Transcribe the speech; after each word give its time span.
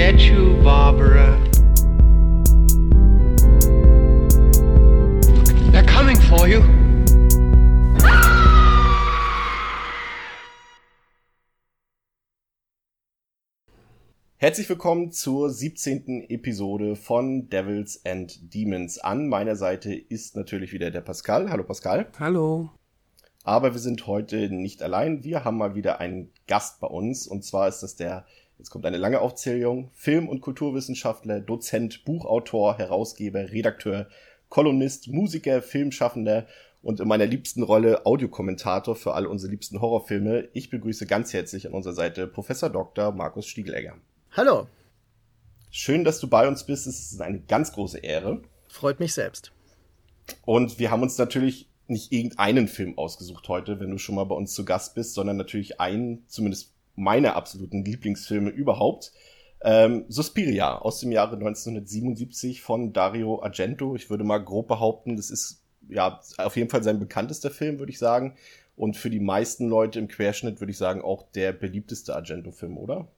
get 0.00 0.20
you, 0.22 0.56
Barbara. 0.64 1.38
They're 5.72 5.84
coming 5.84 6.16
for 6.16 6.48
you. 6.48 6.62
Herzlich 14.38 14.70
willkommen 14.70 15.12
zur 15.12 15.50
17. 15.50 16.30
Episode 16.30 16.96
von 16.96 17.50
Devils 17.50 18.00
and 18.06 18.54
Demons. 18.54 18.96
An 19.00 19.28
meiner 19.28 19.54
Seite 19.54 19.94
ist 19.94 20.34
natürlich 20.34 20.72
wieder 20.72 20.90
der 20.90 21.02
Pascal. 21.02 21.50
Hallo 21.50 21.64
Pascal. 21.64 22.06
Hallo. 22.18 22.70
Aber 23.44 23.74
wir 23.74 23.80
sind 23.80 24.06
heute 24.06 24.48
nicht 24.48 24.82
allein. 24.82 25.24
Wir 25.24 25.44
haben 25.44 25.58
mal 25.58 25.74
wieder 25.74 26.00
einen 26.00 26.32
Gast 26.46 26.80
bei 26.80 26.86
uns. 26.86 27.26
Und 27.26 27.44
zwar 27.44 27.68
ist 27.68 27.80
das 27.80 27.96
der, 27.96 28.24
jetzt 28.60 28.68
kommt 28.68 28.84
eine 28.84 28.98
lange 28.98 29.22
Aufzählung, 29.22 29.90
Film- 29.94 30.28
und 30.28 30.42
Kulturwissenschaftler, 30.42 31.40
Dozent, 31.40 32.04
Buchautor, 32.04 32.76
Herausgeber, 32.76 33.50
Redakteur, 33.50 34.06
Kolumnist, 34.50 35.08
Musiker, 35.08 35.62
Filmschaffender 35.62 36.46
und 36.82 37.00
in 37.00 37.08
meiner 37.08 37.24
liebsten 37.24 37.62
Rolle 37.62 38.04
Audiokommentator 38.04 38.96
für 38.96 39.14
alle 39.14 39.30
unsere 39.30 39.50
liebsten 39.50 39.80
Horrorfilme. 39.80 40.50
Ich 40.52 40.68
begrüße 40.68 41.06
ganz 41.06 41.32
herzlich 41.32 41.66
an 41.66 41.72
unserer 41.72 41.94
Seite 41.94 42.26
Professor 42.26 42.68
Dr. 42.68 43.12
Markus 43.12 43.46
Stiegelegger. 43.46 43.96
Hallo. 44.32 44.66
Schön, 45.70 46.04
dass 46.04 46.20
du 46.20 46.28
bei 46.28 46.46
uns 46.46 46.64
bist. 46.64 46.86
Es 46.86 47.12
ist 47.12 47.22
eine 47.22 47.40
ganz 47.40 47.72
große 47.72 47.98
Ehre. 48.00 48.42
Freut 48.68 49.00
mich 49.00 49.14
selbst. 49.14 49.52
Und 50.44 50.78
wir 50.78 50.90
haben 50.90 51.02
uns 51.02 51.16
natürlich 51.16 51.66
nicht 51.86 52.12
irgendeinen 52.12 52.68
Film 52.68 52.98
ausgesucht 52.98 53.48
heute, 53.48 53.80
wenn 53.80 53.90
du 53.90 53.96
schon 53.96 54.16
mal 54.16 54.24
bei 54.24 54.34
uns 54.34 54.52
zu 54.52 54.66
Gast 54.66 54.94
bist, 54.94 55.14
sondern 55.14 55.38
natürlich 55.38 55.80
einen, 55.80 56.24
zumindest 56.28 56.74
meine 57.00 57.34
absoluten 57.34 57.84
Lieblingsfilme 57.84 58.50
überhaupt. 58.50 59.12
Ähm, 59.62 60.04
Suspiria 60.08 60.78
aus 60.78 61.00
dem 61.00 61.12
Jahre 61.12 61.36
1977 61.36 62.62
von 62.62 62.92
Dario 62.92 63.42
Argento. 63.42 63.94
Ich 63.96 64.08
würde 64.08 64.24
mal 64.24 64.38
grob 64.38 64.68
behaupten, 64.68 65.16
das 65.16 65.30
ist 65.30 65.62
ja 65.88 66.20
auf 66.38 66.56
jeden 66.56 66.70
Fall 66.70 66.82
sein 66.82 66.98
bekanntester 66.98 67.50
Film, 67.50 67.78
würde 67.78 67.92
ich 67.92 67.98
sagen. 67.98 68.36
Und 68.76 68.96
für 68.96 69.10
die 69.10 69.20
meisten 69.20 69.68
Leute 69.68 69.98
im 69.98 70.08
Querschnitt 70.08 70.60
würde 70.60 70.70
ich 70.70 70.78
sagen 70.78 71.02
auch 71.02 71.30
der 71.32 71.52
beliebteste 71.52 72.14
Argento-Film, 72.14 72.78
oder? 72.78 73.08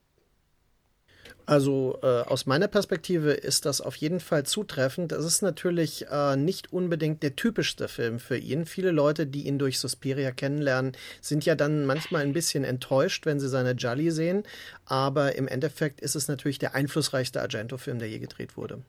Also 1.46 1.98
äh, 2.02 2.06
aus 2.06 2.46
meiner 2.46 2.68
Perspektive 2.68 3.32
ist 3.32 3.66
das 3.66 3.80
auf 3.80 3.96
jeden 3.96 4.20
Fall 4.20 4.44
zutreffend. 4.44 5.12
Das 5.12 5.24
ist 5.24 5.42
natürlich 5.42 6.06
äh, 6.10 6.36
nicht 6.36 6.72
unbedingt 6.72 7.22
der 7.22 7.36
typischste 7.36 7.88
Film 7.88 8.20
für 8.20 8.36
ihn. 8.36 8.64
Viele 8.64 8.90
Leute, 8.90 9.26
die 9.26 9.46
ihn 9.46 9.58
durch 9.58 9.78
Suspiria 9.78 10.30
kennenlernen, 10.30 10.92
sind 11.20 11.44
ja 11.44 11.54
dann 11.54 11.84
manchmal 11.86 12.22
ein 12.22 12.32
bisschen 12.32 12.64
enttäuscht, 12.64 13.26
wenn 13.26 13.40
sie 13.40 13.48
seine 13.48 13.72
Jolly 13.72 14.10
sehen. 14.10 14.44
Aber 14.86 15.34
im 15.36 15.48
Endeffekt 15.48 16.00
ist 16.00 16.14
es 16.16 16.28
natürlich 16.28 16.58
der 16.58 16.74
einflussreichste 16.74 17.40
Argento-Film, 17.40 17.98
der 17.98 18.08
je 18.08 18.18
gedreht 18.18 18.56
wurde 18.56 18.82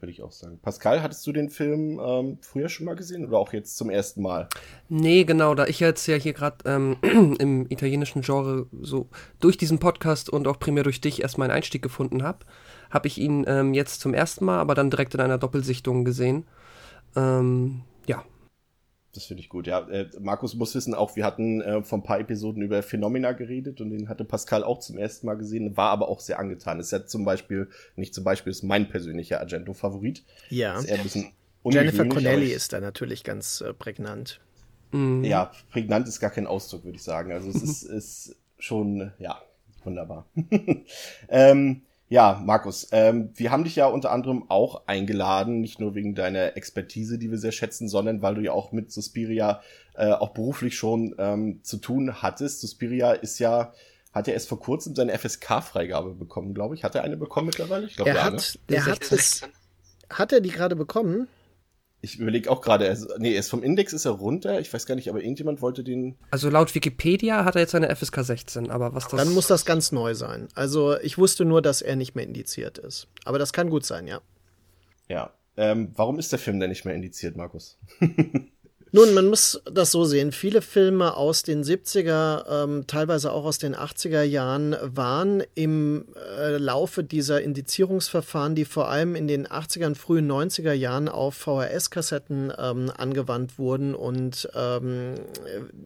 würde 0.00 0.12
ich 0.12 0.22
auch 0.22 0.32
sagen. 0.32 0.58
Pascal, 0.60 1.02
hattest 1.02 1.26
du 1.26 1.32
den 1.32 1.48
Film 1.48 2.00
ähm, 2.02 2.38
früher 2.40 2.68
schon 2.68 2.86
mal 2.86 2.96
gesehen 2.96 3.26
oder 3.26 3.38
auch 3.38 3.52
jetzt 3.52 3.76
zum 3.76 3.90
ersten 3.90 4.22
Mal? 4.22 4.48
Nee, 4.88 5.24
genau, 5.24 5.54
da 5.54 5.66
ich 5.66 5.80
jetzt 5.80 6.06
ja 6.06 6.16
hier 6.16 6.32
gerade 6.32 6.56
ähm, 6.64 6.96
im 7.38 7.66
italienischen 7.70 8.22
Genre 8.22 8.66
so 8.80 9.08
durch 9.40 9.56
diesen 9.56 9.78
Podcast 9.78 10.28
und 10.30 10.46
auch 10.46 10.58
primär 10.58 10.84
durch 10.84 11.00
dich 11.00 11.22
erst 11.22 11.38
meinen 11.38 11.50
Einstieg 11.50 11.82
gefunden 11.82 12.22
habe, 12.22 12.40
habe 12.90 13.06
ich 13.06 13.18
ihn 13.18 13.44
ähm, 13.48 13.74
jetzt 13.74 14.00
zum 14.00 14.14
ersten 14.14 14.44
Mal, 14.44 14.58
aber 14.58 14.74
dann 14.74 14.90
direkt 14.90 15.14
in 15.14 15.20
einer 15.20 15.38
Doppelsichtung 15.38 16.04
gesehen. 16.04 16.44
Ähm, 17.14 17.82
ja, 18.06 18.22
das 19.16 19.24
finde 19.24 19.42
ich 19.42 19.48
gut. 19.48 19.66
Ja, 19.66 19.88
äh, 19.88 20.08
Markus 20.20 20.54
muss 20.54 20.74
wissen, 20.74 20.94
auch 20.94 21.16
wir 21.16 21.24
hatten 21.24 21.60
äh, 21.60 21.82
vor 21.82 21.98
ein 21.98 22.02
paar 22.02 22.20
Episoden 22.20 22.62
über 22.62 22.82
Phenomena 22.82 23.32
geredet 23.32 23.80
und 23.80 23.90
den 23.90 24.08
hatte 24.08 24.24
Pascal 24.24 24.62
auch 24.62 24.78
zum 24.78 24.98
ersten 24.98 25.26
Mal 25.26 25.34
gesehen, 25.34 25.76
war 25.76 25.90
aber 25.90 26.08
auch 26.08 26.20
sehr 26.20 26.38
angetan. 26.38 26.80
Ist 26.80 26.92
ja 26.92 27.06
zum 27.06 27.24
Beispiel, 27.24 27.68
nicht 27.96 28.14
zum 28.14 28.24
Beispiel, 28.24 28.50
ist 28.50 28.62
mein 28.62 28.88
persönlicher 28.88 29.40
Argento-Favorit. 29.40 30.24
Ja. 30.50 30.78
Ist 30.78 30.84
eher 30.84 30.96
ein 30.96 31.02
bisschen 31.02 31.32
Jennifer 31.64 32.06
Connelly 32.06 32.52
ist 32.52 32.72
da 32.72 32.80
natürlich 32.80 33.24
ganz 33.24 33.60
äh, 33.60 33.72
prägnant. 33.72 34.40
Mhm. 34.92 35.24
Ja, 35.24 35.50
prägnant 35.70 36.06
ist 36.08 36.20
gar 36.20 36.30
kein 36.30 36.46
Ausdruck, 36.46 36.84
würde 36.84 36.96
ich 36.96 37.02
sagen. 37.02 37.32
Also 37.32 37.50
es 37.50 37.62
ist, 37.62 37.82
ist 37.84 38.36
schon, 38.58 39.12
ja, 39.18 39.40
wunderbar. 39.84 40.26
ähm, 41.28 41.82
ja, 42.08 42.40
Markus, 42.44 42.88
ähm, 42.92 43.30
wir 43.34 43.50
haben 43.50 43.64
dich 43.64 43.76
ja 43.76 43.86
unter 43.86 44.12
anderem 44.12 44.48
auch 44.48 44.86
eingeladen, 44.86 45.60
nicht 45.60 45.80
nur 45.80 45.94
wegen 45.94 46.14
deiner 46.14 46.56
Expertise, 46.56 47.18
die 47.18 47.30
wir 47.30 47.38
sehr 47.38 47.52
schätzen, 47.52 47.88
sondern 47.88 48.22
weil 48.22 48.36
du 48.36 48.42
ja 48.42 48.52
auch 48.52 48.70
mit 48.72 48.92
Suspiria 48.92 49.60
äh, 49.94 50.12
auch 50.12 50.30
beruflich 50.30 50.76
schon 50.76 51.14
ähm, 51.18 51.60
zu 51.62 51.78
tun 51.78 52.22
hattest. 52.22 52.60
Suspiria 52.60 53.12
ist 53.12 53.38
ja 53.38 53.72
hat 54.16 54.28
er 54.28 54.34
erst 54.34 54.48
vor 54.48 54.58
kurzem 54.58 54.94
seine 54.94 55.16
FSK-Freigabe 55.18 56.14
bekommen, 56.14 56.54
glaube 56.54 56.74
ich. 56.74 56.84
Hat 56.84 56.94
er 56.94 57.04
eine 57.04 57.18
bekommen 57.18 57.48
mittlerweile? 57.48 57.84
Ich 57.84 57.96
glaube, 57.96 58.12
er 58.12 58.16
ja, 58.16 58.24
hat, 58.24 58.32
ne? 58.32 58.60
der 58.70 58.86
hat 58.86 59.12
es. 59.12 59.42
Hat 60.08 60.32
er 60.32 60.40
die 60.40 60.48
gerade 60.48 60.74
bekommen? 60.74 61.28
Ich 62.06 62.20
überlege 62.20 62.48
auch 62.52 62.60
gerade, 62.60 62.88
also, 62.88 63.08
nee, 63.18 63.32
er 63.32 63.40
ist 63.40 63.50
vom 63.50 63.64
Index 63.64 63.92
ist 63.92 64.04
er 64.04 64.12
runter. 64.12 64.60
Ich 64.60 64.72
weiß 64.72 64.86
gar 64.86 64.94
nicht, 64.94 65.10
aber 65.10 65.20
irgendjemand 65.20 65.60
wollte 65.60 65.82
den. 65.82 66.14
Also 66.30 66.48
laut 66.48 66.72
Wikipedia 66.72 67.44
hat 67.44 67.56
er 67.56 67.62
jetzt 67.62 67.74
eine 67.74 67.94
FSK 67.94 68.22
16, 68.22 68.70
aber 68.70 68.94
was 68.94 69.08
das. 69.08 69.18
Dann 69.20 69.34
muss 69.34 69.48
das 69.48 69.64
ganz 69.64 69.90
neu 69.90 70.14
sein. 70.14 70.46
Also 70.54 70.96
ich 71.00 71.18
wusste 71.18 71.44
nur, 71.44 71.62
dass 71.62 71.82
er 71.82 71.96
nicht 71.96 72.14
mehr 72.14 72.24
indiziert 72.24 72.78
ist. 72.78 73.08
Aber 73.24 73.40
das 73.40 73.52
kann 73.52 73.70
gut 73.70 73.84
sein, 73.84 74.06
ja. 74.06 74.20
Ja. 75.08 75.32
Ähm, 75.56 75.90
warum 75.96 76.18
ist 76.18 76.30
der 76.30 76.38
Film 76.38 76.60
denn 76.60 76.68
nicht 76.68 76.84
mehr 76.84 76.94
indiziert, 76.94 77.36
Markus? 77.36 77.78
Nun, 78.96 79.12
man 79.12 79.26
muss 79.26 79.60
das 79.70 79.90
so 79.90 80.06
sehen. 80.06 80.32
Viele 80.32 80.62
Filme 80.62 81.18
aus 81.18 81.42
den 81.42 81.62
70er, 81.62 82.64
ähm, 82.64 82.86
teilweise 82.86 83.30
auch 83.30 83.44
aus 83.44 83.58
den 83.58 83.76
80er 83.76 84.22
Jahren 84.22 84.74
waren 84.80 85.42
im 85.54 86.06
äh, 86.16 86.56
Laufe 86.56 87.04
dieser 87.04 87.42
Indizierungsverfahren, 87.42 88.54
die 88.54 88.64
vor 88.64 88.88
allem 88.88 89.14
in 89.14 89.28
den 89.28 89.46
80er 89.46 89.84
und 89.84 89.98
frühen 89.98 90.32
90er 90.32 90.72
Jahren 90.72 91.10
auf 91.10 91.34
VHS-Kassetten 91.34 92.50
ähm, 92.56 92.90
angewandt 92.96 93.58
wurden. 93.58 93.94
Und 93.94 94.48
ähm, 94.54 95.16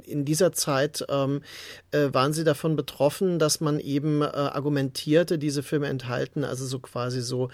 in 0.04 0.24
dieser 0.24 0.52
Zeit 0.52 1.04
ähm, 1.08 1.42
äh, 1.90 2.10
waren 2.12 2.32
sie 2.32 2.44
davon 2.44 2.76
betroffen, 2.76 3.40
dass 3.40 3.60
man 3.60 3.80
eben 3.80 4.22
äh, 4.22 4.26
argumentierte, 4.26 5.36
diese 5.36 5.64
Filme 5.64 5.88
enthalten 5.88 6.44
also 6.44 6.64
so 6.64 6.78
quasi 6.78 7.22
so 7.22 7.48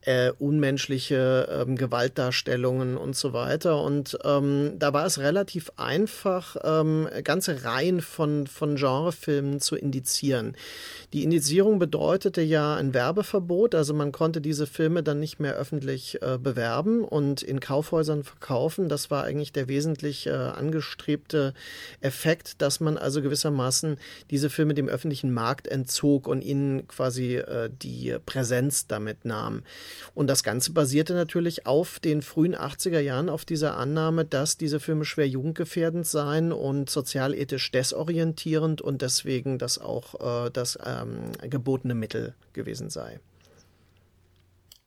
äh, 0.00 0.32
unmenschliche 0.38 1.48
ähm, 1.50 1.76
Gewaltdarstellungen 1.76 2.96
und 2.96 3.14
so 3.14 3.34
weiter. 3.34 3.82
Und 3.82 4.16
ähm, 4.24 4.76
da 4.78 4.94
war 4.94 5.01
es 5.06 5.18
relativ 5.18 5.70
einfach, 5.76 6.56
ähm, 6.64 7.08
ganze 7.24 7.64
Reihen 7.64 8.00
von, 8.00 8.46
von 8.46 8.76
Genrefilmen 8.76 9.60
zu 9.60 9.76
indizieren. 9.76 10.56
Die 11.12 11.24
Indizierung 11.24 11.78
bedeutete 11.78 12.40
ja 12.40 12.74
ein 12.76 12.94
Werbeverbot, 12.94 13.74
also 13.74 13.92
man 13.92 14.12
konnte 14.12 14.40
diese 14.40 14.66
Filme 14.66 15.02
dann 15.02 15.20
nicht 15.20 15.40
mehr 15.40 15.54
öffentlich 15.54 16.22
äh, 16.22 16.38
bewerben 16.38 17.04
und 17.04 17.42
in 17.42 17.60
Kaufhäusern 17.60 18.24
verkaufen. 18.24 18.88
Das 18.88 19.10
war 19.10 19.24
eigentlich 19.24 19.52
der 19.52 19.68
wesentlich 19.68 20.26
äh, 20.26 20.30
angestrebte 20.30 21.54
Effekt, 22.00 22.62
dass 22.62 22.80
man 22.80 22.96
also 22.96 23.20
gewissermaßen 23.20 23.98
diese 24.30 24.48
Filme 24.48 24.74
dem 24.74 24.88
öffentlichen 24.88 25.32
Markt 25.32 25.68
entzog 25.68 26.26
und 26.26 26.42
ihnen 26.42 26.88
quasi 26.88 27.36
äh, 27.36 27.68
die 27.70 28.16
Präsenz 28.24 28.86
damit 28.86 29.24
nahm. 29.24 29.62
Und 30.14 30.28
das 30.28 30.42
Ganze 30.42 30.72
basierte 30.72 31.14
natürlich 31.14 31.66
auf 31.66 32.00
den 32.00 32.22
frühen 32.22 32.56
80er 32.56 33.00
Jahren 33.00 33.28
auf 33.28 33.44
dieser 33.44 33.76
Annahme, 33.76 34.24
dass 34.24 34.56
diese 34.56 34.80
Filme 34.82 35.04
schwer 35.04 35.28
jugendgefährdend 35.28 36.06
seien 36.06 36.52
und 36.52 36.90
sozialethisch 36.90 37.70
desorientierend 37.70 38.82
und 38.82 39.00
deswegen 39.00 39.58
das 39.58 39.78
auch 39.78 40.46
äh, 40.46 40.50
das 40.50 40.78
ähm, 40.84 41.32
gebotene 41.48 41.94
Mittel 41.94 42.34
gewesen 42.52 42.90
sei. 42.90 43.20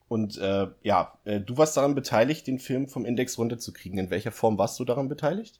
Und 0.08 0.38
äh, 0.38 0.68
ja, 0.84 1.18
äh, 1.26 1.40
du 1.40 1.58
warst 1.58 1.76
daran 1.78 1.96
beteiligt, 1.96 2.46
den 2.48 2.60
Film 2.60 2.88
vom 2.88 3.06
Index 3.06 3.38
runterzukriegen. 3.38 3.98
In 3.98 4.10
welcher 4.12 4.32
Form 4.32 4.58
warst 4.58 4.80
du 4.80 4.86
daran 4.86 5.10
beteiligt? 5.10 5.60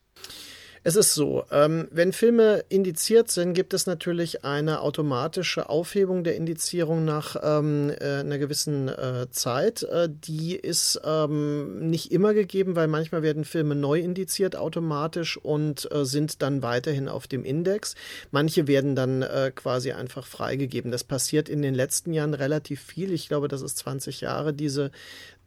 Es 0.88 0.96
ist 0.96 1.16
so, 1.16 1.46
ähm, 1.50 1.88
wenn 1.90 2.13
Filme 2.13 2.64
indiziert 2.70 3.32
sind, 3.32 3.55
gibt 3.55 3.73
es 3.73 3.87
natürlich 3.87 4.46
eine 4.46 4.82
automatische 4.82 5.67
Aufhebung 5.67 6.23
der 6.23 6.35
Indizierung 6.35 7.03
nach 7.03 7.35
ähm, 7.41 7.90
äh, 7.90 8.20
einer 8.20 8.37
gewissen 8.37 8.90
äh, 8.90 9.26
Zeit. 9.32 9.82
Äh, 9.82 10.09
die 10.11 10.55
ist 10.55 11.02
ähm, 11.03 11.90
nicht 11.90 12.11
immer 12.11 12.35
gegeben, 12.35 12.76
weil 12.76 12.87
manchmal 12.87 13.23
werden 13.23 13.46
Filme 13.46 13.73
neu 13.73 13.99
indiziert 13.99 14.55
automatisch 14.55 15.37
und 15.37 15.91
äh, 15.91 16.05
sind 16.05 16.43
dann 16.43 16.61
weiterhin 16.61 17.09
auf 17.09 17.26
dem 17.26 17.46
Index. 17.46 17.96
Manche 18.29 18.67
werden 18.67 18.96
dann 18.96 19.23
äh, 19.23 19.52
quasi 19.55 19.91
einfach 19.91 20.28
freigegeben. 20.28 20.91
Das 20.91 21.03
passiert 21.03 21.49
in 21.49 21.64
den 21.64 21.73
letzten 21.73 22.14
Jahren 22.14 22.35
relativ 22.35 22.79
viel. 22.79 23.11
Ich 23.11 23.28
glaube, 23.28 23.47
das 23.47 23.64
ist 23.64 23.79
20 23.79 24.22
Jahre 24.22 24.53
diese 24.53 24.91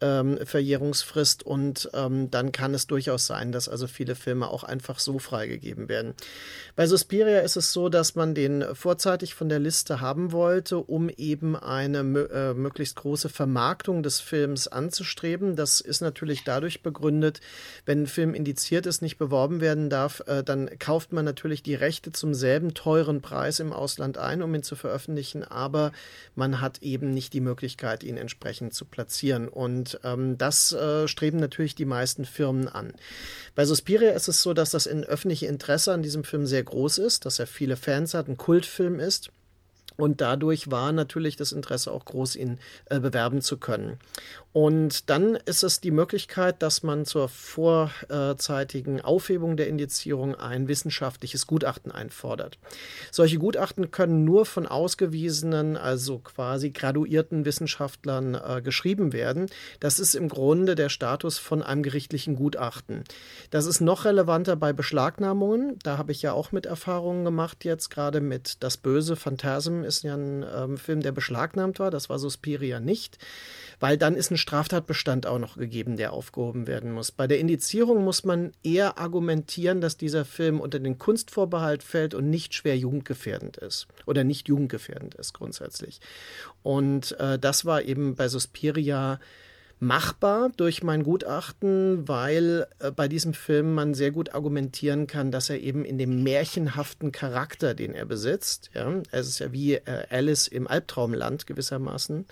ähm, 0.00 0.38
Verjährungsfrist 0.44 1.44
und 1.44 1.90
ähm, 1.94 2.30
dann 2.30 2.52
kann 2.52 2.74
es 2.74 2.86
durchaus 2.86 3.26
sein, 3.26 3.52
dass 3.52 3.68
also 3.68 3.86
viele 3.86 4.14
Filme 4.14 4.48
auch 4.48 4.64
einfach 4.64 4.98
so 4.98 5.18
freigegeben 5.18 5.88
werden. 5.88 6.14
Bei 6.76 6.86
Suspiria 6.86 7.40
ist 7.40 7.56
es 7.56 7.72
so, 7.72 7.88
dass 7.88 8.14
man 8.14 8.34
den 8.34 8.64
vorzeitig 8.74 9.34
von 9.34 9.48
der 9.48 9.58
Liste 9.58 10.00
haben 10.00 10.32
wollte, 10.32 10.78
um 10.78 11.08
eben 11.08 11.56
eine 11.56 11.98
äh, 11.98 12.54
möglichst 12.54 12.96
große 12.96 13.28
Vermarktung 13.28 14.02
des 14.02 14.20
Films 14.20 14.68
anzustreben. 14.68 15.56
Das 15.56 15.80
ist 15.80 16.00
natürlich 16.00 16.44
dadurch 16.44 16.82
begründet, 16.82 17.40
wenn 17.84 18.02
ein 18.02 18.06
Film 18.06 18.34
indiziert 18.34 18.86
ist, 18.86 19.02
nicht 19.02 19.18
beworben 19.18 19.60
werden 19.60 19.90
darf, 19.90 20.22
äh, 20.26 20.44
dann 20.44 20.70
kauft 20.78 21.12
man 21.12 21.24
natürlich 21.24 21.62
die 21.62 21.74
Rechte 21.74 22.12
zum 22.12 22.34
selben 22.34 22.74
teuren 22.74 23.20
Preis 23.20 23.60
im 23.60 23.72
Ausland 23.72 24.18
ein, 24.18 24.42
um 24.42 24.54
ihn 24.54 24.62
zu 24.62 24.76
veröffentlichen, 24.76 25.42
aber 25.44 25.92
man 26.34 26.60
hat 26.60 26.82
eben 26.82 27.12
nicht 27.12 27.32
die 27.32 27.40
Möglichkeit, 27.40 28.04
ihn 28.04 28.16
entsprechend 28.16 28.74
zu 28.74 28.84
platzieren. 28.84 29.48
Und 29.48 29.87
ähm, 30.04 30.38
das 30.38 30.72
äh, 30.72 31.08
streben 31.08 31.38
natürlich 31.38 31.74
die 31.74 31.84
meisten 31.84 32.24
Firmen 32.24 32.68
an. 32.68 32.92
Bei 33.54 33.64
Suspiria 33.64 34.12
ist 34.12 34.28
es 34.28 34.42
so, 34.42 34.54
dass 34.54 34.70
das 34.70 34.86
in 34.86 35.04
öffentliche 35.04 35.46
Interesse 35.46 35.92
an 35.92 36.02
diesem 36.02 36.24
Film 36.24 36.46
sehr 36.46 36.62
groß 36.62 36.98
ist, 36.98 37.26
dass 37.26 37.38
er 37.38 37.46
viele 37.46 37.76
Fans 37.76 38.14
hat, 38.14 38.28
ein 38.28 38.36
Kultfilm 38.36 39.00
ist. 39.00 39.30
Und 39.96 40.20
dadurch 40.20 40.70
war 40.70 40.92
natürlich 40.92 41.34
das 41.34 41.50
Interesse 41.50 41.90
auch 41.90 42.04
groß, 42.04 42.36
ihn 42.36 42.58
äh, 42.86 43.00
bewerben 43.00 43.42
zu 43.42 43.56
können. 43.56 43.98
Und 44.58 45.08
dann 45.08 45.36
ist 45.36 45.62
es 45.62 45.80
die 45.80 45.92
Möglichkeit, 45.92 46.62
dass 46.62 46.82
man 46.82 47.04
zur 47.04 47.28
vorzeitigen 47.28 49.00
Aufhebung 49.00 49.56
der 49.56 49.68
Indizierung 49.68 50.34
ein 50.34 50.66
wissenschaftliches 50.66 51.46
Gutachten 51.46 51.92
einfordert. 51.92 52.58
Solche 53.12 53.38
Gutachten 53.38 53.92
können 53.92 54.24
nur 54.24 54.46
von 54.46 54.66
ausgewiesenen, 54.66 55.76
also 55.76 56.18
quasi 56.18 56.70
graduierten 56.70 57.44
Wissenschaftlern 57.44 58.34
äh, 58.34 58.60
geschrieben 58.60 59.12
werden. 59.12 59.46
Das 59.78 60.00
ist 60.00 60.16
im 60.16 60.28
Grunde 60.28 60.74
der 60.74 60.88
Status 60.88 61.38
von 61.38 61.62
einem 61.62 61.84
gerichtlichen 61.84 62.34
Gutachten. 62.34 63.04
Das 63.50 63.64
ist 63.64 63.80
noch 63.80 64.06
relevanter 64.06 64.56
bei 64.56 64.72
Beschlagnahmungen. 64.72 65.78
Da 65.84 65.98
habe 65.98 66.10
ich 66.10 66.20
ja 66.20 66.32
auch 66.32 66.50
mit 66.50 66.66
Erfahrungen 66.66 67.24
gemacht 67.24 67.64
jetzt, 67.64 67.90
gerade 67.90 68.20
mit 68.20 68.60
Das 68.64 68.76
Böse 68.76 69.14
Phantasm 69.14 69.84
ist 69.84 70.02
ja 70.02 70.16
ein 70.16 70.44
ähm, 70.52 70.78
Film, 70.78 71.00
der 71.00 71.12
beschlagnahmt 71.12 71.78
war. 71.78 71.92
Das 71.92 72.08
war 72.08 72.18
Suspiria 72.18 72.80
nicht 72.80 73.18
weil 73.80 73.96
dann 73.96 74.14
ist 74.14 74.30
ein 74.30 74.36
Straftatbestand 74.48 75.26
auch 75.26 75.38
noch 75.38 75.58
gegeben, 75.58 75.98
der 75.98 76.14
aufgehoben 76.14 76.66
werden 76.66 76.90
muss. 76.90 77.12
Bei 77.12 77.26
der 77.26 77.38
Indizierung 77.38 78.02
muss 78.02 78.24
man 78.24 78.52
eher 78.62 78.98
argumentieren, 78.98 79.82
dass 79.82 79.98
dieser 79.98 80.24
Film 80.24 80.58
unter 80.58 80.78
den 80.78 80.96
Kunstvorbehalt 80.96 81.82
fällt 81.82 82.14
und 82.14 82.30
nicht 82.30 82.54
schwer 82.54 82.74
jugendgefährdend 82.78 83.58
ist 83.58 83.88
oder 84.06 84.24
nicht 84.24 84.48
jugendgefährdend 84.48 85.16
ist 85.16 85.34
grundsätzlich. 85.34 86.00
Und 86.62 87.12
äh, 87.20 87.38
das 87.38 87.66
war 87.66 87.82
eben 87.82 88.14
bei 88.14 88.28
Suspiria 88.28 89.20
machbar 89.80 90.50
durch 90.56 90.82
mein 90.82 91.02
Gutachten, 91.02 92.08
weil 92.08 92.66
äh, 92.78 92.90
bei 92.90 93.06
diesem 93.06 93.34
Film 93.34 93.74
man 93.74 93.92
sehr 93.92 94.12
gut 94.12 94.34
argumentieren 94.34 95.06
kann, 95.06 95.30
dass 95.30 95.50
er 95.50 95.60
eben 95.60 95.84
in 95.84 95.98
dem 95.98 96.22
märchenhaften 96.22 97.12
Charakter, 97.12 97.74
den 97.74 97.92
er 97.92 98.06
besitzt, 98.06 98.70
ja, 98.72 98.90
es 99.10 99.28
ist 99.28 99.40
ja 99.40 99.52
wie 99.52 99.74
äh, 99.74 100.06
Alice 100.08 100.48
im 100.48 100.66
Albtraumland 100.66 101.46
gewissermaßen 101.46 102.24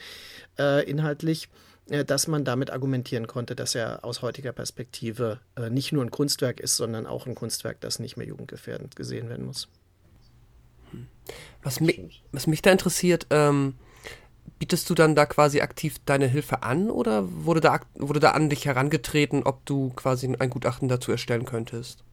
äh, 0.58 0.88
inhaltlich, 0.90 1.50
dass 1.88 2.26
man 2.26 2.44
damit 2.44 2.70
argumentieren 2.70 3.26
konnte, 3.26 3.54
dass 3.54 3.74
er 3.74 4.04
aus 4.04 4.22
heutiger 4.22 4.52
Perspektive 4.52 5.40
äh, 5.56 5.70
nicht 5.70 5.92
nur 5.92 6.04
ein 6.04 6.10
Kunstwerk 6.10 6.58
ist, 6.58 6.76
sondern 6.76 7.06
auch 7.06 7.26
ein 7.26 7.36
Kunstwerk, 7.36 7.80
das 7.80 8.00
nicht 8.00 8.16
mehr 8.16 8.26
jugendgefährdend 8.26 8.96
gesehen 8.96 9.28
werden 9.28 9.46
muss. 9.46 9.68
Was, 11.62 11.80
mi 11.80 12.10
was 12.32 12.46
mich 12.46 12.62
da 12.62 12.70
interessiert, 12.70 13.26
ähm, 13.30 13.74
bietest 14.58 14.88
du 14.90 14.94
dann 14.94 15.14
da 15.14 15.26
quasi 15.26 15.60
aktiv 15.60 15.96
deine 16.04 16.26
Hilfe 16.26 16.62
an 16.62 16.90
oder 16.90 17.44
wurde 17.44 17.60
da, 17.60 17.80
wurde 17.94 18.20
da 18.20 18.32
an 18.32 18.50
dich 18.50 18.64
herangetreten, 18.64 19.42
ob 19.42 19.64
du 19.66 19.90
quasi 19.90 20.32
ein 20.38 20.50
Gutachten 20.50 20.88
dazu 20.88 21.12
erstellen 21.12 21.44
könntest? 21.44 22.04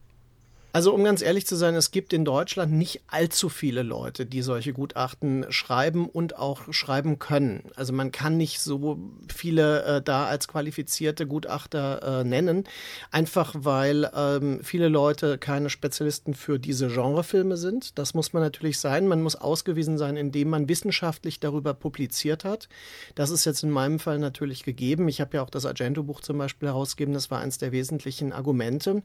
Also 0.74 0.92
um 0.92 1.04
ganz 1.04 1.22
ehrlich 1.22 1.46
zu 1.46 1.54
sein, 1.54 1.76
es 1.76 1.92
gibt 1.92 2.12
in 2.12 2.24
Deutschland 2.24 2.72
nicht 2.72 3.02
allzu 3.06 3.48
viele 3.48 3.84
Leute, 3.84 4.26
die 4.26 4.42
solche 4.42 4.72
Gutachten 4.72 5.46
schreiben 5.50 6.08
und 6.08 6.36
auch 6.36 6.62
schreiben 6.72 7.20
können. 7.20 7.70
Also 7.76 7.92
man 7.92 8.10
kann 8.10 8.36
nicht 8.36 8.58
so 8.58 8.98
viele 9.32 9.84
äh, 9.84 10.02
da 10.02 10.26
als 10.26 10.48
qualifizierte 10.48 11.28
Gutachter 11.28 12.22
äh, 12.22 12.24
nennen, 12.24 12.64
einfach 13.12 13.54
weil 13.56 14.10
ähm, 14.16 14.64
viele 14.64 14.88
Leute 14.88 15.38
keine 15.38 15.70
Spezialisten 15.70 16.34
für 16.34 16.58
diese 16.58 16.88
Genrefilme 16.88 17.56
sind. 17.56 17.96
Das 17.96 18.14
muss 18.14 18.32
man 18.32 18.42
natürlich 18.42 18.80
sein. 18.80 19.06
Man 19.06 19.22
muss 19.22 19.36
ausgewiesen 19.36 19.96
sein, 19.96 20.16
indem 20.16 20.50
man 20.50 20.68
wissenschaftlich 20.68 21.38
darüber 21.38 21.72
publiziert 21.74 22.42
hat. 22.42 22.68
Das 23.14 23.30
ist 23.30 23.44
jetzt 23.44 23.62
in 23.62 23.70
meinem 23.70 24.00
Fall 24.00 24.18
natürlich 24.18 24.64
gegeben. 24.64 25.06
Ich 25.06 25.20
habe 25.20 25.36
ja 25.36 25.44
auch 25.44 25.50
das 25.50 25.66
Argento-Buch 25.66 26.20
zum 26.20 26.36
Beispiel 26.36 26.66
herausgegeben. 26.66 27.14
Das 27.14 27.30
war 27.30 27.38
eines 27.38 27.58
der 27.58 27.70
wesentlichen 27.70 28.32
Argumente. 28.32 29.04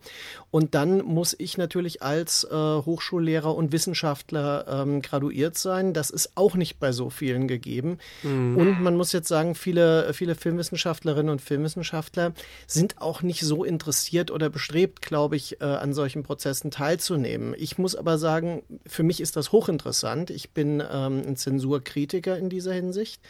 Und 0.49 0.73
dann 0.73 1.03
muss 1.03 1.35
ich 1.37 1.58
natürlich 1.59 2.01
als 2.01 2.43
äh, 2.43 2.55
Hochschullehrer 2.55 3.53
und 3.53 3.71
Wissenschaftler 3.71 4.65
ähm, 4.67 5.03
graduiert 5.03 5.57
sein. 5.57 5.93
Das 5.93 6.09
ist 6.09 6.31
auch 6.35 6.55
nicht 6.55 6.79
bei 6.79 6.91
so 6.91 7.11
vielen 7.11 7.47
gegeben. 7.47 7.99
Mhm. 8.23 8.57
Und 8.57 8.81
man 8.81 8.97
muss 8.97 9.11
jetzt 9.11 9.27
sagen, 9.27 9.53
viele, 9.53 10.13
viele 10.13 10.33
Filmwissenschaftlerinnen 10.33 11.31
und 11.31 11.41
Filmwissenschaftler 11.41 12.33
sind 12.65 12.99
auch 13.01 13.21
nicht 13.21 13.41
so 13.41 13.63
interessiert 13.63 14.31
oder 14.31 14.49
bestrebt, 14.49 15.03
glaube 15.03 15.35
ich, 15.35 15.61
äh, 15.61 15.65
an 15.65 15.93
solchen 15.93 16.23
Prozessen 16.23 16.71
teilzunehmen. 16.71 17.53
Ich 17.57 17.77
muss 17.77 17.95
aber 17.95 18.17
sagen, 18.17 18.63
für 18.87 19.03
mich 19.03 19.21
ist 19.21 19.35
das 19.35 19.51
hochinteressant. 19.51 20.31
Ich 20.31 20.51
bin 20.51 20.81
ähm, 20.91 21.21
ein 21.27 21.35
Zensurkritiker 21.35 22.37
in 22.37 22.49
dieser 22.49 22.73
Hinsicht 22.73 23.21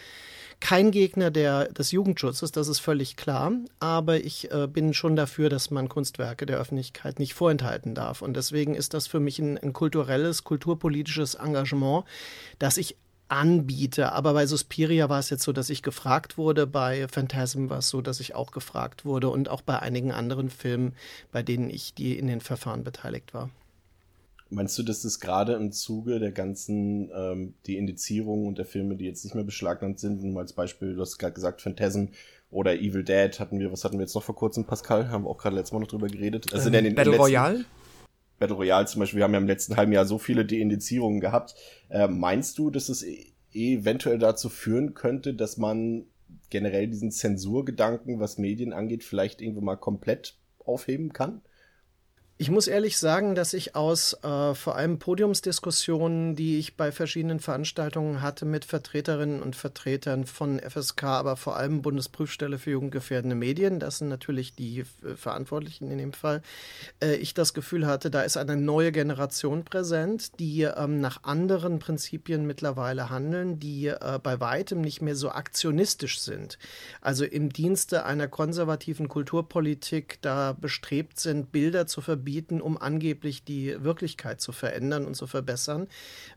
kein 0.59 0.91
Gegner 0.91 1.31
der, 1.31 1.71
des 1.71 1.91
Jugendschutzes, 1.91 2.51
das 2.51 2.67
ist 2.67 2.79
völlig 2.79 3.15
klar. 3.15 3.51
Aber 3.79 4.17
ich 4.17 4.51
äh, 4.51 4.67
bin 4.67 4.93
schon 4.93 5.15
dafür, 5.15 5.49
dass 5.49 5.71
man 5.71 5.89
Kunstwerke 5.89 6.45
der 6.45 6.57
Öffentlichkeit 6.57 7.19
nicht 7.19 7.33
vorenthalten 7.33 7.95
darf. 7.95 8.21
Und 8.21 8.35
deswegen 8.35 8.75
ist 8.75 8.93
das 8.93 9.07
für 9.07 9.19
mich 9.19 9.39
ein, 9.39 9.57
ein 9.57 9.73
kulturelles, 9.73 10.43
kulturpolitisches 10.43 11.35
Engagement, 11.35 12.05
das 12.59 12.77
ich 12.77 12.97
anbiete. 13.29 14.11
Aber 14.11 14.33
bei 14.33 14.45
Suspiria 14.45 15.07
war 15.07 15.19
es 15.19 15.29
jetzt 15.29 15.43
so, 15.43 15.53
dass 15.53 15.69
ich 15.69 15.83
gefragt 15.83 16.37
wurde. 16.37 16.67
Bei 16.67 17.07
Phantasm 17.07 17.69
war 17.69 17.79
es 17.79 17.89
so, 17.89 18.01
dass 18.01 18.19
ich 18.19 18.35
auch 18.35 18.51
gefragt 18.51 19.05
wurde 19.05 19.29
und 19.29 19.49
auch 19.49 19.61
bei 19.61 19.79
einigen 19.79 20.11
anderen 20.11 20.49
Filmen, 20.49 20.93
bei 21.31 21.43
denen 21.43 21.69
ich 21.69 21.93
die 21.93 22.17
in 22.17 22.27
den 22.27 22.41
Verfahren 22.41 22.83
beteiligt 22.83 23.33
war. 23.33 23.49
Meinst 24.51 24.77
du, 24.79 24.83
dass 24.83 25.03
das 25.03 25.19
gerade 25.19 25.53
im 25.53 25.71
Zuge 25.71 26.19
der 26.19 26.31
ganzen, 26.31 27.11
ähm, 27.13 27.53
die 27.67 27.77
Indizierung 27.77 28.47
und 28.47 28.57
der 28.57 28.65
Filme, 28.65 28.95
die 28.95 29.05
jetzt 29.05 29.23
nicht 29.23 29.35
mehr 29.35 29.43
beschlagnahmt 29.43 29.99
sind, 29.99 30.23
nur 30.23 30.41
als 30.41 30.53
Beispiel, 30.53 30.95
du 30.95 31.01
hast 31.01 31.19
gerade 31.19 31.33
gesagt, 31.33 31.61
Phantasm 31.61 32.05
oder 32.49 32.73
Evil 32.73 33.03
Dead 33.03 33.39
hatten 33.39 33.59
wir, 33.59 33.71
was 33.71 33.83
hatten 33.83 33.97
wir 33.97 34.01
jetzt 34.01 34.15
noch 34.15 34.23
vor 34.23 34.35
kurzem, 34.35 34.65
Pascal? 34.65 35.09
Haben 35.09 35.25
wir 35.25 35.29
auch 35.29 35.37
gerade 35.37 35.55
letztes 35.55 35.71
Mal 35.71 35.79
noch 35.79 35.87
drüber 35.87 36.07
geredet. 36.07 36.51
Also 36.51 36.69
ähm, 36.69 36.75
in 36.75 36.83
den, 36.85 36.95
Battle 36.95 37.15
Royale? 37.15 37.65
Battle 38.39 38.55
Royale 38.55 38.87
zum 38.87 39.01
Beispiel, 39.01 39.17
wir 39.17 39.25
haben 39.25 39.33
ja 39.33 39.39
im 39.39 39.47
letzten 39.47 39.77
halben 39.77 39.91
Jahr 39.91 40.05
so 40.05 40.17
viele 40.17 40.45
Deindizierungen 40.45 41.19
gehabt. 41.19 41.53
Äh, 41.89 42.07
meinst 42.07 42.57
du, 42.57 42.71
dass 42.71 42.89
es 42.89 43.03
e 43.03 43.33
eventuell 43.51 44.19
dazu 44.19 44.47
führen 44.47 44.93
könnte, 44.93 45.33
dass 45.33 45.57
man 45.57 46.05
generell 46.49 46.87
diesen 46.87 47.11
Zensurgedanken, 47.11 48.19
was 48.19 48.37
Medien 48.37 48.73
angeht, 48.73 49.03
vielleicht 49.03 49.41
irgendwo 49.41 49.61
mal 49.61 49.75
komplett 49.75 50.37
aufheben 50.59 51.13
kann? 51.13 51.41
Ich 52.41 52.49
muss 52.49 52.67
ehrlich 52.67 52.97
sagen, 52.97 53.35
dass 53.35 53.51
ich 53.53 53.75
aus 53.75 54.13
äh, 54.23 54.53
vor 54.55 54.77
allem 54.77 54.97
Podiumsdiskussionen, 54.97 56.37
die 56.37 56.57
ich 56.57 56.77
bei 56.77 56.93
verschiedenen 56.93 57.41
Veranstaltungen 57.41 58.21
hatte 58.21 58.45
mit 58.45 58.63
Vertreterinnen 58.63 59.41
und 59.41 59.57
Vertretern 59.57 60.25
von 60.25 60.57
FSK, 60.57 61.03
aber 61.03 61.35
vor 61.35 61.57
allem 61.57 61.81
Bundesprüfstelle 61.81 62.57
für 62.57 62.71
jugendgefährdende 62.71 63.35
Medien, 63.35 63.81
das 63.81 63.97
sind 63.97 64.07
natürlich 64.07 64.55
die 64.55 64.85
äh, 65.03 65.17
Verantwortlichen 65.17 65.91
in 65.91 65.97
dem 65.97 66.13
Fall, 66.13 66.41
äh, 67.03 67.15
ich 67.15 67.33
das 67.33 67.53
Gefühl 67.53 67.85
hatte, 67.85 68.09
da 68.09 68.21
ist 68.21 68.37
eine 68.37 68.55
neue 68.55 68.93
Generation 68.93 69.65
präsent, 69.65 70.39
die 70.39 70.61
ähm, 70.61 71.01
nach 71.01 71.23
anderen 71.23 71.79
Prinzipien 71.79 72.47
mittlerweile 72.47 73.09
handeln, 73.09 73.59
die 73.59 73.87
äh, 73.87 74.17
bei 74.23 74.39
weitem 74.39 74.79
nicht 74.79 75.01
mehr 75.01 75.17
so 75.17 75.29
aktionistisch 75.29 76.21
sind. 76.21 76.57
Also 77.01 77.25
im 77.25 77.51
Dienste 77.51 78.05
einer 78.05 78.29
konservativen 78.29 79.09
Kulturpolitik 79.09 80.19
da 80.21 80.53
bestrebt 80.53 81.19
sind, 81.19 81.51
Bilder 81.51 81.85
zu 81.85 81.99
verbieten 81.99 82.28
bieten, 82.29 82.61
um 82.61 82.77
angeblich 82.79 83.43
die 83.43 83.83
Wirklichkeit 83.83 84.39
zu 84.39 84.51
verändern 84.51 85.05
und 85.05 85.15
zu 85.15 85.25
verbessern, 85.25 85.87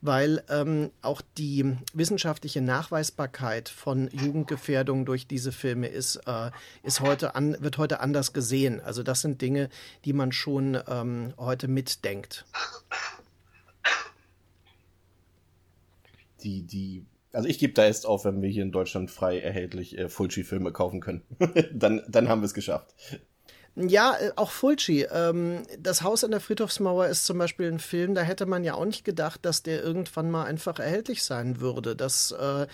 weil 0.01 0.43
ähm, 0.49 0.91
auch 1.03 1.21
die 1.37 1.77
wissenschaftliche 1.93 2.63
Nachweisbarkeit 2.63 3.69
von 3.69 4.09
Jugendgefährdung 4.11 5.05
durch 5.05 5.27
diese 5.27 5.53
Filme 5.53 5.89
ist, 5.89 6.17
äh, 6.27 6.51
ist 6.83 7.03
heute 7.03 7.35
an, 7.35 7.59
wird 7.61 7.77
heute 7.77 8.01
anders 8.01 8.33
gesehen. 8.33 8.81
Also 8.81 9.03
das 9.03 9.21
sind 9.21 9.43
Dinge, 9.43 9.69
die 10.07 10.15
man 10.15 10.33
schon 10.33 10.79
ähm, 10.89 11.35
heute 11.37 11.69
mitdenkt. 11.69 12.47
Die, 16.43 16.63
die 16.63 17.05
also 17.35 17.47
ich 17.51 17.59
gebe 17.59 17.75
da 17.75 17.85
erst 17.85 18.07
auf, 18.07 18.25
wenn 18.25 18.41
wir 18.41 18.49
hier 18.49 18.63
in 18.63 18.73
Deutschland 18.73 19.11
frei 19.11 19.41
erhältlich 19.41 19.99
äh, 19.99 20.09
Fulci-Filme 20.09 20.73
kaufen 20.73 21.01
können. 21.01 21.21
dann, 21.75 22.01
dann 22.09 22.31
haben 22.31 22.41
wir 22.41 22.47
es 22.47 22.55
geschafft. 22.55 22.95
Ja, 23.75 24.15
äh, 24.19 24.33
auch 24.37 24.51
Fulci. 24.51 25.07
Ähm, 25.11 25.63
das 25.79 26.03
Haus 26.03 26.25
an 26.25 26.31
der 26.31 26.41
Friedhofsmauer 26.41 27.07
ist 27.07 27.25
zum 27.25 27.39
Beispiel 27.39 27.73
ein 27.73 27.79
Film, 27.79 28.15
da 28.15 28.21
hätte 28.21 28.45
man 28.45 28.65
ja 28.65 28.75
auch 28.75 28.85
nicht 28.85 29.03
gedacht, 29.03 29.47
dass 29.47 29.63
der 29.63 29.83
irgendwann 29.83 30.31
mal 30.31 30.45
einfach 30.45 30.79
erhältlich 30.79 31.25
sein 31.25 31.59
würde. 31.59 31.97
Das, 31.97 32.33
äh, 32.33 32.67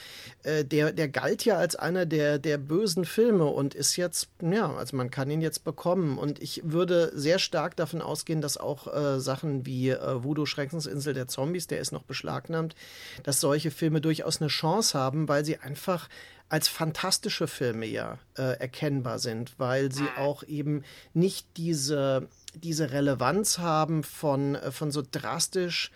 äh, 0.43 0.65
der, 0.65 0.93
der 0.93 1.09
galt 1.09 1.45
ja 1.45 1.57
als 1.57 1.77
einer 1.77 2.05
der, 2.05 2.41
der 2.41 2.59
bösen 2.59 3.05
Filme 3.05 3.45
und 3.45 3.77
ist 3.77 3.95
jetzt, 3.95 4.29
ja, 4.43 4.75
also 4.75 4.97
man 4.97 5.13
kann 5.13 5.31
ihn 5.31 5.41
jetzt 5.41 5.63
bekommen. 5.63 6.19
Und 6.19 6.43
ich 6.43 6.63
würde 6.65 7.13
sehr 7.15 7.39
stark 7.39 7.77
davon 7.77 8.03
ausgehen, 8.03 8.41
dass 8.41 8.57
auch 8.57 8.93
äh, 8.93 9.21
Sachen 9.21 9.67
wie 9.67 9.91
äh, 9.91 10.25
Voodoo 10.25 10.47
Schreckensinsel 10.47 11.15
der 11.15 11.29
Zombies, 11.29 11.69
der 11.69 11.79
ist 11.79 11.93
noch 11.93 12.03
beschlagnahmt, 12.03 12.75
dass 13.23 13.39
solche 13.39 13.71
Filme 13.71 14.01
durchaus 14.01 14.41
eine 14.41 14.49
Chance 14.49 14.99
haben, 14.99 15.29
weil 15.29 15.45
sie 15.45 15.59
einfach 15.59 16.09
als 16.49 16.69
fantastische 16.69 17.47
Filme 17.47 17.87
ja 17.87 18.19
äh, 18.37 18.59
erkennbar 18.59 19.19
sind, 19.19 19.55
weil 19.59 19.93
sie 19.93 20.09
auch 20.17 20.43
eben 20.45 20.83
nicht 21.13 21.47
diese, 21.57 22.29
diese 22.55 22.91
Relevanz 22.91 23.59
haben 23.59 24.03
von, 24.03 24.55
äh, 24.55 24.71
von 24.71 24.91
so 24.91 25.03
drastisch 25.09 25.91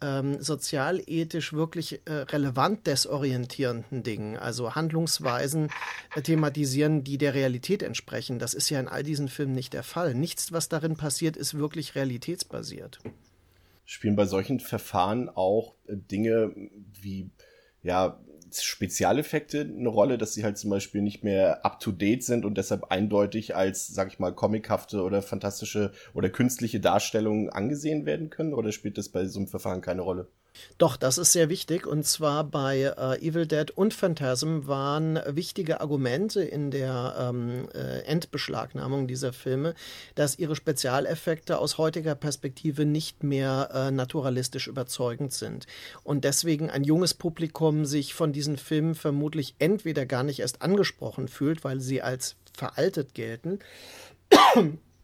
ähm, 0.00 0.40
sozialethisch 0.40 1.52
wirklich 1.52 2.00
äh, 2.06 2.12
relevant 2.12 2.86
desorientierenden 2.86 4.02
Dingen, 4.02 4.36
also 4.36 4.74
Handlungsweisen 4.74 5.70
äh, 6.14 6.22
thematisieren, 6.22 7.04
die 7.04 7.18
der 7.18 7.34
Realität 7.34 7.82
entsprechen. 7.82 8.38
Das 8.38 8.54
ist 8.54 8.70
ja 8.70 8.78
in 8.80 8.88
all 8.88 9.02
diesen 9.02 9.28
Filmen 9.28 9.54
nicht 9.54 9.72
der 9.72 9.82
Fall. 9.82 10.14
Nichts, 10.14 10.52
was 10.52 10.68
darin 10.68 10.96
passiert, 10.96 11.36
ist 11.36 11.58
wirklich 11.58 11.94
realitätsbasiert. 11.94 13.00
Spielen 13.84 14.16
bei 14.16 14.26
solchen 14.26 14.60
Verfahren 14.60 15.28
auch 15.28 15.74
äh, 15.86 15.96
Dinge 15.96 16.54
wie 17.00 17.30
ja, 17.82 18.20
Spezialeffekte 18.52 19.60
eine 19.60 19.88
Rolle, 19.88 20.18
dass 20.18 20.34
sie 20.34 20.44
halt 20.44 20.58
zum 20.58 20.70
Beispiel 20.70 21.02
nicht 21.02 21.24
mehr 21.24 21.64
up-to-date 21.64 22.22
sind 22.24 22.44
und 22.44 22.58
deshalb 22.58 22.84
eindeutig 22.90 23.56
als, 23.56 23.88
sag 23.88 24.08
ich 24.08 24.18
mal, 24.18 24.34
comichafte 24.34 25.02
oder 25.02 25.22
fantastische 25.22 25.92
oder 26.14 26.30
künstliche 26.30 26.80
Darstellungen 26.80 27.50
angesehen 27.50 28.06
werden 28.06 28.30
können? 28.30 28.54
Oder 28.54 28.72
spielt 28.72 28.98
das 28.98 29.08
bei 29.08 29.26
so 29.26 29.38
einem 29.40 29.48
Verfahren 29.48 29.80
keine 29.80 30.02
Rolle? 30.02 30.28
Doch, 30.78 30.96
das 30.96 31.18
ist 31.18 31.32
sehr 31.32 31.48
wichtig. 31.48 31.86
Und 31.86 32.04
zwar 32.04 32.44
bei 32.44 32.80
äh, 32.80 33.26
Evil 33.26 33.46
Dead 33.46 33.70
und 33.70 33.94
Phantasm 33.94 34.66
waren 34.66 35.18
wichtige 35.26 35.80
Argumente 35.80 36.42
in 36.42 36.70
der 36.70 37.16
ähm, 37.18 37.68
äh, 37.74 38.00
Endbeschlagnahmung 38.02 39.06
dieser 39.06 39.32
Filme, 39.32 39.74
dass 40.14 40.38
ihre 40.38 40.56
Spezialeffekte 40.56 41.58
aus 41.58 41.78
heutiger 41.78 42.14
Perspektive 42.14 42.84
nicht 42.84 43.22
mehr 43.22 43.70
äh, 43.72 43.90
naturalistisch 43.90 44.68
überzeugend 44.68 45.32
sind. 45.32 45.66
Und 46.02 46.24
deswegen 46.24 46.70
ein 46.70 46.84
junges 46.84 47.14
Publikum 47.14 47.84
sich 47.84 48.14
von 48.14 48.32
diesen 48.32 48.56
Filmen 48.56 48.94
vermutlich 48.94 49.54
entweder 49.58 50.06
gar 50.06 50.22
nicht 50.22 50.40
erst 50.40 50.62
angesprochen 50.62 51.28
fühlt, 51.28 51.64
weil 51.64 51.80
sie 51.80 52.02
als 52.02 52.36
veraltet 52.56 53.14
gelten 53.14 53.58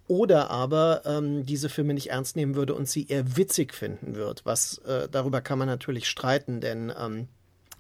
oder 0.07 0.51
aber 0.51 1.03
ähm, 1.07 1.47
diese 1.47 1.69
Filme 1.69 1.95
nicht 1.95 2.11
ernst 2.11 2.37
nehmen 2.37 2.55
würde 2.55 2.75
und 2.75 2.89
sie 2.89 3.07
eher 3.07 3.37
witzig 3.37 3.75
finden 3.75 4.15
wird. 4.15 4.45
Was 4.45 4.79
äh, 4.79 5.09
darüber 5.11 5.41
kann 5.41 5.59
man 5.59 5.69
natürlich 5.69 6.09
streiten, 6.09 6.61
denn 6.61 6.93
ähm, 6.99 7.29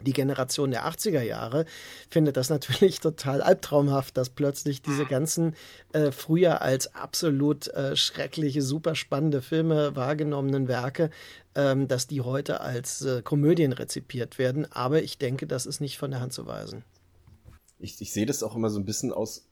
die 0.01 0.13
Generation 0.13 0.71
der 0.71 0.87
80er 0.87 1.23
Jahre 1.23 1.65
findet 2.11 2.37
das 2.37 2.51
natürlich 2.51 3.01
total 3.01 3.43
albtraumhaft, 3.43 4.17
dass 4.17 4.31
plötzlich 4.31 4.83
diese 4.83 5.07
ganzen 5.07 5.55
äh, 5.93 6.13
früher 6.13 6.63
als 6.63 6.95
absolut 6.95 7.69
äh, 7.69 7.97
schreckliche, 7.97 8.63
super 8.63 8.95
spannende 8.95 9.43
Filme 9.43 9.95
wahrgenommenen 9.97 10.69
Werke, 10.69 11.11
ähm, 11.55 11.89
dass 11.89 12.07
die 12.07 12.21
heute 12.21 12.61
als 12.61 13.03
äh, 13.03 13.23
Komödien 13.23 13.73
rezipiert 13.73 14.39
werden. 14.39 14.71
Aber 14.73 15.03
ich 15.03 15.19
denke, 15.19 15.47
das 15.47 15.67
ist 15.67 15.81
nicht 15.81 15.99
von 15.99 16.11
der 16.11 16.21
Hand 16.21 16.33
zu 16.33 16.47
weisen. 16.47 16.85
Ich, 17.79 18.01
ich 18.01 18.13
sehe 18.13 18.27
das 18.27 18.43
auch 18.43 18.57
immer 18.57 18.71
so 18.71 18.79
ein 18.79 18.85
bisschen 18.85 19.13
aus 19.13 19.47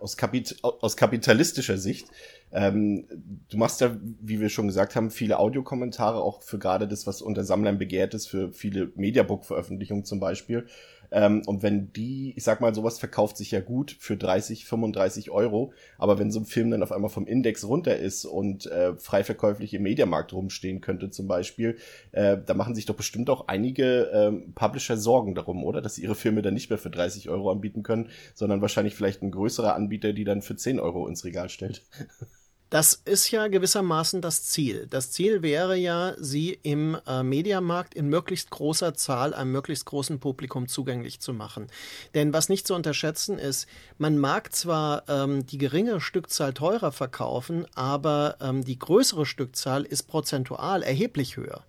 aus, 0.00 0.16
Kapit 0.16 0.56
aus 0.62 0.96
kapitalistischer 0.96 1.78
Sicht. 1.78 2.08
Ähm, 2.52 3.06
du 3.50 3.56
machst 3.56 3.80
ja, 3.80 3.96
wie 4.20 4.40
wir 4.40 4.48
schon 4.48 4.66
gesagt 4.66 4.96
haben, 4.96 5.10
viele 5.10 5.38
Audiokommentare 5.38 6.20
auch 6.20 6.42
für 6.42 6.58
gerade 6.58 6.88
das, 6.88 7.06
was 7.06 7.22
unter 7.22 7.44
Sammlern 7.44 7.78
begehrt 7.78 8.14
ist, 8.14 8.28
für 8.28 8.52
viele 8.52 8.92
Mediabook-Veröffentlichungen 8.94 10.04
zum 10.04 10.20
Beispiel. 10.20 10.66
Ähm, 11.10 11.42
und 11.46 11.62
wenn 11.62 11.92
die, 11.92 12.32
ich 12.36 12.44
sag 12.44 12.60
mal, 12.60 12.74
sowas 12.74 12.98
verkauft 12.98 13.36
sich 13.36 13.50
ja 13.50 13.60
gut 13.60 13.96
für 13.98 14.16
30, 14.16 14.64
35 14.64 15.30
Euro, 15.30 15.72
aber 15.98 16.18
wenn 16.18 16.30
so 16.30 16.40
ein 16.40 16.46
Film 16.46 16.70
dann 16.70 16.82
auf 16.82 16.92
einmal 16.92 17.10
vom 17.10 17.26
Index 17.26 17.64
runter 17.64 17.96
ist 17.96 18.24
und 18.24 18.66
äh, 18.66 18.94
frei 18.96 19.24
verkäuflich 19.24 19.74
im 19.74 19.82
Mediamarkt 19.82 20.32
rumstehen 20.32 20.80
könnte 20.80 21.10
zum 21.10 21.28
Beispiel, 21.28 21.76
äh, 22.12 22.36
da 22.44 22.54
machen 22.54 22.74
sich 22.74 22.86
doch 22.86 22.96
bestimmt 22.96 23.30
auch 23.30 23.48
einige 23.48 24.10
äh, 24.10 24.32
Publisher 24.54 24.96
Sorgen 24.96 25.34
darum, 25.34 25.64
oder? 25.64 25.82
Dass 25.82 25.96
sie 25.96 26.02
ihre 26.02 26.14
Filme 26.14 26.42
dann 26.42 26.54
nicht 26.54 26.70
mehr 26.70 26.78
für 26.78 26.90
30 26.90 27.28
Euro 27.28 27.50
anbieten 27.50 27.82
können, 27.82 28.08
sondern 28.34 28.62
wahrscheinlich 28.62 28.94
vielleicht 28.94 29.22
ein 29.22 29.30
größerer 29.30 29.74
Anbieter, 29.74 30.12
die 30.12 30.24
dann 30.24 30.42
für 30.42 30.56
10 30.56 30.80
Euro 30.80 31.06
ins 31.08 31.24
Regal 31.24 31.48
stellt. 31.48 31.82
Das 32.68 32.94
ist 33.04 33.30
ja 33.30 33.46
gewissermaßen 33.46 34.20
das 34.20 34.42
Ziel. 34.42 34.88
Das 34.90 35.12
Ziel 35.12 35.42
wäre 35.42 35.76
ja, 35.76 36.14
sie 36.18 36.58
im 36.64 36.98
äh, 37.06 37.22
Mediamarkt 37.22 37.94
in 37.94 38.08
möglichst 38.08 38.50
großer 38.50 38.94
Zahl 38.94 39.34
einem 39.34 39.52
möglichst 39.52 39.86
großen 39.86 40.18
Publikum 40.18 40.66
zugänglich 40.66 41.20
zu 41.20 41.32
machen. 41.32 41.68
Denn 42.14 42.32
was 42.32 42.48
nicht 42.48 42.66
zu 42.66 42.74
unterschätzen 42.74 43.38
ist, 43.38 43.68
man 43.98 44.18
mag 44.18 44.52
zwar 44.52 45.08
ähm, 45.08 45.46
die 45.46 45.58
geringe 45.58 46.00
Stückzahl 46.00 46.54
teurer 46.54 46.90
verkaufen, 46.90 47.66
aber 47.76 48.36
ähm, 48.40 48.64
die 48.64 48.78
größere 48.78 49.26
Stückzahl 49.26 49.84
ist 49.84 50.04
prozentual 50.04 50.82
erheblich 50.82 51.36
höher. 51.36 51.64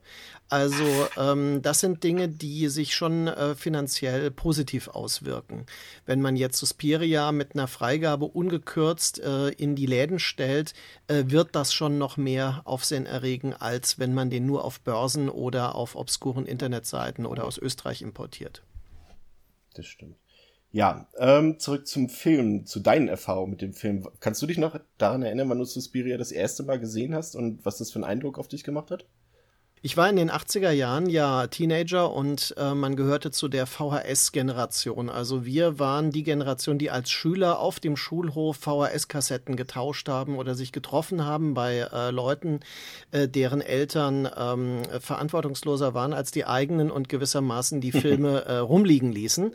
Also 0.49 0.85
ähm, 1.17 1.61
das 1.61 1.81
sind 1.81 2.03
Dinge, 2.03 2.29
die 2.29 2.69
sich 2.69 2.95
schon 2.95 3.27
äh, 3.27 3.53
finanziell 3.55 4.31
positiv 4.31 4.87
auswirken. 4.87 5.65
Wenn 6.05 6.21
man 6.21 6.37
jetzt 6.37 6.57
Suspiria 6.57 7.33
mit 7.33 7.53
einer 7.53 7.67
Freigabe 7.67 8.25
ungekürzt 8.25 9.19
äh, 9.19 9.49
in 9.49 9.75
die 9.75 9.85
Läden 9.85 10.19
stellt, 10.19 10.73
äh, 11.07 11.25
wird 11.27 11.55
das 11.55 11.73
schon 11.73 11.97
noch 11.97 12.15
mehr 12.15 12.61
Aufsehen 12.63 13.05
erregen, 13.05 13.53
als 13.53 13.99
wenn 13.99 14.13
man 14.13 14.29
den 14.29 14.45
nur 14.45 14.63
auf 14.63 14.79
Börsen 14.79 15.27
oder 15.27 15.75
auf 15.75 15.97
obskuren 15.97 16.45
Internetseiten 16.45 17.25
oder 17.25 17.43
aus 17.43 17.57
Österreich 17.57 18.01
importiert. 18.01 18.63
Das 19.73 19.85
stimmt. 19.85 20.15
Ja, 20.71 21.07
ähm, 21.17 21.59
zurück 21.59 21.87
zum 21.87 22.07
Film, 22.07 22.65
zu 22.65 22.79
deinen 22.79 23.07
Erfahrungen 23.07 23.51
mit 23.51 23.61
dem 23.61 23.73
Film. 23.73 24.07
Kannst 24.19 24.41
du 24.41 24.47
dich 24.47 24.57
noch 24.57 24.79
daran 24.97 25.23
erinnern, 25.23 25.49
wann 25.49 25.59
du 25.59 25.65
Suspiria 25.65 26.17
das 26.17 26.31
erste 26.31 26.63
Mal 26.63 26.79
gesehen 26.79 27.15
hast 27.15 27.35
und 27.35 27.65
was 27.65 27.77
das 27.77 27.91
für 27.91 27.97
einen 27.97 28.03
Eindruck 28.03 28.37
auf 28.37 28.47
dich 28.47 28.63
gemacht 28.63 28.91
hat? 28.91 29.05
Ich 29.83 29.95
war 29.95 30.09
in 30.09 30.15
den 30.15 30.31
80er 30.31 30.71
Jahren 30.71 31.07
ja 31.07 31.45
Teenager 31.45 32.11
und 32.11 32.55
äh, 32.57 32.73
man 32.73 32.95
gehörte 32.95 33.29
zu 33.29 33.47
der 33.47 33.67
VHS-Generation. 33.67 35.07
Also 35.07 35.45
wir 35.45 35.77
waren 35.77 36.09
die 36.09 36.23
Generation, 36.23 36.79
die 36.79 36.89
als 36.89 37.11
Schüler 37.11 37.59
auf 37.59 37.79
dem 37.79 37.95
Schulhof 37.95 38.57
VHS-Kassetten 38.57 39.55
getauscht 39.55 40.09
haben 40.09 40.37
oder 40.37 40.55
sich 40.55 40.71
getroffen 40.71 41.25
haben 41.25 41.53
bei 41.53 41.87
äh, 41.93 42.09
Leuten, 42.09 42.61
äh, 43.11 43.27
deren 43.27 43.61
Eltern 43.61 44.27
ähm, 44.35 44.81
verantwortungsloser 44.99 45.93
waren 45.93 46.13
als 46.13 46.31
die 46.31 46.47
eigenen 46.47 46.89
und 46.89 47.07
gewissermaßen 47.07 47.79
die 47.79 47.91
Filme 47.93 48.45
äh, 48.45 48.57
rumliegen 48.57 49.11
ließen. 49.11 49.53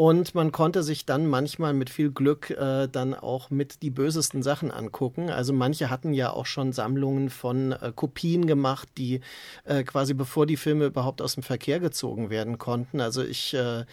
Und 0.00 0.34
man 0.34 0.50
konnte 0.50 0.82
sich 0.82 1.04
dann 1.04 1.26
manchmal 1.26 1.74
mit 1.74 1.90
viel 1.90 2.10
Glück 2.10 2.48
äh, 2.48 2.88
dann 2.88 3.12
auch 3.12 3.50
mit 3.50 3.82
die 3.82 3.90
bösesten 3.90 4.42
Sachen 4.42 4.70
angucken. 4.70 5.28
Also 5.28 5.52
manche 5.52 5.90
hatten 5.90 6.14
ja 6.14 6.32
auch 6.32 6.46
schon 6.46 6.72
Sammlungen 6.72 7.28
von 7.28 7.72
äh, 7.72 7.92
Kopien 7.94 8.46
gemacht, 8.46 8.88
die 8.96 9.20
äh, 9.66 9.84
quasi 9.84 10.14
bevor 10.14 10.46
die 10.46 10.56
Filme 10.56 10.86
überhaupt 10.86 11.20
aus 11.20 11.34
dem 11.34 11.42
Verkehr 11.42 11.80
gezogen 11.80 12.30
werden 12.30 12.56
konnten. 12.56 13.02
Also 13.02 13.22
ich 13.22 13.52
äh, 13.52 13.84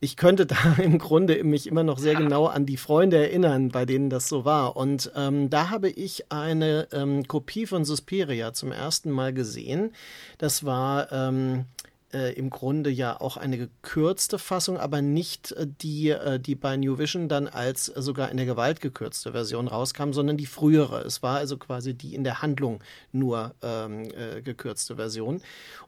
ich 0.00 0.16
könnte 0.16 0.44
da 0.46 0.56
im 0.82 0.98
Grunde 0.98 1.44
mich 1.44 1.68
immer 1.68 1.84
noch 1.84 2.00
sehr 2.00 2.16
genau 2.16 2.46
an 2.46 2.66
die 2.66 2.76
Freunde 2.76 3.18
erinnern, 3.18 3.68
bei 3.68 3.86
denen 3.86 4.10
das 4.10 4.28
so 4.28 4.44
war. 4.44 4.76
Und 4.76 5.12
ähm, 5.14 5.50
da 5.50 5.70
habe 5.70 5.88
ich 5.88 6.32
eine 6.32 6.88
ähm, 6.90 7.28
Kopie 7.28 7.66
von 7.66 7.84
Suspiria 7.84 8.54
zum 8.54 8.72
ersten 8.72 9.12
Mal 9.12 9.32
gesehen. 9.32 9.92
Das 10.38 10.64
war 10.64 11.12
ähm, 11.12 11.66
äh, 12.12 12.32
im 12.34 12.48
Grunde 12.48 12.90
ja 12.90 13.20
auch 13.20 13.36
eine 13.36 13.58
gekürzte 13.58 14.38
Fassung, 14.38 14.78
aber 14.78 15.02
nicht 15.02 15.52
äh, 15.52 15.66
die, 15.66 16.10
äh, 16.10 16.40
die 16.40 16.54
bei 16.54 16.76
New 16.76 16.98
Vision 16.98 17.28
dann 17.28 17.48
als 17.48 17.86
sogar 17.86 18.30
in 18.30 18.38
der 18.38 18.46
Gewalt 18.46 18.80
gekürzte 18.80 19.32
Version 19.32 19.68
rauskam, 19.68 20.12
sondern 20.12 20.36
die 20.36 20.46
frühere. 20.46 21.02
Es 21.02 21.22
war 21.22 21.36
also 21.36 21.58
quasi 21.58 21.94
die 21.94 22.14
in 22.14 22.24
der 22.24 22.40
Handlung 22.40 22.82
nur 23.12 23.54
ähm, 23.62 24.04
äh, 24.04 24.40
gekürzte 24.40 24.96
Version. 24.96 25.42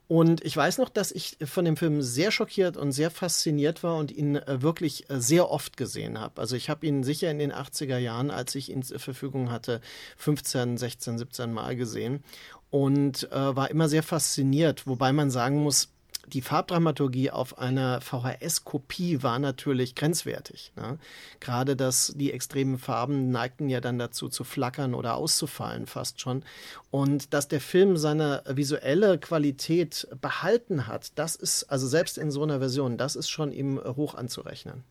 Und 0.09 0.45
ich 0.45 0.57
weiß 0.57 0.79
noch, 0.79 0.89
dass 0.89 1.12
ich 1.12 1.39
von 1.45 1.65
dem 1.65 1.77
Film 1.77 2.03
sehr 2.03 2.33
schockiert 2.33 2.77
und 2.77 2.93
sehr 2.93 3.11
fasziniert 3.11 3.83
war 3.83 3.97
und 3.97 4.11
ihn 4.11 4.41
wirklich 4.47 5.07
sehr 5.09 5.49
oft 5.49 5.77
gesehen 5.77 6.19
habe. 6.19 6.41
Also 6.41 6.57
ich 6.57 6.69
habe 6.69 6.85
ihn 6.85 7.05
sicher 7.05 7.31
in 7.31 7.39
den 7.39 7.53
80er 7.53 7.97
Jahren, 7.97 8.33
als 8.33 8.57
ich 8.57 8.71
ihn 8.71 8.83
zur 8.83 8.99
Verfügung 8.99 9.53
hatte, 9.53 9.81
15, 10.17 10.79
16, 10.79 11.19
17 11.19 11.53
Mal 11.53 11.77
gesehen 11.77 12.25
und 12.71 13.29
war 13.31 13.71
immer 13.71 13.89
sehr 13.89 14.03
fasziniert, 14.03 14.89
wobei 14.89 15.12
man 15.12 15.31
sagen 15.31 15.62
muss, 15.62 15.91
die 16.33 16.43
Farbdramaturgie 16.43 17.31
auf 17.31 17.59
einer 17.59 18.01
VHS-Kopie 18.01 19.23
war 19.23 19.39
natürlich 19.39 19.95
grenzwertig. 19.95 20.73
Ne? 20.77 20.99
Gerade 21.41 21.77
dass 21.77 22.13
die 22.17 22.33
extremen 22.33 22.79
Farben 22.79 23.31
neigten 23.31 23.69
ja 23.69 23.81
dann 23.81 23.99
dazu 23.99 24.29
zu 24.29 24.45
flackern 24.45 24.95
oder 24.95 25.17
auszufallen 25.17 25.87
fast 25.87 26.21
schon. 26.21 26.45
Und 26.91 27.35
dass 27.35 27.49
der 27.49 27.61
Film 27.61 27.97
seine 27.97 28.43
visuelle 28.47 29.19
Qualität 29.19 30.09
behalten 30.21 30.87
hat, 30.87 31.19
das 31.19 31.37
ist, 31.37 31.65
also 31.65 31.87
selbst 31.87 32.19
in 32.19 32.31
so 32.31 32.43
einer 32.43 32.59
Version, 32.59 32.97
das 32.97 33.17
ist 33.17 33.29
schon 33.29 33.53
ihm 33.53 33.79
hoch 33.79 34.15
anzurechnen. 34.15 34.85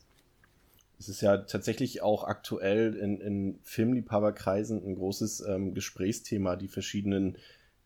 Es 0.99 1.07
ist 1.07 1.21
ja 1.21 1.37
tatsächlich 1.37 2.01
auch 2.01 2.25
aktuell 2.25 2.93
in, 2.95 3.21
in 3.21 3.59
Filmliebhaberkreisen 3.63 4.85
ein 4.85 4.95
großes 4.95 5.41
ähm, 5.47 5.73
Gesprächsthema, 5.73 6.57
die 6.57 6.67
verschiedenen 6.67 7.37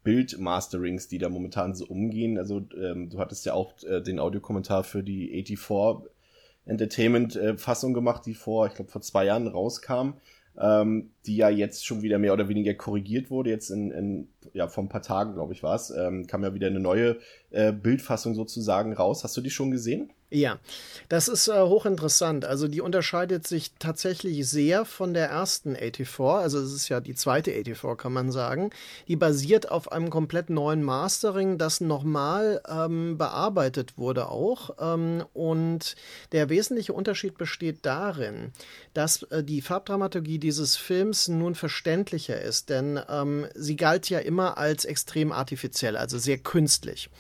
Bildmasterings, 0.03 1.07
die 1.07 1.17
da 1.17 1.29
momentan 1.29 1.75
so 1.75 1.86
umgehen. 1.86 2.38
Also 2.38 2.62
ähm, 2.77 3.10
du 3.10 3.19
hattest 3.19 3.45
ja 3.45 3.53
auch 3.53 3.74
äh, 3.83 4.01
den 4.01 4.19
Audiokommentar 4.19 4.83
für 4.83 5.03
die 5.03 5.27
84 5.45 6.12
Entertainment-Fassung 6.65 7.91
äh, 7.91 7.93
gemacht, 7.93 8.25
die 8.25 8.33
vor, 8.33 8.67
ich 8.67 8.74
glaube, 8.74 8.91
vor 8.91 9.01
zwei 9.01 9.25
Jahren 9.25 9.48
rauskam 9.48 10.13
ähm, 10.60 11.12
die 11.25 11.38
ja 11.38 11.50
jetzt 11.50 11.86
schon 11.86 12.01
wieder 12.01 12.19
mehr 12.19 12.33
oder 12.33 12.48
weniger 12.48 12.74
korrigiert 12.74 13.31
wurde. 13.31 13.50
Jetzt 13.50 13.69
in, 13.69 13.91
in 13.91 14.27
ja, 14.53 14.67
vor 14.67 14.83
ein 14.83 14.89
paar 14.89 15.01
Tagen, 15.01 15.33
glaube 15.33 15.53
ich, 15.53 15.63
war 15.63 15.75
es, 15.75 15.89
ähm, 15.89 16.27
kam 16.27 16.43
ja 16.43 16.53
wieder 16.53 16.67
eine 16.67 16.79
neue 16.79 17.17
äh, 17.50 17.72
Bildfassung 17.72 18.36
sozusagen 18.36 18.93
raus. 18.93 19.24
Hast 19.24 19.36
du 19.36 19.41
die 19.41 19.50
schon 19.50 19.72
gesehen? 19.72 20.12
Ja, 20.35 20.57
das 21.09 21.27
ist 21.27 21.47
äh, 21.47 21.61
hochinteressant. 21.61 22.43
Also 22.43 22.67
die 22.67 22.81
unterscheidet 22.81 23.45
sich 23.45 23.71
tatsächlich 23.77 24.49
sehr 24.49 24.83
von 24.83 25.13
der 25.13 25.27
ersten 25.29 25.75
84. 25.75 26.19
Also 26.19 26.59
es 26.59 26.73
ist 26.73 26.89
ja 26.89 27.01
die 27.01 27.13
zweite 27.13 27.51
84, 27.51 27.95
kann 28.01 28.13
man 28.13 28.31
sagen. 28.31 28.71
Die 29.07 29.15
basiert 29.15 29.69
auf 29.69 29.91
einem 29.91 30.09
komplett 30.09 30.49
neuen 30.49 30.81
Mastering, 30.81 31.59
das 31.59 31.81
nochmal 31.81 32.63
ähm, 32.67 33.15
bearbeitet 33.19 33.99
wurde 33.99 34.29
auch. 34.29 34.71
Ähm, 34.79 35.23
und 35.33 35.95
der 36.31 36.49
wesentliche 36.49 36.93
Unterschied 36.93 37.37
besteht 37.37 37.85
darin, 37.85 38.53
dass 38.95 39.21
äh, 39.23 39.43
die 39.43 39.61
Farbdramaturgie 39.61 40.39
dieses 40.39 40.77
Films 40.77 41.27
nun 41.27 41.53
verständlicher 41.53 42.41
ist, 42.41 42.69
denn 42.69 42.99
ähm, 43.07 43.45
sie 43.53 43.75
galt 43.75 44.09
ja 44.09 44.17
immer 44.17 44.57
als 44.57 44.83
extrem 44.85 45.31
artifiziell, 45.31 45.95
also 45.95 46.17
sehr 46.17 46.39
künstlich. 46.39 47.11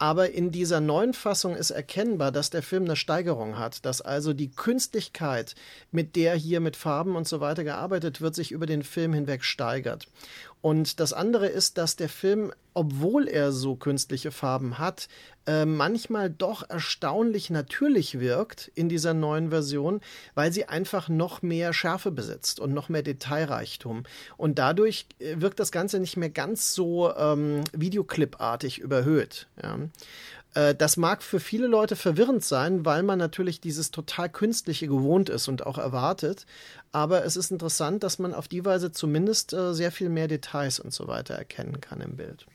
Aber 0.00 0.30
in 0.30 0.50
dieser 0.50 0.80
neuen 0.80 1.12
Fassung 1.12 1.54
ist 1.54 1.70
erkennbar, 1.70 2.32
dass 2.32 2.48
der 2.48 2.59
Film 2.62 2.84
eine 2.84 2.96
Steigerung 2.96 3.58
hat, 3.58 3.84
dass 3.84 4.00
also 4.00 4.32
die 4.32 4.50
Künstlichkeit, 4.50 5.54
mit 5.90 6.16
der 6.16 6.34
hier 6.34 6.60
mit 6.60 6.76
Farben 6.76 7.16
und 7.16 7.28
so 7.28 7.40
weiter 7.40 7.64
gearbeitet 7.64 8.20
wird, 8.20 8.34
sich 8.34 8.52
über 8.52 8.66
den 8.66 8.82
Film 8.82 9.12
hinweg 9.12 9.44
steigert. 9.44 10.06
Und 10.62 11.00
das 11.00 11.12
andere 11.12 11.46
ist, 11.46 11.78
dass 11.78 11.96
der 11.96 12.10
Film, 12.10 12.52
obwohl 12.74 13.28
er 13.28 13.50
so 13.50 13.76
künstliche 13.76 14.30
Farben 14.30 14.78
hat, 14.78 15.08
äh, 15.46 15.64
manchmal 15.64 16.28
doch 16.28 16.68
erstaunlich 16.68 17.48
natürlich 17.48 18.20
wirkt 18.20 18.70
in 18.74 18.90
dieser 18.90 19.14
neuen 19.14 19.48
Version, 19.48 20.00
weil 20.34 20.52
sie 20.52 20.66
einfach 20.66 21.08
noch 21.08 21.40
mehr 21.40 21.72
Schärfe 21.72 22.10
besitzt 22.10 22.60
und 22.60 22.74
noch 22.74 22.90
mehr 22.90 23.02
Detailreichtum. 23.02 24.02
Und 24.36 24.58
dadurch 24.58 25.06
äh, 25.18 25.40
wirkt 25.40 25.60
das 25.60 25.72
Ganze 25.72 25.98
nicht 25.98 26.18
mehr 26.18 26.30
ganz 26.30 26.74
so 26.74 27.14
ähm, 27.16 27.64
Videoclipartig 27.72 28.78
überhöht. 28.80 29.46
Ja. 29.62 29.78
Äh, 30.54 30.74
das 30.74 30.96
mag 30.96 31.22
für 31.22 31.40
viele 31.40 31.66
Leute 31.66 31.96
verwirrend 31.96 32.44
sein, 32.44 32.84
weil 32.84 33.02
man 33.02 33.18
natürlich 33.18 33.60
dieses 33.60 33.90
total 33.90 34.28
künstliche 34.28 34.86
gewohnt 34.88 35.28
ist 35.28 35.48
und 35.48 35.66
auch 35.66 35.78
erwartet. 35.78 36.46
Aber 36.92 37.24
es 37.24 37.36
ist 37.36 37.50
interessant, 37.50 38.02
dass 38.02 38.18
man 38.18 38.34
auf 38.34 38.48
die 38.48 38.64
Weise 38.64 38.92
zumindest 38.92 39.52
äh, 39.52 39.74
sehr 39.74 39.92
viel 39.92 40.08
mehr 40.08 40.28
Details 40.28 40.80
und 40.80 40.92
so 40.92 41.06
weiter 41.08 41.34
erkennen 41.34 41.80
kann 41.80 42.00
im 42.00 42.16
Bild. 42.16 42.46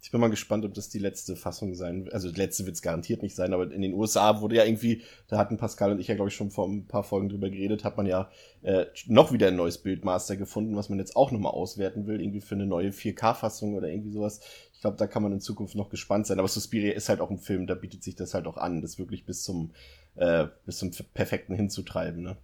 Ich 0.00 0.12
bin 0.12 0.20
mal 0.22 0.30
gespannt, 0.30 0.64
ob 0.64 0.72
das 0.72 0.88
die 0.88 1.00
letzte 1.00 1.36
Fassung 1.36 1.74
sein 1.74 2.04
wird. 2.04 2.14
Also 2.14 2.30
die 2.30 2.40
letzte 2.40 2.64
wird 2.64 2.76
es 2.76 2.82
garantiert 2.82 3.22
nicht 3.22 3.34
sein, 3.34 3.52
aber 3.52 3.70
in 3.70 3.82
den 3.82 3.92
USA 3.92 4.40
wurde 4.40 4.56
ja 4.56 4.64
irgendwie, 4.64 5.02
da 5.26 5.36
hatten 5.36 5.58
Pascal 5.58 5.90
und 5.92 6.00
ich 6.00 6.06
ja, 6.06 6.14
glaube 6.14 6.30
ich, 6.30 6.34
schon 6.34 6.50
vor 6.50 6.66
ein 6.66 6.86
paar 6.86 7.02
Folgen 7.02 7.28
drüber 7.28 7.50
geredet, 7.50 7.84
hat 7.84 7.96
man 7.98 8.06
ja 8.06 8.30
äh, 8.62 8.86
noch 9.06 9.32
wieder 9.32 9.48
ein 9.48 9.56
neues 9.56 9.76
Bildmaster 9.78 10.36
gefunden, 10.36 10.76
was 10.76 10.88
man 10.88 10.98
jetzt 10.98 11.14
auch 11.16 11.30
nochmal 11.30 11.52
auswerten 11.52 12.06
will, 12.06 12.22
irgendwie 12.22 12.40
für 12.40 12.54
eine 12.54 12.64
neue 12.64 12.90
4K-Fassung 12.90 13.74
oder 13.74 13.88
irgendwie 13.88 14.12
sowas. 14.12 14.40
Ich 14.78 14.82
glaube, 14.82 14.96
da 14.96 15.08
kann 15.08 15.24
man 15.24 15.32
in 15.32 15.40
Zukunft 15.40 15.74
noch 15.74 15.90
gespannt 15.90 16.28
sein. 16.28 16.38
Aber 16.38 16.46
Suspiria 16.46 16.92
ist 16.92 17.08
halt 17.08 17.20
auch 17.20 17.30
ein 17.30 17.40
Film, 17.40 17.66
da 17.66 17.74
bietet 17.74 18.04
sich 18.04 18.14
das 18.14 18.32
halt 18.32 18.46
auch 18.46 18.56
an, 18.56 18.80
das 18.80 18.96
wirklich 18.96 19.26
bis 19.26 19.42
zum, 19.42 19.72
äh, 20.14 20.46
bis 20.66 20.78
zum 20.78 20.92
Perfekten 21.14 21.52
hinzutreiben. 21.52 22.22
Ne? 22.22 22.36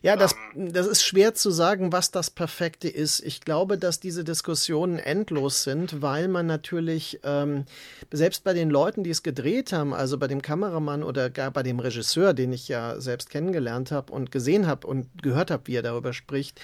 Ja, 0.00 0.14
das, 0.14 0.36
das 0.54 0.86
ist 0.86 1.02
schwer 1.02 1.34
zu 1.34 1.50
sagen, 1.50 1.90
was 1.90 2.12
das 2.12 2.30
Perfekte 2.30 2.88
ist. 2.88 3.18
Ich 3.24 3.40
glaube, 3.40 3.76
dass 3.76 3.98
diese 3.98 4.22
Diskussionen 4.22 5.00
endlos 5.00 5.64
sind, 5.64 6.00
weil 6.00 6.28
man 6.28 6.46
natürlich 6.46 7.18
ähm, 7.24 7.64
selbst 8.12 8.44
bei 8.44 8.52
den 8.52 8.70
Leuten, 8.70 9.02
die 9.02 9.10
es 9.10 9.24
gedreht 9.24 9.72
haben, 9.72 9.92
also 9.92 10.16
bei 10.16 10.28
dem 10.28 10.42
Kameramann 10.42 11.02
oder 11.02 11.28
gar 11.28 11.50
bei 11.50 11.64
dem 11.64 11.80
Regisseur, 11.80 12.34
den 12.34 12.52
ich 12.52 12.68
ja 12.68 13.00
selbst 13.00 13.30
kennengelernt 13.30 13.90
habe 13.90 14.12
und 14.12 14.30
gesehen 14.30 14.68
habe 14.68 14.86
und 14.86 15.08
gehört 15.24 15.50
habe, 15.50 15.66
wie 15.66 15.74
er 15.74 15.82
darüber 15.82 16.12
spricht, 16.12 16.60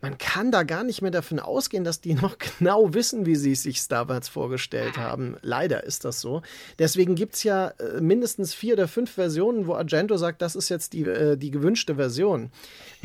man 0.00 0.18
kann 0.18 0.50
da 0.50 0.62
gar 0.62 0.84
nicht 0.84 1.02
mehr 1.02 1.10
davon 1.10 1.38
ausgehen, 1.38 1.84
dass 1.84 2.00
die 2.00 2.14
noch 2.20 2.36
genau 2.38 2.94
wissen, 2.94 3.26
wie 3.26 3.36
sie 3.36 3.52
es 3.52 3.62
sich 3.62 3.86
damals 3.88 4.28
vorgestellt 4.28 4.96
haben. 4.96 5.36
Leider 5.42 5.84
ist 5.84 6.04
das 6.04 6.20
so. 6.20 6.42
Deswegen 6.78 7.14
gibt 7.14 7.34
es 7.34 7.42
ja 7.44 7.68
äh, 7.68 8.00
mindestens 8.00 8.54
vier 8.54 8.74
oder 8.74 8.88
fünf 8.88 9.12
Versionen, 9.12 9.66
wo 9.66 9.74
Argento 9.74 10.16
sagt, 10.16 10.42
das 10.42 10.56
ist 10.56 10.68
jetzt 10.68 10.92
die, 10.92 11.02
äh, 11.02 11.36
die 11.36 11.50
gewünschte 11.50 11.96
Version. 11.96 12.50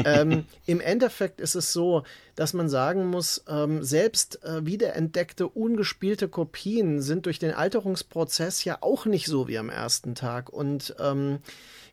ähm, 0.03 0.45
Im 0.65 0.79
Endeffekt 0.79 1.41
ist 1.41 1.55
es 1.55 1.73
so, 1.73 2.03
dass 2.35 2.53
man 2.53 2.69
sagen 2.69 3.07
muss, 3.07 3.43
ähm, 3.47 3.83
selbst 3.83 4.43
äh, 4.43 4.65
wiederentdeckte, 4.65 5.47
ungespielte 5.47 6.27
Kopien 6.27 7.01
sind 7.01 7.25
durch 7.25 7.39
den 7.39 7.53
Alterungsprozess 7.53 8.63
ja 8.63 8.77
auch 8.81 9.05
nicht 9.05 9.27
so 9.27 9.47
wie 9.47 9.57
am 9.57 9.69
ersten 9.69 10.15
Tag. 10.15 10.49
Und 10.49 10.95
ähm, 10.99 11.39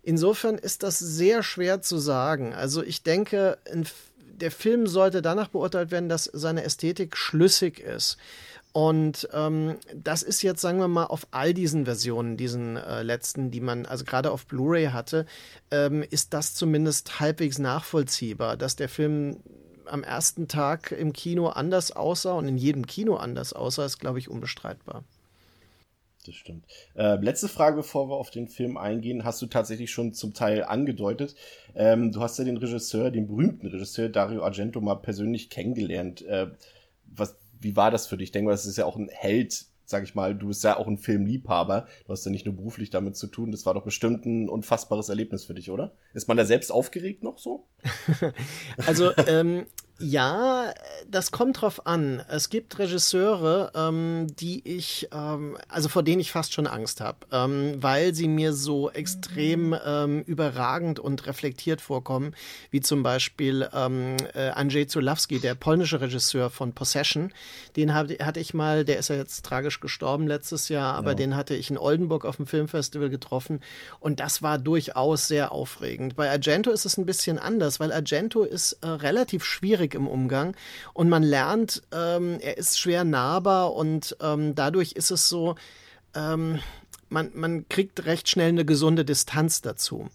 insofern 0.03 0.59
ist 0.59 0.83
das 0.83 0.99
sehr 0.99 1.43
schwer 1.43 1.81
zu 1.81 1.99
sagen. 1.99 2.55
Also 2.55 2.83
ich 2.83 3.03
denke, 3.03 3.59
ein 3.71 3.87
der 4.41 4.51
Film 4.51 4.87
sollte 4.87 5.23
danach 5.23 5.49
beurteilt 5.49 5.91
werden, 5.91 6.09
dass 6.09 6.25
seine 6.25 6.65
Ästhetik 6.65 7.17
schlüssig 7.17 7.81
ist. 7.81 8.17
Und 8.73 9.29
ähm, 9.35 9.77
das 9.95 10.23
ist 10.23 10.41
jetzt, 10.43 10.63
sagen 10.63 10.79
wir 10.79 10.89
mal, 10.89 11.05
auf 11.05 11.27
all 11.31 11.53
diesen 11.53 11.85
Versionen, 11.85 12.39
diesen 12.39 12.77
äh, 12.77 13.03
letzten, 13.03 13.51
die 13.51 13.61
man 13.61 13.85
also 13.85 14.05
gerade 14.05 14.31
auf 14.31 14.47
Blu-ray 14.47 14.87
hatte, 14.87 15.27
ähm, 15.71 16.03
ist 16.09 16.33
das 16.33 16.55
zumindest 16.55 17.21
halbwegs 17.21 17.59
nachvollziehbar, 17.59 18.57
dass 18.57 18.75
der 18.75 18.89
Film 18.89 19.37
am 19.85 20.03
ersten 20.03 20.49
Tag 20.49 20.91
im 20.93 21.13
Kino 21.13 21.49
anders 21.49 21.93
aussah 21.93 22.33
und 22.33 22.49
in 22.49 22.57
jedem 22.57 22.87
Kino 22.87 23.17
anders 23.17 23.53
aussah, 23.53 23.85
ist, 23.85 23.99
glaube 23.99 24.19
ich, 24.19 24.31
unbestreitbar. 24.31 25.05
Das 26.25 26.37
stimmt. 26.37 26.67
Äh, 26.95 27.17
letzte 27.17 27.49
Frage, 27.49 27.77
bevor 27.77 28.09
wir 28.09 28.15
auf 28.17 28.31
den 28.31 28.47
Film 28.47 28.77
eingehen, 28.77 29.25
hast 29.25 29.43
du 29.43 29.47
tatsächlich 29.47 29.91
schon 29.91 30.13
zum 30.13 30.35
Teil 30.35 30.63
angedeutet. 30.63 31.35
Ähm, 31.75 32.13
du 32.13 32.21
hast 32.21 32.39
ja 32.39 32.45
den 32.45 32.59
Regisseur, 32.59 33.11
den 33.11 33.27
berühmten 33.27 33.67
Regisseur 33.67 34.09
Dario 34.09 34.45
Argento 34.45 34.81
mal 34.81 34.95
persönlich 34.95 35.51
kennengelernt. 35.51 36.23
Äh, 36.23 36.49
was, 37.07 37.37
wie 37.61 37.75
war 37.75 37.91
das 37.91 38.07
für 38.07 38.17
dich? 38.17 38.27
Ich 38.27 38.33
denke 38.33 38.47
mal, 38.47 38.53
das 38.53 38.67
ist 38.67 38.79
ja 38.79 38.85
auch 38.85 38.97
ein 38.97 39.09
Held, 39.09 39.65
sag 39.85 40.05
ich 40.05 40.15
mal. 40.15 40.37
Du 40.37 40.47
bist 40.47 40.63
ja 40.63 40.77
auch 40.77 40.87
ein 40.87 40.97
Filmliebhaber. 40.97 41.87
Du 42.07 42.13
hast 42.13 42.25
ja 42.25 42.31
nicht 42.31 42.47
nur 42.47 42.55
beruflich 42.55 42.91
damit 42.91 43.17
zu 43.17 43.27
tun. 43.27 43.51
Das 43.51 43.67
war 43.67 43.75
doch 43.75 43.85
bestimmt 43.85 44.25
ein 44.25 44.49
unfassbares 44.49 45.09
Erlebnis 45.09 45.45
für 45.45 45.55
dich, 45.55 45.73
oder? 45.73 45.93
Ist 46.15 46.29
man 46.29 46.37
da 46.37 46.45
selbst 46.45 46.71
aufgeregt 46.71 47.25
noch 47.25 47.39
so? 47.39 47.67
also, 48.87 49.11
ähm, 49.27 49.67
ja, 49.99 50.73
das 51.09 51.31
kommt 51.31 51.61
drauf 51.61 51.87
an. 51.87 52.23
Es 52.29 52.51
gibt 52.51 52.79
Regisseure, 52.79 53.71
ähm, 53.75 54.27
die 54.39 54.61
ich, 54.65 55.09
ähm, 55.13 55.57
also 55.69 55.89
vor 55.89 56.03
denen 56.03 56.21
ich 56.21 56.33
fast 56.33 56.53
schon 56.53 56.67
Angst 56.67 57.01
habe, 57.01 57.19
ähm, 57.31 57.75
weil 57.81 58.15
sie 58.15 58.27
mir 58.27 58.53
so 58.53 58.91
extrem 58.91 59.77
ähm, 59.85 60.23
überragend 60.23 60.99
und 60.99 61.27
reflektiert 61.27 61.81
vorkommen, 61.81 62.35
wie 62.71 62.81
zum 62.81 63.03
Beispiel 63.03 63.69
ähm, 63.73 64.17
äh, 64.35 64.49
Andrzej 64.49 64.89
Zulawski, 64.89 65.39
der 65.39 65.55
polnische 65.55 66.01
Regisseur 66.01 66.51
von 66.51 66.73
Possession. 66.73 67.33
Den 67.77 67.95
hab, 67.95 68.09
hatte 68.21 68.41
ich 68.41 68.55
mal, 68.55 68.85
der 68.85 68.99
ist 68.99 69.09
ja 69.09 69.17
jetzt 69.17 69.45
tragisch 69.45 69.79
gestorben 69.79 70.27
letztes 70.27 70.69
Jahr, 70.69 70.95
aber 70.95 71.11
ja. 71.11 71.17
den 71.17 71.37
hatte 71.37 71.55
ich 71.55 71.71
in 71.71 71.79
Oldenburg 71.79 72.25
auf 72.25 72.37
dem 72.37 72.47
Filmfestival 72.47 73.09
getroffen 73.11 73.61
und 74.01 74.19
das 74.19 74.43
war 74.43 74.59
durchaus 74.59 75.29
sehr 75.29 75.53
aufregend. 75.53 76.17
Bei 76.17 76.31
Argento 76.31 76.71
ist 76.71 76.87
es 76.87 76.97
ein 76.97 77.07
bisschen 77.07 77.39
anders, 77.39 77.79
weil 77.79 77.93
Argento 77.93 78.43
ist 78.43 78.79
äh, 78.83 78.89
relativ 78.89 79.45
schwierig 79.45 79.82
schwierig 79.83 79.95
im 79.95 80.07
Umgang 80.07 80.55
und 80.95 81.09
man 81.09 81.23
lernt, 81.23 81.83
ähm, 81.93 82.39
er 82.41 82.57
ist 82.57 82.79
schwer 82.79 83.05
nahbar 83.05 83.75
und 83.75 84.17
ähm, 84.21 84.55
dadurch 84.55 84.93
ist 84.93 85.11
es 85.11 85.29
so, 85.29 85.57
ähm, 86.15 86.61
man, 87.09 87.31
man 87.35 87.69
kriegt 87.69 88.07
recht 88.07 88.29
schnell 88.29 88.51
eine 88.51 88.65
gesunde 88.65 89.05
Distanz 89.05 89.61
dazu. 89.61 90.09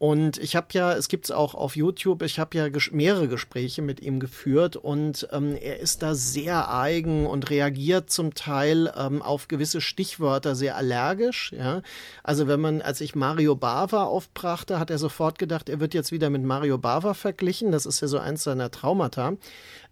Und 0.00 0.38
ich 0.38 0.56
habe 0.56 0.68
ja, 0.72 0.94
es 0.94 1.08
gibt 1.08 1.26
es 1.26 1.30
auch 1.30 1.54
auf 1.54 1.76
YouTube, 1.76 2.22
ich 2.22 2.38
habe 2.38 2.56
ja 2.56 2.70
ges 2.70 2.90
mehrere 2.90 3.28
Gespräche 3.28 3.82
mit 3.82 4.00
ihm 4.00 4.18
geführt 4.18 4.76
und 4.76 5.28
ähm, 5.30 5.54
er 5.60 5.78
ist 5.78 6.02
da 6.02 6.14
sehr 6.14 6.72
eigen 6.74 7.26
und 7.26 7.50
reagiert 7.50 8.08
zum 8.08 8.32
Teil 8.32 8.90
ähm, 8.96 9.20
auf 9.20 9.46
gewisse 9.46 9.82
Stichwörter 9.82 10.54
sehr 10.54 10.78
allergisch. 10.78 11.52
Ja? 11.52 11.82
Also 12.24 12.48
wenn 12.48 12.62
man, 12.62 12.80
als 12.80 13.02
ich 13.02 13.14
Mario 13.14 13.56
Bava 13.56 14.04
aufbrachte, 14.04 14.80
hat 14.80 14.88
er 14.88 14.96
sofort 14.96 15.38
gedacht, 15.38 15.68
er 15.68 15.80
wird 15.80 15.92
jetzt 15.92 16.12
wieder 16.12 16.30
mit 16.30 16.44
Mario 16.44 16.78
Bava 16.78 17.12
verglichen. 17.12 17.70
Das 17.70 17.84
ist 17.84 18.00
ja 18.00 18.08
so 18.08 18.18
eins 18.18 18.42
seiner 18.42 18.70
Traumata. 18.70 19.34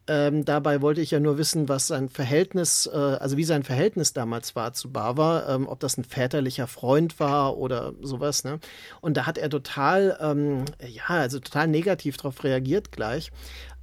Ähm, 0.08 0.44
dabei 0.46 0.80
wollte 0.80 1.02
ich 1.02 1.10
ja 1.10 1.20
nur 1.20 1.36
wissen, 1.36 1.68
was 1.68 1.86
sein 1.86 2.08
Verhältnis, 2.08 2.88
äh, 2.92 2.96
also 2.96 3.36
wie 3.36 3.44
sein 3.44 3.62
Verhältnis 3.62 4.14
damals 4.14 4.56
war 4.56 4.72
zu 4.72 4.90
Bava, 4.90 5.54
ähm, 5.54 5.68
ob 5.68 5.80
das 5.80 5.98
ein 5.98 6.04
väterlicher 6.04 6.66
Freund 6.66 7.20
war 7.20 7.58
oder 7.58 7.92
sowas. 8.00 8.42
Ne? 8.42 8.58
Und 9.02 9.18
da 9.18 9.26
hat 9.26 9.36
er 9.36 9.50
total, 9.50 10.16
ähm, 10.20 10.64
ja, 10.88 11.04
also 11.08 11.40
total 11.40 11.68
negativ 11.68 12.16
darauf 12.16 12.42
reagiert 12.42 12.90
gleich. 12.90 13.30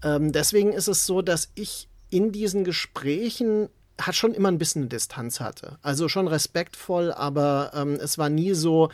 Ähm, 0.03 0.31
deswegen 0.31 0.73
ist 0.73 0.87
es 0.87 1.05
so, 1.05 1.21
dass 1.21 1.51
ich 1.53 1.89
in 2.09 2.31
diesen 2.31 2.63
Gesprächen 2.63 3.69
hat 4.01 4.15
schon 4.15 4.33
immer 4.33 4.49
ein 4.49 4.57
bisschen 4.57 4.89
Distanz 4.89 5.39
hatte. 5.39 5.77
Also 5.81 6.09
schon 6.09 6.27
respektvoll, 6.27 7.13
aber 7.13 7.71
ähm, 7.75 7.97
es 8.01 8.17
war 8.17 8.29
nie 8.29 8.53
so, 8.53 8.89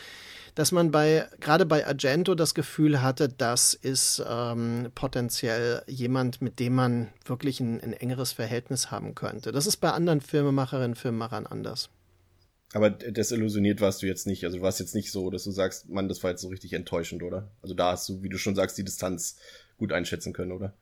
dass 0.55 0.71
man 0.71 0.91
bei, 0.91 1.27
gerade 1.39 1.65
bei 1.65 1.85
Argento 1.85 2.35
das 2.35 2.53
Gefühl 2.53 3.01
hatte, 3.01 3.29
das 3.29 3.73
ist 3.73 4.23
ähm, 4.27 4.91
potenziell 4.95 5.83
jemand, 5.87 6.41
mit 6.41 6.59
dem 6.59 6.75
man 6.75 7.09
wirklich 7.25 7.59
ein, 7.59 7.81
ein 7.81 7.93
engeres 7.93 8.33
Verhältnis 8.33 8.91
haben 8.91 9.15
könnte. 9.15 9.51
Das 9.51 9.65
ist 9.65 9.77
bei 9.77 9.91
anderen 9.91 10.21
Filmemacherinnen, 10.21 10.95
Filmemachern 10.95 11.45
anders. 11.45 11.89
Aber 12.73 12.89
desillusioniert 12.89 13.81
warst 13.81 14.01
du 14.01 14.07
jetzt 14.07 14.27
nicht. 14.27 14.45
Also 14.45 14.57
du 14.57 14.63
warst 14.63 14.79
jetzt 14.79 14.95
nicht 14.95 15.11
so, 15.11 15.29
dass 15.29 15.43
du 15.43 15.51
sagst, 15.51 15.89
Mann, 15.89 16.07
das 16.07 16.23
war 16.23 16.31
jetzt 16.31 16.41
so 16.41 16.47
richtig 16.47 16.73
enttäuschend, 16.73 17.21
oder? 17.21 17.51
Also 17.61 17.73
da 17.73 17.91
hast 17.91 18.07
du, 18.07 18.23
wie 18.23 18.29
du 18.29 18.37
schon 18.37 18.55
sagst, 18.55 18.77
die 18.77 18.85
Distanz 18.85 19.37
gut 19.77 19.91
einschätzen 19.91 20.31
können, 20.31 20.53
oder? 20.53 20.73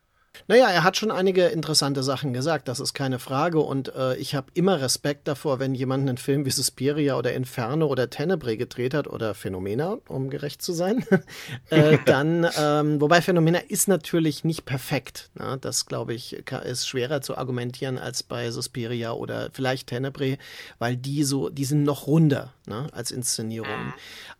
Naja, 0.48 0.70
er 0.70 0.84
hat 0.84 0.98
schon 0.98 1.12
einige 1.12 1.46
interessante 1.48 2.04
Sachen 2.04 2.34
gesagt, 2.34 2.68
das 2.68 2.80
ist 2.80 2.94
keine 2.94 3.20
Frage. 3.20 3.60
Und 3.60 3.94
äh, 3.96 4.16
ich 4.18 4.36
habe 4.36 4.48
immer 4.54 4.82
Respekt 4.82 5.28
davor, 5.28 5.60
wenn 5.60 5.76
jemand 5.76 6.08
einen 6.08 6.18
Film 6.18 6.46
wie 6.46 6.52
Suspiria 6.52 7.18
oder 7.18 7.34
Inferno 7.34 7.88
oder 7.88 8.10
Tenebrae 8.10 8.58
gedreht 8.58 8.94
hat 8.94 9.08
oder 9.08 9.34
Phänomena, 9.34 9.98
um 10.08 10.30
gerecht 10.30 10.62
zu 10.62 10.74
sein. 10.74 11.06
äh, 11.70 11.98
dann, 12.06 12.48
ähm, 12.58 13.02
wobei 13.02 13.22
Phänomena 13.22 13.60
ist 13.60 13.88
natürlich 13.88 14.44
nicht 14.44 14.66
perfekt. 14.66 15.30
Ne? 15.36 15.58
Das, 15.62 15.86
glaube 15.86 16.14
ich, 16.14 16.34
ist 16.64 16.88
schwerer 16.88 17.22
zu 17.22 17.38
argumentieren 17.38 17.98
als 17.98 18.24
bei 18.24 18.52
Suspiria 18.52 19.14
oder 19.14 19.50
vielleicht 19.54 19.88
Tenebrae, 19.88 20.38
weil 20.78 20.98
die 20.98 21.24
so, 21.24 21.50
die 21.50 21.66
sind 21.66 21.84
noch 21.84 22.08
runder 22.08 22.54
ne? 22.68 22.88
als 22.92 23.12
Inszenierung. 23.12 23.94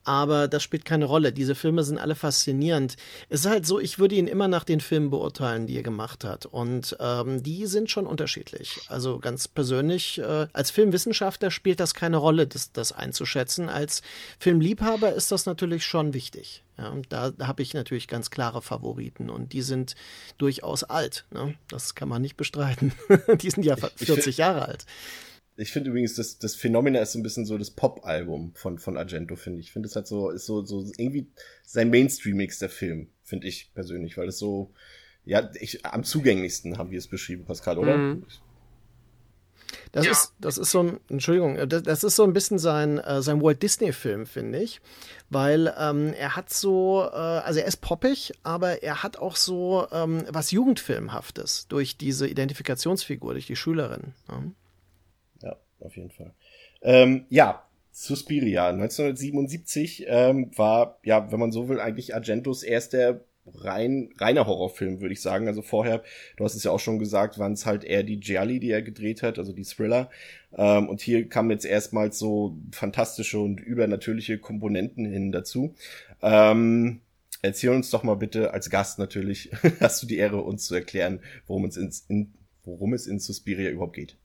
Aber 0.04 0.48
das 0.48 0.64
spielt 0.64 0.86
keine 0.86 1.06
Rolle. 1.06 1.32
Diese 1.32 1.56
Filme 1.56 1.84
sind 1.84 1.98
alle 1.98 2.16
faszinierend. 2.16 2.96
Es 3.30 3.42
ist 3.42 3.50
halt 3.50 3.66
so, 3.66 3.80
ich 3.80 4.00
würde 4.00 4.16
ihn 4.16 4.28
immer 4.28 4.48
nach 4.48 4.64
den 4.64 4.80
Filmen 4.80 5.10
beurteilen, 5.10 5.68
die 5.68 5.76
er 5.76 5.84
gemacht 5.90 6.24
hat. 6.24 6.46
Und 6.46 6.96
ähm, 7.00 7.42
die 7.42 7.66
sind 7.66 7.90
schon 7.90 8.06
unterschiedlich. 8.06 8.80
Also 8.88 9.20
ganz 9.20 9.48
persönlich, 9.48 10.20
äh, 10.20 10.48
als 10.54 10.72
Filmwissenschaftler 10.72 11.52
spielt 11.52 11.80
das 11.80 11.94
keine 11.94 12.18
Rolle, 12.18 12.48
das, 12.48 12.72
das 12.72 12.92
einzuschätzen. 12.92 13.70
Als 13.70 14.02
Filmliebhaber 14.40 15.14
ist 15.14 15.32
das 15.32 15.46
natürlich 15.46 15.84
schon 15.86 16.14
wichtig. 16.14 16.64
Ja, 16.78 16.96
da, 17.10 17.34
habe 17.42 17.62
ich 17.64 17.74
natürlich 17.74 18.08
ganz 18.08 18.30
klare 18.30 18.62
Favoriten 18.62 19.30
und 19.30 19.52
die 19.52 19.64
sind 19.64 19.96
durchaus 20.38 20.84
alt. 20.84 21.26
Ne? 21.32 21.56
Das 21.70 21.96
kann 21.96 22.08
man 22.08 22.22
nicht 22.22 22.38
bestreiten. 22.38 22.94
die 23.42 23.50
sind 23.50 23.66
ja 23.66 23.76
40 23.76 24.38
Jahre 24.38 24.68
alt. 24.68 24.86
Ich 25.58 25.74
finde 25.74 25.90
übrigens, 25.90 26.14
das, 26.14 26.38
das 26.38 26.56
Phänomena 26.56 27.02
ist 27.02 27.12
so 27.12 27.20
ein 27.20 27.24
bisschen 27.24 27.46
so 27.46 27.58
das 27.58 27.72
Pop-Album 27.72 28.54
von, 28.56 28.80
von 28.80 28.96
Argento, 28.96 29.36
finde 29.36 29.60
ich. 29.60 29.68
Ich 29.68 29.74
finde, 29.74 29.90
es 29.90 29.96
hat 29.98 30.08
so, 30.08 30.30
ist 30.30 30.46
so, 30.46 30.64
so 30.64 30.90
irgendwie 30.98 31.28
sein 31.66 31.90
Mainstreamigster 31.90 32.70
Film, 32.70 33.10
finde 33.24 33.48
ich 33.48 33.74
persönlich, 33.74 34.18
weil 34.18 34.30
es 34.30 34.40
so, 34.40 34.72
ja, 35.26 35.50
ich, 35.60 35.86
am 35.86 36.04
zugänglichsten 36.04 36.78
haben 36.78 36.92
wir 36.92 36.98
es 36.98 37.08
beschrieben, 37.08 37.46
Pascal, 37.46 37.78
oder? 37.78 37.98
Mhm. 37.98 38.26
Das 39.92 40.06
ja. 40.06 40.12
ist, 40.12 40.34
das 40.40 40.58
ist 40.58 40.72
so 40.72 40.84
ein, 40.84 41.00
Entschuldigung, 41.10 41.68
das, 41.68 41.84
das 41.84 42.04
ist 42.04 42.16
so 42.16 42.24
ein 42.24 42.34
bisschen 42.34 42.60
sein, 42.60 43.00
äh, 43.00 43.22
sein 43.22 43.42
Walt 43.42 43.62
Disney-Film, 43.62 44.26
finde 44.26 44.60
ich. 44.60 44.82
Weil 45.30 45.74
ähm, 45.80 46.14
er 46.14 46.36
hat 46.36 46.50
so, 46.52 47.08
äh, 47.12 47.16
also 47.16 47.60
er 47.60 47.66
ist 47.66 47.78
poppig, 47.78 48.34
aber 48.44 48.84
er 48.84 49.04
hat 49.04 49.18
auch 49.18 49.36
so 49.36 49.88
ähm, 49.92 50.24
was 50.30 50.52
Jugendfilmhaftes 50.52 51.68
durch 51.68 51.98
diese 51.98 52.28
Identifikationsfigur, 52.28 53.34
durch 53.34 53.48
die 53.48 53.56
Schülerin. 53.56 54.14
Ja, 54.28 54.44
ja 55.50 55.56
auf 55.80 55.96
jeden 55.96 56.12
Fall. 56.12 56.34
Ähm, 56.82 57.26
ja, 57.30 57.64
Suspiria 57.92 58.70
1977 58.70 60.06
ähm, 60.08 60.52
war, 60.56 61.00
ja, 61.04 61.32
wenn 61.32 61.40
man 61.40 61.52
so 61.52 61.68
will, 61.68 61.80
eigentlich 61.80 62.16
Argentos 62.16 62.64
erster 62.64 63.22
rein, 63.56 64.10
reiner 64.18 64.46
Horrorfilm, 64.48 65.02
würde 65.02 65.14
ich 65.14 65.22
sagen. 65.22 65.48
Also 65.48 65.62
vorher, 65.62 66.04
du 66.38 66.44
hast 66.44 66.56
es 66.56 66.64
ja 66.64 66.72
auch 66.72 66.80
schon 66.80 67.00
gesagt, 67.00 67.40
waren 67.40 67.54
es 67.54 67.66
halt 67.66 67.84
eher 67.84 68.04
die 68.04 68.20
Gialli, 68.20 68.60
die 68.60 68.72
er 68.72 68.82
gedreht 68.82 69.24
hat, 69.24 69.40
also 69.40 69.54
die 69.54 69.64
Thriller. 69.64 70.10
Ähm, 70.56 70.90
und 70.90 71.02
hier 71.02 71.28
kamen 71.28 71.52
jetzt 71.52 71.66
erstmals 71.66 72.20
so 72.20 72.58
fantastische 72.72 73.40
und 73.40 73.60
übernatürliche 73.60 74.38
Komponenten 74.38 75.06
hin 75.06 75.32
dazu. 75.32 75.76
Ähm, 76.22 77.02
erzähl 77.42 77.72
uns 77.72 77.90
doch 77.90 78.04
mal 78.04 78.16
bitte 78.16 78.54
als 78.54 78.70
Gast 78.70 79.00
natürlich, 79.00 79.52
hast 79.80 80.02
du 80.04 80.08
die 80.08 80.18
Ehre, 80.18 80.42
uns 80.42 80.66
zu 80.66 80.76
erklären, 80.76 81.20
worum 81.48 81.66
es, 81.66 81.78
ins, 81.78 82.06
in, 82.08 82.34
worum 82.64 82.94
es 82.94 83.08
in 83.08 83.20
Suspiria 83.20 83.70
überhaupt 83.70 83.96
geht. 83.96 84.18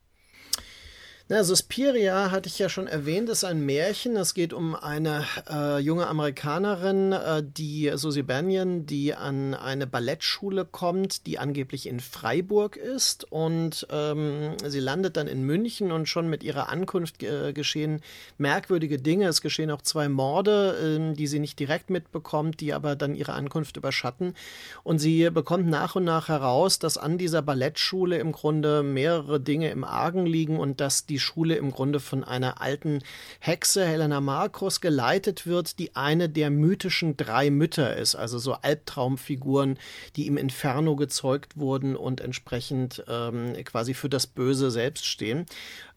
Na, 1.26 1.42
Suspiria 1.42 2.30
hatte 2.30 2.50
ich 2.50 2.58
ja 2.58 2.68
schon 2.68 2.87
erwähnt, 2.87 3.30
ist 3.30 3.44
ein 3.44 3.64
Märchen. 3.64 4.14
Es 4.18 4.34
geht 4.34 4.52
um 4.52 4.74
eine 4.74 5.24
äh, 5.48 5.78
junge 5.78 6.06
Amerikanerin, 6.06 7.12
äh, 7.12 7.42
die 7.42 7.90
Susie 7.94 8.22
Banyan, 8.22 8.84
die 8.84 9.14
an 9.14 9.54
eine 9.54 9.87
Ballettschule 9.87 10.66
kommt, 10.66 11.24
die 11.26 11.38
angeblich 11.38 11.88
in 11.88 12.00
Freiburg 12.00 12.76
ist. 12.76 13.24
Und 13.32 13.87
ähm, 13.90 14.56
sie 14.66 14.80
landet 14.80 15.16
dann 15.16 15.26
in 15.26 15.44
München 15.44 15.92
und 15.92 16.10
schon 16.10 16.28
mit 16.28 16.42
ihrer 16.42 16.68
Ankunft 16.68 17.22
äh, 17.22 17.54
geschehen 17.54 18.02
merkwürdige 18.37 18.98
Dinge. 18.98 19.26
Es 19.26 19.40
geschehen 19.40 19.70
auch 19.70 19.80
zwei 19.80 20.10
Morde, 20.10 20.76
ähm, 20.84 21.14
die 21.14 21.26
sie 21.26 21.38
nicht 21.38 21.58
direkt 21.58 21.88
mitbekommt, 21.88 22.60
die 22.60 22.74
aber 22.74 22.96
dann 22.96 23.14
ihre 23.14 23.32
Ankunft 23.32 23.78
überschatten. 23.78 24.34
Und 24.82 24.98
sie 24.98 25.30
bekommt 25.30 25.68
nach 25.68 25.96
und 25.96 26.04
nach 26.04 26.28
heraus, 26.28 26.78
dass 26.78 26.98
an 26.98 27.16
dieser 27.16 27.40
Ballettschule 27.40 28.18
im 28.18 28.32
Grunde 28.32 28.82
mehrere 28.82 29.40
Dinge 29.40 29.70
im 29.70 29.84
Argen 29.84 30.26
liegen 30.26 30.60
und 30.60 30.82
dass 30.82 31.06
die 31.06 31.13
die 31.14 31.20
Schule 31.20 31.55
im 31.55 31.70
Grunde 31.70 32.00
von 32.00 32.24
einer 32.24 32.61
alten 32.61 33.00
Hexe, 33.38 33.87
Helena 33.87 34.20
Marcos, 34.20 34.81
geleitet 34.81 35.46
wird, 35.46 35.79
die 35.79 35.94
eine 35.94 36.29
der 36.29 36.50
mythischen 36.50 37.16
drei 37.16 37.50
Mütter 37.50 37.96
ist, 37.96 38.16
also 38.16 38.40
so 38.40 38.55
Albtraumfiguren, 38.55 39.79
die 40.16 40.27
im 40.27 40.37
Inferno 40.37 40.96
gezeugt 40.96 41.57
wurden 41.57 41.94
und 41.94 42.20
entsprechend 42.20 43.05
ähm, 43.07 43.55
quasi 43.64 43.94
für 43.94 44.09
das 44.09 44.27
Böse 44.27 44.72
selbst 44.72 45.07
stehen. 45.07 45.46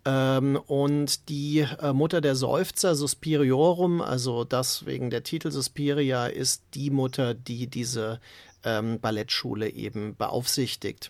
Ähm, 0.05 0.55
und 0.67 1.29
die 1.29 1.65
äh, 1.81 1.93
Mutter 1.93 2.21
der 2.21 2.35
Seufzer, 2.35 2.93
Suspiriorum, 2.93 4.01
also 4.01 4.43
das 4.43 4.85
wegen 4.85 5.09
der 5.09 5.23
Titel 5.23 5.49
Suspiria, 5.49 6.27
ist 6.27 6.61
die 6.75 6.91
Mutter, 6.91 7.33
die 7.33 7.65
diese 7.65 8.19
ähm, 8.63 8.99
Ballettschule 8.99 9.67
eben 9.69 10.15
beaufsichtigt. 10.15 11.09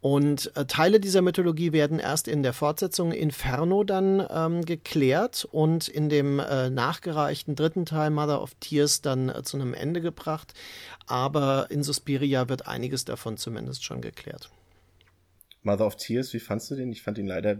Und 0.00 0.56
äh, 0.56 0.64
Teile 0.64 0.98
dieser 0.98 1.20
Mythologie 1.20 1.72
werden 1.72 1.98
erst 1.98 2.26
in 2.26 2.42
der 2.42 2.54
Fortsetzung 2.54 3.12
Inferno 3.12 3.84
dann 3.84 4.26
ähm, 4.30 4.64
geklärt 4.64 5.46
und 5.50 5.88
in 5.88 6.08
dem 6.08 6.38
äh, 6.38 6.70
nachgereichten 6.70 7.54
dritten 7.54 7.84
Teil 7.84 8.10
Mother 8.10 8.40
of 8.40 8.54
Tears 8.60 9.02
dann 9.02 9.28
äh, 9.28 9.42
zu 9.42 9.58
einem 9.58 9.74
Ende 9.74 10.00
gebracht. 10.00 10.54
Aber 11.06 11.66
in 11.70 11.82
Suspiria 11.82 12.48
wird 12.48 12.66
einiges 12.66 13.04
davon 13.04 13.36
zumindest 13.36 13.84
schon 13.84 14.00
geklärt. 14.00 14.50
Mother 15.62 15.86
of 15.86 15.96
Tears, 15.96 16.32
wie 16.32 16.40
fandst 16.40 16.70
du 16.70 16.76
den? 16.76 16.90
Ich 16.92 17.02
fand 17.02 17.18
ihn 17.18 17.26
leider 17.26 17.58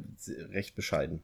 recht 0.50 0.74
bescheiden. 0.74 1.22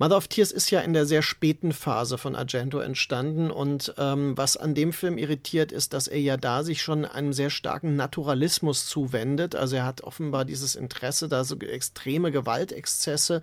Mother 0.00 0.16
of 0.16 0.28
Tears 0.28 0.50
ist 0.50 0.70
ja 0.70 0.80
in 0.80 0.94
der 0.94 1.04
sehr 1.04 1.20
späten 1.20 1.74
Phase 1.74 2.16
von 2.16 2.34
Argento 2.34 2.78
entstanden 2.78 3.50
und 3.50 3.92
ähm, 3.98 4.34
was 4.34 4.56
an 4.56 4.74
dem 4.74 4.94
Film 4.94 5.18
irritiert 5.18 5.72
ist, 5.72 5.92
dass 5.92 6.08
er 6.08 6.20
ja 6.20 6.38
da 6.38 6.64
sich 6.64 6.80
schon 6.80 7.04
einem 7.04 7.34
sehr 7.34 7.50
starken 7.50 7.96
Naturalismus 7.96 8.86
zuwendet. 8.86 9.54
Also 9.54 9.76
er 9.76 9.84
hat 9.84 10.00
offenbar 10.00 10.46
dieses 10.46 10.74
Interesse, 10.74 11.28
da 11.28 11.44
so 11.44 11.58
extreme 11.58 12.30
Gewaltexzesse 12.30 13.42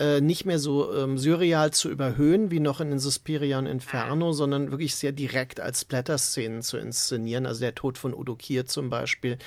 äh, 0.00 0.20
nicht 0.20 0.46
mehr 0.46 0.58
so 0.58 0.92
ähm, 0.92 1.16
surreal 1.16 1.70
zu 1.70 1.88
überhöhen 1.90 2.50
wie 2.50 2.58
noch 2.58 2.80
in 2.80 2.90
den 2.90 2.98
Suspiria 2.98 3.60
Inferno, 3.60 4.32
sondern 4.32 4.72
wirklich 4.72 4.96
sehr 4.96 5.12
direkt 5.12 5.60
als 5.60 5.82
Splatter-Szenen 5.82 6.62
zu 6.62 6.76
inszenieren. 6.76 7.46
Also 7.46 7.60
der 7.60 7.76
Tod 7.76 7.98
von 7.98 8.14
Udo 8.14 8.34
Kier 8.34 8.66
zum 8.66 8.90
Beispiel, 8.90 9.38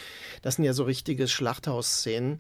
das 0.43 0.56
sind 0.56 0.63
ja 0.63 0.71
so 0.71 0.86
richtige 0.86 1.28
Schlachthausszenen. 1.28 2.39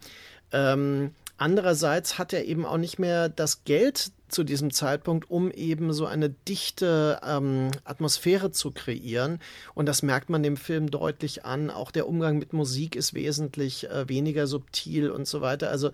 Ähm, 0.53 1.11
Andererseits 1.37 2.17
hat 2.17 2.33
er 2.33 2.45
eben 2.45 2.65
auch 2.65 2.77
nicht 2.77 2.99
mehr 2.99 3.29
das 3.29 3.63
Geld 3.63 4.11
zu 4.29 4.43
diesem 4.43 4.71
Zeitpunkt, 4.71 5.29
um 5.29 5.51
eben 5.51 5.93
so 5.93 6.05
eine 6.05 6.29
dichte 6.29 7.19
ähm, 7.25 7.71
Atmosphäre 7.83 8.51
zu 8.51 8.71
kreieren. 8.71 9.39
Und 9.73 9.87
das 9.87 10.03
merkt 10.03 10.29
man 10.29 10.43
dem 10.43 10.57
Film 10.57 10.91
deutlich 10.91 11.45
an. 11.45 11.69
Auch 11.69 11.91
der 11.91 12.07
Umgang 12.07 12.37
mit 12.37 12.53
Musik 12.53 12.95
ist 12.95 13.13
wesentlich 13.13 13.89
äh, 13.89 14.07
weniger 14.09 14.47
subtil 14.47 15.09
und 15.09 15.27
so 15.27 15.41
weiter. 15.41 15.69
Also 15.69 15.91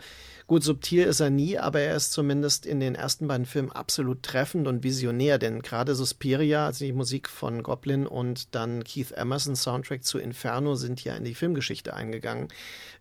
gut, 0.47 0.63
subtil 0.63 1.03
ist 1.03 1.19
er 1.19 1.29
nie, 1.29 1.57
aber 1.57 1.79
er 1.81 1.95
ist 1.95 2.11
zumindest 2.11 2.65
in 2.65 2.79
den 2.79 2.95
ersten 2.95 3.27
beiden 3.27 3.45
Filmen 3.45 3.71
absolut 3.71 4.23
treffend 4.23 4.67
und 4.67 4.83
visionär. 4.83 5.37
Denn 5.37 5.61
gerade 5.61 5.95
Suspiria, 5.95 6.65
also 6.67 6.85
die 6.85 6.93
Musik 6.93 7.29
von 7.29 7.63
Goblin 7.63 8.07
und 8.07 8.55
dann 8.55 8.83
Keith 8.83 9.11
Emerson 9.11 9.55
Soundtrack 9.55 10.03
zu 10.03 10.17
Inferno 10.17 10.75
sind 10.75 11.03
ja 11.03 11.15
in 11.15 11.23
die 11.23 11.35
Filmgeschichte 11.35 11.93
eingegangen. 11.93 12.47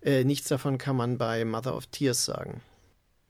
Äh, 0.03 0.25
nichts 0.25 0.49
davon 0.49 0.79
kann 0.79 0.97
man 0.97 1.19
bei 1.19 1.45
Mother 1.45 1.77
of 1.77 1.87
Tears 1.87 2.25
sagen. 2.25 2.61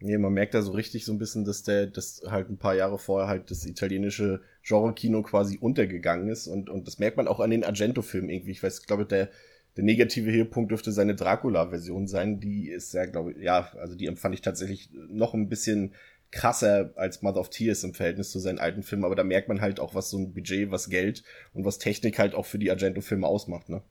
Nee, 0.02 0.18
man 0.18 0.32
merkt 0.32 0.54
da 0.54 0.62
so 0.62 0.72
richtig 0.72 1.04
so 1.04 1.12
ein 1.12 1.18
bisschen, 1.18 1.44
dass 1.44 1.62
der, 1.62 1.86
dass 1.86 2.22
halt 2.26 2.50
ein 2.50 2.58
paar 2.58 2.74
Jahre 2.74 2.98
vorher 2.98 3.28
halt 3.28 3.50
das 3.50 3.64
italienische 3.66 4.40
Genre-Kino 4.62 5.22
quasi 5.22 5.58
untergegangen 5.58 6.28
ist 6.28 6.46
und, 6.46 6.70
und 6.70 6.86
das 6.86 6.98
merkt 6.98 7.16
man 7.16 7.28
auch 7.28 7.40
an 7.40 7.50
den 7.50 7.64
Argento-Filmen 7.64 8.30
irgendwie. 8.30 8.52
Ich 8.52 8.62
weiß, 8.62 8.86
glaube, 8.86 9.06
der, 9.06 9.30
der 9.76 9.84
negative 9.84 10.30
Höhepunkt 10.30 10.70
dürfte 10.70 10.92
seine 10.92 11.14
Dracula-Version 11.14 12.06
sein. 12.06 12.40
Die 12.40 12.68
ist 12.68 12.92
ja, 12.94 13.06
glaube 13.06 13.32
ich, 13.32 13.38
ja, 13.38 13.70
also 13.78 13.94
die 13.94 14.06
empfand 14.06 14.34
ich 14.34 14.42
tatsächlich 14.42 14.90
noch 14.92 15.34
ein 15.34 15.48
bisschen 15.48 15.94
krasser 16.30 16.92
als 16.96 17.22
Mother 17.22 17.40
of 17.40 17.50
Tears 17.50 17.84
im 17.84 17.94
Verhältnis 17.94 18.30
zu 18.30 18.38
seinen 18.38 18.58
alten 18.58 18.82
Filmen, 18.82 19.04
aber 19.04 19.14
da 19.14 19.22
merkt 19.22 19.48
man 19.48 19.60
halt 19.60 19.78
auch, 19.78 19.94
was 19.94 20.10
so 20.10 20.18
ein 20.18 20.32
Budget, 20.32 20.70
was 20.70 20.88
Geld 20.88 21.22
und 21.52 21.64
was 21.64 21.78
Technik 21.78 22.18
halt 22.18 22.34
auch 22.34 22.46
für 22.46 22.58
die 22.58 22.70
Argento-Filme 22.70 23.26
ausmacht, 23.26 23.68
ne? 23.68 23.82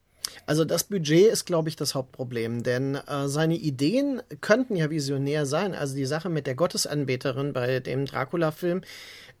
Also 0.46 0.64
das 0.64 0.84
Budget 0.84 1.32
ist, 1.32 1.44
glaube 1.44 1.68
ich, 1.68 1.76
das 1.76 1.94
Hauptproblem, 1.94 2.62
denn 2.62 2.94
äh, 2.94 3.28
seine 3.28 3.56
Ideen 3.56 4.22
könnten 4.40 4.76
ja 4.76 4.90
visionär 4.90 5.46
sein. 5.46 5.74
Also 5.74 5.94
die 5.94 6.06
Sache 6.06 6.28
mit 6.28 6.46
der 6.46 6.54
Gottesanbeterin 6.54 7.52
bei 7.52 7.80
dem 7.80 8.06
Dracula-Film, 8.06 8.82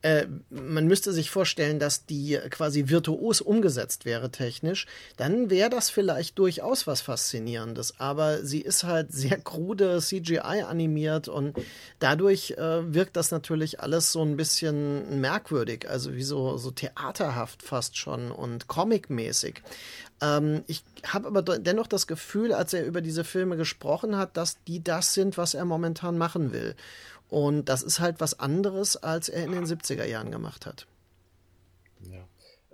äh, 0.02 0.26
man 0.50 0.86
müsste 0.86 1.12
sich 1.12 1.30
vorstellen, 1.30 1.78
dass 1.78 2.06
die 2.06 2.38
quasi 2.50 2.88
virtuos 2.88 3.40
umgesetzt 3.40 4.04
wäre 4.04 4.30
technisch, 4.30 4.86
dann 5.16 5.48
wäre 5.48 5.70
das 5.70 5.90
vielleicht 5.90 6.38
durchaus 6.38 6.86
was 6.88 7.00
Faszinierendes. 7.00 8.00
Aber 8.00 8.44
sie 8.44 8.60
ist 8.60 8.82
halt 8.82 9.12
sehr 9.12 9.38
krude 9.38 10.00
CGI 10.00 10.64
animiert 10.66 11.28
und 11.28 11.56
dadurch 12.00 12.52
äh, 12.52 12.92
wirkt 12.92 13.16
das 13.16 13.30
natürlich 13.30 13.80
alles 13.80 14.12
so 14.12 14.22
ein 14.22 14.36
bisschen 14.36 15.20
merkwürdig, 15.20 15.88
also 15.88 16.14
wie 16.14 16.24
so, 16.24 16.56
so 16.58 16.72
theaterhaft 16.72 17.62
fast 17.62 17.96
schon 17.96 18.32
und 18.32 18.66
comicmäßig. 18.66 19.62
Ähm, 20.22 20.62
ich 20.68 20.84
habe 21.04 21.26
aber 21.26 21.42
dennoch 21.42 21.88
das 21.88 22.06
Gefühl, 22.06 22.54
als 22.54 22.72
er 22.72 22.86
über 22.86 23.02
diese 23.02 23.24
Filme 23.24 23.56
gesprochen 23.56 24.16
hat, 24.16 24.36
dass 24.36 24.62
die 24.64 24.82
das 24.82 25.12
sind, 25.12 25.36
was 25.36 25.54
er 25.54 25.64
momentan 25.64 26.16
machen 26.16 26.52
will. 26.52 26.76
Und 27.28 27.68
das 27.68 27.82
ist 27.82 27.98
halt 27.98 28.20
was 28.20 28.38
anderes, 28.38 28.96
als 28.96 29.28
er 29.28 29.44
in 29.44 29.52
den 29.52 29.66
70er 29.66 30.04
Jahren 30.04 30.30
gemacht 30.30 30.64
hat. 30.64 30.86
Ja. 32.08 32.24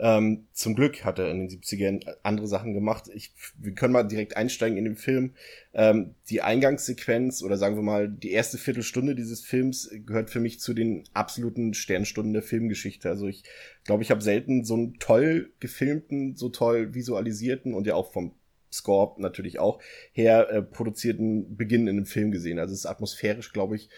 Ähm, 0.01 0.47
zum 0.53 0.77
Glück 0.77 1.05
hat 1.05 1.19
er 1.19 1.31
in 1.31 1.41
den 1.41 1.49
70ern 1.49 2.05
andere 2.23 2.47
Sachen 2.47 2.73
gemacht. 2.73 3.11
Ich, 3.13 3.33
wir 3.59 3.73
können 3.73 3.93
mal 3.93 4.05
direkt 4.05 4.37
einsteigen 4.37 4.79
in 4.79 4.85
den 4.85 4.97
Film. 4.97 5.35
Ähm, 5.75 6.15
die 6.31 6.41
Eingangssequenz 6.41 7.43
oder 7.43 7.57
sagen 7.57 7.77
wir 7.77 7.83
mal 7.83 8.09
die 8.09 8.31
erste 8.31 8.59
Viertelstunde 8.59 9.17
dieses 9.17 9.41
Films 9.41 9.91
gehört 10.07 10.31
für 10.31 10.41
mich 10.41 10.61
zu 10.61 10.73
den 10.73 11.05
absoluten 11.15 11.75
Sternstunden 11.75 12.33
der 12.33 12.43
Filmgeschichte. 12.43 13.09
Also 13.09 13.27
ich 13.27 13.43
glaube, 13.85 14.05
ich 14.05 14.11
habe 14.11 14.23
selten 14.23 14.65
so 14.65 14.75
einen 14.75 14.99
toll 15.01 15.53
gefilmten, 15.59 16.37
so 16.37 16.49
toll 16.49 16.95
visualisierten 16.95 17.75
und 17.75 17.87
ja 17.87 17.95
auch 17.95 18.13
vom 18.13 18.33
Score 18.73 19.21
natürlich 19.21 19.59
auch 19.59 19.81
her 20.13 20.51
äh, 20.51 20.63
produzierten 20.63 21.57
Beginn 21.57 21.89
in 21.89 21.97
einem 21.97 22.07
Film 22.07 22.31
gesehen. 22.31 22.59
Also 22.59 22.73
es 22.73 22.81
ist 22.81 22.87
atmosphärisch, 22.87 23.53
glaube 23.53 23.77
ich, 23.77 23.89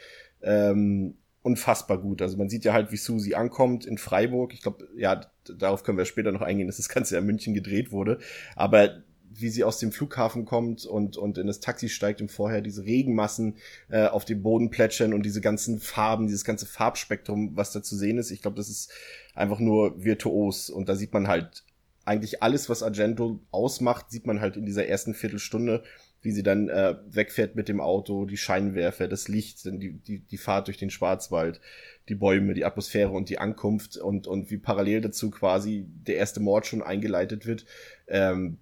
ähm, 0.43 1.19
unfassbar 1.43 1.99
gut. 1.99 2.23
Also 2.23 2.37
man 2.37 2.49
sieht 2.49 2.65
ja 2.65 2.73
halt, 2.73 2.93
wie 2.93 2.97
Susi 2.97 3.35
ankommt 3.35 3.87
in 3.87 3.99
Freiburg. 3.99 4.53
Ich 4.53 4.63
glaube, 4.63 4.89
ja, 4.97 5.21
darauf 5.45 5.83
können 5.83 5.99
wir 5.99 6.05
später 6.05 6.33
noch 6.33 6.43
eingehen, 6.43 6.67
dass 6.67 6.77
das 6.77 6.89
Ganze 6.89 7.15
ja 7.15 7.21
in 7.21 7.27
München 7.27 7.55
gedreht 7.55 7.93
wurde. 7.93 8.19
Aber 8.57 9.03
wie 9.33 9.49
sie 9.49 9.65
aus 9.65 9.79
dem 9.79 9.93
Flughafen 9.93 10.45
kommt 10.45 10.85
und, 10.85 11.17
und 11.17 11.39
in 11.39 11.47
das 11.47 11.61
Taxi 11.61 11.89
steigt 11.89 12.21
und 12.21 12.31
vorher 12.31 12.61
diese 12.61 12.85
Regenmassen 12.85 13.57
äh, 13.89 14.07
auf 14.07 14.25
dem 14.25 14.43
Boden 14.43 14.71
plätschern 14.71 15.15
und 15.15 15.25
diese 15.25 15.41
ganzen 15.41 15.79
Farben, 15.79 16.27
dieses 16.27 16.45
ganze 16.45 16.67
Farbspektrum, 16.67 17.57
was 17.57 17.73
da 17.73 17.83
zu 17.83 17.97
sehen 17.97 18.19
ist. 18.19 18.31
Ich 18.31 18.43
glaube, 18.43 18.57
das 18.57 18.69
ist 18.69 18.93
einfach 19.35 19.61
nur 19.61 20.03
virtuos. 20.03 20.69
Und 20.69 20.89
da 20.89 20.97
sieht 20.97 21.13
man 21.13 21.29
halt 21.29 21.65
eigentlich 22.05 22.43
alles, 22.43 22.69
was 22.69 22.83
Argento 22.83 23.41
ausmacht, 23.51 24.11
sieht 24.11 24.27
man 24.27 24.41
halt 24.41 24.57
in 24.57 24.67
dieser 24.67 24.87
ersten 24.87 25.15
Viertelstunde 25.15 25.85
wie 26.23 26.33
sie 26.33 26.43
dann 26.43 26.69
äh, 26.69 26.97
wegfährt 27.09 27.57
mit 27.57 27.69
dem 27.69 27.81
Auto, 27.81 28.27
die 28.27 28.37
Scheinwerfer, 28.37 29.09
das 29.09 29.29
Licht, 29.29 29.65
die, 29.65 29.93
die, 29.93 30.19
die 30.21 30.39
Fahrt 30.39 30.67
durch 30.67 30.77
den 30.77 30.91
Schwarzwald, 30.91 31.61
die 32.09 32.15
Bäume, 32.15 32.55
die 32.55 32.65
Atmosphäre 32.65 33.11
und 33.11 33.29
die 33.29 33.39
Ankunft 33.39 33.97
und, 33.97 34.27
und 34.27 34.51
wie 34.51 34.59
parallel 34.59 35.01
dazu 35.01 35.31
quasi 35.31 35.87
der 35.89 36.17
erste 36.17 36.41
Mord 36.41 36.67
schon 36.67 36.83
eingeleitet 36.83 37.47
wird. 37.47 37.65
Ähm, 38.09 38.59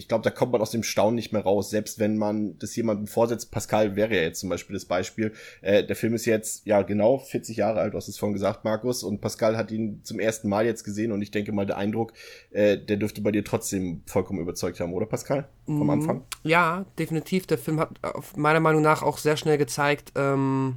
ich 0.00 0.08
glaube, 0.08 0.24
da 0.24 0.30
kommt 0.30 0.52
man 0.52 0.62
aus 0.62 0.70
dem 0.70 0.82
Staunen 0.82 1.14
nicht 1.14 1.30
mehr 1.30 1.42
raus, 1.42 1.68
selbst 1.68 1.98
wenn 1.98 2.16
man 2.16 2.58
das 2.58 2.74
jemandem 2.74 3.06
vorsetzt. 3.06 3.50
Pascal 3.50 3.96
wäre 3.96 4.14
ja 4.14 4.22
jetzt 4.22 4.40
zum 4.40 4.48
Beispiel 4.48 4.72
das 4.72 4.86
Beispiel. 4.86 5.34
Äh, 5.60 5.84
der 5.84 5.94
Film 5.94 6.14
ist 6.14 6.24
jetzt, 6.24 6.66
ja 6.66 6.80
genau, 6.80 7.18
40 7.18 7.58
Jahre 7.58 7.80
alt, 7.80 7.92
du 7.92 7.98
hast 7.98 8.08
es 8.08 8.16
vorhin 8.16 8.32
gesagt, 8.32 8.64
Markus, 8.64 9.02
und 9.02 9.20
Pascal 9.20 9.58
hat 9.58 9.70
ihn 9.70 10.00
zum 10.02 10.18
ersten 10.18 10.48
Mal 10.48 10.64
jetzt 10.64 10.84
gesehen 10.84 11.12
und 11.12 11.20
ich 11.20 11.30
denke 11.30 11.52
mal, 11.52 11.66
der 11.66 11.76
Eindruck, 11.76 12.14
äh, 12.50 12.78
der 12.78 12.96
dürfte 12.96 13.20
bei 13.20 13.30
dir 13.30 13.44
trotzdem 13.44 14.02
vollkommen 14.06 14.40
überzeugt 14.40 14.80
haben, 14.80 14.94
oder 14.94 15.04
Pascal? 15.04 15.46
Vom 15.66 15.86
mm, 15.86 15.90
Anfang? 15.90 16.24
Ja, 16.44 16.86
definitiv. 16.98 17.46
Der 17.46 17.58
Film 17.58 17.78
hat 17.78 17.90
meiner 18.36 18.60
Meinung 18.60 18.80
nach 18.80 19.02
auch 19.02 19.18
sehr 19.18 19.36
schnell 19.36 19.58
gezeigt, 19.58 20.12
ähm, 20.16 20.76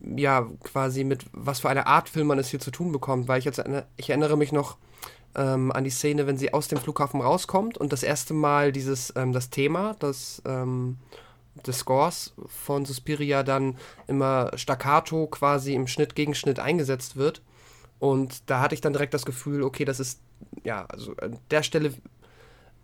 ja, 0.00 0.46
quasi 0.62 1.04
mit 1.04 1.24
was 1.32 1.60
für 1.60 1.70
eine 1.70 1.86
Art 1.86 2.10
Film 2.10 2.26
man 2.26 2.38
es 2.38 2.50
hier 2.50 2.60
zu 2.60 2.70
tun 2.70 2.92
bekommt, 2.92 3.28
weil 3.28 3.38
ich 3.38 3.46
jetzt, 3.46 3.64
ich 3.96 4.10
erinnere 4.10 4.36
mich 4.36 4.52
noch, 4.52 4.76
ähm, 5.36 5.70
an 5.72 5.84
die 5.84 5.90
Szene, 5.90 6.26
wenn 6.26 6.38
sie 6.38 6.52
aus 6.52 6.68
dem 6.68 6.78
Flughafen 6.78 7.20
rauskommt 7.20 7.78
und 7.78 7.92
das 7.92 8.02
erste 8.02 8.34
Mal 8.34 8.72
dieses, 8.72 9.12
ähm, 9.16 9.32
das 9.32 9.50
Thema 9.50 9.94
das, 9.98 10.42
ähm, 10.46 10.96
des 11.66 11.78
Scores 11.78 12.34
von 12.46 12.84
Suspiria 12.84 13.42
dann 13.42 13.76
immer 14.06 14.50
staccato 14.56 15.26
quasi 15.26 15.74
im 15.74 15.86
Schnitt 15.86 16.14
gegen 16.14 16.34
Schnitt 16.34 16.58
eingesetzt 16.58 17.16
wird. 17.16 17.42
Und 17.98 18.50
da 18.50 18.60
hatte 18.60 18.74
ich 18.74 18.80
dann 18.80 18.92
direkt 18.92 19.14
das 19.14 19.24
Gefühl, 19.24 19.62
okay, 19.62 19.84
das 19.84 20.00
ist, 20.00 20.20
ja, 20.64 20.84
also 20.86 21.14
an 21.16 21.38
der 21.50 21.62
Stelle 21.62 21.94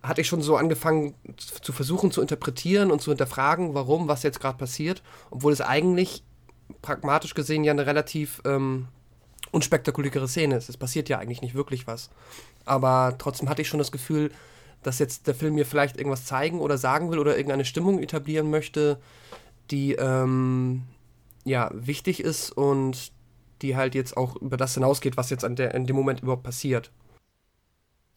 hatte 0.03 0.21
ich 0.21 0.27
schon 0.27 0.43
so 0.43 0.57
angefangen 0.57 1.15
zu 1.37 1.73
versuchen 1.73 2.11
zu 2.11 2.21
interpretieren 2.21 2.91
und 2.91 3.01
zu 3.01 3.11
hinterfragen, 3.11 3.75
warum, 3.75 4.09
was 4.09 4.23
jetzt 4.23 4.41
gerade 4.41 4.59
passiert, 4.59 5.03
obwohl 5.31 5.53
es 5.53 5.61
eigentlich 5.61 6.25
pragmatisch 6.81 7.35
gesehen 7.35 7.63
ja 7.63 7.73
eine 7.73 7.87
relativ 7.87 8.41
ähm, 8.45 8.89
unspektakuläre 9.53 10.27
Szene 10.27 10.57
ist. 10.57 10.69
Es 10.69 10.77
passiert 10.77 11.09
ja 11.09 11.19
eigentlich 11.19 11.43
nicht 11.43 11.55
wirklich 11.55 11.87
was. 11.87 12.11
Aber 12.65 13.15
trotzdem 13.19 13.49
hatte 13.49 13.63
ich 13.63 13.69
schon 13.69 13.79
das 13.79 13.93
Gefühl, 13.93 14.33
dass 14.83 14.99
jetzt 14.99 15.29
der 15.29 15.35
Film 15.35 15.55
mir 15.55 15.67
vielleicht 15.67 15.97
irgendwas 15.97 16.25
zeigen 16.25 16.59
oder 16.59 16.77
sagen 16.77 17.11
will 17.11 17.21
oder 17.21 17.37
irgendeine 17.37 17.65
Stimmung 17.65 18.01
etablieren 18.01 18.51
möchte, 18.51 18.99
die 19.71 19.93
ähm, 19.93 20.83
ja 21.45 21.71
wichtig 21.73 22.21
ist 22.21 22.51
und 22.51 23.13
die 23.61 23.77
halt 23.77 23.95
jetzt 23.95 24.17
auch 24.17 24.35
über 24.37 24.57
das 24.57 24.75
hinausgeht, 24.75 25.17
was 25.17 25.31
jetzt 25.31 25.45
an 25.45 25.55
der, 25.55 25.75
in 25.75 25.87
dem 25.87 25.95
Moment 25.95 26.21
überhaupt 26.21 26.43
passiert. 26.43 26.91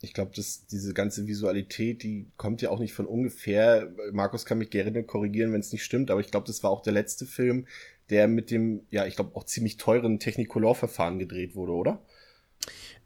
Ich 0.02 0.13
glaube, 0.13 0.32
dass 0.36 0.65
diese 0.67 0.93
ganze 0.93 1.26
Visualität, 1.28 2.04
die 2.04 2.28
kommt 2.38 2.62
ja 2.62 2.69
auch 2.69 2.80
nicht 2.80 2.93
von 2.93 3.06
ungefähr. 3.06 3.91
Markus 4.12 4.45
kann 4.45 4.58
mich 4.58 4.69
gerne 4.69 5.04
korrigieren, 5.04 5.54
wenn 5.54 5.62
es 5.62 5.71
nicht 5.71 5.84
stimmt, 5.84 6.12
aber 6.12 6.19
ich 6.19 6.32
glaube, 6.32 6.48
das 6.48 6.63
war 6.63 6.69
auch 6.69 6.82
der 6.82 6.93
letzte 6.93 7.26
Film, 7.26 7.65
der 8.10 8.28
mit 8.28 8.52
dem, 8.52 8.86
ja, 8.89 9.06
ich 9.06 9.15
glaube, 9.15 9.36
auch 9.36 9.46
ziemlich 9.46 9.78
teuren 9.78 10.20
Technicolor-Verfahren 10.20 11.20
gedreht 11.20 11.56
wurde, 11.56 11.72
oder? 11.74 12.02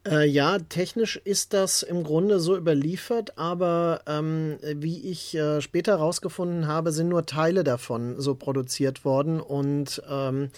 Äh, 0.07 0.25
ja, 0.25 0.57
technisch 0.59 1.17
ist 1.17 1.53
das 1.53 1.83
im 1.83 2.03
Grunde 2.03 2.39
so 2.39 2.55
überliefert, 2.55 3.37
aber 3.37 4.01
ähm, 4.07 4.57
wie 4.63 5.09
ich 5.09 5.35
äh, 5.35 5.59
später 5.59 5.97
herausgefunden 5.97 6.67
habe, 6.67 6.93
sind 6.93 7.09
nur 7.09 7.25
Teile 7.25 7.65
davon 7.65 8.15
so 8.17 8.35
produziert 8.35 9.03
worden 9.03 9.41
und 9.41 10.01
ähm, 10.09 10.51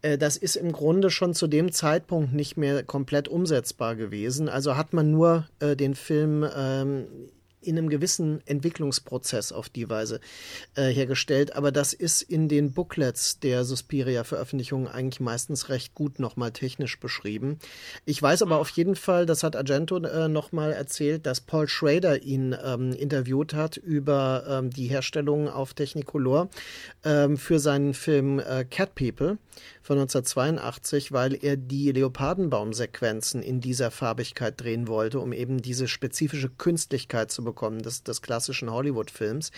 äh, 0.00 0.16
das 0.16 0.38
ist 0.38 0.56
im 0.56 0.72
Grunde 0.72 1.10
schon 1.10 1.34
zu 1.34 1.48
dem 1.48 1.70
Zeitpunkt 1.70 2.32
nicht 2.32 2.56
mehr 2.56 2.82
komplett 2.82 3.28
umsetzbar 3.28 3.94
gewesen. 3.94 4.48
Also 4.48 4.76
hat 4.76 4.94
man 4.94 5.10
nur 5.10 5.46
äh, 5.60 5.76
den 5.76 5.94
Film 5.94 6.48
ähm, 6.56 7.06
in 7.60 7.78
einem 7.78 7.88
gewissen 7.88 8.40
Entwicklungsprozess 8.46 9.52
auf 9.52 9.68
die 9.68 9.88
Weise 9.88 10.20
äh, 10.74 10.88
hergestellt. 10.88 11.54
Aber 11.56 11.72
das 11.72 11.92
ist 11.92 12.22
in 12.22 12.48
den 12.48 12.72
Booklets 12.72 13.40
der 13.40 13.64
Suspiria-Veröffentlichungen 13.64 14.88
eigentlich 14.88 15.20
meistens 15.20 15.68
recht 15.68 15.94
gut 15.94 16.18
nochmal 16.18 16.52
technisch 16.52 16.98
beschrieben. 17.00 17.58
Ich 18.04 18.20
weiß 18.20 18.42
aber 18.42 18.58
auf 18.58 18.70
jeden 18.70 18.96
Fall, 18.96 19.26
das 19.26 19.42
hat 19.42 19.56
Argento 19.56 19.98
äh, 19.98 20.28
nochmal 20.28 20.72
erzählt, 20.72 21.26
dass 21.26 21.40
Paul 21.40 21.68
Schrader 21.68 22.22
ihn 22.22 22.56
ähm, 22.64 22.92
interviewt 22.92 23.54
hat 23.54 23.76
über 23.76 24.44
ähm, 24.48 24.70
die 24.70 24.86
Herstellung 24.86 25.48
auf 25.48 25.74
Technicolor 25.74 26.48
ähm, 27.04 27.36
für 27.36 27.58
seinen 27.58 27.94
Film 27.94 28.38
äh, 28.38 28.64
Cat 28.64 28.94
People 28.94 29.38
von 29.88 29.98
1982, 29.98 31.12
weil 31.12 31.42
er 31.42 31.56
die 31.56 31.90
Leopardenbaum-Sequenzen 31.92 33.40
in 33.40 33.62
dieser 33.62 33.90
Farbigkeit 33.90 34.60
drehen 34.60 34.86
wollte, 34.86 35.18
um 35.18 35.32
eben 35.32 35.62
diese 35.62 35.88
spezifische 35.88 36.50
Künstlichkeit 36.50 37.30
zu 37.30 37.42
bekommen 37.42 37.80
des, 37.80 38.02
des 38.02 38.20
klassischen 38.20 38.70
Hollywood-Films. 38.70 39.50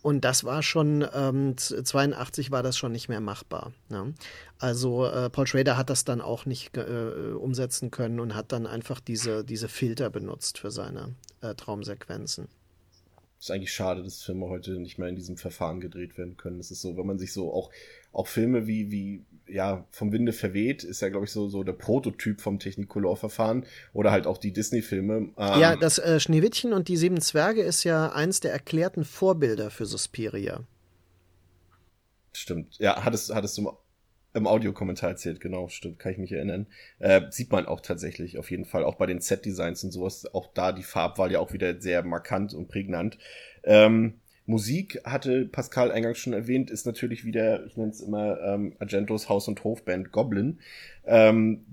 Und 0.00 0.24
das 0.24 0.42
war 0.44 0.62
schon, 0.62 1.06
ähm, 1.12 1.58
82 1.58 2.50
war 2.50 2.62
das 2.62 2.78
schon 2.78 2.92
nicht 2.92 3.10
mehr 3.10 3.20
machbar. 3.20 3.74
Ne? 3.90 4.14
Also 4.58 5.04
äh, 5.04 5.28
Paul 5.28 5.46
Schrader 5.46 5.76
hat 5.76 5.90
das 5.90 6.06
dann 6.06 6.22
auch 6.22 6.46
nicht 6.46 6.74
äh, 6.78 7.34
umsetzen 7.38 7.90
können 7.90 8.20
und 8.20 8.34
hat 8.34 8.52
dann 8.52 8.66
einfach 8.66 9.00
diese, 9.00 9.44
diese 9.44 9.68
Filter 9.68 10.08
benutzt 10.08 10.56
für 10.56 10.70
seine 10.70 11.14
äh, 11.42 11.54
Traumsequenzen 11.54 12.48
ist 13.38 13.50
eigentlich 13.50 13.74
schade, 13.74 14.02
dass 14.02 14.22
Filme 14.22 14.48
heute 14.48 14.78
nicht 14.78 14.96
mehr 14.96 15.08
in 15.08 15.16
diesem 15.16 15.36
Verfahren 15.36 15.78
gedreht 15.78 16.16
werden 16.16 16.38
können. 16.38 16.58
Es 16.60 16.70
ist 16.70 16.80
so, 16.80 16.96
wenn 16.96 17.04
man 17.04 17.18
sich 17.18 17.34
so 17.34 17.52
auch, 17.52 17.70
auch 18.10 18.26
Filme 18.26 18.66
wie, 18.66 18.90
wie, 18.90 19.22
ja, 19.46 19.86
vom 19.90 20.12
Winde 20.12 20.32
verweht, 20.32 20.84
ist 20.84 21.02
ja, 21.02 21.08
glaube 21.08 21.26
ich, 21.26 21.32
so, 21.32 21.48
so 21.48 21.62
der 21.62 21.72
Prototyp 21.72 22.40
vom 22.40 22.58
Technicolor-Verfahren 22.58 23.66
oder 23.92 24.10
halt 24.10 24.26
auch 24.26 24.38
die 24.38 24.52
Disney-Filme. 24.52 25.32
Ähm, 25.36 25.60
ja, 25.60 25.76
das 25.76 25.98
äh, 25.98 26.20
Schneewittchen 26.20 26.72
und 26.72 26.88
die 26.88 26.96
Sieben 26.96 27.20
Zwerge 27.20 27.62
ist 27.62 27.84
ja 27.84 28.12
eins 28.12 28.40
der 28.40 28.52
erklärten 28.52 29.04
Vorbilder 29.04 29.70
für 29.70 29.86
Suspiria. 29.86 30.64
Stimmt. 32.32 32.78
Ja, 32.78 33.04
hattest, 33.04 33.34
hattest 33.34 33.58
du 33.58 33.70
im 34.34 34.46
Audiokommentar 34.48 35.10
erzählt, 35.10 35.40
genau, 35.40 35.68
stimmt, 35.68 36.00
kann 36.00 36.12
ich 36.12 36.18
mich 36.18 36.32
erinnern. 36.32 36.66
Äh, 36.98 37.22
sieht 37.30 37.52
man 37.52 37.66
auch 37.66 37.80
tatsächlich, 37.80 38.36
auf 38.38 38.50
jeden 38.50 38.64
Fall, 38.64 38.82
auch 38.82 38.96
bei 38.96 39.06
den 39.06 39.20
Set-Designs 39.20 39.84
und 39.84 39.92
sowas, 39.92 40.26
auch 40.34 40.52
da 40.52 40.72
die 40.72 40.82
Farbwahl 40.82 41.30
ja 41.30 41.38
auch 41.38 41.52
wieder 41.52 41.80
sehr 41.80 42.02
markant 42.02 42.52
und 42.52 42.68
prägnant. 42.68 43.16
Ähm, 43.62 44.20
Musik 44.46 45.00
hatte 45.04 45.46
Pascal 45.46 45.90
eingangs 45.90 46.18
schon 46.18 46.34
erwähnt, 46.34 46.70
ist 46.70 46.86
natürlich 46.86 47.24
wieder, 47.24 47.64
ich 47.64 47.76
nenne 47.76 47.90
es 47.90 48.00
immer 48.00 48.40
ähm, 48.40 48.74
Argentos 48.78 49.28
Haus- 49.28 49.48
und 49.48 49.64
Hofband 49.64 50.12
Goblin. 50.12 50.58
Ähm, 51.06 51.64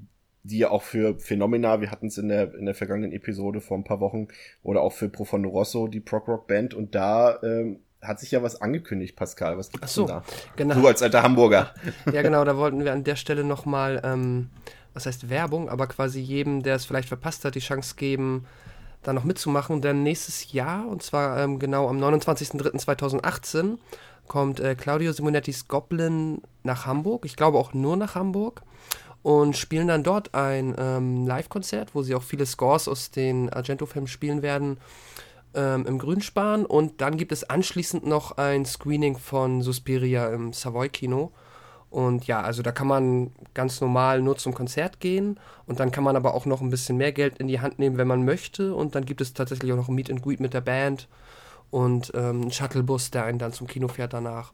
die 0.43 0.57
ja 0.57 0.71
auch 0.71 0.81
für 0.81 1.19
Phenomena, 1.19 1.81
wir 1.81 1.91
hatten 1.91 2.07
es 2.07 2.17
in 2.17 2.27
der, 2.27 2.55
in 2.55 2.65
der 2.65 2.73
vergangenen 2.73 3.11
Episode 3.11 3.61
vor 3.61 3.77
ein 3.77 3.83
paar 3.83 3.99
Wochen, 3.99 4.27
oder 4.63 4.81
auch 4.81 4.93
für 4.93 5.09
Profondo 5.09 5.49
Rosso, 5.49 5.87
die 5.87 5.99
Prog 5.99 6.27
Rock 6.27 6.47
Band, 6.47 6.73
und 6.73 6.95
da 6.95 7.39
ähm, 7.43 7.79
hat 8.01 8.19
sich 8.19 8.31
ja 8.31 8.41
was 8.41 8.59
angekündigt, 8.59 9.15
Pascal. 9.15 9.57
Was 9.57 9.71
gibt's 9.71 9.93
so, 9.93 10.07
denn 10.07 10.15
da? 10.15 10.23
Genau. 10.55 10.75
Du 10.75 10.87
als 10.87 11.03
alter 11.03 11.23
Hamburger. 11.23 11.73
Ja, 12.11 12.21
genau, 12.23 12.43
da 12.43 12.57
wollten 12.57 12.83
wir 12.83 12.93
an 12.93 13.03
der 13.03 13.15
Stelle 13.15 13.43
nochmal, 13.43 14.01
ähm, 14.03 14.49
was 14.93 15.05
heißt 15.05 15.29
Werbung, 15.29 15.69
aber 15.69 15.87
quasi 15.87 16.19
jedem, 16.19 16.63
der 16.63 16.75
es 16.75 16.85
vielleicht 16.85 17.07
verpasst 17.07 17.45
hat, 17.45 17.55
die 17.55 17.59
Chance 17.59 17.95
geben, 17.95 18.45
da 19.03 19.13
noch 19.13 19.23
mitzumachen. 19.23 19.81
Denn 19.81 20.03
nächstes 20.03 20.51
Jahr, 20.51 20.87
und 20.87 21.03
zwar 21.03 21.37
ähm, 21.39 21.59
genau 21.59 21.87
am 21.87 21.97
29.03.2018, 22.01 23.77
kommt 24.27 24.59
äh, 24.59 24.75
Claudio 24.75 25.11
Simonettis 25.11 25.67
Goblin 25.67 26.41
nach 26.63 26.85
Hamburg. 26.85 27.25
Ich 27.25 27.35
glaube 27.35 27.57
auch 27.57 27.73
nur 27.73 27.97
nach 27.97 28.15
Hamburg. 28.15 28.61
Und 29.23 29.55
spielen 29.55 29.87
dann 29.87 30.03
dort 30.03 30.33
ein 30.33 30.73
ähm, 30.79 31.27
Live-Konzert, 31.27 31.93
wo 31.93 32.01
sie 32.01 32.15
auch 32.15 32.23
viele 32.23 32.47
Scores 32.47 32.87
aus 32.87 33.11
den 33.11 33.51
Argento-Filmen 33.51 34.07
spielen 34.07 34.41
werden 34.41 34.77
ähm, 35.53 35.85
im 35.85 35.99
Grünspan. 35.99 36.65
Und 36.65 37.01
dann 37.01 37.17
gibt 37.17 37.31
es 37.31 37.43
anschließend 37.43 38.05
noch 38.05 38.37
ein 38.37 38.65
Screening 38.65 39.17
von 39.17 39.61
Suspiria 39.61 40.29
im 40.29 40.53
Savoy-Kino. 40.53 41.31
Und 41.91 42.25
ja, 42.25 42.41
also 42.41 42.63
da 42.63 42.71
kann 42.71 42.87
man 42.87 43.31
ganz 43.53 43.81
normal 43.81 44.21
nur 44.21 44.37
zum 44.37 44.53
Konzert 44.53 45.01
gehen 45.01 45.37
und 45.67 45.81
dann 45.81 45.91
kann 45.91 46.05
man 46.05 46.15
aber 46.15 46.33
auch 46.33 46.45
noch 46.45 46.61
ein 46.61 46.69
bisschen 46.69 46.95
mehr 46.95 47.11
Geld 47.11 47.37
in 47.37 47.49
die 47.49 47.59
Hand 47.59 47.79
nehmen, 47.79 47.97
wenn 47.97 48.07
man 48.07 48.23
möchte. 48.23 48.73
Und 48.73 48.95
dann 48.95 49.03
gibt 49.03 49.19
es 49.19 49.33
tatsächlich 49.33 49.73
auch 49.73 49.75
noch 49.75 49.89
ein 49.89 49.95
Meet 49.95 50.09
and 50.09 50.23
Greet 50.23 50.39
mit 50.39 50.53
der 50.53 50.61
Band 50.61 51.09
und 51.69 52.13
ähm, 52.15 52.43
einen 52.43 52.51
Shuttlebus, 52.51 53.11
der 53.11 53.25
einen 53.25 53.39
dann 53.39 53.51
zum 53.51 53.67
Kino 53.67 53.89
fährt 53.89 54.13
danach. 54.13 54.53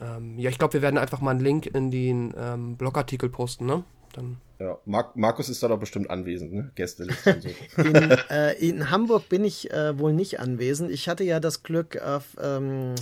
Ähm, 0.00 0.36
ja, 0.40 0.50
ich 0.50 0.58
glaube, 0.58 0.74
wir 0.74 0.82
werden 0.82 0.98
einfach 0.98 1.20
mal 1.20 1.30
einen 1.30 1.40
Link 1.40 1.66
in 1.66 1.92
den 1.92 2.34
ähm, 2.36 2.76
Blogartikel 2.76 3.28
posten, 3.28 3.66
ne? 3.66 3.84
Dann 4.12 4.38
Ja, 4.58 4.76
Mar 4.84 5.12
Markus 5.14 5.48
ist 5.48 5.62
da 5.62 5.68
doch 5.68 5.78
bestimmt 5.78 6.10
anwesend, 6.10 6.52
ne? 6.52 6.72
Gästeliste 6.74 7.34
und 7.34 7.42
so. 7.42 7.48
In, 7.82 8.10
äh, 8.28 8.52
in 8.54 8.90
Hamburg 8.90 9.28
bin 9.28 9.44
ich 9.44 9.70
äh, 9.70 9.96
wohl 9.98 10.12
nicht 10.12 10.40
anwesend. 10.40 10.90
Ich 10.90 11.08
hatte 11.08 11.22
ja 11.22 11.38
das 11.38 11.62
Glück, 11.62 11.96
auf 12.02 12.36
ähm, 12.42 12.96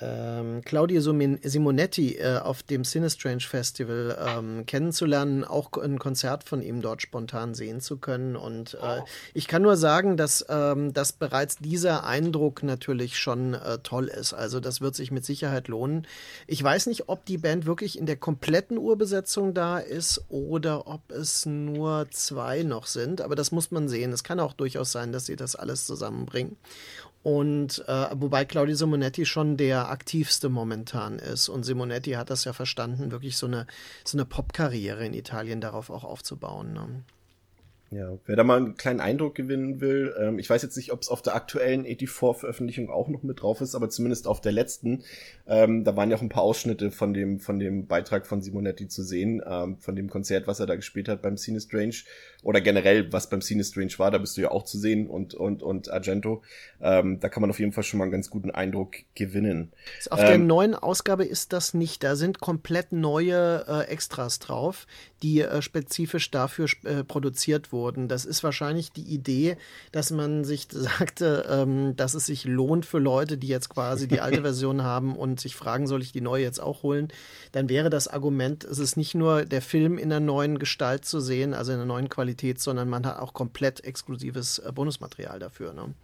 ähm, 0.00 0.62
Claudio 0.64 1.00
Simonetti 1.00 2.16
äh, 2.16 2.38
auf 2.38 2.62
dem 2.62 2.84
Sinistrange 2.84 3.40
Festival 3.40 4.16
ähm, 4.20 4.66
kennenzulernen, 4.66 5.44
auch 5.44 5.72
ein 5.74 5.98
Konzert 5.98 6.44
von 6.44 6.62
ihm 6.62 6.82
dort 6.82 7.02
spontan 7.02 7.54
sehen 7.54 7.80
zu 7.80 7.96
können. 7.96 8.36
Und 8.36 8.74
äh, 8.74 9.00
ich 9.34 9.48
kann 9.48 9.62
nur 9.62 9.76
sagen, 9.76 10.16
dass, 10.16 10.44
ähm, 10.48 10.92
dass 10.92 11.12
bereits 11.12 11.56
dieser 11.56 12.04
Eindruck 12.04 12.62
natürlich 12.62 13.18
schon 13.18 13.54
äh, 13.54 13.78
toll 13.78 14.08
ist. 14.08 14.34
Also 14.34 14.60
das 14.60 14.80
wird 14.80 14.94
sich 14.94 15.10
mit 15.10 15.24
Sicherheit 15.24 15.68
lohnen. 15.68 16.06
Ich 16.46 16.62
weiß 16.62 16.86
nicht, 16.86 17.08
ob 17.08 17.24
die 17.24 17.38
Band 17.38 17.66
wirklich 17.66 17.98
in 17.98 18.06
der 18.06 18.16
kompletten 18.16 18.78
Urbesetzung 18.78 19.54
da 19.54 19.78
ist 19.78 20.24
oder 20.28 20.86
ob 20.86 21.10
es 21.10 21.46
nur 21.46 22.06
zwei 22.10 22.62
noch 22.62 22.86
sind. 22.86 23.20
Aber 23.20 23.34
das 23.34 23.52
muss 23.52 23.70
man 23.70 23.88
sehen. 23.88 24.12
Es 24.12 24.24
kann 24.24 24.40
auch 24.40 24.52
durchaus 24.52 24.92
sein, 24.92 25.12
dass 25.12 25.26
sie 25.26 25.36
das 25.36 25.56
alles 25.56 25.86
zusammenbringen. 25.86 26.56
Und 27.26 27.82
äh, 27.88 28.06
wobei 28.14 28.44
Claudio 28.44 28.76
Simonetti 28.76 29.26
schon 29.26 29.56
der 29.56 29.88
aktivste 29.88 30.48
momentan 30.48 31.18
ist. 31.18 31.48
Und 31.48 31.64
Simonetti 31.64 32.12
hat 32.12 32.30
das 32.30 32.44
ja 32.44 32.52
verstanden, 32.52 33.10
wirklich 33.10 33.36
so 33.36 33.46
eine, 33.46 33.66
so 34.04 34.16
eine 34.16 34.24
Popkarriere 34.24 35.04
in 35.04 35.12
Italien 35.12 35.60
darauf 35.60 35.90
auch 35.90 36.04
aufzubauen. 36.04 36.72
Ne? 36.72 37.02
Ja, 37.90 38.18
wer 38.26 38.34
da 38.34 38.42
mal 38.42 38.56
einen 38.56 38.76
kleinen 38.76 38.98
Eindruck 38.98 39.36
gewinnen 39.36 39.80
will, 39.80 40.12
ähm, 40.18 40.40
ich 40.40 40.50
weiß 40.50 40.62
jetzt 40.62 40.76
nicht, 40.76 40.92
ob 40.92 41.02
es 41.02 41.08
auf 41.08 41.22
der 41.22 41.36
aktuellen 41.36 41.84
84-Veröffentlichung 41.84 42.90
auch 42.90 43.08
noch 43.08 43.22
mit 43.22 43.42
drauf 43.42 43.60
ist, 43.60 43.76
aber 43.76 43.88
zumindest 43.90 44.26
auf 44.26 44.40
der 44.40 44.50
letzten, 44.50 45.04
ähm, 45.46 45.84
da 45.84 45.94
waren 45.94 46.10
ja 46.10 46.16
auch 46.16 46.22
ein 46.22 46.28
paar 46.28 46.42
Ausschnitte 46.42 46.90
von 46.90 47.14
dem, 47.14 47.38
von 47.38 47.60
dem 47.60 47.86
Beitrag 47.86 48.26
von 48.26 48.42
Simonetti 48.42 48.88
zu 48.88 49.04
sehen, 49.04 49.40
ähm, 49.46 49.78
von 49.78 49.94
dem 49.94 50.10
Konzert, 50.10 50.48
was 50.48 50.58
er 50.58 50.66
da 50.66 50.74
gespielt 50.74 51.08
hat 51.08 51.22
beim 51.22 51.36
Cine 51.36 51.60
Strange 51.60 51.94
oder 52.42 52.60
generell, 52.60 53.12
was 53.12 53.30
beim 53.30 53.40
Cine 53.40 53.62
Strange 53.62 53.92
war, 53.98 54.10
da 54.10 54.18
bist 54.18 54.36
du 54.36 54.40
ja 54.40 54.50
auch 54.50 54.64
zu 54.64 54.78
sehen 54.78 55.06
und, 55.06 55.34
und, 55.34 55.62
und 55.62 55.90
Argento. 55.90 56.42
Ähm, 56.80 57.20
da 57.20 57.28
kann 57.28 57.40
man 57.40 57.50
auf 57.50 57.60
jeden 57.60 57.72
Fall 57.72 57.84
schon 57.84 57.98
mal 57.98 58.04
einen 58.04 58.12
ganz 58.12 58.30
guten 58.30 58.50
Eindruck 58.50 58.96
gewinnen. 59.14 59.72
Auf 60.10 60.20
der 60.20 60.38
neuen 60.38 60.74
Ausgabe 60.74 61.24
ist 61.24 61.52
das 61.52 61.72
nicht. 61.72 62.02
Da 62.02 62.16
sind 62.16 62.40
komplett 62.40 62.90
neue 62.90 63.64
äh, 63.68 63.88
Extras 63.88 64.40
drauf, 64.40 64.86
die 65.22 65.40
äh, 65.40 65.62
spezifisch 65.62 66.30
dafür 66.30 66.68
äh, 66.84 67.02
produziert 67.04 67.72
wurden. 67.72 68.08
Das 68.08 68.24
ist 68.24 68.44
wahrscheinlich 68.44 68.92
die 68.92 69.02
Idee, 69.02 69.56
dass 69.92 70.10
man 70.10 70.44
sich 70.44 70.68
sagte, 70.70 71.46
ähm, 71.48 71.96
dass 71.96 72.14
es 72.14 72.26
sich 72.26 72.44
lohnt 72.44 72.86
für 72.86 72.98
Leute, 72.98 73.38
die 73.38 73.48
jetzt 73.48 73.68
quasi 73.68 74.08
die 74.08 74.20
alte 74.20 74.42
Version 74.46 74.82
haben 74.82 75.16
und 75.16 75.40
sich 75.40 75.56
fragen, 75.56 75.86
soll 75.86 76.02
ich 76.02 76.12
die 76.12 76.20
neue 76.20 76.42
jetzt 76.42 76.60
auch 76.60 76.82
holen? 76.82 77.08
Dann 77.52 77.68
wäre 77.68 77.90
das 77.90 78.08
Argument, 78.08 78.64
es 78.64 78.78
ist 78.78 78.96
nicht 78.96 79.14
nur 79.14 79.44
der 79.44 79.62
Film 79.62 79.98
in 79.98 80.10
der 80.10 80.20
neuen 80.20 80.58
Gestalt 80.58 81.04
zu 81.04 81.20
sehen, 81.20 81.54
also 81.54 81.72
in 81.72 81.78
der 81.78 81.86
neuen 81.86 82.08
Qualität, 82.08 82.60
sondern 82.60 82.88
man 82.88 83.06
hat 83.06 83.18
auch 83.18 83.32
komplett 83.32 83.84
exklusives 83.84 84.58
äh, 84.58 84.72
Bonusmaterial 84.72 85.38
dafür. 85.38 85.72
Ne? 85.72 85.94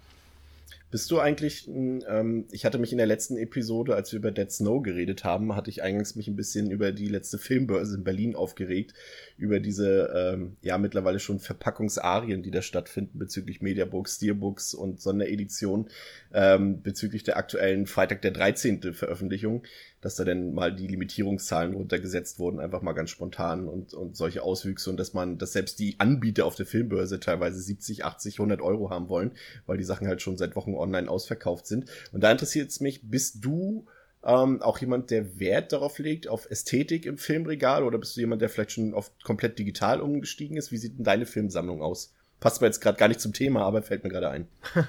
Bist 0.93 1.11
du 1.11 1.21
eigentlich, 1.21 1.67
ähm, 1.69 2.45
ich 2.51 2.67
hatte 2.67 2.77
mich 2.77 2.93
in 2.93 2.99
der 2.99 3.07
letzten 3.07 3.39
Episode, 3.39 3.95
als 3.95 4.13
wir 4.13 4.19
über 4.19 4.31
Dead 4.31 4.53
Snow 4.53 4.83
geredet 4.83 5.25
haben, 5.25 5.57
hatte 5.57 5.71
ich 5.71 5.83
eingangs 5.83 6.17
mich 6.17 6.29
ein 6.29 6.37
bisschen 6.37 6.71
über 6.71 6.93
die 6.93 7.09
letzte 7.09 7.39
Filmbörse 7.39 7.97
in 7.97 8.05
Berlin 8.05 8.37
aufgeregt, 8.37 8.93
über 9.39 9.59
diese, 9.59 10.13
ähm, 10.15 10.59
ja, 10.61 10.77
mittlerweile 10.77 11.19
schon 11.19 11.41
Verpackungsarien, 11.41 12.43
die 12.43 12.51
da 12.51 12.61
stattfinden 12.61 13.19
bezüglich 13.19 13.63
Mediabooks, 13.63 14.17
Steelbooks 14.17 14.75
und 14.75 15.01
Sondereditionen, 15.01 15.89
ähm, 16.35 16.83
bezüglich 16.83 17.23
der 17.23 17.39
aktuellen 17.39 17.87
Freitag 17.87 18.21
der 18.21 18.33
13. 18.33 18.93
Veröffentlichung, 18.93 19.63
dass 20.03 20.17
da 20.17 20.25
dann 20.25 20.53
mal 20.53 20.75
die 20.75 20.89
Limitierungszahlen 20.89 21.75
runtergesetzt 21.75 22.39
wurden, 22.39 22.61
einfach 22.61 22.83
mal 22.83 22.93
ganz 22.93 23.11
spontan 23.11 23.69
und, 23.69 23.95
und 23.95 24.17
solche 24.17 24.43
Auswüchse 24.43 24.91
und 24.91 24.99
dass 24.99 25.15
man, 25.15 25.39
dass 25.39 25.53
selbst 25.53 25.79
die 25.79 25.99
Anbieter 25.99 26.45
auf 26.45 26.57
der 26.57 26.67
Filmbörse 26.67 27.21
teilweise 27.21 27.61
70, 27.61 28.05
80, 28.05 28.35
100 28.35 28.61
Euro 28.61 28.91
haben 28.91 29.09
wollen, 29.09 29.31
weil 29.65 29.79
die 29.79 29.85
Sachen 29.85 30.09
halt 30.09 30.21
schon 30.21 30.37
seit 30.37 30.57
Wochen 30.57 30.75
online 30.75 31.09
ausverkauft 31.09 31.67
sind. 31.67 31.87
Und 32.13 32.23
da 32.23 32.33
interessiert 32.33 32.71
es 32.71 32.81
mich, 32.81 33.09
bist 33.09 33.45
du 33.45 33.87
ähm, 34.25 34.61
auch 34.61 34.79
jemand, 34.79 35.11
der 35.11 35.39
Wert 35.39 35.73
darauf 35.73 35.99
legt, 35.99 36.27
auf 36.27 36.51
Ästhetik 36.51 37.07
im 37.07 37.17
Filmregal 37.17 37.85
oder 37.85 37.99
bist 37.99 38.17
du 38.17 38.21
jemand, 38.21 38.43
der 38.43 38.49
vielleicht 38.49 38.73
schon 38.73 38.95
auf 38.95 39.13
komplett 39.23 39.59
digital 39.59 40.01
umgestiegen 40.01 40.57
ist? 40.57 40.73
Wie 40.73 40.79
sieht 40.79 40.99
denn 40.99 41.05
deine 41.05 41.27
Filmsammlung 41.27 41.81
aus? 41.81 42.13
Passt 42.41 42.61
mir 42.61 42.67
jetzt 42.67 42.81
gerade 42.81 42.99
gar 42.99 43.07
nicht 43.07 43.21
zum 43.21 43.33
Thema, 43.33 43.63
aber 43.63 43.83
fällt 43.83 44.03
mir 44.03 44.11
gerade 44.11 44.31
ein. 44.31 44.49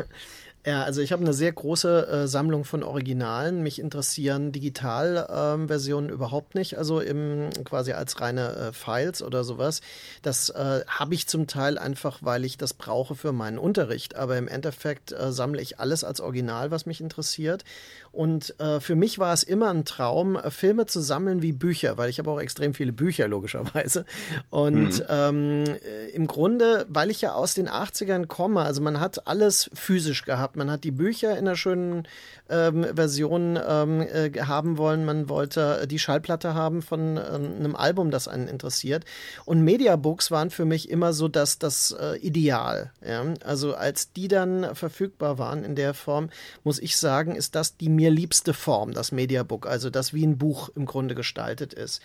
Ja, 0.65 0.83
also 0.83 1.01
ich 1.01 1.11
habe 1.11 1.21
eine 1.21 1.33
sehr 1.33 1.51
große 1.51 2.07
äh, 2.07 2.27
Sammlung 2.27 2.63
von 2.63 2.83
Originalen. 2.83 3.63
Mich 3.63 3.79
interessieren 3.79 4.53
Digitalversionen 4.53 6.09
ähm, 6.09 6.15
überhaupt 6.15 6.55
nicht, 6.55 6.77
also 6.77 7.01
im, 7.01 7.49
quasi 7.65 7.91
als 7.91 8.21
reine 8.21 8.55
äh, 8.55 8.71
Files 8.71 9.21
oder 9.21 9.43
sowas. 9.43 9.81
Das 10.21 10.49
äh, 10.49 10.85
habe 10.87 11.15
ich 11.15 11.27
zum 11.27 11.47
Teil 11.47 11.77
einfach, 11.77 12.19
weil 12.21 12.45
ich 12.45 12.57
das 12.57 12.73
brauche 12.73 13.15
für 13.15 13.33
meinen 13.33 13.57
Unterricht. 13.57 14.15
Aber 14.15 14.37
im 14.37 14.47
Endeffekt 14.47 15.11
äh, 15.11 15.33
sammle 15.33 15.61
ich 15.61 15.81
alles 15.81 16.05
als 16.05 16.21
Original, 16.21 16.71
was 16.71 16.85
mich 16.85 17.01
interessiert. 17.01 17.65
Und 18.13 18.57
äh, 18.61 18.79
für 18.79 18.95
mich 18.95 19.19
war 19.19 19.33
es 19.33 19.43
immer 19.43 19.69
ein 19.69 19.83
Traum, 19.83 20.37
äh, 20.37 20.49
Filme 20.49 20.85
zu 20.85 21.01
sammeln 21.01 21.41
wie 21.41 21.51
Bücher, 21.51 21.97
weil 21.97 22.09
ich 22.09 22.19
habe 22.19 22.31
auch 22.31 22.39
extrem 22.39 22.73
viele 22.73 22.93
Bücher 22.93 23.27
logischerweise. 23.27 24.05
Und 24.49 24.99
mhm. 24.99 25.05
ähm, 25.09 25.63
im 26.13 26.27
Grunde, 26.27 26.85
weil 26.87 27.11
ich 27.11 27.19
ja 27.19 27.33
aus 27.33 27.53
den 27.53 27.67
80ern 27.67 28.27
komme, 28.27 28.61
also 28.61 28.81
man 28.81 29.01
hat 29.01 29.27
alles 29.27 29.69
physisch 29.73 30.23
gehabt 30.23 30.52
man 30.55 30.71
hat 30.71 30.83
die 30.83 30.91
Bücher 30.91 31.31
in 31.31 31.47
einer 31.47 31.55
schönen 31.55 32.07
ähm, 32.49 32.85
Version 32.95 33.59
ähm, 33.67 34.01
äh, 34.01 34.31
haben 34.41 34.77
wollen. 34.77 35.05
Man 35.05 35.29
wollte 35.29 35.87
die 35.87 35.99
Schallplatte 35.99 36.53
haben 36.53 36.81
von 36.81 37.17
ähm, 37.17 37.55
einem 37.59 37.75
Album, 37.75 38.11
das 38.11 38.27
einen 38.27 38.47
interessiert. 38.47 39.05
Und 39.45 39.61
Mediabooks 39.63 40.31
waren 40.31 40.49
für 40.49 40.65
mich 40.65 40.89
immer 40.89 41.13
so 41.13 41.27
das, 41.27 41.59
das 41.59 41.95
äh, 41.99 42.17
Ideal. 42.17 42.91
Ja? 43.05 43.25
Also 43.43 43.75
als 43.75 44.13
die 44.13 44.27
dann 44.27 44.75
verfügbar 44.75 45.37
waren 45.37 45.63
in 45.63 45.75
der 45.75 45.93
Form, 45.93 46.29
muss 46.63 46.79
ich 46.79 46.97
sagen, 46.97 47.35
ist 47.35 47.55
das 47.55 47.77
die 47.77 47.89
mir 47.89 48.11
liebste 48.11 48.53
Form, 48.53 48.93
das 48.93 49.11
Mediabook. 49.11 49.67
Also 49.67 49.89
das 49.89 50.13
wie 50.13 50.25
ein 50.25 50.37
Buch 50.37 50.69
im 50.75 50.85
Grunde 50.85 51.15
gestaltet 51.15 51.73
ist. 51.73 52.01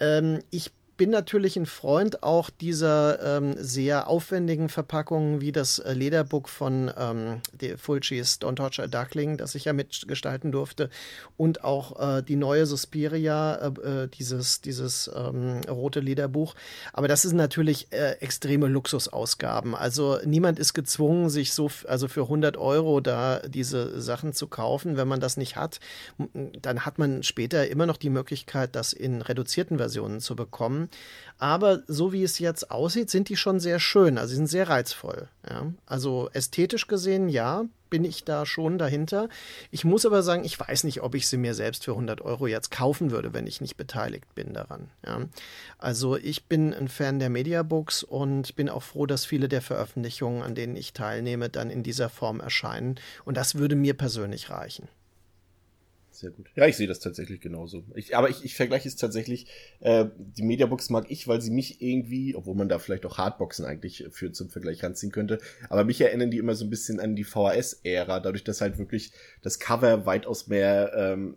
Ähm, 0.00 0.40
ich 0.50 0.72
bin 1.00 1.08
natürlich 1.08 1.56
ein 1.56 1.64
Freund 1.64 2.22
auch 2.22 2.50
dieser 2.50 3.38
ähm, 3.38 3.54
sehr 3.56 4.06
aufwendigen 4.06 4.68
Verpackungen 4.68 5.40
wie 5.40 5.50
das 5.50 5.78
äh, 5.78 5.94
Lederbook 5.94 6.46
von 6.46 6.92
ähm, 6.94 7.40
Fulcis 7.78 8.38
Don't 8.38 8.60
a 8.82 8.86
Duckling, 8.86 9.38
das 9.38 9.54
ich 9.54 9.64
ja 9.64 9.72
mitgestalten 9.72 10.52
durfte, 10.52 10.90
und 11.38 11.64
auch 11.64 12.18
äh, 12.18 12.22
die 12.22 12.36
neue 12.36 12.66
Suspiria, 12.66 13.54
äh, 13.54 14.02
äh, 14.02 14.08
dieses, 14.08 14.60
dieses 14.60 15.10
ähm, 15.16 15.62
rote 15.70 16.00
Lederbuch. 16.00 16.54
Aber 16.92 17.08
das 17.08 17.22
sind 17.22 17.38
natürlich 17.38 17.90
äh, 17.92 18.16
extreme 18.20 18.66
Luxusausgaben. 18.66 19.74
Also 19.74 20.18
niemand 20.26 20.58
ist 20.58 20.74
gezwungen, 20.74 21.30
sich 21.30 21.54
so, 21.54 21.70
also 21.88 22.08
für 22.08 22.24
100 22.24 22.58
Euro 22.58 23.00
da 23.00 23.38
diese 23.48 24.02
Sachen 24.02 24.34
zu 24.34 24.48
kaufen. 24.48 24.98
Wenn 24.98 25.08
man 25.08 25.20
das 25.20 25.38
nicht 25.38 25.56
hat, 25.56 25.80
dann 26.60 26.84
hat 26.84 26.98
man 26.98 27.22
später 27.22 27.68
immer 27.68 27.86
noch 27.86 27.96
die 27.96 28.10
Möglichkeit, 28.10 28.76
das 28.76 28.92
in 28.92 29.22
reduzierten 29.22 29.78
Versionen 29.78 30.20
zu 30.20 30.36
bekommen. 30.36 30.89
Aber 31.40 31.82
so 31.86 32.12
wie 32.12 32.22
es 32.22 32.38
jetzt 32.38 32.70
aussieht, 32.70 33.08
sind 33.08 33.30
die 33.30 33.36
schon 33.36 33.60
sehr 33.60 33.80
schön. 33.80 34.18
Also 34.18 34.30
sie 34.30 34.36
sind 34.36 34.46
sehr 34.46 34.68
reizvoll. 34.68 35.28
Ja. 35.48 35.72
Also 35.86 36.28
ästhetisch 36.34 36.86
gesehen, 36.86 37.30
ja, 37.30 37.64
bin 37.88 38.04
ich 38.04 38.24
da 38.24 38.44
schon 38.44 38.76
dahinter. 38.76 39.28
Ich 39.70 39.84
muss 39.84 40.04
aber 40.04 40.22
sagen, 40.22 40.44
ich 40.44 40.60
weiß 40.60 40.84
nicht, 40.84 41.02
ob 41.02 41.14
ich 41.14 41.28
sie 41.28 41.38
mir 41.38 41.54
selbst 41.54 41.84
für 41.84 41.92
100 41.92 42.20
Euro 42.20 42.46
jetzt 42.46 42.70
kaufen 42.70 43.10
würde, 43.10 43.32
wenn 43.32 43.46
ich 43.46 43.62
nicht 43.62 43.78
beteiligt 43.78 44.34
bin 44.34 44.52
daran. 44.52 44.90
Ja. 45.04 45.22
Also 45.78 46.16
ich 46.16 46.44
bin 46.44 46.74
ein 46.74 46.88
Fan 46.88 47.18
der 47.18 47.30
Mediabooks 47.30 48.02
und 48.02 48.54
bin 48.54 48.68
auch 48.68 48.82
froh, 48.82 49.06
dass 49.06 49.24
viele 49.24 49.48
der 49.48 49.62
Veröffentlichungen, 49.62 50.42
an 50.42 50.54
denen 50.54 50.76
ich 50.76 50.92
teilnehme, 50.92 51.48
dann 51.48 51.70
in 51.70 51.82
dieser 51.82 52.10
Form 52.10 52.40
erscheinen. 52.40 53.00
Und 53.24 53.38
das 53.38 53.54
würde 53.54 53.76
mir 53.76 53.94
persönlich 53.94 54.50
reichen 54.50 54.88
sehr 56.20 56.30
gut. 56.30 56.50
Ja, 56.54 56.66
ich 56.66 56.76
sehe 56.76 56.86
das 56.86 57.00
tatsächlich 57.00 57.40
genauso. 57.40 57.84
Ich, 57.94 58.16
aber 58.16 58.28
ich, 58.28 58.44
ich 58.44 58.54
vergleiche 58.54 58.86
es 58.86 58.96
tatsächlich, 58.96 59.46
äh, 59.80 60.06
die 60.16 60.42
Mediabox 60.42 60.90
mag 60.90 61.06
ich, 61.08 61.26
weil 61.26 61.40
sie 61.40 61.50
mich 61.50 61.80
irgendwie, 61.80 62.36
obwohl 62.36 62.54
man 62.54 62.68
da 62.68 62.78
vielleicht 62.78 63.06
auch 63.06 63.18
Hardboxen 63.18 63.64
eigentlich 63.64 64.06
für 64.10 64.30
zum 64.30 64.50
Vergleich 64.50 64.82
ranziehen 64.82 65.12
könnte, 65.12 65.38
aber 65.68 65.84
mich 65.84 66.00
erinnern 66.00 66.30
die 66.30 66.38
immer 66.38 66.54
so 66.54 66.64
ein 66.64 66.70
bisschen 66.70 67.00
an 67.00 67.16
die 67.16 67.24
VHS-Ära, 67.24 68.20
dadurch, 68.20 68.44
dass 68.44 68.60
halt 68.60 68.78
wirklich 68.78 69.12
das 69.42 69.58
Cover 69.58 70.06
weitaus 70.06 70.46
mehr 70.46 70.92
ähm, 70.94 71.36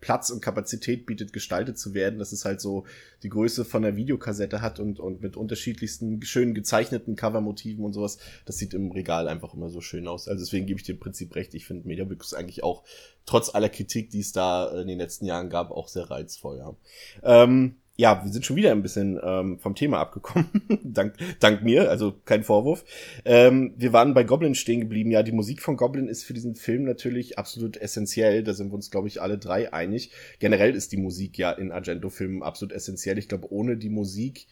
Platz 0.00 0.30
und 0.30 0.40
Kapazität 0.40 1.04
bietet, 1.04 1.32
gestaltet 1.32 1.78
zu 1.78 1.92
werden, 1.92 2.18
dass 2.18 2.32
es 2.32 2.44
halt 2.44 2.60
so 2.60 2.86
die 3.22 3.28
Größe 3.28 3.64
von 3.64 3.82
der 3.82 3.96
Videokassette 3.96 4.62
hat 4.62 4.80
und, 4.80 4.98
und 4.98 5.20
mit 5.20 5.36
unterschiedlichsten 5.36 6.22
schön 6.22 6.54
gezeichneten 6.54 7.16
Covermotiven 7.16 7.84
und 7.84 7.92
sowas. 7.92 8.18
Das 8.46 8.56
sieht 8.56 8.72
im 8.72 8.90
Regal 8.92 9.28
einfach 9.28 9.52
immer 9.52 9.68
so 9.68 9.80
schön 9.80 10.08
aus. 10.08 10.26
Also 10.26 10.42
deswegen 10.42 10.66
gebe 10.66 10.80
ich 10.80 10.86
dir 10.86 10.94
im 10.94 11.00
Prinzip 11.00 11.34
recht. 11.34 11.54
Ich 11.54 11.66
finde 11.66 11.86
Mediabooks 11.86 12.32
eigentlich 12.32 12.64
auch, 12.64 12.84
trotz 13.26 13.54
aller 13.54 13.68
Kritik, 13.68 14.10
die 14.10 14.20
es 14.20 14.32
da 14.32 14.68
in 14.80 14.88
den 14.88 14.98
letzten 14.98 15.26
Jahren 15.26 15.50
gab, 15.50 15.70
auch 15.70 15.88
sehr 15.88 16.10
reizvoll. 16.10 16.58
Ja. 16.58 16.76
Ähm, 17.22 17.76
ja, 17.96 18.22
wir 18.22 18.30
sind 18.30 18.44
schon 18.44 18.56
wieder 18.56 18.72
ein 18.72 18.82
bisschen 18.82 19.18
ähm, 19.22 19.58
vom 19.58 19.74
Thema 19.74 19.98
abgekommen. 19.98 20.46
dank, 20.84 21.14
dank 21.40 21.62
mir, 21.62 21.90
also 21.90 22.14
kein 22.24 22.44
Vorwurf. 22.44 22.84
Ähm, 23.24 23.72
wir 23.76 23.92
waren 23.94 24.12
bei 24.12 24.22
Goblin 24.22 24.54
stehen 24.54 24.80
geblieben. 24.80 25.10
Ja, 25.10 25.22
die 25.22 25.32
Musik 25.32 25.62
von 25.62 25.76
Goblin 25.76 26.08
ist 26.08 26.24
für 26.24 26.34
diesen 26.34 26.56
Film 26.56 26.84
natürlich 26.84 27.38
absolut 27.38 27.78
essentiell. 27.78 28.42
Da 28.42 28.52
sind 28.52 28.70
wir 28.70 28.74
uns, 28.74 28.90
glaube 28.90 29.08
ich, 29.08 29.22
alle 29.22 29.38
drei 29.38 29.72
einig. 29.72 30.10
Generell 30.38 30.74
ist 30.74 30.92
die 30.92 30.98
Musik 30.98 31.38
ja 31.38 31.50
in 31.52 31.72
Argento-Filmen 31.72 32.42
absolut 32.42 32.74
essentiell. 32.74 33.16
Ich 33.16 33.28
glaube, 33.28 33.50
ohne 33.50 33.78
die 33.78 33.90
Musik 33.90 34.46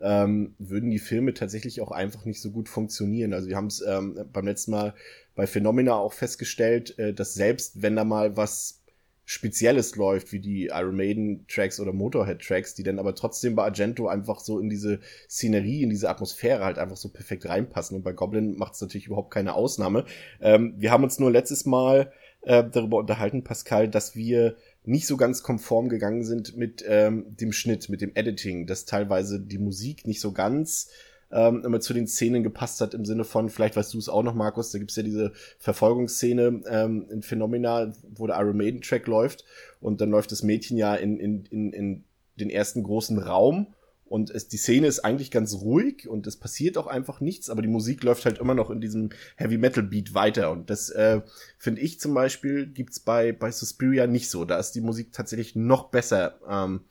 ähm, 0.00 0.54
würden 0.58 0.90
die 0.90 0.98
Filme 1.00 1.34
tatsächlich 1.34 1.80
auch 1.80 1.90
einfach 1.90 2.24
nicht 2.24 2.40
so 2.40 2.52
gut 2.52 2.68
funktionieren. 2.68 3.32
Also 3.32 3.48
wir 3.48 3.56
haben 3.56 3.66
es 3.66 3.80
ähm, 3.80 4.24
beim 4.32 4.46
letzten 4.46 4.70
Mal 4.70 4.94
bei 5.34 5.48
Phenomena 5.48 5.94
auch 5.94 6.12
festgestellt, 6.12 6.96
äh, 6.98 7.12
dass 7.12 7.34
selbst 7.34 7.82
wenn 7.82 7.96
da 7.96 8.04
mal 8.04 8.36
was 8.36 8.83
Spezielles 9.24 9.96
läuft, 9.96 10.32
wie 10.32 10.40
die 10.40 10.66
Iron 10.66 10.96
Maiden 10.96 11.46
Tracks 11.48 11.80
oder 11.80 11.92
Motorhead 11.92 12.40
Tracks, 12.40 12.74
die 12.74 12.82
dann 12.82 12.98
aber 12.98 13.14
trotzdem 13.14 13.54
bei 13.54 13.64
Argento 13.64 14.06
einfach 14.06 14.40
so 14.40 14.58
in 14.58 14.68
diese 14.68 15.00
Szenerie, 15.28 15.82
in 15.82 15.90
diese 15.90 16.10
Atmosphäre 16.10 16.64
halt 16.64 16.78
einfach 16.78 16.96
so 16.96 17.08
perfekt 17.08 17.48
reinpassen. 17.48 17.96
Und 17.96 18.02
bei 18.02 18.12
Goblin 18.12 18.56
macht 18.56 18.74
es 18.74 18.80
natürlich 18.80 19.06
überhaupt 19.06 19.32
keine 19.32 19.54
Ausnahme. 19.54 20.04
Ähm, 20.40 20.74
wir 20.76 20.90
haben 20.90 21.04
uns 21.04 21.18
nur 21.18 21.30
letztes 21.30 21.64
Mal 21.64 22.12
äh, 22.42 22.64
darüber 22.70 22.98
unterhalten, 22.98 23.44
Pascal, 23.44 23.88
dass 23.88 24.14
wir 24.14 24.56
nicht 24.84 25.06
so 25.06 25.16
ganz 25.16 25.42
konform 25.42 25.88
gegangen 25.88 26.24
sind 26.24 26.56
mit 26.56 26.84
ähm, 26.86 27.36
dem 27.36 27.52
Schnitt, 27.52 27.88
mit 27.88 28.02
dem 28.02 28.12
Editing, 28.14 28.66
dass 28.66 28.84
teilweise 28.84 29.40
die 29.40 29.58
Musik 29.58 30.06
nicht 30.06 30.20
so 30.20 30.32
ganz 30.32 30.90
ähm, 31.34 31.62
immer 31.64 31.80
zu 31.80 31.92
den 31.92 32.06
Szenen 32.06 32.44
gepasst 32.44 32.80
hat, 32.80 32.94
im 32.94 33.04
Sinne 33.04 33.24
von, 33.24 33.50
vielleicht 33.50 33.76
weißt 33.76 33.92
du 33.92 33.98
es 33.98 34.08
auch 34.08 34.22
noch, 34.22 34.34
Markus, 34.34 34.70
da 34.70 34.78
gibt's 34.78 34.96
ja 34.96 35.02
diese 35.02 35.32
Verfolgungsszene 35.58 36.62
ähm, 36.68 37.06
in 37.10 37.22
Phenomena, 37.22 37.92
wo 38.14 38.26
der 38.28 38.36
Iron 38.36 38.56
Maiden 38.56 38.80
Track 38.80 39.08
läuft 39.08 39.44
und 39.80 40.00
dann 40.00 40.10
läuft 40.10 40.30
das 40.30 40.44
Mädchen 40.44 40.76
ja 40.76 40.94
in, 40.94 41.18
in, 41.18 41.44
in, 41.46 41.72
in 41.72 42.04
den 42.36 42.50
ersten 42.50 42.84
großen 42.84 43.18
Raum 43.18 43.74
und 44.06 44.30
es, 44.30 44.46
die 44.46 44.58
Szene 44.58 44.86
ist 44.86 45.00
eigentlich 45.00 45.32
ganz 45.32 45.54
ruhig 45.54 46.08
und 46.08 46.26
es 46.28 46.36
passiert 46.36 46.78
auch 46.78 46.86
einfach 46.86 47.20
nichts, 47.20 47.50
aber 47.50 47.62
die 47.62 47.68
Musik 47.68 48.04
läuft 48.04 48.26
halt 48.26 48.38
immer 48.38 48.54
noch 48.54 48.70
in 48.70 48.80
diesem 48.80 49.10
Heavy 49.36 49.58
Metal 49.58 49.82
Beat 49.82 50.14
weiter. 50.14 50.52
Und 50.52 50.70
das 50.70 50.90
äh, 50.90 51.22
finde 51.58 51.80
ich 51.80 51.98
zum 51.98 52.14
Beispiel 52.14 52.66
gibt's 52.66 53.00
bei, 53.00 53.32
bei 53.32 53.50
Suspiria 53.50 54.06
nicht 54.06 54.30
so. 54.30 54.44
Da 54.44 54.58
ist 54.58 54.72
die 54.72 54.82
Musik 54.82 55.12
tatsächlich 55.12 55.56
noch 55.56 55.88
besser 55.88 56.38
ähm, 56.48 56.82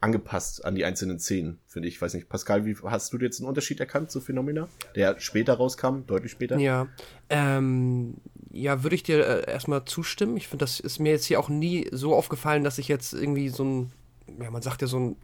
angepasst 0.00 0.64
an 0.64 0.74
die 0.74 0.84
einzelnen 0.84 1.18
Szenen, 1.18 1.58
finde 1.66 1.88
ich. 1.88 1.96
ich. 1.96 2.02
Weiß 2.02 2.14
nicht, 2.14 2.28
Pascal, 2.28 2.64
wie 2.64 2.76
hast 2.84 3.12
du 3.12 3.18
jetzt 3.18 3.40
einen 3.40 3.48
Unterschied 3.48 3.80
erkannt 3.80 4.10
zu 4.10 4.20
Phenomena, 4.20 4.68
der 4.94 5.18
später 5.18 5.54
rauskam, 5.54 6.06
deutlich 6.06 6.32
später? 6.32 6.58
Ja, 6.58 6.88
ähm, 7.28 8.14
ja, 8.50 8.82
würde 8.82 8.94
ich 8.94 9.02
dir 9.02 9.26
äh, 9.26 9.50
erstmal 9.50 9.84
zustimmen. 9.84 10.36
Ich 10.36 10.48
finde, 10.48 10.64
das 10.64 10.80
ist 10.80 10.98
mir 11.00 11.10
jetzt 11.10 11.24
hier 11.24 11.40
auch 11.40 11.48
nie 11.48 11.88
so 11.90 12.14
aufgefallen, 12.14 12.64
dass 12.64 12.78
ich 12.78 12.88
jetzt 12.88 13.12
irgendwie 13.12 13.48
so 13.48 13.64
ein, 13.64 13.92
ja, 14.40 14.50
man 14.50 14.62
sagt 14.62 14.82
ja 14.82 14.88
so 14.88 14.98
ein 14.98 15.16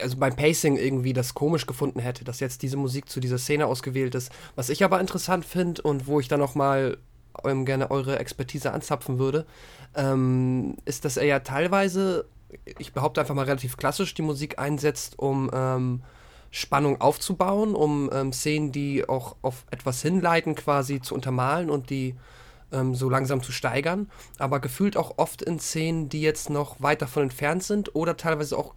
also 0.00 0.16
beim 0.16 0.34
Pacing 0.34 0.76
irgendwie 0.76 1.12
das 1.12 1.34
komisch 1.34 1.66
gefunden 1.66 2.00
hätte, 2.00 2.24
dass 2.24 2.40
jetzt 2.40 2.62
diese 2.62 2.76
Musik 2.76 3.08
zu 3.08 3.20
dieser 3.20 3.38
Szene 3.38 3.66
ausgewählt 3.66 4.16
ist. 4.16 4.32
Was 4.56 4.70
ich 4.70 4.82
aber 4.82 5.00
interessant 5.00 5.44
finde 5.44 5.82
und 5.82 6.08
wo 6.08 6.18
ich 6.18 6.26
dann 6.26 6.40
noch 6.40 6.56
mal 6.56 6.98
ähm, 7.44 7.64
gerne 7.64 7.90
eure 7.92 8.18
Expertise 8.18 8.72
anzapfen 8.72 9.20
würde, 9.20 9.46
ähm, 9.94 10.76
ist, 10.84 11.04
dass 11.04 11.16
er 11.16 11.26
ja 11.26 11.40
teilweise 11.40 12.26
ich 12.78 12.92
behaupte 12.92 13.20
einfach 13.20 13.34
mal 13.34 13.44
relativ 13.44 13.76
klassisch, 13.76 14.14
die 14.14 14.22
Musik 14.22 14.58
einsetzt, 14.58 15.18
um 15.18 15.50
ähm, 15.52 16.02
Spannung 16.50 17.00
aufzubauen, 17.00 17.74
um 17.74 18.10
ähm, 18.12 18.32
Szenen, 18.32 18.72
die 18.72 19.08
auch 19.08 19.36
auf 19.42 19.64
etwas 19.70 20.02
hinleiten, 20.02 20.54
quasi 20.54 21.00
zu 21.00 21.14
untermalen 21.14 21.70
und 21.70 21.90
die 21.90 22.14
ähm, 22.72 22.94
so 22.94 23.08
langsam 23.10 23.42
zu 23.42 23.52
steigern. 23.52 24.08
Aber 24.38 24.60
gefühlt 24.60 24.96
auch 24.96 25.14
oft 25.18 25.42
in 25.42 25.58
Szenen, 25.58 26.08
die 26.08 26.22
jetzt 26.22 26.50
noch 26.50 26.80
weit 26.80 27.02
davon 27.02 27.24
entfernt 27.24 27.62
sind 27.62 27.94
oder 27.94 28.16
teilweise 28.16 28.56
auch 28.58 28.74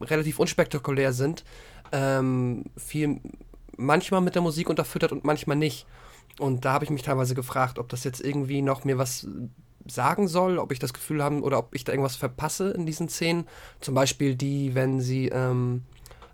relativ 0.00 0.38
unspektakulär 0.38 1.12
sind, 1.12 1.44
ähm, 1.92 2.64
viel 2.76 3.20
manchmal 3.76 4.20
mit 4.20 4.34
der 4.34 4.42
Musik 4.42 4.68
unterfüttert 4.68 5.12
und 5.12 5.24
manchmal 5.24 5.56
nicht. 5.56 5.86
Und 6.38 6.64
da 6.64 6.72
habe 6.72 6.84
ich 6.84 6.90
mich 6.90 7.02
teilweise 7.02 7.34
gefragt, 7.34 7.78
ob 7.78 7.88
das 7.88 8.04
jetzt 8.04 8.20
irgendwie 8.20 8.62
noch 8.62 8.84
mir 8.84 8.98
was 8.98 9.26
sagen 9.86 10.28
soll, 10.28 10.58
ob 10.58 10.72
ich 10.72 10.78
das 10.78 10.92
Gefühl 10.92 11.22
habe 11.22 11.40
oder 11.40 11.58
ob 11.58 11.74
ich 11.74 11.84
da 11.84 11.92
irgendwas 11.92 12.16
verpasse 12.16 12.70
in 12.70 12.86
diesen 12.86 13.08
Szenen. 13.08 13.46
Zum 13.80 13.94
Beispiel 13.94 14.34
die, 14.34 14.74
wenn 14.74 15.00
sie 15.00 15.28
ähm, 15.28 15.82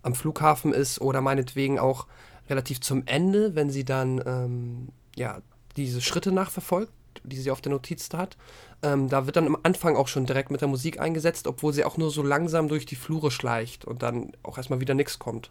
am 0.03 0.15
Flughafen 0.15 0.73
ist 0.73 1.01
oder 1.01 1.21
meinetwegen 1.21 1.79
auch 1.79 2.07
relativ 2.49 2.81
zum 2.81 3.03
Ende, 3.07 3.55
wenn 3.55 3.71
sie 3.71 3.85
dann 3.85 4.23
ähm, 4.25 4.89
ja, 5.17 5.41
diese 5.77 6.01
Schritte 6.01 6.33
nachverfolgt, 6.33 6.93
die 7.25 7.37
sie 7.37 7.51
auf 7.51 7.61
der 7.61 7.73
Notiz 7.73 8.09
da 8.09 8.19
hat. 8.19 8.37
Ähm, 8.83 9.09
da 9.09 9.27
wird 9.27 9.37
dann 9.37 9.47
am 9.47 9.59
Anfang 9.63 9.97
auch 9.97 10.09
schon 10.09 10.27
direkt 10.27 10.51
mit 10.51 10.61
der 10.61 10.69
Musik 10.69 11.01
eingesetzt, 11.01 11.47
obwohl 11.47 11.73
sie 11.73 11.85
auch 11.85 11.97
nur 11.97 12.11
so 12.11 12.23
langsam 12.23 12.69
durch 12.69 12.87
die 12.87 12.97
Flure 12.97 13.31
schleicht 13.31 13.85
und 13.85 14.03
dann 14.03 14.33
auch 14.43 14.59
erstmal 14.59 14.81
wieder 14.81 14.95
nichts 14.95 15.19
kommt. 15.19 15.51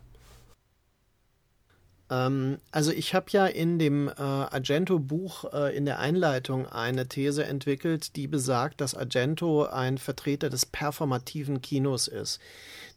Ähm, 2.09 2.59
also 2.71 2.91
ich 2.91 3.13
habe 3.13 3.27
ja 3.31 3.45
in 3.45 3.79
dem 3.79 4.07
äh, 4.07 4.11
Argento-Buch 4.21 5.53
äh, 5.53 5.75
in 5.75 5.85
der 5.85 5.99
Einleitung 5.99 6.67
eine 6.67 7.07
These 7.07 7.45
entwickelt, 7.45 8.15
die 8.15 8.27
besagt, 8.27 8.81
dass 8.81 8.95
Argento 8.95 9.65
ein 9.65 9.97
Vertreter 9.97 10.49
des 10.49 10.65
performativen 10.65 11.61
Kinos 11.61 12.07
ist. 12.07 12.39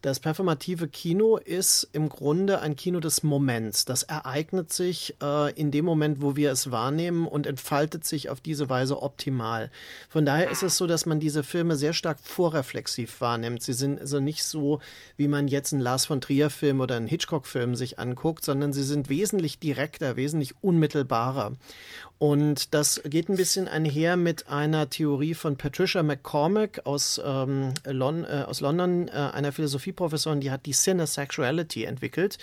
Das 0.01 0.21
performative 0.21 0.87
Kino 0.87 1.39
ist 1.39 1.89
im 1.93 2.09
Grunde 2.09 2.61
ein 2.61 2.77
Kino 2.77 3.01
des 3.01 3.25
Moments. 3.25 3.85
Das 3.85 4.05
ereignet 4.05 4.73
sich 4.73 5.17
äh, 5.21 5.53
in 5.55 5.73
dem 5.73 5.85
Moment, 5.85 6.23
wo 6.23 6.37
wir 6.37 6.53
es 6.53 6.71
wahrnehmen 6.71 7.27
und 7.27 7.49
entfaltet 7.49 8.05
sich 8.05 8.31
auf 8.31 8.41
diese 8.41 8.69
Weise 8.69 9.03
optimal. 9.03 9.73
Von 10.09 10.25
daher 10.25 10.51
ist 10.51 10.63
es 10.63 10.77
so, 10.77 10.87
dass 10.87 11.05
man 11.05 11.19
diese 11.19 11.43
Filme 11.43 11.75
sehr 11.75 11.95
stark 11.95 12.21
vorreflexiv 12.21 13.21
wahrnimmt. 13.21 13.61
Sie 13.65 13.73
sind 13.73 14.01
also 14.01 14.21
nicht 14.21 14.45
so, 14.45 14.79
wie 15.17 15.27
man 15.27 15.49
jetzt 15.49 15.73
einen 15.73 15.83
Lars 15.83 16.07
von 16.07 16.21
Trier-Film 16.21 16.81
oder 16.81 16.95
einen 16.95 17.09
Hitchcock-Film 17.09 17.75
sich 17.75 17.99
anguckt, 17.99 18.45
sondern 18.45 18.73
sie 18.73 18.85
sind 18.85 19.09
wesentlich 19.09 19.59
direkter, 19.59 20.15
wesentlich 20.15 20.55
unmittelbarer. 20.61 21.57
Und 22.19 22.75
das 22.75 23.01
geht 23.05 23.29
ein 23.29 23.37
bisschen 23.37 23.69
einher 23.69 24.17
mit 24.17 24.49
einer 24.49 24.91
Theorie 24.91 25.35
von 25.35 25.57
Patricia 25.57 26.03
McCormick 26.03 26.85
aus, 26.85 27.21
ähm, 27.25 27.73
Lon 27.85 28.25
äh, 28.25 28.45
aus 28.45 28.61
London, 28.61 29.07
äh, 29.07 29.13
einer 29.13 29.53
Philosophieprofessorin, 29.53 30.41
die 30.41 30.51
hat 30.51 30.67
die 30.67 30.73
Cinesexuality 30.73 31.85
entwickelt 31.85 32.39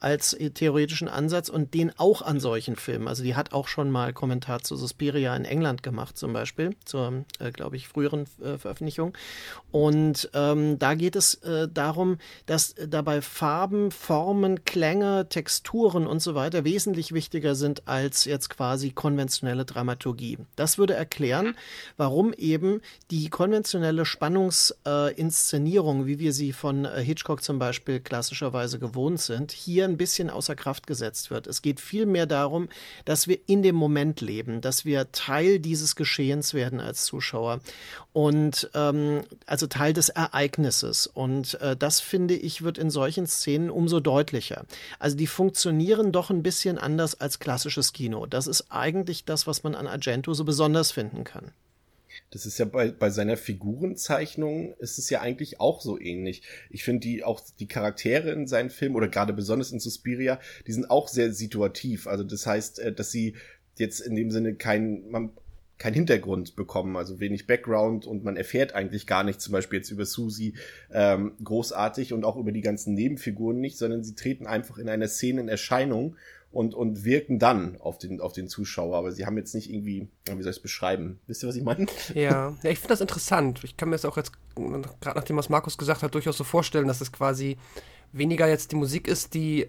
als 0.00 0.36
theoretischen 0.54 1.08
Ansatz 1.08 1.50
und 1.50 1.74
den 1.74 1.92
auch 1.98 2.22
an 2.22 2.40
solchen 2.40 2.76
Filmen. 2.76 3.06
Also 3.06 3.22
die 3.22 3.36
hat 3.36 3.52
auch 3.52 3.68
schon 3.68 3.90
mal 3.90 4.14
Kommentar 4.14 4.62
zu 4.62 4.76
Suspiria 4.76 5.36
in 5.36 5.44
England 5.44 5.82
gemacht 5.82 6.16
zum 6.16 6.32
Beispiel, 6.32 6.74
zur, 6.86 7.24
äh, 7.38 7.50
glaube 7.50 7.76
ich, 7.76 7.86
früheren 7.86 8.24
äh, 8.42 8.56
Veröffentlichung. 8.56 9.12
Und 9.70 10.30
ähm, 10.32 10.78
da 10.78 10.94
geht 10.94 11.16
es 11.16 11.34
äh, 11.42 11.68
darum, 11.68 12.16
dass 12.46 12.74
dabei 12.74 13.20
Farben, 13.20 13.90
Formen, 13.90 14.64
Klänge, 14.64 15.28
Texturen 15.28 16.06
und 16.06 16.20
so 16.20 16.34
weiter 16.34 16.64
wesentlich 16.64 17.12
wichtiger 17.12 17.54
sind 17.54 17.86
als 17.86 18.24
jetzt 18.24 18.48
quasi 18.48 18.92
konventionelle 19.18 19.64
Dramaturgie. 19.64 20.38
Das 20.54 20.78
würde 20.78 20.94
erklären, 20.94 21.56
warum 21.96 22.32
eben 22.34 22.80
die 23.10 23.28
konventionelle 23.30 24.04
Spannungsinszenierung, 24.04 26.02
äh, 26.02 26.06
wie 26.06 26.20
wir 26.20 26.32
sie 26.32 26.52
von 26.52 26.84
äh, 26.84 27.02
Hitchcock 27.02 27.42
zum 27.42 27.58
Beispiel 27.58 27.98
klassischerweise 27.98 28.78
gewohnt 28.78 29.20
sind, 29.20 29.50
hier 29.50 29.86
ein 29.86 29.96
bisschen 29.96 30.30
außer 30.30 30.54
Kraft 30.54 30.86
gesetzt 30.86 31.32
wird. 31.32 31.48
Es 31.48 31.62
geht 31.62 31.80
vielmehr 31.80 32.26
darum, 32.26 32.68
dass 33.06 33.26
wir 33.26 33.40
in 33.46 33.64
dem 33.64 33.74
Moment 33.74 34.20
leben, 34.20 34.60
dass 34.60 34.84
wir 34.84 35.10
Teil 35.10 35.58
dieses 35.58 35.96
Geschehens 35.96 36.54
werden 36.54 36.78
als 36.78 37.04
Zuschauer 37.04 37.58
und 38.12 38.70
ähm, 38.74 39.22
also 39.46 39.66
Teil 39.66 39.94
des 39.94 40.10
Ereignisses. 40.10 41.08
Und 41.08 41.60
äh, 41.60 41.76
das 41.76 41.98
finde 41.98 42.34
ich 42.34 42.62
wird 42.62 42.78
in 42.78 42.90
solchen 42.90 43.26
Szenen 43.26 43.68
umso 43.70 43.98
deutlicher. 43.98 44.64
Also 45.00 45.16
die 45.16 45.26
funktionieren 45.26 46.12
doch 46.12 46.30
ein 46.30 46.44
bisschen 46.44 46.78
anders 46.78 47.20
als 47.20 47.40
klassisches 47.40 47.92
Kino. 47.92 48.26
Das 48.26 48.46
ist 48.46 48.66
eigentlich 48.70 49.07
das, 49.24 49.46
was 49.46 49.62
man 49.62 49.74
an 49.74 49.86
Argento 49.86 50.34
so 50.34 50.44
besonders 50.44 50.92
finden 50.92 51.24
kann. 51.24 51.52
Das 52.30 52.46
ist 52.46 52.58
ja 52.58 52.64
bei, 52.64 52.90
bei 52.90 53.10
seiner 53.10 53.36
Figurenzeichnung 53.36 54.74
ist 54.78 54.98
es 54.98 55.08
ja 55.10 55.20
eigentlich 55.20 55.60
auch 55.60 55.80
so 55.80 55.98
ähnlich. 55.98 56.42
Ich 56.70 56.84
finde 56.84 57.00
die 57.00 57.24
auch 57.24 57.40
die 57.58 57.68
Charaktere 57.68 58.30
in 58.32 58.46
seinen 58.46 58.70
Filmen 58.70 58.96
oder 58.96 59.08
gerade 59.08 59.32
besonders 59.32 59.72
in 59.72 59.80
Suspiria, 59.80 60.40
die 60.66 60.72
sind 60.72 60.90
auch 60.90 61.08
sehr 61.08 61.32
situativ. 61.32 62.06
Also 62.06 62.24
das 62.24 62.46
heißt, 62.46 62.80
äh, 62.80 62.92
dass 62.92 63.10
sie 63.10 63.34
jetzt 63.76 64.00
in 64.00 64.14
dem 64.16 64.30
Sinne 64.30 64.54
kein, 64.54 65.08
man, 65.08 65.30
kein 65.78 65.94
Hintergrund 65.94 66.56
bekommen, 66.56 66.96
also 66.96 67.20
wenig 67.20 67.46
Background 67.46 68.04
und 68.04 68.24
man 68.24 68.36
erfährt 68.36 68.74
eigentlich 68.74 69.06
gar 69.06 69.22
nichts, 69.22 69.44
zum 69.44 69.52
Beispiel 69.52 69.78
jetzt 69.78 69.90
über 69.90 70.04
Susie 70.04 70.54
ähm, 70.92 71.32
großartig 71.42 72.12
und 72.12 72.24
auch 72.24 72.36
über 72.36 72.52
die 72.52 72.60
ganzen 72.60 72.94
Nebenfiguren 72.94 73.60
nicht, 73.60 73.78
sondern 73.78 74.02
sie 74.02 74.16
treten 74.16 74.46
einfach 74.46 74.78
in 74.78 74.88
einer 74.88 75.08
Szene 75.08 75.40
in 75.40 75.48
Erscheinung 75.48 76.16
und, 76.50 76.74
und 76.74 77.04
wirken 77.04 77.38
dann 77.38 77.78
auf 77.80 77.98
den, 77.98 78.20
auf 78.20 78.32
den 78.32 78.48
Zuschauer. 78.48 78.96
Aber 78.96 79.12
sie 79.12 79.26
haben 79.26 79.36
jetzt 79.36 79.54
nicht 79.54 79.70
irgendwie, 79.70 80.08
wie 80.26 80.42
soll 80.42 80.50
ich 80.50 80.56
es 80.56 80.62
beschreiben? 80.62 81.20
Wisst 81.26 81.42
ihr, 81.42 81.48
was 81.48 81.56
ich 81.56 81.62
meine? 81.62 81.86
Ja, 82.14 82.56
ja 82.62 82.70
ich 82.70 82.78
finde 82.78 82.94
das 82.94 83.00
interessant. 83.00 83.62
Ich 83.64 83.76
kann 83.76 83.88
mir 83.88 83.96
das 83.96 84.04
auch 84.04 84.16
jetzt, 84.16 84.32
gerade 84.54 85.18
nachdem 85.18 85.36
was 85.36 85.48
Markus 85.48 85.76
gesagt 85.76 86.02
hat, 86.02 86.14
durchaus 86.14 86.36
so 86.36 86.44
vorstellen, 86.44 86.88
dass 86.88 87.00
es 87.00 87.12
quasi 87.12 87.58
weniger 88.12 88.48
jetzt 88.48 88.72
die 88.72 88.76
Musik 88.76 89.06
ist, 89.06 89.34
die 89.34 89.64
äh, 89.64 89.68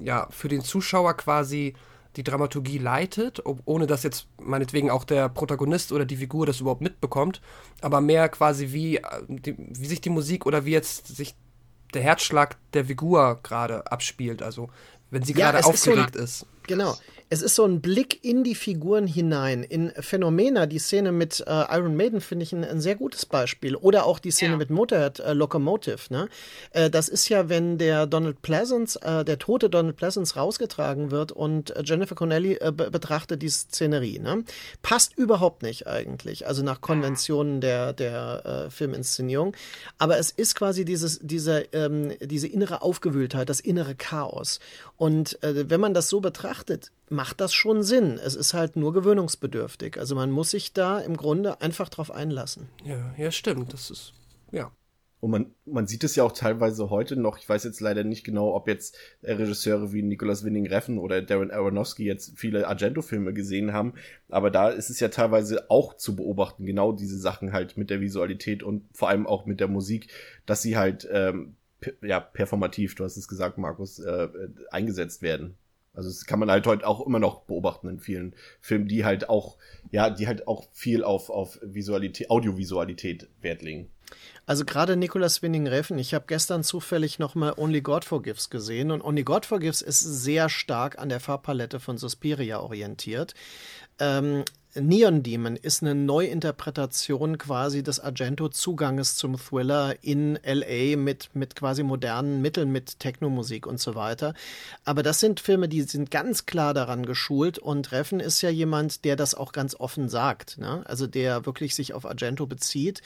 ja 0.00 0.28
für 0.30 0.48
den 0.48 0.62
Zuschauer 0.62 1.14
quasi 1.14 1.74
die 2.16 2.24
Dramaturgie 2.24 2.78
leitet, 2.78 3.42
ohne 3.66 3.86
dass 3.86 4.02
jetzt 4.02 4.28
meinetwegen 4.40 4.90
auch 4.90 5.04
der 5.04 5.28
Protagonist 5.28 5.92
oder 5.92 6.06
die 6.06 6.16
Figur 6.16 6.46
das 6.46 6.60
überhaupt 6.60 6.80
mitbekommt, 6.80 7.42
aber 7.82 8.00
mehr 8.00 8.28
quasi 8.28 8.72
wie, 8.72 8.96
äh, 8.96 9.02
wie 9.28 9.86
sich 9.86 10.00
die 10.00 10.10
Musik 10.10 10.46
oder 10.46 10.64
wie 10.64 10.70
jetzt 10.70 11.08
sich 11.08 11.34
der 11.94 12.02
Herzschlag 12.02 12.56
der 12.72 12.86
Figur 12.86 13.40
gerade 13.42 13.90
abspielt. 13.90 14.42
Also 14.42 14.70
wenn 15.10 15.22
sie 15.22 15.32
ja, 15.32 15.50
gerade 15.50 15.66
aufgeregt 15.66 16.16
ist, 16.16 16.40
so, 16.40 16.46
ist. 16.46 16.66
Genau 16.66 16.96
es 17.28 17.42
ist 17.42 17.56
so 17.56 17.64
ein 17.64 17.80
Blick 17.80 18.24
in 18.24 18.44
die 18.44 18.54
Figuren 18.54 19.06
hinein, 19.06 19.64
in 19.64 19.90
Phänomena. 19.98 20.66
Die 20.66 20.78
Szene 20.78 21.10
mit 21.10 21.40
äh, 21.40 21.76
Iron 21.76 21.96
Maiden 21.96 22.20
finde 22.20 22.44
ich 22.44 22.52
ein, 22.52 22.64
ein, 22.64 22.80
sehr 22.80 22.94
gutes 22.94 23.26
Beispiel. 23.26 23.74
Oder 23.74 24.06
auch 24.06 24.20
die 24.20 24.30
Szene 24.30 24.52
ja. 24.52 24.56
mit 24.58 24.70
Motorhead 24.70 25.18
äh, 25.18 25.32
Locomotive. 25.32 25.98
Ne? 26.10 26.28
Äh, 26.70 26.88
das 26.88 27.08
ist 27.08 27.28
ja, 27.28 27.48
wenn 27.48 27.78
der 27.78 28.06
Donald 28.06 28.42
Pleasance, 28.42 29.00
äh, 29.02 29.24
der 29.24 29.40
tote 29.40 29.68
Donald 29.68 29.96
Pleasance 29.96 30.36
rausgetragen 30.36 31.10
wird 31.10 31.32
und 31.32 31.74
äh, 31.74 31.82
Jennifer 31.84 32.14
Connelly 32.14 32.58
äh, 32.60 32.70
betrachtet 32.70 33.42
die 33.42 33.48
Szenerie. 33.48 34.20
Ne? 34.20 34.44
Passt 34.82 35.18
überhaupt 35.18 35.62
nicht 35.62 35.88
eigentlich, 35.88 36.46
also 36.46 36.62
nach 36.62 36.80
Konventionen 36.80 37.60
der, 37.60 37.92
der 37.92 38.68
Filminszenierung. 38.70 39.54
Aber 39.98 40.18
es 40.18 40.30
ist 40.30 40.54
quasi 40.54 40.84
dieses, 40.84 41.18
diese, 41.22 41.66
ähm, 41.72 42.12
diese 42.20 42.46
innere 42.46 42.82
Aufgewühltheit, 42.82 43.48
das 43.48 43.60
innere 43.60 43.94
Chaos. 43.94 44.60
Und 44.96 45.38
wenn 45.42 45.80
man 45.80 45.94
das 45.94 46.08
so 46.08 46.20
betrachtet, 46.20 46.90
macht 47.08 47.40
das 47.40 47.54
schon 47.54 47.82
Sinn. 47.82 48.18
Es 48.22 48.34
ist 48.34 48.54
halt 48.54 48.76
nur 48.76 48.92
gewöhnungsbedürftig. 48.92 49.98
Also 49.98 50.14
man 50.14 50.30
muss 50.30 50.50
sich 50.50 50.72
da 50.72 50.98
im 50.98 51.16
Grunde 51.16 51.60
einfach 51.60 51.88
drauf 51.88 52.10
einlassen. 52.10 52.68
Ja, 52.84 53.14
ja, 53.16 53.30
stimmt. 53.30 53.72
Das 53.72 53.90
ist, 53.90 54.12
ja. 54.50 54.72
Und 55.20 55.30
man, 55.30 55.54
man 55.64 55.86
sieht 55.86 56.04
es 56.04 56.14
ja 56.14 56.24
auch 56.24 56.32
teilweise 56.32 56.90
heute 56.90 57.16
noch. 57.16 57.38
Ich 57.38 57.48
weiß 57.48 57.64
jetzt 57.64 57.80
leider 57.80 58.04
nicht 58.04 58.22
genau, 58.22 58.54
ob 58.54 58.68
jetzt 58.68 58.96
Regisseure 59.22 59.92
wie 59.92 60.02
Nicolas 60.02 60.44
Winning 60.44 60.66
Reffen 60.66 60.98
oder 60.98 61.22
Darren 61.22 61.50
Aronofsky 61.50 62.04
jetzt 62.04 62.38
viele 62.38 62.68
Argento-Filme 62.68 63.32
gesehen 63.32 63.72
haben. 63.72 63.94
Aber 64.28 64.50
da 64.50 64.68
ist 64.68 64.90
es 64.90 65.00
ja 65.00 65.08
teilweise 65.08 65.70
auch 65.70 65.94
zu 65.94 66.16
beobachten, 66.16 66.66
genau 66.66 66.92
diese 66.92 67.18
Sachen 67.18 67.52
halt 67.52 67.78
mit 67.78 67.88
der 67.88 68.00
Visualität 68.00 68.62
und 68.62 68.84
vor 68.92 69.08
allem 69.08 69.26
auch 69.26 69.46
mit 69.46 69.58
der 69.58 69.68
Musik, 69.68 70.08
dass 70.44 70.60
sie 70.60 70.76
halt, 70.76 71.08
ähm, 71.10 71.56
ja, 72.02 72.20
performativ, 72.20 72.94
du 72.94 73.04
hast 73.04 73.16
es 73.16 73.26
gesagt, 73.26 73.58
Markus, 73.58 73.98
äh, 73.98 74.28
eingesetzt 74.70 75.22
werden. 75.22 75.56
Also 75.96 76.10
das 76.10 76.26
kann 76.26 76.38
man 76.38 76.50
halt 76.50 76.66
heute 76.66 76.86
auch 76.86 77.04
immer 77.06 77.18
noch 77.18 77.42
beobachten 77.42 77.88
in 77.88 78.00
vielen 78.00 78.34
Filmen, 78.60 78.86
die 78.86 79.04
halt 79.04 79.28
auch, 79.28 79.56
ja, 79.90 80.10
die 80.10 80.26
halt 80.26 80.46
auch 80.46 80.66
viel 80.72 81.02
auf, 81.02 81.30
auf 81.30 81.58
Visualität, 81.62 82.30
Audiovisualität 82.30 83.28
Wert 83.40 83.62
legen. 83.62 83.90
Also 84.44 84.64
gerade 84.64 84.96
Nicolas 84.96 85.42
Winning 85.42 85.66
Refn, 85.66 85.98
ich 85.98 86.14
habe 86.14 86.26
gestern 86.28 86.62
zufällig 86.62 87.18
nochmal 87.18 87.54
Only 87.56 87.80
God 87.80 88.04
Forgives 88.04 88.50
gesehen 88.50 88.92
und 88.92 89.02
Only 89.02 89.24
God 89.24 89.46
Forgives 89.46 89.82
ist 89.82 90.00
sehr 90.00 90.48
stark 90.48 90.98
an 90.98 91.08
der 91.08 91.18
Farbpalette 91.18 91.80
von 91.80 91.98
Suspiria 91.98 92.60
orientiert. 92.60 93.34
Ähm, 93.98 94.44
Neon 94.80 95.22
Demon 95.22 95.56
ist 95.56 95.82
eine 95.82 95.94
Neuinterpretation 95.94 97.38
quasi 97.38 97.82
des 97.82 97.98
Argento-Zuganges 97.98 99.16
zum 99.16 99.38
Thriller 99.38 99.94
in 100.02 100.38
LA 100.44 100.96
mit, 100.96 101.30
mit 101.34 101.56
quasi 101.56 101.82
modernen 101.82 102.42
Mitteln, 102.42 102.70
mit 102.70 103.00
Technomusik 103.00 103.66
und 103.66 103.80
so 103.80 103.94
weiter. 103.94 104.34
Aber 104.84 105.02
das 105.02 105.20
sind 105.20 105.40
Filme, 105.40 105.68
die 105.68 105.82
sind 105.82 106.10
ganz 106.10 106.46
klar 106.46 106.74
daran 106.74 107.06
geschult 107.06 107.58
und 107.58 107.92
Reffen 107.92 108.20
ist 108.20 108.42
ja 108.42 108.50
jemand, 108.50 109.04
der 109.04 109.16
das 109.16 109.34
auch 109.34 109.52
ganz 109.52 109.74
offen 109.74 110.08
sagt. 110.08 110.58
Ne? 110.58 110.82
Also 110.86 111.06
der 111.06 111.46
wirklich 111.46 111.74
sich 111.74 111.94
auf 111.94 112.04
Argento 112.04 112.46
bezieht, 112.46 113.00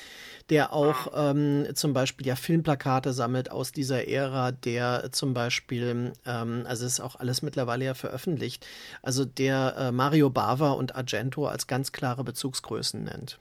der 0.49 0.73
auch 0.73 1.13
ähm, 1.15 1.67
zum 1.75 1.93
Beispiel 1.93 2.27
ja 2.27 2.37
Filmplakate 2.37 3.13
sammelt 3.13 3.51
aus 3.51 3.73
dieser 3.73 4.09
Ära, 4.09 4.53
der 4.53 5.13
zum 5.13 5.35
Beispiel, 5.35 6.13
ähm, 6.27 6.65
also 6.67 6.85
ist 6.85 7.01
auch 7.01 7.17
alles 7.17 7.43
mittlerweile 7.43 7.85
ja 7.85 7.95
veröffentlicht, 7.95 8.67
also 9.03 9.25
der 9.25 9.77
äh, 9.79 9.93
Mario 9.93 10.31
Bava 10.31 10.73
und 10.73 10.97
Argento 10.97 11.47
als 11.47 11.60
als 11.61 11.67
ganz 11.67 11.93
klare 11.93 12.25
Bezugsgrößen 12.25 13.05
nennt. 13.05 13.39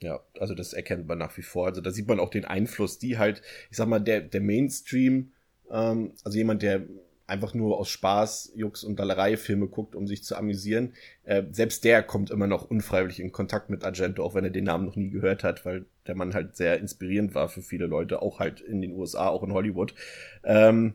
Ja, 0.00 0.20
also 0.38 0.54
das 0.54 0.72
erkennt 0.72 1.06
man 1.06 1.18
nach 1.18 1.36
wie 1.36 1.42
vor. 1.42 1.66
Also 1.66 1.80
da 1.80 1.90
sieht 1.90 2.08
man 2.08 2.20
auch 2.20 2.30
den 2.30 2.44
Einfluss, 2.44 2.98
die 2.98 3.18
halt, 3.18 3.42
ich 3.70 3.76
sag 3.76 3.88
mal, 3.88 3.98
der, 3.98 4.20
der 4.20 4.40
Mainstream, 4.40 5.32
ähm, 5.70 6.14
also 6.24 6.38
jemand, 6.38 6.62
der 6.62 6.86
einfach 7.26 7.52
nur 7.52 7.76
aus 7.76 7.90
Spaß, 7.90 8.52
Jux 8.54 8.84
und 8.84 8.98
Dallerei 8.98 9.36
Filme 9.36 9.66
guckt, 9.66 9.94
um 9.94 10.06
sich 10.06 10.24
zu 10.24 10.34
amüsieren, 10.36 10.94
äh, 11.24 11.42
selbst 11.50 11.84
der 11.84 12.02
kommt 12.02 12.30
immer 12.30 12.46
noch 12.46 12.70
unfreiwillig 12.70 13.20
in 13.20 13.32
Kontakt 13.32 13.68
mit 13.68 13.84
Argento, 13.84 14.24
auch 14.24 14.34
wenn 14.34 14.44
er 14.44 14.50
den 14.50 14.64
Namen 14.64 14.86
noch 14.86 14.96
nie 14.96 15.10
gehört 15.10 15.44
hat, 15.44 15.66
weil 15.66 15.84
der 16.06 16.14
Mann 16.14 16.32
halt 16.32 16.56
sehr 16.56 16.78
inspirierend 16.78 17.34
war 17.34 17.48
für 17.48 17.60
viele 17.60 17.86
Leute, 17.86 18.22
auch 18.22 18.38
halt 18.38 18.62
in 18.62 18.80
den 18.80 18.92
USA, 18.92 19.28
auch 19.28 19.42
in 19.42 19.52
Hollywood. 19.52 19.94
Ähm, 20.42 20.94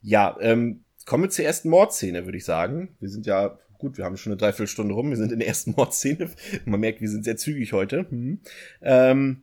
ja, 0.00 0.36
ähm, 0.40 0.84
kommen 1.06 1.24
wir 1.24 1.30
zur 1.30 1.44
ersten 1.44 1.68
Mordszene, 1.68 2.24
würde 2.24 2.38
ich 2.38 2.44
sagen. 2.44 2.96
Wir 2.98 3.08
sind 3.08 3.26
ja 3.26 3.58
gut, 3.78 3.96
wir 3.96 4.04
haben 4.04 4.16
schon 4.16 4.32
eine 4.32 4.38
Dreiviertelstunde 4.38 4.94
rum, 4.94 5.10
wir 5.10 5.16
sind 5.16 5.32
in 5.32 5.38
der 5.38 5.48
ersten 5.48 5.70
Mordszene. 5.76 6.30
Man 6.64 6.80
merkt, 6.80 7.00
wir 7.00 7.08
sind 7.08 7.24
sehr 7.24 7.36
zügig 7.36 7.72
heute. 7.72 8.06
Mhm. 8.10 8.40
Ähm, 8.82 9.42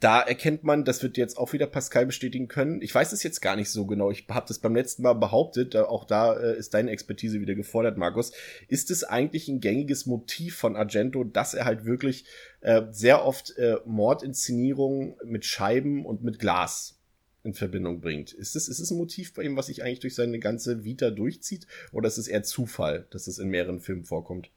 da 0.00 0.22
erkennt 0.22 0.64
man, 0.64 0.86
das 0.86 1.02
wird 1.02 1.18
jetzt 1.18 1.36
auch 1.36 1.52
wieder 1.52 1.66
Pascal 1.66 2.06
bestätigen 2.06 2.48
können. 2.48 2.80
Ich 2.80 2.94
weiß 2.94 3.12
es 3.12 3.22
jetzt 3.22 3.40
gar 3.40 3.54
nicht 3.54 3.68
so 3.68 3.84
genau. 3.84 4.10
Ich 4.10 4.26
habe 4.30 4.48
das 4.48 4.58
beim 4.58 4.74
letzten 4.74 5.02
Mal 5.02 5.12
behauptet. 5.12 5.76
Auch 5.76 6.04
da 6.06 6.34
äh, 6.38 6.56
ist 6.56 6.72
deine 6.72 6.90
Expertise 6.90 7.40
wieder 7.40 7.54
gefordert, 7.54 7.98
Markus. 7.98 8.32
Ist 8.68 8.90
es 8.90 9.04
eigentlich 9.04 9.48
ein 9.48 9.60
gängiges 9.60 10.06
Motiv 10.06 10.56
von 10.56 10.74
Argento, 10.74 11.22
dass 11.22 11.52
er 11.52 11.66
halt 11.66 11.84
wirklich 11.84 12.24
äh, 12.62 12.84
sehr 12.90 13.26
oft 13.26 13.56
äh, 13.58 13.76
Mordinszenierungen 13.84 15.16
mit 15.24 15.44
Scheiben 15.44 16.06
und 16.06 16.24
mit 16.24 16.38
Glas 16.38 16.99
in 17.42 17.54
Verbindung 17.54 18.00
bringt. 18.00 18.32
Ist 18.32 18.56
es, 18.56 18.68
ist 18.68 18.90
ein 18.90 18.98
Motiv 18.98 19.32
bei 19.34 19.42
ihm, 19.42 19.56
was 19.56 19.66
sich 19.66 19.82
eigentlich 19.82 20.00
durch 20.00 20.14
seine 20.14 20.38
ganze 20.38 20.84
Vita 20.84 21.10
durchzieht? 21.10 21.66
Oder 21.92 22.08
ist 22.08 22.18
es 22.18 22.28
eher 22.28 22.42
Zufall, 22.42 23.06
dass 23.10 23.26
es 23.26 23.38
in 23.38 23.48
mehreren 23.48 23.80
Filmen 23.80 24.04
vorkommt? 24.04 24.50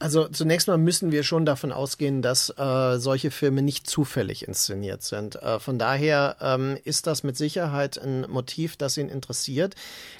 Also 0.00 0.28
zunächst 0.28 0.66
mal 0.66 0.78
müssen 0.78 1.12
wir 1.12 1.22
schon 1.24 1.44
davon 1.44 1.72
ausgehen, 1.72 2.22
dass 2.22 2.48
äh, 2.56 2.96
solche 2.98 3.30
Filme 3.30 3.60
nicht 3.60 3.86
zufällig 3.86 4.48
inszeniert 4.48 5.02
sind. 5.02 5.36
Äh, 5.36 5.60
von 5.60 5.78
daher 5.78 6.36
ähm, 6.40 6.78
ist 6.84 7.06
das 7.06 7.22
mit 7.22 7.36
Sicherheit 7.36 7.98
ein 7.98 8.22
Motiv, 8.30 8.78
das 8.78 8.96
ihn 8.96 9.10
interessiert. 9.10 9.74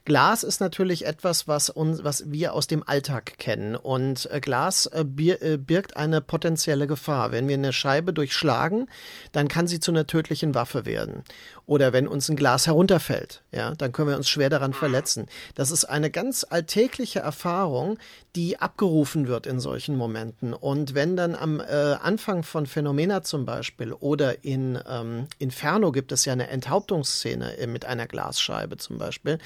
Glas 0.04 0.42
ist 0.42 0.60
natürlich 0.60 1.06
etwas, 1.06 1.48
was 1.48 1.70
uns, 1.70 2.04
was 2.04 2.30
wir 2.30 2.52
aus 2.52 2.66
dem 2.66 2.86
Alltag 2.86 3.38
kennen. 3.38 3.74
Und 3.74 4.30
äh, 4.30 4.40
Glas 4.40 4.84
äh, 4.84 5.00
äh, 5.00 5.56
birgt 5.56 5.96
eine 5.96 6.20
potenzielle 6.20 6.86
Gefahr. 6.86 7.32
Wenn 7.32 7.48
wir 7.48 7.54
eine 7.54 7.72
Scheibe 7.72 8.12
durchschlagen, 8.12 8.86
dann 9.32 9.48
kann 9.48 9.66
sie 9.66 9.80
zu 9.80 9.92
einer 9.92 10.06
tödlichen 10.06 10.54
Waffe 10.54 10.84
werden. 10.84 11.24
Oder 11.64 11.94
wenn 11.94 12.06
uns 12.06 12.28
ein 12.28 12.36
Glas 12.36 12.66
herunterfällt, 12.66 13.42
ja, 13.50 13.74
dann 13.76 13.92
können 13.92 14.10
wir 14.10 14.16
uns 14.18 14.28
schwer 14.28 14.50
daran 14.50 14.74
verletzen. 14.74 15.26
Das 15.54 15.70
ist 15.70 15.86
eine 15.86 16.10
ganz 16.10 16.44
alltägliche 16.50 17.20
Erfahrung, 17.20 17.96
die 18.36 18.58
abgerufen 18.58 19.26
wird 19.26 19.46
in 19.46 19.58
so 19.58 19.69
solchen 19.70 19.96
Momenten. 19.96 20.52
Und 20.52 20.94
wenn 20.94 21.14
dann 21.14 21.36
am 21.36 21.60
äh, 21.60 21.62
Anfang 21.62 22.42
von 22.42 22.66
Phänomena 22.66 23.22
zum 23.22 23.44
Beispiel 23.46 23.92
oder 23.92 24.42
in 24.44 24.76
ähm, 24.88 25.28
Inferno 25.38 25.92
gibt 25.92 26.10
es 26.10 26.24
ja 26.24 26.32
eine 26.32 26.48
Enthauptungsszene 26.48 27.56
äh, 27.56 27.68
mit 27.68 27.84
einer 27.84 28.08
Glasscheibe 28.08 28.78
zum 28.78 28.98
Beispiel, 28.98 29.38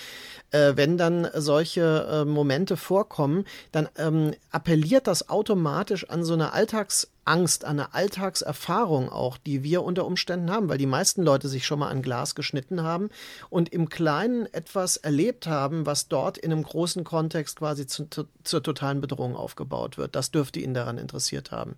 äh, 0.51 0.73
wenn 0.77 0.97
dann 0.97 1.29
solche 1.35 2.09
äh, 2.11 2.25
Momente 2.25 2.79
vorkommen, 2.79 3.45
dann 3.71 3.91
ähm, 3.99 4.33
appelliert 4.51 5.09
das 5.09 5.29
automatisch 5.29 6.09
an 6.09 6.25
so 6.25 6.33
eine 6.33 6.55
Alltags 6.55 7.11
Angst, 7.25 7.65
eine 7.65 7.95
Alltagserfahrung 7.95 9.09
auch, 9.09 9.39
die 9.39 9.63
wir 9.63 9.83
unter 9.83 10.07
Umständen 10.07 10.51
haben, 10.51 10.69
weil 10.69 10.79
die 10.79 10.87
meisten 10.87 11.23
Leute 11.23 11.49
sich 11.49 11.67
schon 11.67 11.79
mal 11.79 11.89
an 11.89 12.03
Glas 12.03 12.35
geschnitten 12.35 12.83
haben 12.83 13.11
und 13.51 13.71
im 13.71 13.89
Kleinen 13.89 14.47
etwas 14.53 14.97
erlebt 14.97 15.47
haben, 15.47 15.87
was 15.87 16.09
dort 16.09 16.39
in 16.39 16.53
einem 16.53 16.63
großen 16.63 17.05
Kontext 17.05 17.59
quasi 17.59 17.87
zu, 17.87 18.09
zu, 18.11 18.25
zur 18.43 18.63
totalen 18.63 19.01
Bedrohung 19.01 19.37
aufgebaut 19.37 19.99
wird. 19.99 20.15
Das 20.15 20.31
dürfte 20.31 20.61
ihn 20.61 20.75
daran 20.75 20.99
interessiert 20.99 21.51
haben. 21.51 21.77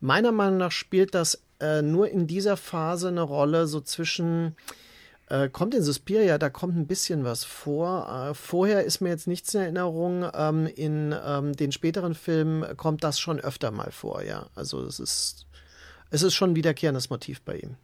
Meiner 0.00 0.32
Meinung 0.32 0.58
nach 0.58 0.72
spielt 0.72 1.14
das 1.14 1.42
äh, 1.60 1.82
nur 1.82 2.08
in 2.08 2.26
dieser 2.26 2.56
Phase 2.56 3.08
eine 3.08 3.22
Rolle, 3.22 3.66
so 3.66 3.80
zwischen 3.80 4.56
äh, 5.32 5.48
kommt 5.48 5.74
in 5.74 5.82
Suspiria, 5.82 6.36
da 6.36 6.50
kommt 6.50 6.76
ein 6.76 6.86
bisschen 6.86 7.24
was 7.24 7.42
vor. 7.42 8.28
Äh, 8.30 8.34
vorher 8.34 8.84
ist 8.84 9.00
mir 9.00 9.08
jetzt 9.08 9.26
nichts 9.26 9.54
in 9.54 9.62
Erinnerung. 9.62 10.26
Ähm, 10.34 10.66
in 10.66 11.14
ähm, 11.24 11.54
den 11.54 11.72
späteren 11.72 12.14
Filmen 12.14 12.76
kommt 12.76 13.02
das 13.02 13.18
schon 13.18 13.40
öfter 13.40 13.70
mal 13.70 13.90
vor, 13.92 14.22
ja. 14.22 14.50
Also 14.54 14.84
es 14.84 15.00
ist, 15.00 15.46
es 16.10 16.22
ist 16.22 16.34
schon 16.34 16.50
ein 16.50 16.56
wiederkehrendes 16.56 17.08
Motiv 17.08 17.40
bei 17.40 17.56
ihm. 17.56 17.76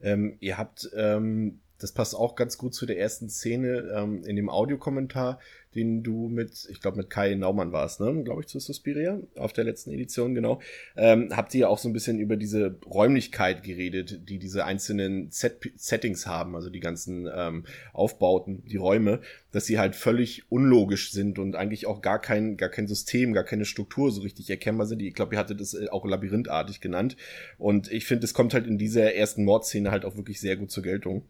Ähm, 0.00 0.36
ihr 0.40 0.58
habt, 0.58 0.90
ähm, 0.96 1.60
das 1.78 1.92
passt 1.92 2.16
auch 2.16 2.34
ganz 2.34 2.58
gut 2.58 2.74
zu 2.74 2.86
der 2.86 2.98
ersten 2.98 3.28
Szene 3.30 3.92
ähm, 3.94 4.24
in 4.24 4.34
dem 4.34 4.50
Audiokommentar, 4.50 5.38
den 5.74 6.02
du 6.02 6.28
mit, 6.28 6.68
ich 6.70 6.80
glaube 6.80 6.98
mit 6.98 7.10
Kai 7.10 7.34
Naumann 7.34 7.72
warst, 7.72 8.00
ne, 8.00 8.22
glaube 8.24 8.42
ich, 8.42 8.46
zu 8.46 8.58
Suspiria, 8.58 9.20
auf 9.36 9.52
der 9.52 9.64
letzten 9.64 9.90
Edition, 9.90 10.34
genau, 10.34 10.60
ähm, 10.96 11.28
habt 11.32 11.54
ihr 11.54 11.70
auch 11.70 11.78
so 11.78 11.88
ein 11.88 11.92
bisschen 11.92 12.18
über 12.18 12.36
diese 12.36 12.76
Räumlichkeit 12.86 13.62
geredet, 13.62 14.28
die 14.28 14.38
diese 14.38 14.64
einzelnen 14.64 15.30
Set 15.30 15.60
Settings 15.76 16.26
haben, 16.26 16.54
also 16.56 16.70
die 16.70 16.80
ganzen 16.80 17.28
ähm, 17.34 17.64
Aufbauten, 17.92 18.64
die 18.66 18.76
Räume, 18.76 19.20
dass 19.52 19.66
sie 19.66 19.78
halt 19.78 19.94
völlig 19.94 20.50
unlogisch 20.50 21.12
sind 21.12 21.38
und 21.38 21.56
eigentlich 21.56 21.86
auch 21.86 22.00
gar 22.00 22.20
kein, 22.20 22.56
gar 22.56 22.68
kein 22.68 22.86
System, 22.86 23.32
gar 23.32 23.44
keine 23.44 23.64
Struktur 23.64 24.10
so 24.10 24.22
richtig 24.22 24.50
erkennbar 24.50 24.86
sind. 24.86 25.02
Ich 25.02 25.14
glaube, 25.14 25.34
ihr 25.34 25.38
hattet 25.38 25.60
das 25.60 25.74
äh, 25.74 25.88
auch 25.90 26.04
labyrinthartig 26.06 26.80
genannt. 26.80 27.16
Und 27.58 27.90
ich 27.92 28.06
finde, 28.06 28.24
es 28.24 28.34
kommt 28.34 28.54
halt 28.54 28.66
in 28.66 28.78
dieser 28.78 29.14
ersten 29.14 29.44
Mordszene 29.44 29.90
halt 29.90 30.04
auch 30.04 30.16
wirklich 30.16 30.40
sehr 30.40 30.56
gut 30.56 30.70
zur 30.70 30.82
Geltung. 30.82 31.24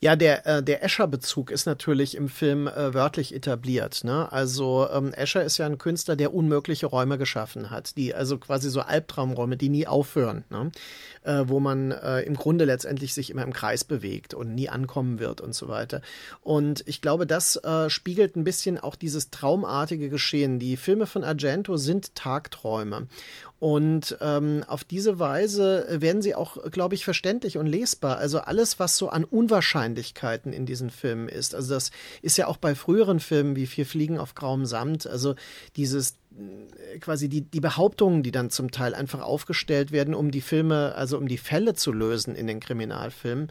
Ja, 0.00 0.16
der, 0.16 0.46
äh, 0.46 0.62
der 0.62 0.82
Escher-Bezug 0.82 1.50
ist 1.50 1.66
natürlich 1.66 2.16
im 2.16 2.28
Film 2.28 2.66
äh, 2.66 2.94
wörtlich 2.94 3.34
etabliert. 3.34 4.04
Ne? 4.04 4.30
Also 4.32 4.88
ähm, 4.92 5.12
Escher 5.12 5.44
ist 5.44 5.58
ja 5.58 5.66
ein 5.66 5.78
Künstler, 5.78 6.16
der 6.16 6.34
unmögliche 6.34 6.86
Räume 6.86 7.18
geschaffen 7.18 7.70
hat, 7.70 7.96
die 7.96 8.14
also 8.14 8.38
quasi 8.38 8.70
so 8.70 8.80
Albtraumräume, 8.80 9.56
die 9.56 9.68
nie 9.68 9.86
aufhören, 9.86 10.44
ne? 10.50 10.70
äh, 11.22 11.44
wo 11.46 11.60
man 11.60 11.90
äh, 11.92 12.20
im 12.22 12.34
Grunde 12.34 12.64
letztendlich 12.64 13.14
sich 13.14 13.30
immer 13.30 13.42
im 13.42 13.52
Kreis 13.52 13.84
bewegt 13.84 14.34
und 14.34 14.54
nie 14.54 14.68
ankommen 14.68 15.18
wird 15.18 15.40
und 15.40 15.54
so 15.54 15.68
weiter. 15.68 16.00
Und 16.42 16.82
ich 16.86 17.00
glaube, 17.00 17.26
das 17.26 17.56
äh, 17.56 17.90
spiegelt 17.90 18.36
ein 18.36 18.44
bisschen 18.44 18.78
auch 18.78 18.94
dieses 18.94 19.30
traumartige 19.30 20.08
Geschehen. 20.08 20.58
Die 20.58 20.76
Filme 20.76 21.06
von 21.06 21.24
Argento 21.24 21.76
sind 21.76 22.14
Tagträume. 22.14 23.08
Und 23.60 24.18
ähm, 24.20 24.62
auf 24.66 24.84
diese 24.84 25.18
Weise 25.18 25.86
werden 25.88 26.20
sie 26.20 26.34
auch, 26.34 26.70
glaube 26.70 26.94
ich, 26.94 27.04
verständlich 27.04 27.56
und 27.56 27.66
lesbar. 27.66 28.18
Also 28.18 28.40
alles, 28.40 28.78
was 28.78 28.96
so 28.96 29.08
an 29.08 29.24
Unwahrscheinlichkeiten 29.24 30.52
in 30.52 30.66
diesen 30.66 30.90
Filmen 30.90 31.28
ist. 31.28 31.54
Also 31.54 31.74
das 31.74 31.90
ist 32.20 32.36
ja 32.36 32.46
auch 32.46 32.58
bei 32.58 32.74
früheren 32.74 33.20
Filmen 33.20 33.56
wie 33.56 33.66
Vier 33.66 33.86
Fliegen 33.86 34.18
auf 34.18 34.34
grauem 34.34 34.66
Samt. 34.66 35.06
Also 35.06 35.34
dieses 35.76 36.16
quasi 37.00 37.28
die, 37.28 37.42
die 37.42 37.60
Behauptungen, 37.60 38.22
die 38.22 38.30
dann 38.30 38.50
zum 38.50 38.70
Teil 38.70 38.94
einfach 38.94 39.20
aufgestellt 39.20 39.92
werden, 39.92 40.14
um 40.14 40.30
die 40.30 40.40
Filme, 40.40 40.94
also 40.94 41.16
um 41.18 41.28
die 41.28 41.38
Fälle 41.38 41.74
zu 41.74 41.92
lösen 41.92 42.34
in 42.34 42.46
den 42.46 42.60
Kriminalfilmen. 42.60 43.48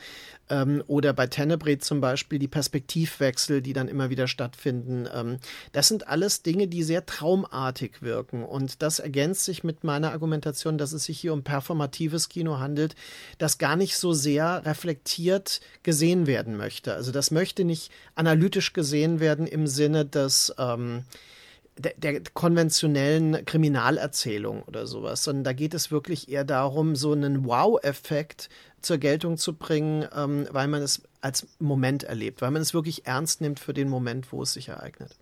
Ähm, 0.49 0.84
oder 0.88 1.13
bei 1.13 1.27
Tenebrae 1.27 1.77
zum 1.77 2.01
Beispiel 2.01 2.39
die 2.39 2.47
Perspektivwechsel, 2.47 3.61
die 3.61 3.73
dann 3.73 3.88
immer 3.88 4.09
wieder 4.09 4.27
stattfinden. 4.27 5.07
Ähm, 5.13 5.38
das 5.71 5.88
sind 5.88 6.07
alles 6.07 6.43
Dinge, 6.43 6.67
die 6.67 6.84
sehr 6.84 7.05
traumartig 7.05 8.01
wirken. 8.01 8.43
Und 8.43 8.81
das 8.81 8.99
ergänzt 8.99 9.45
sich 9.45 9.63
mit 9.63 9.84
meiner 9.84 10.11
Argumentation, 10.11 10.77
dass 10.77 10.91
es 10.91 11.05
sich 11.05 11.19
hier 11.19 11.34
um 11.34 11.43
performatives 11.43 12.29
Kino 12.29 12.59
handelt, 12.59 12.95
das 13.38 13.57
gar 13.57 13.75
nicht 13.75 13.97
so 13.97 14.13
sehr 14.13 14.65
reflektiert 14.65 15.61
gesehen 15.84 16.27
werden 16.27 16.57
möchte. 16.57 16.93
Also 16.93 17.11
das 17.11 17.31
möchte 17.31 17.63
nicht 17.63 17.91
analytisch 18.15 18.73
gesehen 18.73 19.19
werden 19.19 19.47
im 19.47 19.67
Sinne 19.67 20.05
des 20.05 20.53
ähm, 20.57 21.03
der, 21.78 21.93
der 21.97 22.21
konventionellen 22.34 23.45
Kriminalerzählung 23.45 24.63
oder 24.63 24.86
sowas, 24.86 25.24
sondern 25.24 25.43
da 25.43 25.53
geht 25.53 25.74
es 25.74 25.91
wirklich 25.91 26.30
eher 26.30 26.43
darum, 26.43 26.95
so 26.95 27.13
einen 27.13 27.45
Wow-Effekt 27.45 28.49
zur 28.82 28.97
Geltung 28.97 29.38
zu 29.38 29.55
bringen, 29.55 30.07
ähm, 30.15 30.47
weil 30.51 30.67
man 30.67 30.82
es 30.82 31.01
als 31.21 31.47
Moment 31.59 32.03
erlebt, 32.03 32.41
weil 32.41 32.51
man 32.51 32.61
es 32.61 32.74
wirklich 32.74 33.07
ernst 33.07 33.41
nimmt 33.41 33.59
für 33.59 33.74
den 33.74 33.89
Moment, 33.89 34.32
wo 34.32 34.43
es 34.43 34.53
sich 34.53 34.67
ereignet. 34.69 35.17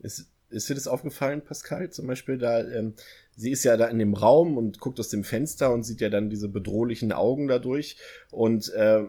Ist, 0.00 0.26
ist 0.50 0.68
dir 0.68 0.74
das 0.74 0.88
aufgefallen, 0.88 1.42
Pascal? 1.42 1.90
Zum 1.90 2.06
Beispiel 2.06 2.36
da, 2.36 2.60
ähm, 2.60 2.94
sie 3.36 3.50
ist 3.50 3.64
ja 3.64 3.76
da 3.76 3.86
in 3.86 3.98
dem 3.98 4.14
Raum 4.14 4.56
und 4.58 4.80
guckt 4.80 5.00
aus 5.00 5.08
dem 5.08 5.24
Fenster 5.24 5.72
und 5.72 5.84
sieht 5.84 6.00
ja 6.00 6.10
dann 6.10 6.30
diese 6.30 6.48
bedrohlichen 6.48 7.12
Augen 7.12 7.48
dadurch 7.48 7.96
und 8.30 8.72
äh, 8.74 9.04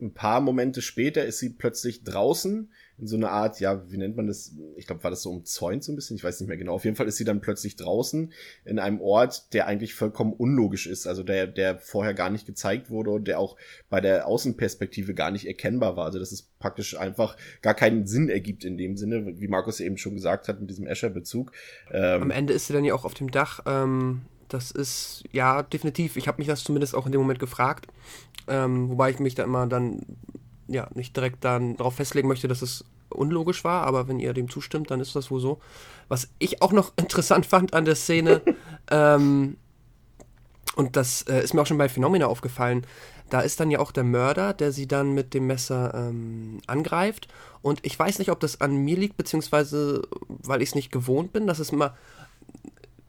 ein 0.00 0.14
paar 0.14 0.40
Momente 0.40 0.82
später 0.82 1.24
ist 1.24 1.38
sie 1.38 1.50
plötzlich 1.50 2.04
draußen 2.04 2.70
in 3.00 3.06
so 3.06 3.16
eine 3.16 3.30
Art, 3.30 3.60
ja, 3.60 3.90
wie 3.90 3.96
nennt 3.96 4.16
man 4.16 4.26
das? 4.26 4.52
Ich 4.76 4.86
glaube, 4.86 5.04
war 5.04 5.10
das 5.10 5.22
so 5.22 5.30
umzäunt 5.30 5.84
so 5.84 5.92
ein 5.92 5.96
bisschen, 5.96 6.16
ich 6.16 6.24
weiß 6.24 6.40
nicht 6.40 6.48
mehr 6.48 6.56
genau. 6.56 6.74
Auf 6.74 6.84
jeden 6.84 6.96
Fall 6.96 7.06
ist 7.06 7.16
sie 7.16 7.24
dann 7.24 7.40
plötzlich 7.40 7.76
draußen 7.76 8.32
in 8.64 8.78
einem 8.78 9.00
Ort, 9.00 9.52
der 9.54 9.66
eigentlich 9.66 9.94
vollkommen 9.94 10.32
unlogisch 10.32 10.86
ist, 10.86 11.06
also 11.06 11.22
der, 11.22 11.46
der 11.46 11.78
vorher 11.78 12.14
gar 12.14 12.30
nicht 12.30 12.46
gezeigt 12.46 12.90
wurde 12.90 13.10
und 13.10 13.28
der 13.28 13.38
auch 13.38 13.56
bei 13.88 14.00
der 14.00 14.26
Außenperspektive 14.26 15.14
gar 15.14 15.30
nicht 15.30 15.46
erkennbar 15.46 15.96
war. 15.96 16.06
Also 16.06 16.18
dass 16.18 16.32
es 16.32 16.42
praktisch 16.58 16.98
einfach 16.98 17.36
gar 17.62 17.74
keinen 17.74 18.06
Sinn 18.06 18.28
ergibt 18.28 18.64
in 18.64 18.76
dem 18.76 18.96
Sinne, 18.96 19.38
wie 19.38 19.48
Markus 19.48 19.80
eben 19.80 19.96
schon 19.96 20.14
gesagt 20.14 20.48
hat 20.48 20.60
mit 20.60 20.68
diesem 20.68 20.86
Escher-Bezug. 20.86 21.52
Ähm, 21.92 22.22
Am 22.22 22.30
Ende 22.30 22.52
ist 22.52 22.66
sie 22.66 22.72
dann 22.72 22.84
ja 22.84 22.94
auch 22.94 23.04
auf 23.04 23.14
dem 23.14 23.30
Dach. 23.30 23.60
Ähm, 23.66 24.22
das 24.48 24.70
ist 24.70 25.24
ja 25.30 25.62
definitiv. 25.62 26.16
Ich 26.16 26.26
habe 26.26 26.38
mich 26.38 26.48
das 26.48 26.64
zumindest 26.64 26.94
auch 26.94 27.06
in 27.06 27.12
dem 27.12 27.20
Moment 27.20 27.38
gefragt, 27.38 27.86
ähm, 28.48 28.88
wobei 28.88 29.10
ich 29.10 29.20
mich 29.20 29.34
da 29.34 29.44
immer 29.44 29.66
dann 29.66 30.00
ja 30.68 30.88
nicht 30.94 31.16
direkt 31.16 31.44
dann 31.44 31.76
darauf 31.76 31.96
festlegen 31.96 32.28
möchte, 32.28 32.48
dass 32.48 32.62
es 32.62 32.84
unlogisch 33.10 33.64
war, 33.64 33.86
aber 33.86 34.08
wenn 34.08 34.20
ihr 34.20 34.34
dem 34.34 34.50
zustimmt, 34.50 34.90
dann 34.90 35.00
ist 35.00 35.16
das 35.16 35.30
wohl 35.30 35.40
so. 35.40 35.60
Was 36.08 36.28
ich 36.38 36.62
auch 36.62 36.72
noch 36.72 36.92
interessant 36.96 37.46
fand 37.46 37.74
an 37.74 37.84
der 37.84 37.96
Szene, 37.96 38.42
ähm, 38.90 39.56
und 40.76 40.94
das 40.94 41.22
äh, 41.22 41.42
ist 41.42 41.54
mir 41.54 41.62
auch 41.62 41.66
schon 41.66 41.78
bei 41.78 41.88
Phenomena 41.88 42.26
aufgefallen, 42.26 42.86
da 43.30 43.40
ist 43.40 43.60
dann 43.60 43.70
ja 43.70 43.78
auch 43.78 43.92
der 43.92 44.04
Mörder, 44.04 44.54
der 44.54 44.72
sie 44.72 44.86
dann 44.86 45.12
mit 45.12 45.34
dem 45.34 45.46
Messer 45.46 45.92
ähm, 45.94 46.60
angreift. 46.66 47.28
Und 47.60 47.84
ich 47.84 47.98
weiß 47.98 48.20
nicht, 48.20 48.30
ob 48.30 48.40
das 48.40 48.60
an 48.60 48.76
mir 48.76 48.96
liegt, 48.96 49.16
beziehungsweise 49.16 50.02
weil 50.28 50.62
ich 50.62 50.70
es 50.70 50.74
nicht 50.74 50.92
gewohnt 50.92 51.32
bin, 51.32 51.46
dass 51.46 51.58
es 51.58 51.70
immer 51.70 51.94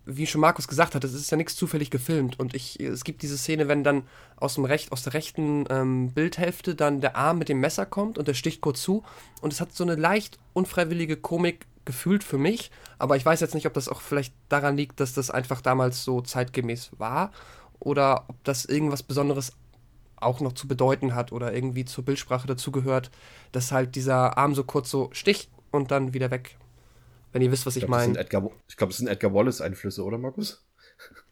wie 0.06 0.26
schon 0.26 0.42
Markus 0.42 0.68
gesagt 0.68 0.96
hat, 0.96 1.04
es 1.04 1.14
ist 1.14 1.30
ja 1.30 1.38
nichts 1.38 1.56
zufällig 1.56 1.92
gefilmt. 1.92 2.40
Und 2.40 2.56
ich, 2.56 2.80
es 2.80 3.04
gibt 3.04 3.22
diese 3.22 3.38
Szene, 3.38 3.68
wenn 3.68 3.84
dann 3.84 4.04
aus, 4.38 4.56
dem 4.56 4.66
Recht, 4.66 4.92
aus 4.92 5.04
der 5.04 5.14
rechten 5.14 5.66
ähm, 5.70 6.12
Bildhälfte 6.12 6.76
dann 6.76 7.02
der 7.02 7.16
Arm 7.16 7.38
mit 7.38 7.50
dem 7.50 7.60
Messer 7.60 7.86
kommt 7.86 8.18
und 8.18 8.28
der 8.28 8.34
sticht 8.34 8.62
kurz 8.62 8.82
zu. 8.82 9.04
Und 9.42 9.54
es 9.54 9.62
hat 9.62 9.74
so 9.74 9.84
eine 9.84 9.96
leicht 9.96 10.40
unfreiwillige 10.54 11.18
Komik 11.18 11.68
gefühlt 11.86 12.24
für 12.24 12.38
mich. 12.38 12.72
Aber 12.98 13.18
ich 13.18 13.26
weiß 13.26 13.40
jetzt 13.40 13.56
nicht, 13.56 13.68
ob 13.68 13.74
das 13.74 13.88
auch 13.88 14.02
vielleicht 14.02 14.34
daran 14.48 14.78
liegt, 14.78 15.00
dass 15.00 15.14
das 15.14 15.30
einfach 15.30 15.62
damals 15.62 16.04
so 16.04 16.22
zeitgemäß 16.22 16.92
war. 16.98 17.32
Oder 17.80 18.26
ob 18.28 18.44
das 18.44 18.66
irgendwas 18.66 19.04
Besonderes 19.04 19.54
auch 20.18 20.42
noch 20.42 20.54
zu 20.54 20.68
bedeuten 20.68 21.16
hat 21.16 21.32
oder 21.32 21.54
irgendwie 21.54 21.86
zur 21.86 22.04
Bildsprache 22.04 22.48
dazugehört, 22.48 23.10
dass 23.52 23.72
halt 23.72 23.96
dieser 23.96 24.38
Arm 24.38 24.54
so 24.54 24.64
kurz 24.64 24.90
so 24.90 25.10
sticht 25.14 25.50
und 25.72 25.92
dann 25.92 26.14
wieder 26.14 26.32
weg 26.32 26.58
wenn 27.32 27.42
ihr 27.42 27.52
wisst, 27.52 27.66
was 27.66 27.76
ich, 27.76 27.84
ich 27.84 27.90
meine. 27.90 28.20
Ich 28.20 28.30
glaube, 28.30 28.52
es 28.68 28.98
sind 28.98 29.08
Edgar 29.08 29.34
Wallace-Einflüsse, 29.34 30.04
oder 30.04 30.18
Markus? 30.18 30.66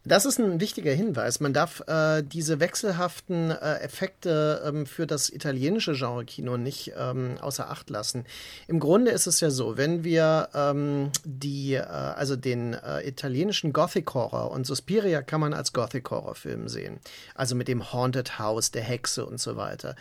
Das 0.07 0.25
ist 0.25 0.39
ein 0.39 0.61
wichtiger 0.61 0.93
Hinweis. 0.93 1.41
Man 1.41 1.51
darf 1.51 1.83
äh, 1.87 2.23
diese 2.23 2.61
wechselhaften 2.61 3.51
äh, 3.51 3.79
Effekte 3.79 4.63
ähm, 4.65 4.85
für 4.85 5.05
das 5.05 5.29
italienische 5.29 5.93
Genre-Kino 5.95 6.55
nicht 6.55 6.93
ähm, 6.97 7.37
außer 7.41 7.69
Acht 7.69 7.89
lassen. 7.89 8.23
Im 8.69 8.79
Grunde 8.79 9.11
ist 9.11 9.27
es 9.27 9.41
ja 9.41 9.49
so, 9.49 9.75
wenn 9.75 10.05
wir 10.05 10.47
ähm, 10.53 11.11
die, 11.25 11.73
äh, 11.73 11.81
also 11.81 12.37
den 12.37 12.73
äh, 12.73 13.05
italienischen 13.05 13.73
Gothic-Horror 13.73 14.49
und 14.51 14.65
Suspiria 14.65 15.21
kann 15.21 15.41
man 15.41 15.53
als 15.53 15.73
Gothic-Horror-Film 15.73 16.69
sehen. 16.69 16.99
Also 17.35 17.55
mit 17.55 17.67
dem 17.67 17.91
Haunted 17.91 18.39
House, 18.39 18.71
der 18.71 18.83
Hexe 18.83 19.25
und 19.25 19.41
so 19.41 19.57
weiter. 19.57 19.97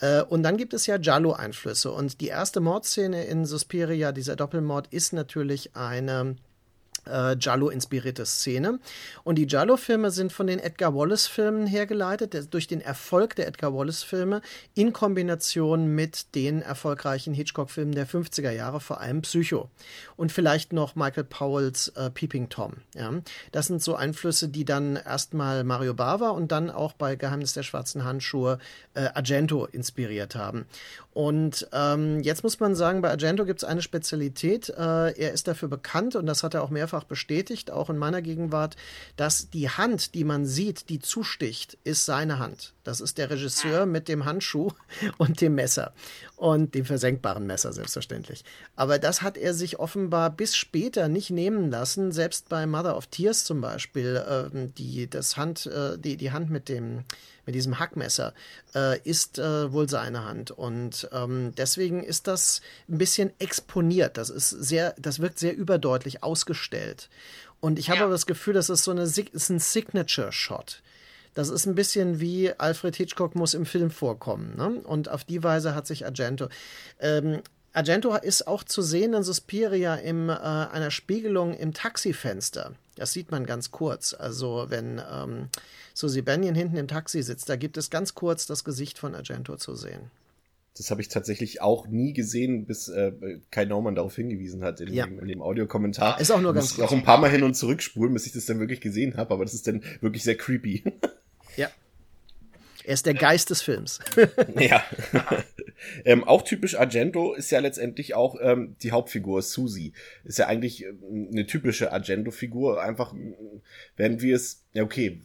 Äh, 0.00 0.22
und 0.22 0.42
dann 0.42 0.56
gibt 0.56 0.72
es 0.72 0.86
ja 0.86 0.96
Giallo-Einflüsse. 0.96 1.92
Und 1.92 2.22
die 2.22 2.28
erste 2.28 2.60
Mordszene 2.60 3.24
in 3.26 3.44
Suspiria, 3.44 4.12
dieser 4.12 4.36
Doppelmord, 4.36 4.86
ist 4.90 5.12
natürlich 5.12 5.76
eine 5.76 6.36
äh, 7.06 7.36
Giallo-inspirierte 7.36 8.26
Szene. 8.26 8.78
Und 9.24 9.36
die 9.36 9.46
Giallo-Filme 9.46 10.10
sind 10.10 10.32
von 10.32 10.46
den 10.46 10.58
Edgar 10.58 10.94
Wallace-Filmen 10.94 11.66
hergeleitet, 11.66 12.34
der, 12.34 12.42
durch 12.42 12.66
den 12.66 12.80
Erfolg 12.80 13.36
der 13.36 13.46
Edgar 13.46 13.74
Wallace-Filme 13.74 14.42
in 14.74 14.92
Kombination 14.92 15.94
mit 15.94 16.34
den 16.34 16.62
erfolgreichen 16.62 17.34
Hitchcock-Filmen 17.34 17.94
der 17.94 18.06
50er 18.06 18.50
Jahre, 18.50 18.80
vor 18.80 19.00
allem 19.00 19.22
Psycho. 19.22 19.70
Und 20.16 20.32
vielleicht 20.32 20.72
noch 20.72 20.96
Michael 20.96 21.24
Powells 21.24 21.88
äh, 21.88 22.10
Peeping 22.10 22.48
Tom. 22.48 22.74
Ja. 22.94 23.12
Das 23.52 23.66
sind 23.66 23.82
so 23.82 23.94
Einflüsse, 23.94 24.48
die 24.48 24.64
dann 24.64 24.96
erstmal 24.96 25.64
Mario 25.64 25.94
Bava 25.94 26.30
und 26.30 26.52
dann 26.52 26.70
auch 26.70 26.92
bei 26.92 27.16
Geheimnis 27.16 27.54
der 27.54 27.62
schwarzen 27.62 28.04
Handschuhe 28.04 28.58
äh, 28.94 29.08
Argento 29.14 29.66
inspiriert 29.66 30.34
haben. 30.34 30.66
Und 31.12 31.68
ähm, 31.72 32.20
jetzt 32.20 32.44
muss 32.44 32.60
man 32.60 32.74
sagen, 32.74 33.02
bei 33.02 33.10
Argento 33.10 33.44
gibt 33.44 33.62
es 33.62 33.68
eine 33.68 33.82
Spezialität. 33.82 34.68
Äh, 34.68 35.12
er 35.18 35.32
ist 35.32 35.48
dafür 35.48 35.68
bekannt 35.68 36.16
und 36.16 36.26
das 36.26 36.42
hat 36.42 36.54
er 36.54 36.62
auch 36.62 36.70
mehrfach 36.70 36.89
bestätigt, 37.04 37.70
auch 37.70 37.90
in 37.90 37.98
meiner 37.98 38.22
Gegenwart, 38.22 38.76
dass 39.16 39.50
die 39.50 39.68
Hand, 39.68 40.14
die 40.14 40.24
man 40.24 40.46
sieht, 40.46 40.88
die 40.88 40.98
zusticht, 40.98 41.78
ist 41.84 42.04
seine 42.04 42.38
Hand. 42.38 42.74
Das 42.84 43.00
ist 43.00 43.18
der 43.18 43.30
Regisseur 43.30 43.86
mit 43.86 44.08
dem 44.08 44.24
Handschuh 44.24 44.70
und 45.18 45.40
dem 45.40 45.54
Messer 45.54 45.92
und 46.36 46.74
dem 46.74 46.84
versenkbaren 46.84 47.46
Messer 47.46 47.72
selbstverständlich. 47.72 48.44
Aber 48.76 48.98
das 48.98 49.22
hat 49.22 49.36
er 49.36 49.54
sich 49.54 49.78
offenbar 49.78 50.30
bis 50.30 50.56
später 50.56 51.08
nicht 51.08 51.30
nehmen 51.30 51.70
lassen. 51.70 52.12
Selbst 52.12 52.48
bei 52.48 52.66
Mother 52.66 52.96
of 52.96 53.06
Tears 53.06 53.44
zum 53.44 53.60
Beispiel, 53.60 54.16
äh, 54.16 54.68
die 54.76 55.08
das 55.08 55.36
Hand, 55.36 55.66
äh, 55.66 55.98
die 55.98 56.16
die 56.16 56.32
Hand 56.32 56.50
mit 56.50 56.68
dem 56.68 57.04
mit 57.50 57.56
diesem 57.56 57.80
Hackmesser, 57.80 58.32
äh, 58.76 59.00
ist 59.00 59.40
äh, 59.40 59.72
wohl 59.72 59.88
seine 59.88 60.24
Hand. 60.24 60.52
Und 60.52 61.08
ähm, 61.12 61.52
deswegen 61.56 62.04
ist 62.04 62.28
das 62.28 62.60
ein 62.88 62.98
bisschen 62.98 63.32
exponiert. 63.40 64.16
Das 64.16 64.30
ist 64.30 64.50
sehr, 64.50 64.94
das 64.98 65.18
wirkt 65.18 65.40
sehr 65.40 65.56
überdeutlich 65.56 66.22
ausgestellt. 66.22 67.08
Und 67.58 67.80
ich 67.80 67.90
habe 67.90 67.98
ja. 67.98 68.04
aber 68.04 68.12
das 68.12 68.26
Gefühl, 68.26 68.54
das 68.54 68.70
ist 68.70 68.84
so 68.84 68.92
eine, 68.92 69.02
ist 69.02 69.50
ein 69.50 69.58
Signature-Shot. 69.58 70.80
Das 71.34 71.48
ist 71.48 71.66
ein 71.66 71.74
bisschen 71.74 72.20
wie 72.20 72.52
Alfred 72.56 72.94
Hitchcock 72.94 73.34
muss 73.34 73.54
im 73.54 73.66
Film 73.66 73.90
vorkommen. 73.90 74.56
Ne? 74.56 74.80
Und 74.84 75.08
auf 75.08 75.24
die 75.24 75.42
Weise 75.42 75.74
hat 75.74 75.88
sich 75.88 76.04
Argento. 76.04 76.48
Ähm, 77.00 77.42
Argento 77.72 78.14
ist 78.14 78.46
auch 78.46 78.62
zu 78.62 78.80
sehen 78.80 79.12
in 79.12 79.24
Suspiria 79.24 79.96
in 79.96 80.28
äh, 80.28 80.32
einer 80.32 80.92
Spiegelung 80.92 81.54
im 81.54 81.74
Taxifenster. 81.74 82.74
Das 82.94 83.12
sieht 83.12 83.32
man 83.32 83.44
ganz 83.44 83.72
kurz. 83.72 84.14
Also 84.14 84.66
wenn 84.68 85.02
ähm, 85.12 85.48
Susie 85.94 86.22
Bennion 86.22 86.54
hinten 86.54 86.76
im 86.76 86.88
Taxi 86.88 87.22
sitzt, 87.22 87.48
da 87.48 87.56
gibt 87.56 87.76
es 87.76 87.90
ganz 87.90 88.14
kurz 88.14 88.46
das 88.46 88.64
Gesicht 88.64 88.98
von 88.98 89.14
Argento 89.14 89.56
zu 89.56 89.74
sehen. 89.74 90.10
Das 90.76 90.90
habe 90.90 91.00
ich 91.00 91.08
tatsächlich 91.08 91.60
auch 91.60 91.88
nie 91.88 92.12
gesehen, 92.12 92.64
bis 92.64 92.88
äh, 92.88 93.12
Kai 93.50 93.64
Naumann 93.64 93.96
darauf 93.96 94.14
hingewiesen 94.14 94.62
hat 94.62 94.80
in, 94.80 94.92
ja. 94.92 95.04
dem, 95.04 95.18
in 95.18 95.28
dem 95.28 95.42
Audiokommentar. 95.42 96.20
Ist 96.20 96.30
auch 96.30 96.40
nur 96.40 96.54
ganz 96.54 96.76
kurz. 96.76 96.88
auch 96.88 96.92
ein 96.92 97.02
paar 97.02 97.18
Mal 97.18 97.30
hin 97.30 97.42
und 97.42 97.54
zurück 97.54 97.82
spulen, 97.82 98.14
bis 98.14 98.26
ich 98.26 98.32
das 98.32 98.46
dann 98.46 98.60
wirklich 98.60 98.80
gesehen 98.80 99.16
habe, 99.16 99.34
aber 99.34 99.44
das 99.44 99.52
ist 99.52 99.66
dann 99.66 99.82
wirklich 100.00 100.24
sehr 100.24 100.36
creepy. 100.36 100.84
Ja. 101.56 101.68
Er 102.84 102.94
ist 102.94 103.06
der 103.06 103.14
Geist 103.14 103.50
des 103.50 103.60
Films. 103.60 103.98
ja. 104.58 104.84
ähm, 106.04 106.22
auch 106.22 106.42
typisch 106.42 106.76
Argento 106.76 107.34
ist 107.34 107.50
ja 107.50 107.58
letztendlich 107.58 108.14
auch 108.14 108.36
ähm, 108.40 108.76
die 108.82 108.92
Hauptfigur, 108.92 109.42
Susie. 109.42 109.92
Ist 110.24 110.38
ja 110.38 110.46
eigentlich 110.46 110.84
ähm, 110.84 111.28
eine 111.32 111.46
typische 111.46 111.92
Argento-Figur. 111.92 112.80
Einfach, 112.80 113.14
wenn 113.96 114.20
wir 114.20 114.36
es, 114.36 114.62
ja 114.72 114.84
okay, 114.84 115.20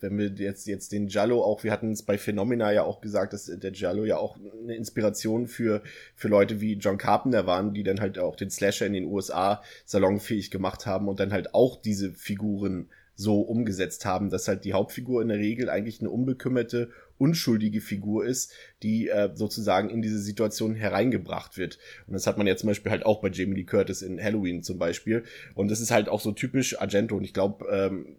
wenn 0.00 0.18
wir 0.18 0.28
jetzt, 0.28 0.66
jetzt 0.66 0.92
den 0.92 1.06
Giallo 1.06 1.42
auch, 1.42 1.64
wir 1.64 1.72
hatten 1.72 1.92
es 1.92 2.02
bei 2.02 2.18
Phenomena 2.18 2.72
ja 2.72 2.82
auch 2.82 3.00
gesagt, 3.00 3.32
dass 3.32 3.46
der 3.46 3.70
Giallo 3.70 4.04
ja 4.04 4.16
auch 4.16 4.36
eine 4.62 4.74
Inspiration 4.74 5.46
für, 5.46 5.82
für 6.14 6.28
Leute 6.28 6.60
wie 6.60 6.74
John 6.74 6.98
Carpenter 6.98 7.46
waren, 7.46 7.74
die 7.74 7.82
dann 7.82 8.00
halt 8.00 8.18
auch 8.18 8.36
den 8.36 8.50
Slasher 8.50 8.86
in 8.86 8.92
den 8.92 9.06
USA 9.06 9.62
salonfähig 9.84 10.50
gemacht 10.50 10.86
haben 10.86 11.08
und 11.08 11.20
dann 11.20 11.32
halt 11.32 11.54
auch 11.54 11.80
diese 11.80 12.12
Figuren 12.12 12.88
so 13.20 13.42
umgesetzt 13.42 14.06
haben, 14.06 14.30
dass 14.30 14.48
halt 14.48 14.64
die 14.64 14.72
Hauptfigur 14.72 15.20
in 15.20 15.28
der 15.28 15.38
Regel 15.38 15.68
eigentlich 15.68 16.00
eine 16.00 16.08
unbekümmerte, 16.08 16.90
unschuldige 17.18 17.82
Figur 17.82 18.24
ist, 18.24 18.52
die 18.82 19.08
äh, 19.08 19.30
sozusagen 19.34 19.90
in 19.90 20.00
diese 20.00 20.18
Situation 20.18 20.74
hereingebracht 20.74 21.58
wird. 21.58 21.78
Und 22.06 22.14
das 22.14 22.26
hat 22.26 22.38
man 22.38 22.46
ja 22.46 22.56
zum 22.56 22.68
Beispiel 22.68 22.90
halt 22.90 23.04
auch 23.04 23.20
bei 23.20 23.28
Jamie 23.28 23.56
Lee 23.56 23.64
Curtis 23.64 24.00
in 24.00 24.22
Halloween 24.22 24.62
zum 24.62 24.78
Beispiel. 24.78 25.24
Und 25.54 25.70
das 25.70 25.82
ist 25.82 25.90
halt 25.90 26.08
auch 26.08 26.20
so 26.20 26.32
typisch 26.32 26.80
Argento. 26.80 27.14
Und 27.14 27.24
ich 27.24 27.34
glaube, 27.34 27.66
ähm, 27.70 28.16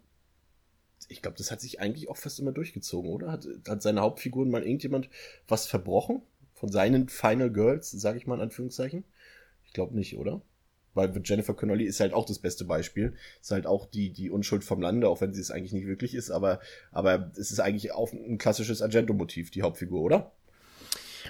ich 1.12 1.22
glaube, 1.22 1.36
das 1.36 1.50
hat 1.50 1.60
sich 1.60 1.80
eigentlich 1.80 2.08
auch 2.08 2.16
fast 2.16 2.40
immer 2.40 2.52
durchgezogen, 2.52 3.10
oder? 3.10 3.30
Hat, 3.30 3.46
hat 3.68 3.82
seine 3.82 4.00
Hauptfiguren 4.00 4.50
mal 4.50 4.62
irgendjemand 4.62 5.08
was 5.46 5.66
verbrochen? 5.66 6.22
Von 6.54 6.70
seinen 6.70 7.08
Final 7.08 7.50
Girls, 7.50 7.90
sage 7.90 8.18
ich 8.18 8.26
mal 8.26 8.36
in 8.36 8.42
Anführungszeichen? 8.42 9.04
Ich 9.64 9.72
glaube 9.72 9.94
nicht, 9.94 10.16
oder? 10.16 10.42
Weil 10.94 11.12
Jennifer 11.24 11.54
Connolly 11.54 11.84
ist 11.84 12.00
halt 12.00 12.12
auch 12.12 12.26
das 12.26 12.38
beste 12.38 12.64
Beispiel. 12.64 13.14
Ist 13.40 13.50
halt 13.50 13.66
auch 13.66 13.86
die, 13.86 14.12
die 14.12 14.30
Unschuld 14.30 14.62
vom 14.62 14.80
Lande, 14.80 15.08
auch 15.08 15.20
wenn 15.20 15.32
sie 15.32 15.40
es 15.40 15.50
eigentlich 15.50 15.72
nicht 15.72 15.86
wirklich 15.86 16.14
ist, 16.14 16.30
aber, 16.30 16.60
aber 16.90 17.30
es 17.36 17.50
ist 17.50 17.60
eigentlich 17.60 17.92
auch 17.92 18.12
ein 18.12 18.38
klassisches 18.38 18.82
Argento-Motiv, 18.82 19.50
die 19.50 19.62
Hauptfigur, 19.62 20.02
oder? 20.02 20.32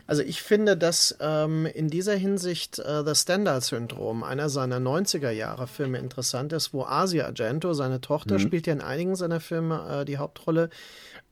Also 0.07 0.23
ich 0.23 0.43
finde, 0.43 0.77
dass 0.77 1.17
ähm, 1.21 1.67
in 1.67 1.89
dieser 1.89 2.15
Hinsicht 2.15 2.79
äh, 2.79 3.05
das 3.05 3.23
Stendhal-Syndrom, 3.23 4.23
einer 4.23 4.49
seiner 4.49 4.79
90er-Jahre-Filme, 4.79 5.99
interessant 5.99 6.53
ist, 6.53 6.73
wo 6.73 6.85
Asia 6.85 7.27
Argento, 7.27 7.73
seine 7.75 8.01
Tochter, 8.01 8.35
mhm. 8.35 8.41
spielt 8.41 8.67
ja 8.67 8.73
in 8.73 8.81
einigen 8.81 9.17
seiner 9.17 9.41
Filme 9.41 10.01
äh, 10.01 10.05
die 10.05 10.19
Hauptrolle, 10.19 10.71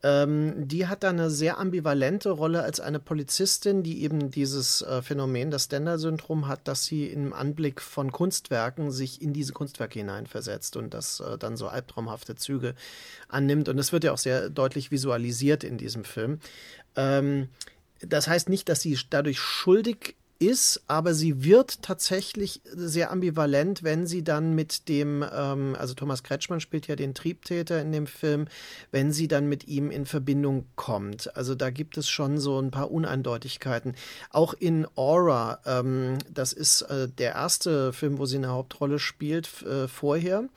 ähm, 0.03 0.67
die 0.67 0.87
hat 0.87 1.03
da 1.03 1.09
eine 1.09 1.29
sehr 1.29 1.59
ambivalente 1.59 2.31
Rolle 2.31 2.63
als 2.63 2.79
eine 2.79 2.99
Polizistin, 2.99 3.83
die 3.83 4.03
eben 4.03 4.31
dieses 4.31 4.81
äh, 4.81 5.01
Phänomen, 5.01 5.51
das 5.51 5.65
Stendhal-Syndrom 5.65 6.47
hat, 6.47 6.67
dass 6.67 6.85
sie 6.85 7.07
im 7.07 7.33
Anblick 7.33 7.81
von 7.81 8.11
Kunstwerken 8.11 8.91
sich 8.91 9.21
in 9.21 9.33
diese 9.33 9.53
Kunstwerke 9.53 9.99
hineinversetzt 9.99 10.75
und 10.75 10.93
das 10.93 11.19
äh, 11.19 11.37
dann 11.37 11.55
so 11.55 11.67
albtraumhafte 11.67 12.35
Züge 12.35 12.73
annimmt. 13.27 13.69
Und 13.69 13.77
das 13.77 13.91
wird 13.91 14.03
ja 14.03 14.11
auch 14.11 14.17
sehr 14.17 14.49
deutlich 14.49 14.89
visualisiert 14.89 15.63
in 15.63 15.77
diesem 15.77 16.03
Film. 16.03 16.39
Ähm, 16.95 17.49
das 18.01 18.27
heißt 18.27 18.49
nicht, 18.49 18.69
dass 18.69 18.81
sie 18.81 18.97
dadurch 19.09 19.39
schuldig 19.39 20.15
ist, 20.41 20.81
aber 20.87 21.13
sie 21.13 21.43
wird 21.43 21.83
tatsächlich 21.83 22.61
sehr 22.65 23.11
ambivalent, 23.11 23.83
wenn 23.83 24.07
sie 24.07 24.23
dann 24.23 24.55
mit 24.55 24.89
dem, 24.89 25.23
ähm, 25.31 25.75
also 25.77 25.93
Thomas 25.93 26.23
Kretschmann 26.23 26.59
spielt 26.59 26.87
ja 26.87 26.95
den 26.95 27.13
Triebtäter 27.13 27.79
in 27.79 27.91
dem 27.91 28.07
Film, 28.07 28.47
wenn 28.91 29.11
sie 29.13 29.27
dann 29.27 29.47
mit 29.47 29.67
ihm 29.67 29.91
in 29.91 30.07
Verbindung 30.07 30.65
kommt. 30.75 31.35
Also 31.37 31.53
da 31.53 31.69
gibt 31.69 31.95
es 31.97 32.09
schon 32.09 32.39
so 32.39 32.59
ein 32.59 32.71
paar 32.71 32.89
Uneindeutigkeiten. 32.89 33.95
Auch 34.31 34.55
in 34.55 34.87
Aura, 34.95 35.59
ähm, 35.65 36.17
das 36.33 36.53
ist 36.53 36.81
äh, 36.83 37.07
der 37.07 37.33
erste 37.33 37.93
Film, 37.93 38.17
wo 38.17 38.25
sie 38.25 38.37
eine 38.37 38.49
Hauptrolle 38.49 38.97
spielt, 38.97 39.61
äh, 39.61 39.87
vorher. 39.87 40.49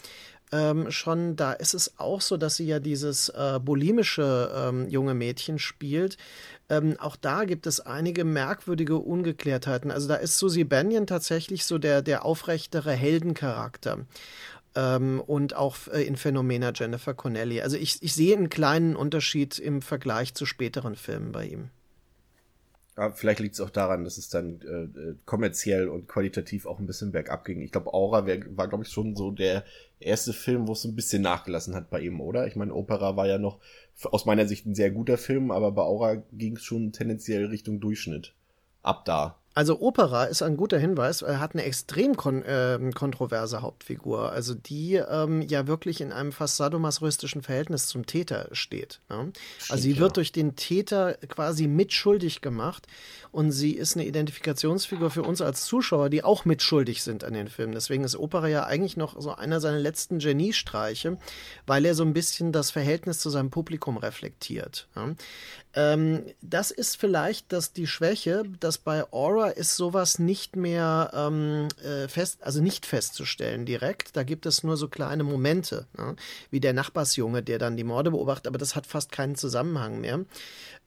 Ähm, 0.53 0.91
schon 0.91 1.37
da 1.37 1.53
ist 1.53 1.75
es 1.75 1.99
auch 1.99 2.21
so, 2.21 2.37
dass 2.37 2.57
sie 2.57 2.67
ja 2.67 2.79
dieses 2.79 3.29
äh, 3.31 3.59
bulimische 3.61 4.53
ähm, 4.55 4.89
junge 4.89 5.15
Mädchen 5.15 5.59
spielt, 5.59 6.17
ähm, 6.69 6.97
auch 6.99 7.17
da 7.17 7.45
gibt 7.45 7.67
es 7.67 7.81
einige 7.81 8.25
merkwürdige 8.25 8.97
Ungeklärtheiten. 8.97 9.91
Also 9.91 10.09
da 10.09 10.17
ist 10.17 10.39
Susie 10.39 10.65
Banyan 10.65 11.07
tatsächlich 11.07 11.65
so 11.65 11.79
der, 11.79 12.03
der 12.03 12.25
aufrechtere 12.25 12.93
Heldencharakter. 12.93 14.07
Ähm, 14.75 15.21
und 15.21 15.55
auch 15.55 15.77
äh, 15.93 16.03
in 16.03 16.17
Phänomena 16.17 16.73
Jennifer 16.75 17.15
Connelly. 17.15 17.61
Also 17.61 17.77
ich, 17.77 18.03
ich 18.03 18.15
sehe 18.15 18.37
einen 18.37 18.49
kleinen 18.49 18.97
Unterschied 18.97 19.59
im 19.59 19.83
Vergleich 19.83 20.35
zu 20.35 20.47
späteren 20.47 20.97
Filmen 20.97 21.33
bei 21.33 21.47
ihm. 21.47 21.71
Ja, 22.97 23.11
vielleicht 23.11 23.41
liegt 23.41 23.55
es 23.55 23.61
auch 23.61 23.71
daran, 23.71 24.05
dass 24.05 24.19
es 24.19 24.29
dann 24.29 24.61
äh, 24.63 25.01
äh, 25.01 25.15
kommerziell 25.25 25.89
und 25.89 26.07
qualitativ 26.07 26.65
auch 26.65 26.79
ein 26.79 26.87
bisschen 26.87 27.11
bergab 27.11 27.45
ging. 27.45 27.61
Ich 27.61 27.73
glaube, 27.73 27.93
Aura 27.93 28.25
wär, 28.25 28.41
war, 28.57 28.69
glaube 28.69 28.85
ich, 28.85 28.91
schon 28.91 29.17
so 29.17 29.33
der 29.33 29.65
erste 29.99 30.33
Film, 30.33 30.69
wo 30.69 30.73
es 30.73 30.85
ein 30.85 30.95
bisschen 30.95 31.21
nachgelassen 31.23 31.75
hat 31.75 31.91
bei 31.91 32.01
ihm, 32.01 32.21
oder? 32.21 32.47
Ich 32.47 32.55
meine, 32.55 32.73
Opera 32.73 33.17
war 33.17 33.27
ja 33.27 33.39
noch 33.39 33.59
aus 34.03 34.27
meiner 34.27 34.47
Sicht 34.47 34.67
ein 34.67 34.75
sehr 34.75 34.91
guter 34.91 35.19
Film, 35.19 35.51
aber 35.51 35.73
bei 35.73 35.83
Aura 35.83 36.17
ging 36.33 36.57
es 36.57 36.63
schon 36.63 36.93
tendenziell 36.93 37.47
Richtung 37.47 37.81
Durchschnitt. 37.81 38.35
Ab 38.83 39.05
da. 39.05 39.39
Also 39.55 39.81
Opera 39.81 40.25
ist 40.25 40.43
ein 40.43 40.57
guter 40.57 40.79
Hinweis. 40.79 41.23
Er 41.23 41.39
hat 41.39 41.55
eine 41.55 41.63
extrem 41.63 42.17
kon 42.17 42.43
äh, 42.43 42.79
kontroverse 42.95 43.63
Hauptfigur, 43.63 44.33
also 44.33 44.55
die 44.55 44.95
ähm, 44.95 45.43
ja 45.43 45.69
wirklich 45.69 46.01
in 46.01 46.11
einem 46.11 46.33
fast 46.33 46.57
sadomasochistischen 46.57 47.43
Verhältnis 47.43 47.87
zum 47.87 48.05
Täter 48.05 48.49
steht. 48.53 49.01
Ne? 49.09 49.33
also 49.69 49.83
sie 49.83 49.99
wird 49.99 50.17
durch 50.17 50.33
den 50.33 50.57
Täter 50.57 51.15
quasi 51.29 51.69
mitschuldig 51.69 52.41
gemacht 52.41 52.89
und 53.31 53.53
sie 53.53 53.73
ist 53.73 53.97
eine 53.97 54.07
Identifikationsfigur 54.07 55.11
für 55.11 55.23
uns 55.23 55.41
als 55.41 55.65
Zuschauer, 55.65 56.11
die 56.11 56.25
auch 56.25 56.45
mitschuldig 56.45 57.03
sind 57.03 57.23
an 57.23 57.35
den 57.35 57.49
Filmen. 57.49 57.73
Deswegen 57.73 58.03
ist 58.05 58.17
Opera 58.17 58.49
ja 58.49 58.65
eigentlich 58.65 58.97
noch 58.97 59.21
so 59.21 59.35
einer 59.35 59.61
seiner 59.61 59.79
letzten 59.79 60.19
Geniestreiche, 60.19 61.17
weil 61.67 61.85
er 61.85 61.95
so 61.95 62.03
ein 62.03 62.13
bisschen 62.13 62.51
das 62.51 62.73
Verhältnis 62.73 63.21
zu 63.21 63.31
seinem 63.31 63.51
Publikum 63.51 63.99
reflektiert. 63.99 64.89
Ne? 64.97 65.15
Ähm, 65.77 66.25
das 66.41 66.71
ist 66.71 66.97
vielleicht 66.97 67.53
das, 67.53 67.73
die 67.73 67.87
Schwäche, 67.87 68.45
dass 68.61 68.79
bei 68.79 69.05
Aura 69.13 69.49
ist 69.49 69.77
sowas 69.77 70.19
nicht 70.19 70.57
mehr 70.57 71.11
ähm, 71.15 71.69
äh, 71.83 72.09
fest, 72.09 72.39
also 72.43 72.61
nicht 72.63 72.87
festzustellen 72.87 73.67
direkt. 73.67 74.17
Da 74.17 74.23
gibt 74.23 74.47
es 74.47 74.63
nur 74.63 74.77
so 74.77 74.89
kleine 74.89 75.25
Momente, 75.25 75.87
ne? 75.97 76.15
wie 76.51 76.61
der 76.61 76.73
Nachbarsjunge, 76.73 77.43
der 77.43 77.59
dann 77.59 77.77
die 77.77 77.85
Morde 77.85 78.13
beobachtet, 78.13 78.47
aber 78.47 78.59
das 78.59 78.77
hat 78.77 78.87
fast 78.87 79.11
keinen 79.11 79.35
Zusammenhang 79.35 80.01
mehr. 80.01 80.21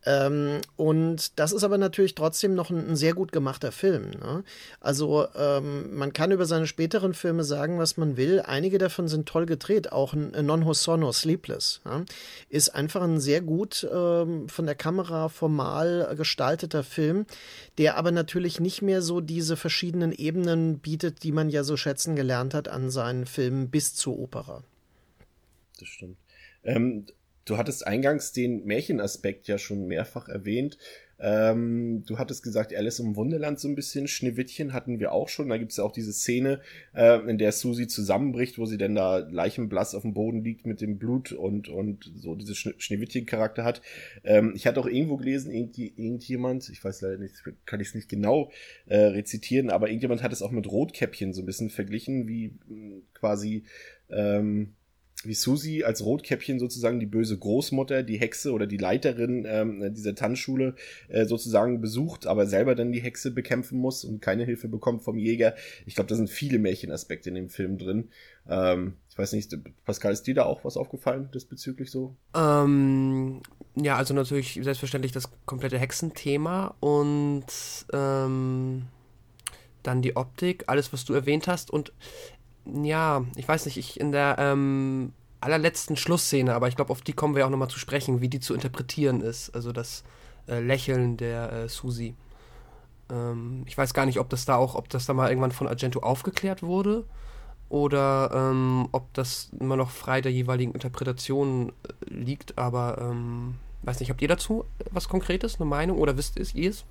Ähm, 0.05 0.61
und 0.75 1.37
das 1.39 1.51
ist 1.51 1.63
aber 1.63 1.77
natürlich 1.77 2.15
trotzdem 2.15 2.53
noch 2.55 2.69
ein, 2.69 2.91
ein 2.91 2.95
sehr 2.95 3.13
gut 3.13 3.31
gemachter 3.31 3.71
Film. 3.71 4.11
Ne? 4.11 4.43
Also 4.79 5.27
ähm, 5.35 5.95
man 5.95 6.13
kann 6.13 6.31
über 6.31 6.45
seine 6.45 6.67
späteren 6.67 7.13
Filme 7.13 7.43
sagen, 7.43 7.77
was 7.79 7.97
man 7.97 8.15
will. 8.15 8.41
Einige 8.41 8.77
davon 8.77 9.07
sind 9.07 9.27
toll 9.27 9.45
gedreht. 9.45 9.91
Auch 9.91 10.13
Non 10.13 10.65
Hosono 10.65 11.11
Sleepless 11.11 11.81
ja? 11.83 12.05
ist 12.49 12.69
einfach 12.69 13.01
ein 13.01 13.19
sehr 13.19 13.41
gut 13.41 13.87
ähm, 13.91 14.47
von 14.47 14.65
der 14.65 14.75
Kamera 14.75 15.29
formal 15.29 16.13
gestalteter 16.15 16.83
Film, 16.83 17.25
der 17.77 17.97
aber 17.97 18.11
natürlich 18.11 18.59
nicht 18.59 18.81
mehr 18.81 19.01
so 19.01 19.19
diese 19.19 19.57
verschiedenen 19.57 20.11
Ebenen 20.11 20.79
bietet, 20.79 21.23
die 21.23 21.31
man 21.31 21.49
ja 21.49 21.63
so 21.63 21.75
schätzen 21.75 22.15
gelernt 22.15 22.53
hat 22.53 22.67
an 22.67 22.91
seinen 22.91 23.25
Filmen 23.25 23.69
bis 23.69 23.95
zur 23.95 24.17
Opera. 24.19 24.63
Das 25.79 25.87
stimmt. 25.89 26.17
Ähm, 26.63 27.07
Du 27.47 27.57
hattest 27.57 27.87
eingangs 27.87 28.33
den 28.33 28.65
Märchenaspekt 28.65 29.47
ja 29.47 29.57
schon 29.57 29.87
mehrfach 29.87 30.27
erwähnt. 30.27 30.77
Ähm, 31.19 32.03
du 32.05 32.19
hattest 32.19 32.43
gesagt, 32.43 32.75
Alice 32.75 32.99
im 32.99 33.15
Wunderland 33.15 33.57
so 33.57 33.69
ein 33.69 33.73
bisschen, 33.73 34.07
Schneewittchen 34.09 34.73
hatten 34.73 34.99
wir 34.99 35.13
auch 35.13 35.29
schon. 35.29 35.47
Da 35.47 35.57
gibt 35.57 35.71
es 35.71 35.77
ja 35.77 35.85
auch 35.85 35.93
diese 35.93 36.11
Szene, 36.11 36.59
äh, 36.93 37.19
in 37.27 37.37
der 37.37 37.53
Susi 37.53 37.87
zusammenbricht, 37.87 38.57
wo 38.57 38.65
sie 38.65 38.77
denn 38.77 38.95
da 38.95 39.19
leichenblass 39.19 39.95
auf 39.95 40.01
dem 40.01 40.13
Boden 40.13 40.43
liegt 40.43 40.67
mit 40.67 40.81
dem 40.81 40.99
Blut 40.99 41.31
und, 41.31 41.69
und 41.69 42.11
so 42.17 42.35
diese 42.35 42.53
Schneewittchen-Charakter 42.53 43.63
hat. 43.63 43.81
Ähm, 44.25 44.51
ich 44.53 44.67
hatte 44.67 44.81
auch 44.81 44.85
irgendwo 44.85 45.15
gelesen, 45.15 45.51
irgend, 45.51 45.77
irgendjemand, 45.77 46.67
ich 46.69 46.83
weiß 46.83 46.99
leider 47.01 47.17
nicht, 47.17 47.33
kann 47.65 47.79
ich 47.79 47.87
es 47.87 47.95
nicht 47.95 48.09
genau 48.09 48.51
äh, 48.87 48.97
rezitieren, 48.97 49.69
aber 49.69 49.87
irgendjemand 49.87 50.21
hat 50.21 50.33
es 50.33 50.41
auch 50.41 50.51
mit 50.51 50.69
Rotkäppchen 50.69 51.33
so 51.33 51.41
ein 51.41 51.45
bisschen 51.45 51.69
verglichen, 51.69 52.27
wie 52.27 52.59
mh, 52.67 53.01
quasi 53.13 53.63
ähm, 54.09 54.75
wie 55.23 55.33
Susi 55.33 55.83
als 55.83 56.03
Rotkäppchen 56.05 56.59
sozusagen 56.59 56.99
die 56.99 57.05
böse 57.05 57.37
Großmutter, 57.37 58.03
die 58.03 58.19
Hexe 58.19 58.51
oder 58.51 58.67
die 58.67 58.77
Leiterin 58.77 59.45
ähm, 59.47 59.93
dieser 59.93 60.13
Tanzschule 60.13 60.75
äh, 61.07 61.25
sozusagen 61.25 61.81
besucht, 61.81 62.27
aber 62.27 62.45
selber 62.45 62.75
dann 62.75 62.91
die 62.91 63.01
Hexe 63.01 63.31
bekämpfen 63.31 63.79
muss 63.79 64.03
und 64.03 64.21
keine 64.21 64.45
Hilfe 64.45 64.67
bekommt 64.67 65.01
vom 65.01 65.17
Jäger. 65.17 65.55
Ich 65.85 65.95
glaube, 65.95 66.07
da 66.07 66.15
sind 66.15 66.29
viele 66.29 66.59
Märchenaspekte 66.59 67.29
in 67.29 67.35
dem 67.35 67.49
Film 67.49 67.77
drin. 67.79 68.09
Ähm, 68.47 68.93
ich 69.09 69.17
weiß 69.17 69.33
nicht, 69.33 69.57
Pascal, 69.85 70.13
ist 70.13 70.27
dir 70.27 70.35
da 70.35 70.45
auch 70.45 70.63
was 70.63 70.77
aufgefallen 70.77 71.29
diesbezüglich 71.33 71.89
so? 71.89 72.15
Ähm, 72.35 73.41
ja, 73.75 73.95
also 73.95 74.13
natürlich 74.13 74.59
selbstverständlich 74.61 75.11
das 75.11 75.31
komplette 75.47 75.79
Hexenthema 75.79 76.75
und 76.79 77.45
ähm, 77.91 78.83
dann 79.81 80.01
die 80.01 80.15
Optik, 80.15 80.65
alles, 80.67 80.93
was 80.93 81.05
du 81.05 81.13
erwähnt 81.13 81.47
hast 81.47 81.71
und 81.71 81.93
ja, 82.73 83.23
ich 83.35 83.47
weiß 83.47 83.65
nicht, 83.65 83.77
ich 83.77 83.99
in 83.99 84.11
der 84.11 84.35
ähm, 84.39 85.13
allerletzten 85.41 85.95
Schlussszene, 85.95 86.53
aber 86.53 86.67
ich 86.67 86.75
glaube, 86.75 86.91
auf 86.91 87.01
die 87.01 87.13
kommen 87.13 87.35
wir 87.35 87.45
auch 87.45 87.49
nochmal 87.49 87.69
zu 87.69 87.79
sprechen, 87.79 88.21
wie 88.21 88.29
die 88.29 88.39
zu 88.39 88.53
interpretieren 88.53 89.21
ist. 89.21 89.53
Also 89.53 89.71
das 89.71 90.03
äh, 90.47 90.59
Lächeln 90.59 91.17
der 91.17 91.51
äh, 91.51 91.69
Susi. 91.69 92.15
Ähm, 93.11 93.63
ich 93.65 93.77
weiß 93.77 93.93
gar 93.93 94.05
nicht, 94.05 94.19
ob 94.19 94.29
das 94.29 94.45
da 94.45 94.55
auch, 94.55 94.75
ob 94.75 94.89
das 94.89 95.05
da 95.05 95.13
mal 95.13 95.29
irgendwann 95.29 95.51
von 95.51 95.67
Argento 95.67 95.99
aufgeklärt 95.99 96.63
wurde 96.63 97.05
oder 97.69 98.31
ähm, 98.33 98.87
ob 98.91 99.13
das 99.13 99.51
immer 99.59 99.75
noch 99.75 99.89
frei 99.89 100.21
der 100.21 100.31
jeweiligen 100.31 100.73
Interpretation 100.73 101.69
äh, 101.69 102.13
liegt, 102.13 102.57
aber 102.57 102.97
ähm, 103.01 103.55
weiß 103.83 103.99
nicht, 103.99 104.09
habt 104.09 104.21
ihr 104.21 104.27
dazu 104.27 104.65
was 104.91 105.09
Konkretes, 105.09 105.59
eine 105.59 105.69
Meinung 105.69 105.97
oder 105.97 106.17
wisst 106.17 106.37
ihr 106.37 106.69
es? 106.69 106.85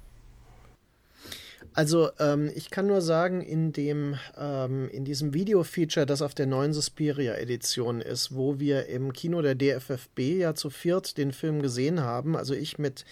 Also 1.72 2.10
ähm, 2.18 2.50
ich 2.54 2.70
kann 2.70 2.86
nur 2.86 3.02
sagen, 3.02 3.42
in 3.42 3.72
dem 3.72 4.16
ähm, 4.38 4.88
in 4.90 5.04
diesem 5.04 5.34
Video-Feature, 5.34 6.06
das 6.06 6.22
auf 6.22 6.34
der 6.34 6.46
neuen 6.46 6.72
Suspiria-Edition 6.72 8.00
ist, 8.00 8.34
wo 8.34 8.58
wir 8.58 8.86
im 8.86 9.12
Kino 9.12 9.42
der 9.42 9.54
DFFB 9.54 10.20
ja 10.38 10.54
zu 10.54 10.70
viert 10.70 11.18
den 11.18 11.32
Film 11.32 11.60
gesehen 11.60 12.00
haben, 12.00 12.36
also 12.36 12.54
ich 12.54 12.78
mit 12.78 13.04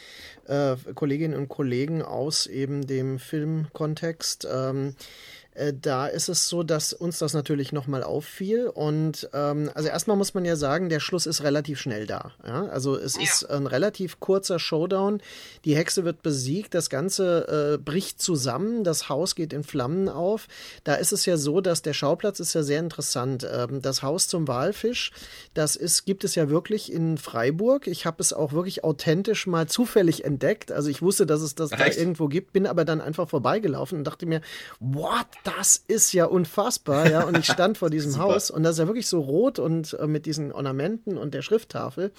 äh, 0.47 0.77
Kolleginnen 0.95 1.39
und 1.39 1.49
Kollegen 1.49 2.03
aus 2.03 2.47
eben 2.47 2.87
dem 2.87 3.19
Filmkontext. 3.19 4.49
Ähm, 4.51 4.89
äh, 4.89 5.34
da 5.55 6.09
ist 6.09 6.29
es 6.29 6.49
so, 6.49 6.65
dass 6.65 6.93
uns 6.93 7.19
das 7.21 7.33
natürlich 7.33 7.73
nochmal 7.73 8.03
auffiel. 8.03 8.67
Und 8.67 9.29
ähm, 9.33 9.71
also 9.75 9.89
erstmal 9.89 10.17
muss 10.17 10.35
man 10.35 10.45
ja 10.45 10.57
sagen, 10.57 10.89
der 10.89 10.99
Schluss 10.99 11.27
ist 11.27 11.43
relativ 11.45 11.81
schnell 11.81 12.07
da. 12.07 12.33
Ja? 12.45 12.67
Also 12.67 12.97
es 12.97 13.17
ja. 13.17 13.23
ist 13.23 13.49
ein 13.49 13.67
relativ 13.67 14.19
kurzer 14.19 14.59
Showdown. 14.59 15.21
Die 15.65 15.77
Hexe 15.77 16.05
wird 16.05 16.23
besiegt, 16.23 16.75
das 16.75 16.91
Ganze 16.91 17.75
äh, 17.75 17.79
bricht 17.79 18.21
zusammen, 18.21 18.83
das 18.83 19.09
Haus 19.09 19.37
geht 19.37 19.53
in 19.53 19.63
Flammen 19.63 20.09
auf. 20.09 20.49
Da 20.83 20.97
ist 20.97 21.13
es 21.13 21.25
ja 21.25 21.37
so, 21.37 21.61
dass 21.61 21.83
der 21.83 21.93
Schauplatz 21.93 22.41
ist 22.41 22.55
ja 22.55 22.65
sehr 22.65 22.81
interessant. 22.81 23.47
Ähm, 23.49 23.81
das 23.81 24.03
Haus 24.03 24.27
zum 24.27 24.49
Walfisch, 24.49 25.13
das 25.55 25.77
ist, 25.77 26.05
gibt 26.05 26.25
es 26.25 26.35
ja 26.35 26.49
wirklich 26.49 26.93
in 26.93 27.17
Freiburg. 27.17 27.87
Ich 27.87 28.07
habe 28.07 28.17
es 28.21 28.33
auch 28.33 28.53
wirklich 28.53 28.83
authentisch 28.83 29.47
mal 29.47 29.69
zufällig 29.69 30.25
entdeckt. 30.25 30.73
Also 30.73 30.91
ich 30.91 31.01
wusste, 31.01 31.27
dass 31.27 31.43
es 31.43 31.55
das 31.55 31.71
Echt? 31.71 31.81
da 31.81 31.87
irgendwo 31.87 32.27
gibt, 32.27 32.53
bin 32.53 32.67
aber 32.67 32.85
dann 32.85 33.01
einfach 33.01 33.29
vorbeigelaufen 33.29 33.99
und 33.99 34.05
dachte 34.05 34.27
mir, 34.27 34.41
what? 34.81 35.27
Das 35.45 35.77
ist 35.87 36.13
ja 36.15 36.25
unfassbar, 36.25 37.09
ja. 37.09 37.23
Und 37.25 37.39
ich 37.39 37.45
stand 37.45 37.79
vor 37.79 37.91
diesem 37.95 38.19
Haus 38.19 38.51
und 38.51 38.63
das 38.63 38.73
ist 38.73 38.79
ja 38.79 38.87
wirklich 38.87 39.07
so 39.07 39.21
rot 39.21 39.59
und 39.59 39.95
äh, 40.01 40.07
mit 40.07 40.27
diesen 40.27 40.53
Ornamenten 40.53 41.17
und 41.17 41.35
der 41.35 41.43
Schrifttafel. 41.43 42.13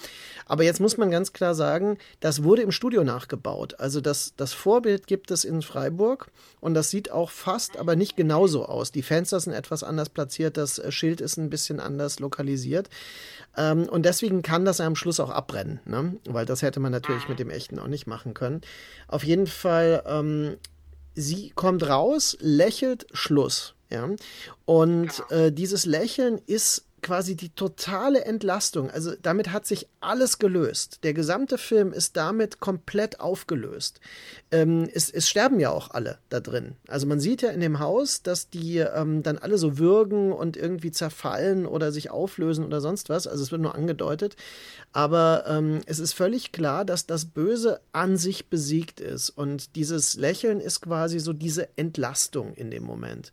Aber 0.46 0.62
jetzt 0.62 0.80
muss 0.80 0.96
man 0.96 1.10
ganz 1.10 1.32
klar 1.32 1.54
sagen, 1.54 1.98
das 2.20 2.44
wurde 2.44 2.62
im 2.62 2.70
Studio 2.70 3.04
nachgebaut. 3.04 3.78
Also 3.78 4.00
das, 4.00 4.34
das 4.36 4.52
Vorbild 4.52 5.06
gibt 5.08 5.30
es 5.32 5.44
in 5.44 5.60
Freiburg 5.62 6.30
und 6.60 6.74
das 6.74 6.90
sieht 6.90 7.10
auch 7.10 7.30
fast, 7.30 7.76
aber 7.76 7.96
nicht 7.96 8.16
genauso 8.16 8.64
aus. 8.64 8.92
Die 8.92 9.02
Fenster 9.02 9.40
sind 9.40 9.52
etwas 9.52 9.82
anders 9.82 10.08
platziert, 10.08 10.56
das 10.56 10.78
äh, 10.78 10.92
Schild 10.92 11.20
ist 11.20 11.36
ein 11.36 11.50
bisschen 11.50 11.80
anders 11.80 12.20
lokalisiert. 12.20 12.88
Ähm, 13.56 13.88
und 13.88 14.06
deswegen 14.06 14.42
kann 14.42 14.64
das 14.64 14.80
am 14.80 14.94
Schluss 14.94 15.18
auch 15.18 15.30
abbrennen, 15.30 15.80
ne? 15.84 16.16
weil 16.28 16.46
das 16.46 16.62
hätte 16.62 16.78
man 16.78 16.92
natürlich 16.92 17.28
mit 17.28 17.40
dem 17.40 17.50
echten 17.50 17.80
auch 17.80 17.88
nicht 17.88 18.06
machen 18.06 18.34
können. 18.34 18.60
Auf 19.08 19.24
jeden 19.24 19.48
Fall 19.48 20.04
ähm, 20.06 20.56
sie 21.16 21.50
kommt 21.54 21.88
raus, 21.88 22.36
lächelt, 22.40 23.06
Schluss. 23.12 23.74
Ja? 23.90 24.08
Und 24.64 25.22
genau. 25.28 25.42
äh, 25.42 25.52
dieses 25.52 25.86
Lächeln 25.86 26.40
ist 26.46 26.85
quasi 27.06 27.36
die 27.36 27.50
totale 27.50 28.24
Entlastung. 28.24 28.90
Also 28.90 29.12
damit 29.22 29.52
hat 29.52 29.64
sich 29.64 29.86
alles 30.00 30.40
gelöst. 30.40 31.04
Der 31.04 31.14
gesamte 31.14 31.56
Film 31.56 31.92
ist 31.92 32.16
damit 32.16 32.58
komplett 32.58 33.20
aufgelöst. 33.20 34.00
Ähm, 34.50 34.88
es, 34.92 35.08
es, 35.08 35.28
sterben 35.28 35.60
ja 35.60 35.70
auch 35.70 35.90
alle 35.92 36.18
da 36.30 36.40
drin. 36.40 36.74
Also 36.88 37.06
man 37.06 37.20
sieht 37.20 37.42
ja 37.42 37.50
in 37.50 37.60
dem 37.60 37.78
Haus, 37.78 38.22
dass 38.24 38.50
die 38.50 38.78
ähm, 38.78 39.22
dann 39.22 39.38
alle 39.38 39.56
so 39.56 39.78
würgen 39.78 40.32
und 40.32 40.56
irgendwie 40.56 40.90
zerfallen 40.90 41.64
oder 41.64 41.92
sich 41.92 42.10
auflösen 42.10 42.64
oder 42.64 42.80
sonst 42.80 43.08
was. 43.08 43.28
Also 43.28 43.44
es 43.44 43.52
wird 43.52 43.62
nur 43.62 43.76
angedeutet. 43.76 44.34
Aber 44.92 45.44
ähm, 45.46 45.82
es 45.86 46.00
ist 46.00 46.12
völlig 46.12 46.50
klar, 46.50 46.84
dass 46.84 47.06
das 47.06 47.26
Böse 47.26 47.80
an 47.92 48.16
sich 48.16 48.48
besiegt 48.48 48.98
ist. 48.98 49.30
Und 49.30 49.76
dieses 49.76 50.16
Lächeln 50.16 50.58
ist 50.58 50.80
quasi 50.80 51.20
so 51.20 51.32
diese 51.32 51.68
Entlastung 51.76 52.54
in 52.54 52.72
dem 52.72 52.82
Moment. 52.82 53.30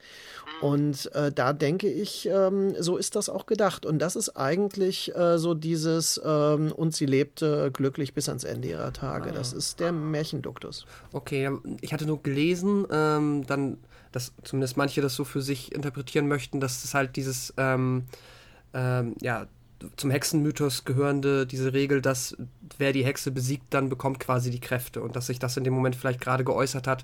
Und 0.61 1.11
äh, 1.15 1.32
da 1.32 1.53
denke 1.53 1.89
ich, 1.89 2.28
ähm, 2.28 2.76
so 2.80 2.97
ist 2.97 3.15
das 3.15 3.30
auch 3.30 3.47
gedacht. 3.47 3.62
Und 3.86 3.99
das 3.99 4.16
ist 4.16 4.36
eigentlich 4.38 5.16
äh, 5.16 5.38
so 5.38 5.53
dieses 5.53 6.22
ähm, 6.24 6.72
und 6.72 6.93
sie 6.95 7.05
lebte 7.05 7.72
glücklich 7.72 8.14
bis 8.14 8.30
ans 8.30 8.43
Ende 8.43 8.70
ihrer 8.70 8.93
Tage. 8.93 9.32
Ah. 9.32 9.34
Das 9.34 9.53
ist 9.53 9.80
der 9.80 9.91
Märchenduktus. 9.91 10.86
Okay, 11.11 11.49
ich 11.82 11.93
hatte 11.93 12.05
nur 12.05 12.22
gelesen, 12.22 12.86
ähm, 12.91 13.45
dann, 13.47 13.78
dass 14.11 14.34
zumindest 14.43 14.78
manche 14.78 15.01
das 15.01 15.16
so 15.16 15.24
für 15.24 15.41
sich 15.41 15.74
interpretieren 15.74 16.28
möchten, 16.28 16.59
dass 16.59 16.84
es 16.84 16.93
halt 16.93 17.16
dieses, 17.16 17.53
ähm, 17.57 18.03
ähm, 18.74 19.16
ja, 19.22 19.47
zum 19.97 20.11
Hexenmythos 20.11 20.86
gehörende, 20.86 21.45
diese 21.45 21.74
Regel, 21.74 22.01
dass 22.01 22.38
wer 22.78 22.93
die 22.93 23.03
Hexe 23.03 23.32
besiegt, 23.32 23.66
dann 23.74 23.89
bekommt 23.89 24.20
quasi 24.20 24.49
die 24.49 24.61
Kräfte 24.61 25.01
und 25.01 25.18
dass 25.18 25.28
sich 25.28 25.39
das 25.39 25.57
in 25.57 25.66
dem 25.66 25.74
Moment 25.74 25.97
vielleicht 25.97 26.22
gerade 26.22 26.45
geäußert 26.45 26.88
hat 26.88 27.03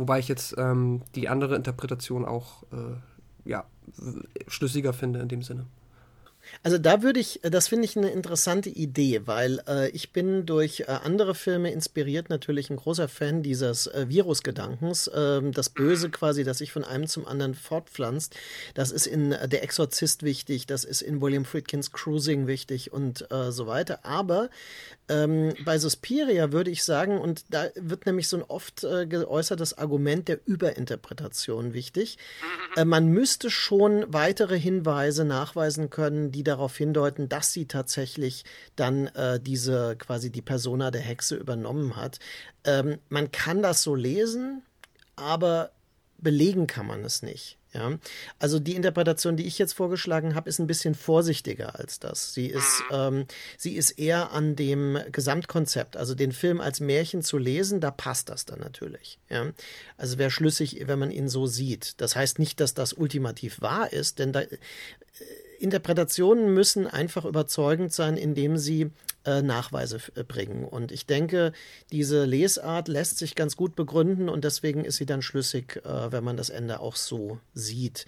Wobei 0.00 0.18
ich 0.18 0.28
jetzt 0.28 0.54
ähm, 0.56 1.02
die 1.14 1.28
andere 1.28 1.56
Interpretation 1.56 2.24
auch 2.24 2.62
äh, 2.72 2.96
ja, 3.44 3.66
schlüssiger 4.48 4.94
finde 4.94 5.20
in 5.20 5.28
dem 5.28 5.42
Sinne. 5.42 5.66
Also 6.62 6.78
da 6.78 7.02
würde 7.02 7.20
ich, 7.20 7.40
das 7.42 7.68
finde 7.68 7.86
ich 7.86 7.96
eine 7.96 8.10
interessante 8.10 8.68
Idee, 8.68 9.26
weil 9.26 9.62
äh, 9.66 9.88
ich 9.90 10.12
bin 10.12 10.46
durch 10.46 10.80
äh, 10.80 10.84
andere 11.04 11.34
Filme 11.34 11.70
inspiriert 11.72 12.28
natürlich 12.28 12.70
ein 12.70 12.76
großer 12.76 13.08
Fan 13.08 13.42
dieses 13.42 13.86
äh, 13.86 14.06
Virusgedankens. 14.08 15.10
Ähm, 15.14 15.52
das 15.52 15.70
Böse 15.70 16.10
quasi, 16.10 16.44
das 16.44 16.58
sich 16.58 16.72
von 16.72 16.84
einem 16.84 17.06
zum 17.06 17.26
anderen 17.26 17.54
fortpflanzt. 17.54 18.36
Das 18.74 18.90
ist 18.90 19.06
in 19.06 19.32
äh, 19.32 19.48
Der 19.48 19.62
Exorzist 19.62 20.22
wichtig, 20.22 20.66
das 20.66 20.84
ist 20.84 21.02
in 21.02 21.20
William 21.20 21.44
Friedkins 21.44 21.92
Cruising 21.92 22.46
wichtig 22.46 22.92
und 22.92 23.30
äh, 23.30 23.50
so 23.52 23.66
weiter. 23.66 24.04
Aber 24.04 24.50
ähm, 25.10 25.54
bei 25.64 25.78
Suspiria 25.78 26.52
würde 26.52 26.70
ich 26.70 26.84
sagen, 26.84 27.18
und 27.18 27.44
da 27.50 27.66
wird 27.74 28.06
nämlich 28.06 28.28
so 28.28 28.36
ein 28.36 28.42
oft 28.42 28.84
äh, 28.84 29.06
geäußertes 29.06 29.76
Argument 29.76 30.28
der 30.28 30.38
Überinterpretation 30.46 31.74
wichtig, 31.74 32.18
äh, 32.76 32.84
man 32.84 33.08
müsste 33.08 33.50
schon 33.50 34.04
weitere 34.08 34.58
Hinweise 34.58 35.24
nachweisen 35.24 35.90
können, 35.90 36.30
die 36.30 36.39
darauf 36.42 36.76
hindeuten, 36.76 37.28
dass 37.28 37.52
sie 37.52 37.66
tatsächlich 37.66 38.44
dann 38.76 39.06
äh, 39.08 39.40
diese 39.40 39.96
quasi 39.96 40.30
die 40.30 40.42
Persona 40.42 40.90
der 40.90 41.00
Hexe 41.00 41.36
übernommen 41.36 41.96
hat. 41.96 42.18
Ähm, 42.64 42.98
man 43.08 43.32
kann 43.32 43.62
das 43.62 43.82
so 43.82 43.94
lesen, 43.94 44.62
aber 45.16 45.70
belegen 46.18 46.66
kann 46.66 46.86
man 46.86 47.04
es 47.04 47.22
nicht. 47.22 47.56
Ja, 47.72 47.98
also 48.40 48.58
die 48.58 48.74
Interpretation, 48.74 49.36
die 49.36 49.46
ich 49.46 49.56
jetzt 49.58 49.74
vorgeschlagen 49.74 50.34
habe, 50.34 50.48
ist 50.48 50.58
ein 50.58 50.66
bisschen 50.66 50.96
vorsichtiger 50.96 51.78
als 51.78 52.00
das. 52.00 52.34
Sie 52.34 52.46
ist, 52.46 52.82
ähm, 52.90 53.26
sie 53.56 53.76
ist 53.76 53.92
eher 53.92 54.32
an 54.32 54.56
dem 54.56 54.98
Gesamtkonzept, 55.12 55.96
also 55.96 56.16
den 56.16 56.32
Film 56.32 56.60
als 56.60 56.80
Märchen 56.80 57.22
zu 57.22 57.38
lesen, 57.38 57.80
da 57.80 57.92
passt 57.92 58.28
das 58.28 58.44
dann 58.44 58.58
natürlich. 58.58 59.20
Ja, 59.28 59.52
also 59.96 60.18
wäre 60.18 60.32
schlüssig, 60.32 60.82
wenn 60.86 60.98
man 60.98 61.12
ihn 61.12 61.28
so 61.28 61.46
sieht. 61.46 62.00
Das 62.00 62.16
heißt 62.16 62.40
nicht, 62.40 62.58
dass 62.58 62.74
das 62.74 62.92
ultimativ 62.92 63.60
wahr 63.60 63.92
ist, 63.92 64.18
denn 64.18 64.32
da, 64.32 64.40
äh, 64.40 64.58
Interpretationen 65.60 66.52
müssen 66.52 66.86
einfach 66.86 67.24
überzeugend 67.24 67.92
sein, 67.92 68.16
indem 68.16 68.56
sie 68.56 68.90
äh, 69.24 69.42
Nachweise 69.42 69.98
äh, 70.14 70.24
bringen. 70.24 70.64
Und 70.64 70.92
ich 70.92 71.06
denke, 71.06 71.52
diese 71.92 72.24
Lesart 72.24 72.88
lässt 72.88 73.18
sich 73.18 73.34
ganz 73.34 73.56
gut 73.56 73.76
begründen 73.76 74.28
und 74.28 74.44
deswegen 74.44 74.84
ist 74.84 74.96
sie 74.96 75.06
dann 75.06 75.22
schlüssig, 75.22 75.76
äh, 75.84 76.12
wenn 76.12 76.24
man 76.24 76.36
das 76.36 76.50
Ende 76.50 76.80
auch 76.80 76.96
so 76.96 77.38
sieht. 77.52 78.06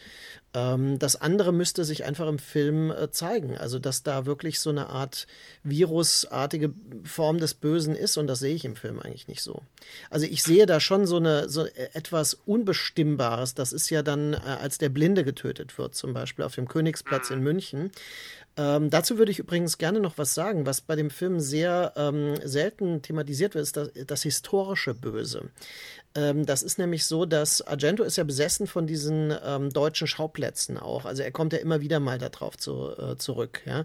Ähm, 0.54 0.98
das 0.98 1.16
andere 1.16 1.52
müsste 1.52 1.84
sich 1.84 2.04
einfach 2.04 2.28
im 2.28 2.38
Film 2.38 2.90
äh, 2.90 3.10
zeigen. 3.10 3.56
Also, 3.56 3.78
dass 3.78 4.02
da 4.02 4.26
wirklich 4.26 4.60
so 4.60 4.70
eine 4.70 4.88
Art 4.88 5.26
virusartige 5.62 6.72
Form 7.04 7.38
des 7.38 7.54
Bösen 7.54 7.94
ist 7.94 8.16
und 8.16 8.26
das 8.26 8.38
sehe 8.38 8.54
ich 8.54 8.64
im 8.64 8.76
Film 8.76 8.98
eigentlich 9.00 9.28
nicht 9.28 9.42
so. 9.42 9.62
Also, 10.10 10.26
ich 10.26 10.42
sehe 10.42 10.66
da 10.66 10.80
schon 10.80 11.06
so 11.06 11.16
eine 11.16 11.48
so 11.48 11.64
etwas 11.64 12.34
Unbestimmbares. 12.46 13.54
Das 13.54 13.72
ist 13.72 13.90
ja 13.90 14.02
dann, 14.02 14.34
äh, 14.34 14.38
als 14.38 14.78
der 14.78 14.88
Blinde 14.88 15.24
getötet 15.24 15.78
wird, 15.78 15.94
zum 15.94 16.12
Beispiel 16.12 16.44
auf 16.44 16.54
dem 16.54 16.68
Königsplatz 16.68 17.30
in 17.30 17.40
München. 17.40 17.90
Ähm, 18.56 18.90
dazu 18.90 19.18
würde 19.18 19.32
ich 19.32 19.38
übrigens 19.38 19.78
gerne 19.78 20.00
noch 20.00 20.18
was 20.18 20.34
sagen, 20.34 20.66
was 20.66 20.82
bei 20.82 20.94
dem 20.94 21.10
Film 21.10 21.40
sehr 21.40 21.92
ähm, 21.96 22.34
selten 22.44 23.00
thematisiert 23.00 23.54
wird, 23.54 23.62
ist 23.62 23.76
das, 23.76 23.90
das 24.06 24.22
historische 24.22 24.94
Böse. 24.94 25.50
Ähm, 26.14 26.44
das 26.44 26.62
ist 26.62 26.78
nämlich 26.78 27.06
so, 27.06 27.24
dass 27.24 27.62
Argento 27.62 28.02
ist 28.02 28.16
ja 28.16 28.24
besessen 28.24 28.66
von 28.66 28.86
diesen 28.86 29.34
ähm, 29.44 29.70
deutschen 29.70 30.06
Schauplätzen 30.06 30.76
auch. 30.76 31.06
Also 31.06 31.22
er 31.22 31.32
kommt 31.32 31.54
ja 31.54 31.58
immer 31.60 31.80
wieder 31.80 32.00
mal 32.00 32.18
darauf 32.18 32.58
zu, 32.58 32.90
äh, 32.98 33.16
zurück. 33.16 33.62
Ja? 33.64 33.84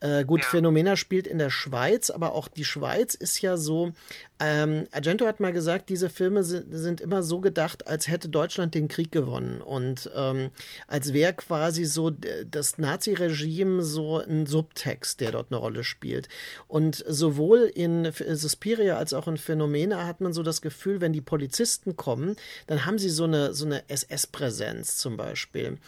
Äh, 0.00 0.24
gut, 0.24 0.42
ja. 0.42 0.48
Phänomena 0.48 0.96
spielt 0.96 1.26
in 1.28 1.38
der 1.38 1.50
Schweiz, 1.50 2.10
aber 2.10 2.34
auch 2.34 2.48
die 2.48 2.64
Schweiz 2.64 3.14
ist 3.14 3.40
ja 3.40 3.56
so. 3.56 3.92
Ähm, 4.40 4.86
Argento 4.92 5.26
hat 5.26 5.40
mal 5.40 5.52
gesagt, 5.52 5.88
diese 5.88 6.10
Filme 6.10 6.44
sind, 6.44 7.00
immer 7.00 7.22
so 7.22 7.40
gedacht, 7.40 7.86
als 7.86 8.08
hätte 8.08 8.28
Deutschland 8.28 8.74
den 8.74 8.88
Krieg 8.88 9.10
gewonnen 9.10 9.60
und 9.60 10.10
ähm, 10.14 10.50
als 10.86 11.12
wäre 11.12 11.32
quasi 11.32 11.84
so 11.84 12.10
das 12.10 12.78
Nazi-Regime 12.78 13.82
so 13.82 14.18
ein 14.18 14.46
Subtext, 14.46 15.20
der 15.20 15.32
dort 15.32 15.50
eine 15.50 15.58
Rolle 15.58 15.84
spielt. 15.84 16.28
Und 16.66 17.04
sowohl 17.06 17.70
in 17.74 18.12
Suspiria 18.12 18.96
als 18.96 19.12
auch 19.12 19.28
in 19.28 19.38
Phänomena 19.38 20.06
hat 20.06 20.20
man 20.20 20.32
so 20.32 20.42
das 20.42 20.60
Gefühl, 20.60 21.00
wenn 21.00 21.12
die 21.12 21.20
Polizisten 21.20 21.48
Polizisten 21.48 21.96
kommen, 21.96 22.36
dann 22.66 22.84
haben 22.84 22.98
sie 22.98 23.10
so 23.10 23.24
eine, 23.24 23.54
so 23.54 23.64
eine 23.64 23.88
SS-Präsenz 23.88 24.96
zum 24.96 25.16
Beispiel. 25.16 25.78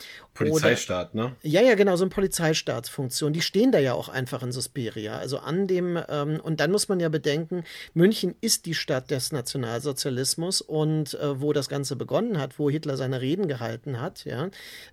Polizeistaat, 0.40 1.14
Oder, 1.14 1.24
ne? 1.24 1.36
Ja, 1.42 1.60
ja, 1.60 1.74
genau, 1.74 1.96
so 1.96 2.04
eine 2.04 2.10
Polizeistaatsfunktion. 2.10 3.32
Die 3.32 3.42
stehen 3.42 3.72
da 3.72 3.78
ja 3.78 3.94
auch 3.94 4.08
einfach 4.08 4.42
in 4.42 4.52
Suspiria. 4.52 5.18
Also 5.18 5.38
an 5.38 5.66
dem, 5.66 5.98
ähm, 6.08 6.40
und 6.40 6.60
dann 6.60 6.70
muss 6.70 6.88
man 6.88 7.00
ja 7.00 7.08
bedenken, 7.08 7.64
München 7.94 8.34
ist 8.40 8.66
die 8.66 8.74
Stadt 8.74 9.10
des 9.10 9.32
Nationalsozialismus 9.32 10.60
und 10.60 11.14
äh, 11.14 11.40
wo 11.40 11.52
das 11.52 11.68
Ganze 11.68 11.96
begonnen 11.96 12.38
hat, 12.38 12.58
wo 12.58 12.70
Hitler 12.70 12.96
seine 12.96 13.20
Reden 13.20 13.48
gehalten 13.48 14.00
hat, 14.00 14.24
ja. 14.24 14.50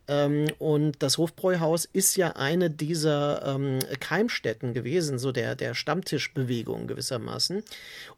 Ähm, 0.07 0.47
und 0.59 1.01
das 1.03 1.17
Hofbräuhaus 1.17 1.85
ist 1.85 2.15
ja 2.17 2.35
eine 2.35 2.69
dieser 2.69 3.45
ähm, 3.45 3.79
Keimstätten 3.99 4.73
gewesen, 4.73 5.19
so 5.19 5.31
der, 5.31 5.55
der 5.55 5.73
Stammtischbewegung 5.73 6.87
gewissermaßen. 6.87 7.63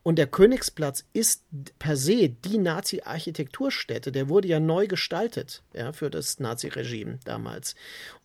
Und 0.03 0.17
der 0.17 0.27
Königsplatz 0.27 1.05
ist 1.13 1.43
per 1.77 1.95
se 1.95 2.29
die 2.29 2.57
Nazi-Architekturstätte, 2.57 4.11
der 4.11 4.29
wurde 4.29 4.47
ja 4.47 4.59
neu 4.59 4.87
gestaltet 4.87 5.61
ja, 5.73 5.93
für 5.93 6.09
das 6.09 6.39
Nazi-Regime 6.39 7.18
damals. 7.25 7.75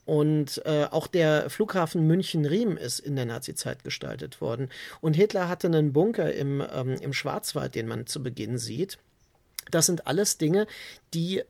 Und 0.04 0.60
äh, 0.66 0.84
auch 0.90 1.06
der 1.06 1.48
Flughafen 1.48 2.06
München-Riem 2.06 2.76
ist 2.76 2.98
in 2.98 3.16
der 3.16 3.24
Nazi-Zeit 3.24 3.84
gestaltet 3.84 4.40
worden. 4.40 4.68
Und 5.00 5.14
Hitler 5.14 5.48
hatte 5.48 5.66
einen 5.66 5.92
Bunker 5.92 6.32
im, 6.32 6.62
ähm, 6.72 6.96
im 7.00 7.12
Schwarzwald, 7.12 7.74
den 7.74 7.86
man 7.86 8.06
zu 8.06 8.22
Beginn 8.22 8.58
sieht. 8.58 8.98
Das 9.70 9.86
sind 9.86 10.06
alles 10.06 10.36
Dinge, 10.36 10.66
die 11.14 11.42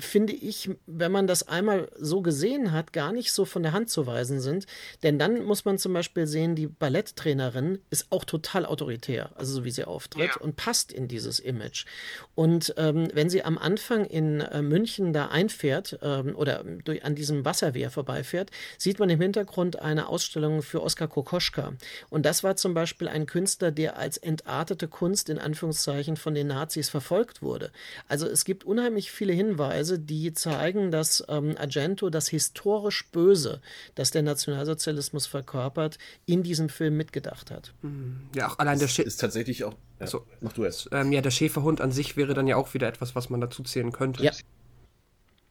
finde 0.00 0.32
ich, 0.32 0.70
wenn 0.86 1.12
man 1.12 1.26
das 1.26 1.46
einmal 1.48 1.90
so 1.98 2.22
gesehen 2.22 2.72
hat, 2.72 2.92
gar 2.92 3.12
nicht 3.12 3.32
so 3.32 3.44
von 3.44 3.62
der 3.62 3.72
Hand 3.72 3.90
zu 3.90 4.06
weisen 4.06 4.40
sind. 4.40 4.66
Denn 5.02 5.18
dann 5.18 5.44
muss 5.44 5.64
man 5.64 5.78
zum 5.78 5.92
Beispiel 5.92 6.26
sehen, 6.26 6.54
die 6.54 6.66
Balletttrainerin 6.66 7.78
ist 7.90 8.06
auch 8.10 8.24
total 8.24 8.66
autoritär, 8.66 9.30
also 9.36 9.54
so 9.54 9.64
wie 9.64 9.70
sie 9.70 9.84
auftritt 9.84 10.30
ja. 10.36 10.40
und 10.40 10.56
passt 10.56 10.92
in 10.92 11.08
dieses 11.08 11.40
Image. 11.40 11.86
Und 12.34 12.74
ähm, 12.76 13.08
wenn 13.12 13.30
sie 13.30 13.44
am 13.44 13.58
Anfang 13.58 14.04
in 14.04 14.40
äh, 14.40 14.62
München 14.62 15.12
da 15.12 15.26
einfährt 15.26 15.98
ähm, 16.02 16.34
oder 16.36 16.64
durch, 16.84 17.04
an 17.04 17.14
diesem 17.14 17.44
Wasserwehr 17.44 17.90
vorbeifährt, 17.90 18.50
sieht 18.78 18.98
man 18.98 19.10
im 19.10 19.20
Hintergrund 19.20 19.78
eine 19.78 20.08
Ausstellung 20.08 20.62
für 20.62 20.82
Oskar 20.82 21.08
Kokoschka. 21.08 21.72
Und 22.08 22.26
das 22.26 22.42
war 22.42 22.56
zum 22.56 22.74
Beispiel 22.74 23.08
ein 23.08 23.26
Künstler, 23.26 23.70
der 23.70 23.96
als 23.96 24.16
entartete 24.16 24.88
Kunst 24.88 25.28
in 25.28 25.38
Anführungszeichen 25.38 26.16
von 26.16 26.34
den 26.34 26.48
Nazis 26.48 26.88
verfolgt 26.88 27.42
wurde. 27.42 27.70
Also 28.08 28.26
es 28.26 28.44
gibt 28.44 28.64
unheimlich 28.64 29.10
viele 29.10 29.32
Hinweise, 29.32 29.89
Hinweise, 29.90 29.98
die 29.98 30.32
zeigen, 30.32 30.90
dass 30.90 31.24
ähm, 31.28 31.56
Argento 31.58 32.10
das 32.10 32.28
historisch 32.28 33.08
Böse, 33.10 33.60
das 33.94 34.10
der 34.10 34.22
Nationalsozialismus 34.22 35.26
verkörpert, 35.26 35.98
in 36.26 36.42
diesem 36.42 36.68
Film 36.68 36.96
mitgedacht 36.96 37.50
hat. 37.50 37.72
Hm. 37.82 38.20
Ja, 38.34 38.48
auch 38.48 38.58
allein 38.58 38.78
der 38.78 38.88
ist 38.88 39.16
tatsächlich 39.18 39.64
auch. 39.64 39.74
Ja, 39.98 40.06
so, 40.06 40.26
mach 40.40 40.52
du 40.52 40.64
es. 40.64 40.88
Ähm, 40.92 41.12
ja, 41.12 41.20
der 41.20 41.30
Schäferhund 41.30 41.80
an 41.80 41.92
sich 41.92 42.16
wäre 42.16 42.34
dann 42.34 42.46
ja 42.46 42.56
auch 42.56 42.74
wieder 42.74 42.88
etwas, 42.88 43.14
was 43.14 43.30
man 43.30 43.40
dazu 43.40 43.62
zählen 43.62 43.92
könnte. 43.92 44.22
Ja. 44.22 44.32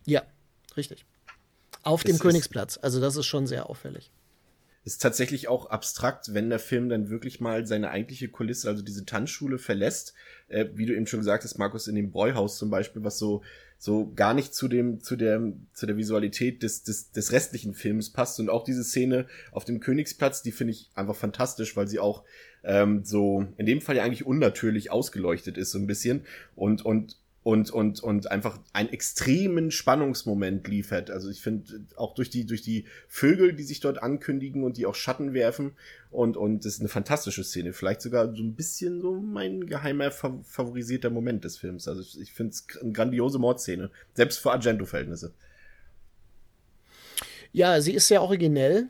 Ja, 0.06 0.24
richtig. 0.76 1.06
Auf 1.84 2.04
dem 2.04 2.20
Königsplatz. 2.20 2.80
Also 2.82 3.00
das 3.00 3.16
ist 3.16 3.26
schon 3.26 3.48
sehr 3.48 3.70
auffällig 3.70 4.12
ist 4.86 5.02
tatsächlich 5.02 5.48
auch 5.48 5.68
abstrakt, 5.68 6.34
wenn 6.34 6.50
der 6.50 6.58
Film 6.58 6.90
dann 6.90 7.10
wirklich 7.10 7.40
mal 7.40 7.68
seine 7.68 7.92
eigentliche 7.92 8.30
Kulisse, 8.30 8.70
also 8.70 8.82
diese 8.82 9.06
Tanzschule 9.06 9.60
verlässt, 9.60 10.14
äh, 10.48 10.66
wie 10.74 10.86
du 10.86 10.96
eben 10.96 11.06
schon 11.06 11.20
gesagt 11.20 11.44
hast, 11.44 11.58
Markus, 11.58 11.88
in 11.88 11.96
dem 11.96 12.12
Bräuhaus 12.12 12.58
zum 12.58 12.70
Beispiel, 12.70 13.04
was 13.04 13.20
so 13.20 13.44
so 13.82 14.12
gar 14.14 14.34
nicht 14.34 14.54
zu 14.54 14.68
dem, 14.68 15.00
zu 15.00 15.16
der, 15.16 15.42
zu 15.72 15.86
der 15.86 15.96
Visualität 15.96 16.64
des, 16.64 16.84
des, 16.84 17.12
des 17.12 17.32
restlichen 17.32 17.74
Films 17.74 18.12
passt. 18.12 18.38
Und 18.42 18.50
auch 18.50 18.66
diese 18.66 18.84
Szene 18.84 19.26
auf 19.54 19.64
dem 19.64 19.80
Königsplatz, 19.80 20.44
die 20.44 20.52
finde 20.52 20.74
ich 20.74 20.92
einfach 20.96 21.16
fantastisch, 21.16 21.78
weil 21.78 21.88
sie 21.88 22.00
auch 22.00 22.26
ähm, 22.66 23.06
so 23.06 23.48
in 23.56 23.66
dem 23.66 23.80
Fall 23.80 23.96
ja 23.96 24.04
eigentlich 24.04 24.26
unnatürlich 24.26 24.92
ausgeleuchtet 24.92 25.58
ist, 25.58 25.72
so 25.72 25.80
ein 25.80 25.88
bisschen. 25.88 26.26
Und, 26.56 26.84
und 26.84 27.16
und, 27.50 27.72
und, 27.72 28.04
und 28.04 28.30
einfach 28.30 28.60
einen 28.74 28.90
extremen 28.90 29.72
Spannungsmoment 29.72 30.68
liefert. 30.68 31.10
Also 31.10 31.32
ich 31.32 31.42
finde 31.42 31.84
auch 31.96 32.14
durch 32.14 32.30
die, 32.30 32.46
durch 32.46 32.62
die 32.62 32.86
Vögel, 33.08 33.54
die 33.54 33.64
sich 33.64 33.80
dort 33.80 34.04
ankündigen 34.04 34.64
und 34.64 34.78
die 34.78 34.86
auch 34.86 34.94
Schatten 34.94 35.34
werfen 35.34 35.72
und, 36.12 36.38
und 36.38 36.64
das 36.64 36.76
ist 36.76 36.80
eine 36.82 36.90
fantastische 36.90 37.44
Szene. 37.44 37.74
Vielleicht 37.74 38.02
sogar 38.02 38.36
so 38.36 38.44
ein 38.44 38.54
bisschen 38.54 39.02
so 39.02 39.20
mein 39.20 39.66
geheimer 39.66 40.12
favorisierter 40.12 41.10
Moment 41.10 41.44
des 41.44 41.58
Films. 41.58 41.88
Also 41.88 42.04
ich, 42.22 42.34
finde 42.34 42.52
es 42.52 42.68
eine 42.80 42.92
grandiose 42.92 43.40
Mordszene. 43.40 43.90
Selbst 44.14 44.38
für 44.38 44.52
Argento-Verhältnisse. 44.52 45.34
Ja, 47.52 47.82
sie 47.82 47.96
ist 47.96 48.08
sehr 48.08 48.22
originell. 48.22 48.90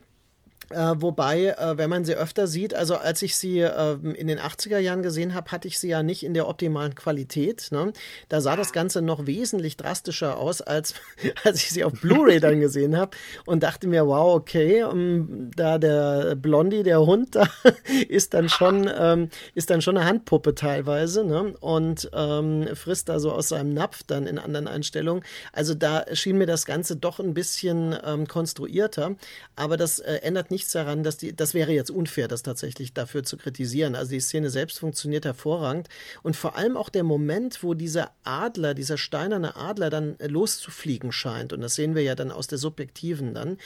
Äh, 0.70 0.94
wobei, 0.98 1.46
äh, 1.46 1.76
wenn 1.78 1.90
man 1.90 2.04
sie 2.04 2.14
öfter 2.14 2.46
sieht, 2.46 2.74
also 2.74 2.94
als 2.96 3.22
ich 3.22 3.34
sie 3.34 3.58
äh, 3.58 3.94
in 4.14 4.28
den 4.28 4.38
80er 4.38 4.78
Jahren 4.78 5.02
gesehen 5.02 5.34
habe, 5.34 5.50
hatte 5.50 5.66
ich 5.66 5.80
sie 5.80 5.88
ja 5.88 6.04
nicht 6.04 6.22
in 6.22 6.32
der 6.32 6.46
optimalen 6.46 6.94
Qualität. 6.94 7.68
Ne? 7.72 7.92
Da 8.28 8.40
sah 8.40 8.54
das 8.54 8.72
Ganze 8.72 9.02
noch 9.02 9.26
wesentlich 9.26 9.76
drastischer 9.76 10.38
aus, 10.38 10.60
als, 10.62 10.94
als 11.44 11.64
ich 11.64 11.70
sie 11.70 11.82
auf 11.82 11.94
Blu-ray 11.94 12.38
dann 12.38 12.60
gesehen 12.60 12.96
habe 12.96 13.16
und 13.46 13.64
dachte 13.64 13.88
mir, 13.88 14.06
wow, 14.06 14.36
okay, 14.36 14.84
um, 14.84 14.98
ähm, 15.00 15.50
da 15.56 15.78
der 15.78 16.36
Blondie, 16.36 16.84
der 16.84 17.00
Hund, 17.00 17.34
da 17.34 17.48
ist 18.08 18.32
dann 18.34 18.48
schon, 18.48 18.88
ähm, 18.96 19.28
ist 19.56 19.70
dann 19.70 19.82
schon 19.82 19.96
eine 19.96 20.06
Handpuppe 20.06 20.54
teilweise 20.54 21.24
ne? 21.24 21.54
und 21.58 22.08
ähm, 22.14 22.68
frisst 22.74 23.08
da 23.08 23.18
so 23.18 23.32
aus 23.32 23.48
seinem 23.48 23.74
Napf 23.74 24.04
dann 24.06 24.28
in 24.28 24.38
anderen 24.38 24.68
Einstellungen. 24.68 25.24
Also 25.52 25.74
da 25.74 26.04
schien 26.12 26.38
mir 26.38 26.46
das 26.46 26.64
Ganze 26.64 26.94
doch 26.94 27.18
ein 27.18 27.34
bisschen 27.34 27.96
ähm, 28.04 28.28
konstruierter, 28.28 29.16
aber 29.56 29.76
das 29.76 29.98
äh, 29.98 30.20
ändert 30.22 30.52
nicht 30.52 30.59
nichts 30.60 30.72
daran, 30.72 31.02
dass 31.02 31.16
die, 31.16 31.34
das 31.34 31.54
wäre 31.54 31.72
jetzt 31.72 31.90
unfair, 31.90 32.28
das 32.28 32.42
tatsächlich 32.42 32.92
dafür 32.92 33.22
zu 33.22 33.38
kritisieren. 33.38 33.94
Also 33.94 34.10
die 34.10 34.20
Szene 34.20 34.50
selbst 34.50 34.78
funktioniert 34.78 35.24
hervorragend 35.24 35.88
und 36.22 36.36
vor 36.36 36.54
allem 36.56 36.76
auch 36.76 36.90
der 36.90 37.02
Moment, 37.02 37.62
wo 37.62 37.72
dieser 37.72 38.10
Adler, 38.24 38.74
dieser 38.74 38.98
steinerne 38.98 39.56
Adler 39.56 39.88
dann 39.88 40.16
loszufliegen 40.20 41.12
scheint 41.12 41.54
und 41.54 41.62
das 41.62 41.76
sehen 41.76 41.94
wir 41.94 42.02
ja 42.02 42.14
dann 42.14 42.30
aus 42.30 42.46
der 42.46 42.58
Subjektiven 42.58 43.32
dann. 43.32 43.56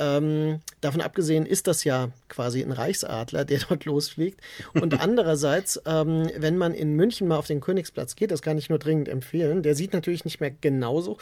Ähm, 0.00 0.60
davon 0.80 1.00
abgesehen 1.00 1.46
ist 1.46 1.68
das 1.68 1.84
ja 1.84 2.10
quasi 2.28 2.60
ein 2.60 2.72
Reichsadler, 2.72 3.44
der 3.44 3.60
dort 3.68 3.84
losfliegt. 3.84 4.40
Und 4.74 5.00
andererseits, 5.00 5.80
ähm, 5.86 6.28
wenn 6.36 6.58
man 6.58 6.74
in 6.74 6.94
München 6.94 7.28
mal 7.28 7.36
auf 7.36 7.46
den 7.46 7.60
Königsplatz 7.60 8.16
geht, 8.16 8.32
das 8.32 8.42
kann 8.42 8.58
ich 8.58 8.68
nur 8.68 8.80
dringend 8.80 9.08
empfehlen, 9.08 9.62
der 9.62 9.76
sieht 9.76 9.92
natürlich 9.92 10.24
nicht 10.24 10.40
mehr 10.40 10.50
genauso 10.50 11.18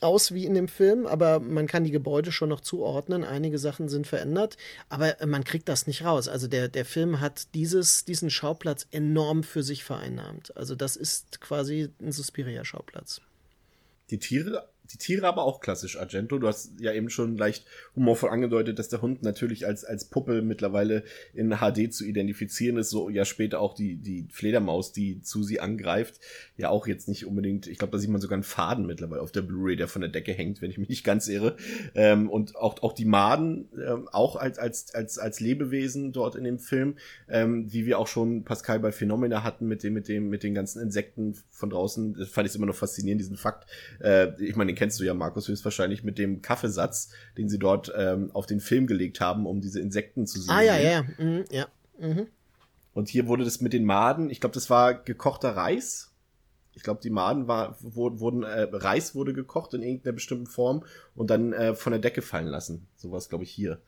aus 0.00 0.32
wie 0.32 0.44
in 0.44 0.54
dem 0.54 0.68
Film, 0.68 1.06
aber 1.06 1.40
man 1.40 1.66
kann 1.66 1.84
die 1.84 1.90
Gebäude 1.90 2.32
schon 2.32 2.48
noch 2.48 2.60
zuordnen. 2.60 3.24
Einige 3.24 3.58
Sachen 3.58 3.88
sind 3.88 4.06
verändert, 4.06 4.56
aber 4.88 5.16
man 5.26 5.44
kriegt 5.44 5.68
das 5.68 5.86
nicht 5.86 6.04
raus. 6.04 6.28
Also 6.28 6.48
der, 6.48 6.68
der 6.68 6.84
Film 6.84 7.20
hat 7.20 7.54
dieses, 7.54 8.04
diesen 8.04 8.30
Schauplatz 8.30 8.86
enorm 8.90 9.42
für 9.42 9.62
sich 9.62 9.84
vereinnahmt. 9.84 10.56
Also 10.56 10.74
das 10.74 10.96
ist 10.96 11.40
quasi 11.40 11.90
ein 12.00 12.12
Suspiria-Schauplatz. 12.12 13.20
Die 14.10 14.18
Tiere 14.18 14.68
die 14.92 14.98
Tiere 14.98 15.26
aber 15.26 15.44
auch 15.44 15.60
klassisch 15.60 15.98
Argento. 15.98 16.38
Du 16.38 16.46
hast 16.46 16.72
ja 16.80 16.92
eben 16.92 17.10
schon 17.10 17.36
leicht 17.36 17.66
humorvoll 17.94 18.30
angedeutet, 18.30 18.78
dass 18.78 18.88
der 18.88 19.02
Hund 19.02 19.22
natürlich 19.22 19.66
als, 19.66 19.84
als 19.84 20.06
Puppe 20.06 20.42
mittlerweile 20.42 21.02
in 21.34 21.56
HD 21.58 21.92
zu 21.92 22.04
identifizieren 22.04 22.76
ist. 22.78 22.90
So 22.90 23.08
ja 23.08 23.24
später 23.24 23.60
auch 23.60 23.74
die, 23.74 23.96
die 23.96 24.26
Fledermaus, 24.30 24.92
die 24.92 25.20
zu 25.22 25.42
sie 25.42 25.60
angreift. 25.60 26.20
Ja 26.56 26.70
auch 26.70 26.86
jetzt 26.86 27.08
nicht 27.08 27.26
unbedingt, 27.26 27.66
ich 27.66 27.78
glaube, 27.78 27.92
da 27.92 27.98
sieht 27.98 28.10
man 28.10 28.20
sogar 28.20 28.36
einen 28.36 28.42
Faden 28.42 28.86
mittlerweile 28.86 29.22
auf 29.22 29.32
der 29.32 29.42
Blu-ray, 29.42 29.76
der 29.76 29.88
von 29.88 30.02
der 30.02 30.10
Decke 30.10 30.32
hängt, 30.32 30.62
wenn 30.62 30.70
ich 30.70 30.78
mich 30.78 30.88
nicht 30.88 31.04
ganz 31.04 31.28
irre. 31.28 31.56
Ähm, 31.94 32.30
und 32.30 32.56
auch, 32.56 32.82
auch 32.82 32.92
die 32.92 33.04
Maden, 33.04 33.68
ähm, 33.84 34.08
auch 34.12 34.36
als, 34.36 34.58
als, 34.58 34.94
als, 34.94 35.18
als 35.18 35.40
Lebewesen 35.40 36.12
dort 36.12 36.36
in 36.36 36.44
dem 36.44 36.58
Film, 36.58 36.96
ähm, 37.28 37.72
wie 37.72 37.86
wir 37.86 37.98
auch 37.98 38.06
schon 38.06 38.44
Pascal 38.44 38.80
bei 38.80 38.92
Phenomena 38.92 39.42
hatten 39.42 39.66
mit 39.66 39.82
dem, 39.82 39.94
mit 39.94 40.08
dem, 40.08 40.28
mit 40.28 40.42
den 40.42 40.54
ganzen 40.54 40.80
Insekten 40.80 41.34
von 41.50 41.70
draußen. 41.70 42.14
Das 42.14 42.28
fand 42.28 42.48
ich 42.48 42.54
immer 42.54 42.66
noch 42.66 42.74
faszinierend, 42.74 43.20
diesen 43.20 43.36
Fakt. 43.36 43.68
Äh, 44.00 44.40
ich 44.42 44.56
meine, 44.56 44.75
kennst 44.76 45.00
du 45.00 45.04
ja, 45.04 45.14
Markus, 45.14 45.48
höchstwahrscheinlich 45.48 46.04
mit 46.04 46.18
dem 46.18 46.40
Kaffeesatz, 46.42 47.10
den 47.36 47.48
sie 47.48 47.58
dort 47.58 47.92
ähm, 47.96 48.30
auf 48.32 48.46
den 48.46 48.60
Film 48.60 48.86
gelegt 48.86 49.20
haben, 49.20 49.46
um 49.46 49.60
diese 49.60 49.80
Insekten 49.80 50.26
zu 50.26 50.40
sehen. 50.40 50.54
Ah, 50.54 50.62
ja, 50.62 50.78
ja, 50.78 51.02
mhm, 51.18 51.44
ja. 51.50 51.66
Mhm. 51.98 52.28
Und 52.94 53.08
hier 53.08 53.26
wurde 53.26 53.44
das 53.44 53.60
mit 53.60 53.72
den 53.72 53.84
Maden, 53.84 54.30
ich 54.30 54.40
glaube, 54.40 54.54
das 54.54 54.70
war 54.70 54.94
gekochter 54.94 55.50
Reis. 55.50 56.12
Ich 56.72 56.82
glaube, 56.82 57.00
die 57.02 57.10
Maden 57.10 57.48
war, 57.48 57.76
wurden, 57.80 58.42
äh, 58.42 58.68
Reis 58.70 59.14
wurde 59.14 59.32
gekocht 59.32 59.74
in 59.74 59.82
irgendeiner 59.82 60.12
bestimmten 60.12 60.46
Form 60.46 60.84
und 61.14 61.30
dann 61.30 61.52
äh, 61.52 61.74
von 61.74 61.90
der 61.90 62.00
Decke 62.00 62.22
fallen 62.22 62.46
lassen. 62.46 62.86
Sowas, 62.96 63.28
glaube 63.28 63.44
ich, 63.44 63.50
hier. 63.50 63.80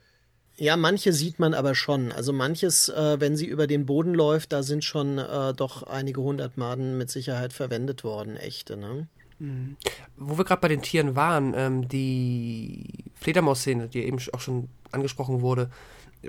Ja, 0.56 0.76
manche 0.76 1.12
sieht 1.12 1.38
man 1.38 1.54
aber 1.54 1.74
schon. 1.74 2.10
Also 2.10 2.32
manches, 2.32 2.88
äh, 2.88 3.20
wenn 3.20 3.36
sie 3.36 3.46
über 3.46 3.66
den 3.66 3.86
Boden 3.86 4.12
läuft, 4.12 4.52
da 4.52 4.62
sind 4.62 4.84
schon 4.84 5.18
äh, 5.18 5.54
doch 5.54 5.84
einige 5.84 6.20
hundert 6.20 6.56
Maden 6.56 6.98
mit 6.98 7.10
Sicherheit 7.10 7.52
verwendet 7.52 8.02
worden, 8.02 8.36
echte, 8.36 8.76
ne? 8.76 9.06
Mhm. 9.38 9.76
Wo 10.16 10.36
wir 10.38 10.44
gerade 10.44 10.60
bei 10.60 10.68
den 10.68 10.82
Tieren 10.82 11.16
waren, 11.16 11.54
ähm, 11.56 11.88
die 11.88 13.04
Fledermaus-Szene, 13.14 13.88
die 13.88 14.04
eben 14.04 14.18
auch 14.32 14.40
schon 14.40 14.68
angesprochen 14.90 15.40
wurde, 15.40 15.70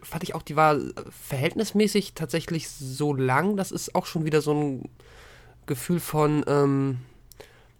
fand 0.03 0.23
ich 0.23 0.35
auch, 0.35 0.43
die 0.43 0.55
war 0.55 0.77
verhältnismäßig 1.09 2.13
tatsächlich 2.13 2.69
so 2.69 3.13
lang. 3.13 3.57
Das 3.57 3.71
ist 3.71 3.95
auch 3.95 4.05
schon 4.05 4.25
wieder 4.25 4.41
so 4.41 4.53
ein 4.53 4.89
Gefühl 5.65 5.99
von, 5.99 6.43
ähm, 6.47 6.99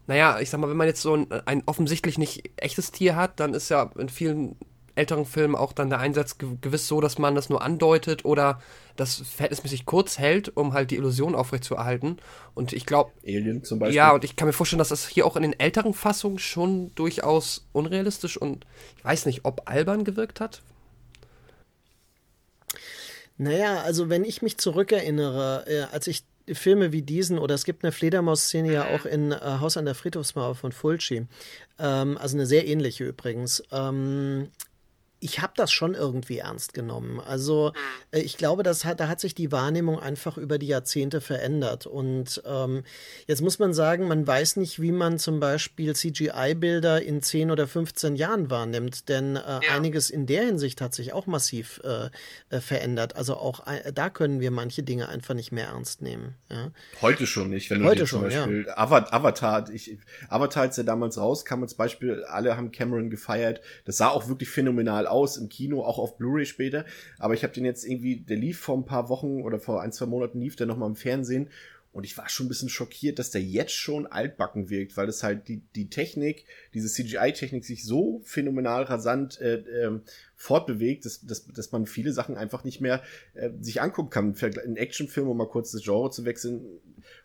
naja, 0.08 0.40
ich 0.40 0.50
sag 0.50 0.60
mal, 0.60 0.70
wenn 0.70 0.78
man 0.78 0.88
jetzt 0.88 1.02
so 1.02 1.16
ein, 1.16 1.28
ein 1.46 1.64
offensichtlich 1.68 2.18
nicht 2.18 2.50
echtes 2.56 2.92
Tier 2.92 3.16
hat, 3.16 3.40
dann 3.40 3.54
ist 3.54 3.70
ja 3.70 3.92
in 3.98 4.10
vielen 4.10 4.56
älteren 5.00 5.26
Filmen 5.26 5.56
auch 5.56 5.74
dann 5.74 5.90
der 5.90 6.00
Einsatz 6.00 6.38
gewiss 6.38 6.88
so, 6.88 7.02
dass 7.02 7.18
man 7.18 7.34
das 7.34 7.50
nur 7.50 7.62
andeutet 7.62 8.26
oder 8.26 8.62
das 8.96 9.16
verhältnismäßig 9.16 9.86
kurz 9.86 10.20
hält, 10.20 10.56
um 10.56 10.74
halt 10.74 10.92
die 10.92 10.98
Illusion 10.98 11.34
aufrechtzuerhalten. 11.34 12.18
Und 12.54 12.74
ich 12.74 12.86
glaube. 12.86 13.12
Alien 13.24 13.64
zum 13.64 13.80
Beispiel. 13.80 13.96
Ja, 13.96 14.12
und 14.12 14.24
ich 14.24 14.36
kann 14.36 14.48
mir 14.48 14.54
vorstellen, 14.54 14.80
dass 14.80 14.90
das 14.90 15.08
hier 15.08 15.26
auch 15.26 15.36
in 15.36 15.44
den 15.44 15.60
älteren 15.60 15.94
Fassungen 15.94 16.38
schon 16.38 16.94
durchaus 16.96 17.66
unrealistisch 17.72 18.38
und 18.38 18.66
ich 18.98 19.06
weiß 19.06 19.26
nicht, 19.26 19.46
ob 19.46 19.70
albern 19.70 20.04
gewirkt 20.04 20.42
hat. 20.42 20.62
Naja, 23.38 23.82
also 23.84 24.10
wenn 24.10 24.26
ich 24.26 24.42
mich 24.42 24.58
zurückerinnere, 24.58 25.64
äh, 25.66 25.94
als 25.94 26.08
ich 26.08 26.24
Filme 26.54 26.92
wie 26.92 27.02
diesen, 27.02 27.40
oder 27.40 27.56
es 27.56 27.64
gibt 27.64 27.84
eine 27.84 27.92
Fledermaus-Szene 27.92 28.72
ja 28.72 28.88
auch 28.90 29.06
in 29.06 29.32
äh, 29.32 29.38
Haus 29.40 29.78
an 29.78 29.86
der 29.86 29.96
Friedhofsmauer 29.96 30.56
von 30.56 30.72
Fulci, 30.72 31.28
ähm, 31.80 32.18
also 32.18 32.36
eine 32.36 32.46
sehr 32.46 32.68
ähnliche 32.68 33.06
übrigens. 33.06 33.64
Ähm, 33.72 34.50
ich 35.20 35.42
habe 35.42 35.54
das 35.56 35.72
schon 35.72 35.94
irgendwie 35.94 36.38
ernst 36.38 36.74
genommen. 36.74 37.20
Also 37.20 37.72
mhm. 37.74 38.18
äh, 38.18 38.22
ich 38.22 38.38
glaube, 38.38 38.64
das 38.64 38.86
hat, 38.86 39.00
da 39.00 39.08
hat 39.08 39.20
sich 39.20 39.36
die 39.36 39.52
Wahrnehmung 39.52 40.00
einfach 40.00 40.38
über 40.38 40.58
die 40.58 40.68
Jahrzehnte 40.68 41.22
verändert. 41.22 41.86
Und 41.86 42.42
ähm, 42.46 42.84
jetzt 43.28 43.42
muss 43.42 43.60
man 43.60 43.74
sagen, 43.74 44.08
man 44.08 44.26
weiß 44.26 44.56
nicht, 44.56 44.82
wie 44.82 44.92
man 44.92 45.20
zum 45.20 45.40
Beispiel 45.40 45.96
CGI-Bilder 45.96 47.02
in 47.02 47.22
10 47.22 47.52
oder 47.52 47.68
15 47.68 48.16
Jahren 48.16 48.50
wahrnimmt, 48.50 49.10
denn 49.10 49.36
äh, 49.36 49.40
ja. 49.40 49.60
einiges 49.72 50.10
in 50.10 50.26
der 50.26 50.44
Hinsicht 50.44 50.80
hat 50.82 50.94
sich 50.94 51.14
auch 51.14 51.28
massiv 51.28 51.82
äh, 51.84 52.10
äh 52.50 52.62
verändert. 52.62 53.16
Also 53.16 53.36
auch 53.36 53.68
äh, 53.68 53.92
da 53.92 54.10
können 54.10 54.40
wir 54.40 54.52
manche 54.52 54.84
Dinge 54.84 55.10
einfach 55.10 55.34
nicht 55.34 55.52
mehr 55.52 55.68
ernst 55.68 56.02
nehmen. 56.02 56.36
Ja? 56.50 56.72
Heute 57.02 57.28
schon 57.28 57.50
nicht. 57.50 57.70
Wenn 57.70 57.84
Heute 57.84 58.08
schon, 58.08 58.22
Beispiel 58.22 58.66
ja. 58.68 58.78
Avatar, 58.78 59.70
ich, 59.70 59.98
Avatar, 60.30 60.64
als 60.64 60.76
der 60.76 60.86
damals 60.86 61.18
rauskam 61.18 61.64
als 61.64 61.74
Beispiel, 61.74 62.24
alle 62.24 62.56
haben 62.56 62.72
Cameron 62.72 63.10
gefeiert. 63.10 63.62
Das 63.86 63.98
sah 63.98 64.10
auch 64.10 64.30
wirklich 64.30 64.50
phänomenal 64.50 65.09
aus 65.10 65.38
im 65.38 65.50
Kino, 65.50 65.84
auch 65.84 65.98
auf 65.98 66.18
Blu-ray 66.18 66.46
später. 66.46 66.86
Aber 67.18 67.34
ich 67.34 67.44
habe 67.44 67.54
den 67.54 67.66
jetzt 67.66 67.86
irgendwie, 67.86 68.18
der 68.18 68.38
lief 68.38 68.60
vor 68.60 68.78
ein 68.78 68.86
paar 68.86 69.10
Wochen 69.10 69.42
oder 69.42 69.60
vor 69.60 69.82
ein, 69.82 69.92
zwei 69.92 70.06
Monaten 70.06 70.40
lief 70.40 70.56
der 70.56 70.68
nochmal 70.68 70.90
im 70.90 70.96
Fernsehen. 70.96 71.50
Und 71.92 72.04
ich 72.04 72.18
war 72.18 72.30
schon 72.30 72.46
ein 72.46 72.50
bisschen 72.50 72.70
schockiert, 72.70 73.18
dass 73.18 73.32
der 73.32 73.42
jetzt 73.42 73.74
schon 73.74 74.06
altbacken 74.06 74.70
wirkt, 74.70 74.96
weil 74.96 75.10
es 75.10 75.24
halt 75.24 75.48
die, 75.48 75.64
die 75.76 75.90
Technik, 75.90 76.46
diese 76.74 76.88
CGI-Technik 76.88 77.66
sich 77.66 77.84
so 77.84 78.22
phänomenal 78.24 78.84
rasant 78.84 79.42
äh, 79.42 79.56
äh, 79.56 80.00
fortbewegt, 80.40 81.06
dass, 81.06 81.20
dass, 81.26 81.46
dass 81.48 81.72
man 81.74 81.86
viele 81.86 82.14
Sachen 82.14 82.38
einfach 82.38 82.64
nicht 82.64 82.80
mehr 82.80 83.04
äh, 83.34 83.50
sich 83.60 83.82
angucken 83.82 84.10
kann. 84.10 84.34
Ein 84.42 84.78
Actionfilm, 84.78 85.28
um 85.28 85.38
mal 85.38 85.50
kurz 85.50 85.72
das 85.72 85.84
Genre 85.84 86.10
zu 86.12 86.24
wechseln, 86.24 86.62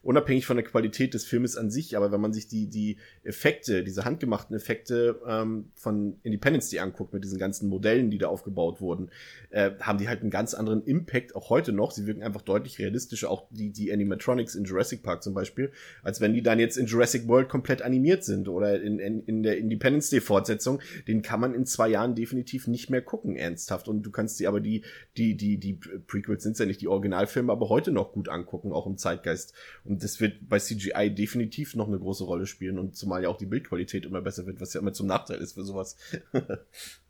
unabhängig 0.03 0.47
von 0.47 0.57
der 0.57 0.65
Qualität 0.65 1.15
des 1.15 1.25
Filmes 1.25 1.57
an 1.57 1.71
sich, 1.71 1.97
aber 1.97 2.11
wenn 2.11 2.21
man 2.21 2.33
sich 2.33 2.49
die, 2.49 2.67
die 2.67 2.99
Effekte, 3.23 3.85
diese 3.85 4.05
handgemachten 4.05 4.57
Effekte 4.57 5.21
ähm, 5.29 5.71
von 5.77 6.17
Independence 6.25 6.71
Day 6.71 6.81
anguckt, 6.81 7.15
mit 7.15 7.23
diesen 7.23 7.39
ganzen 7.39 7.69
Modellen, 7.69 8.11
die 8.11 8.19
da 8.19 8.27
aufgebaut 8.27 8.81
wurden, 8.81 9.11
äh, 9.51 9.71
haben 9.81 9.99
die 9.99 10.09
halt 10.09 10.23
einen 10.23 10.31
ganz 10.31 10.53
anderen 10.53 10.85
Impact, 10.85 11.37
auch 11.37 11.51
heute 11.51 11.73
noch. 11.73 11.93
Sie 11.93 12.07
wirken 12.07 12.25
einfach 12.25 12.43
deutlich 12.43 12.81
realistischer, 12.81 13.31
auch 13.31 13.47
die, 13.51 13.71
die 13.71 13.93
Animatronics 13.93 14.57
in 14.57 14.65
Jurassic 14.65 15.05
Park 15.05 15.23
zum 15.23 15.35
Beispiel, 15.35 15.71
als 16.03 16.21
wenn 16.21 16.35
die 16.35 16.43
dann 16.43 16.59
jetzt 16.59 16.77
in 16.77 16.87
Jurassic 16.87 17.29
World 17.29 17.49
komplett 17.49 17.81
animiert 17.81 18.25
sind 18.25 18.49
oder 18.49 18.83
in, 18.83 18.99
in, 18.99 19.23
in 19.25 19.45
der 19.45 19.59
Independence 19.59 20.11
Day 20.11 20.21
Fortsetzung. 20.21 20.81
Den 21.07 21.23
kann 21.23 21.39
man 21.39 21.55
in 21.55 21.65
zwei 21.65 21.89
Jahren 21.89 22.17
definitiv 22.17 22.67
nicht 22.67 22.91
mehr 22.91 23.04
gucken, 23.05 23.37
ernsthaft. 23.37 23.89
Und 23.89 24.03
du 24.03 24.11
kannst 24.11 24.39
sie 24.39 24.47
aber 24.47 24.61
die, 24.61 24.85
die, 25.17 25.37
die, 25.37 25.59
die 25.59 25.75
Prequels 25.75 26.43
sind 26.43 26.59
ja 26.59 26.67
nicht 26.67 26.81
die 26.81 26.89
Originalfilme, 26.89 27.53
aber 27.53 27.69
heute 27.69 27.93
noch 27.93 28.13
gut 28.13 28.29
angucken, 28.29 28.73
auch 28.73 28.87
im 28.87 28.99
Zeitgeist. 28.99 29.55
Und 29.85 30.03
das 30.03 30.21
wird 30.21 30.49
bei 30.49 30.59
CGI 30.59 31.15
definitiv 31.15 31.75
noch 31.75 31.89
eine 31.89 31.99
große 31.99 32.25
Rolle 32.25 32.47
spielen 32.47 32.79
und 32.79 32.97
zumal 32.97 33.23
ja 33.23 33.29
auch 33.29 33.39
die 33.39 33.47
Bildqualität 33.47 34.07
immer 34.07 34.21
besser 34.21 34.47
wird, 34.47 34.61
was 34.61 34.75
ja 34.75 34.81
immer 34.81 34.93
zum 34.93 35.07
Nachteil 35.07 35.39
ist 35.39 35.53
für 35.53 35.65
sowas. 35.65 35.97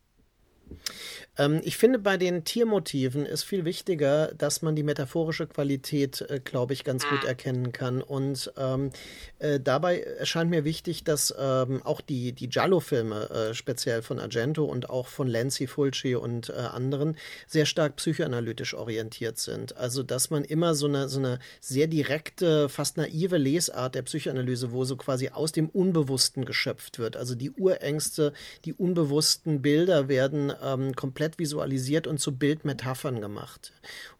Ähm, 1.37 1.61
ich 1.63 1.77
finde, 1.77 1.99
bei 1.99 2.17
den 2.17 2.43
Tiermotiven 2.43 3.25
ist 3.25 3.43
viel 3.43 3.65
wichtiger, 3.65 4.33
dass 4.37 4.61
man 4.61 4.75
die 4.75 4.83
metaphorische 4.83 5.47
Qualität, 5.47 6.21
äh, 6.29 6.39
glaube 6.43 6.73
ich, 6.73 6.83
ganz 6.83 7.07
gut 7.07 7.23
erkennen 7.23 7.71
kann. 7.71 8.01
Und 8.01 8.51
ähm, 8.57 8.91
äh, 9.39 9.59
dabei 9.59 9.99
erscheint 9.99 10.49
mir 10.49 10.63
wichtig, 10.63 11.03
dass 11.03 11.33
ähm, 11.37 11.81
auch 11.83 12.01
die, 12.01 12.31
die 12.33 12.49
Giallo-Filme, 12.49 13.29
äh, 13.29 13.53
speziell 13.53 14.01
von 14.01 14.19
Argento 14.19 14.65
und 14.65 14.89
auch 14.89 15.07
von 15.07 15.27
Lancy 15.27 15.67
Fulci 15.67 16.15
und 16.15 16.49
äh, 16.49 16.53
anderen, 16.53 17.17
sehr 17.47 17.65
stark 17.65 17.97
psychoanalytisch 17.97 18.73
orientiert 18.73 19.37
sind. 19.37 19.75
Also, 19.77 20.03
dass 20.03 20.29
man 20.29 20.43
immer 20.43 20.75
so 20.75 20.87
eine, 20.87 21.09
so 21.09 21.19
eine 21.19 21.39
sehr 21.59 21.87
direkte, 21.87 22.69
fast 22.69 22.97
naive 22.97 23.37
Lesart 23.37 23.95
der 23.95 24.03
Psychoanalyse, 24.03 24.71
wo 24.71 24.85
so 24.85 24.95
quasi 24.95 25.29
aus 25.29 25.51
dem 25.51 25.69
Unbewussten 25.69 26.45
geschöpft 26.45 26.99
wird. 26.99 27.17
Also 27.17 27.35
die 27.35 27.51
Urängste, 27.51 28.33
die 28.65 28.73
unbewussten 28.73 29.61
Bilder 29.61 30.07
werden 30.07 30.51
ähm, 30.63 30.95
komplett 30.95 31.39
visualisiert 31.39 32.07
und 32.07 32.19
zu 32.19 32.37
Bildmetaphern 32.37 33.21
gemacht. 33.21 33.73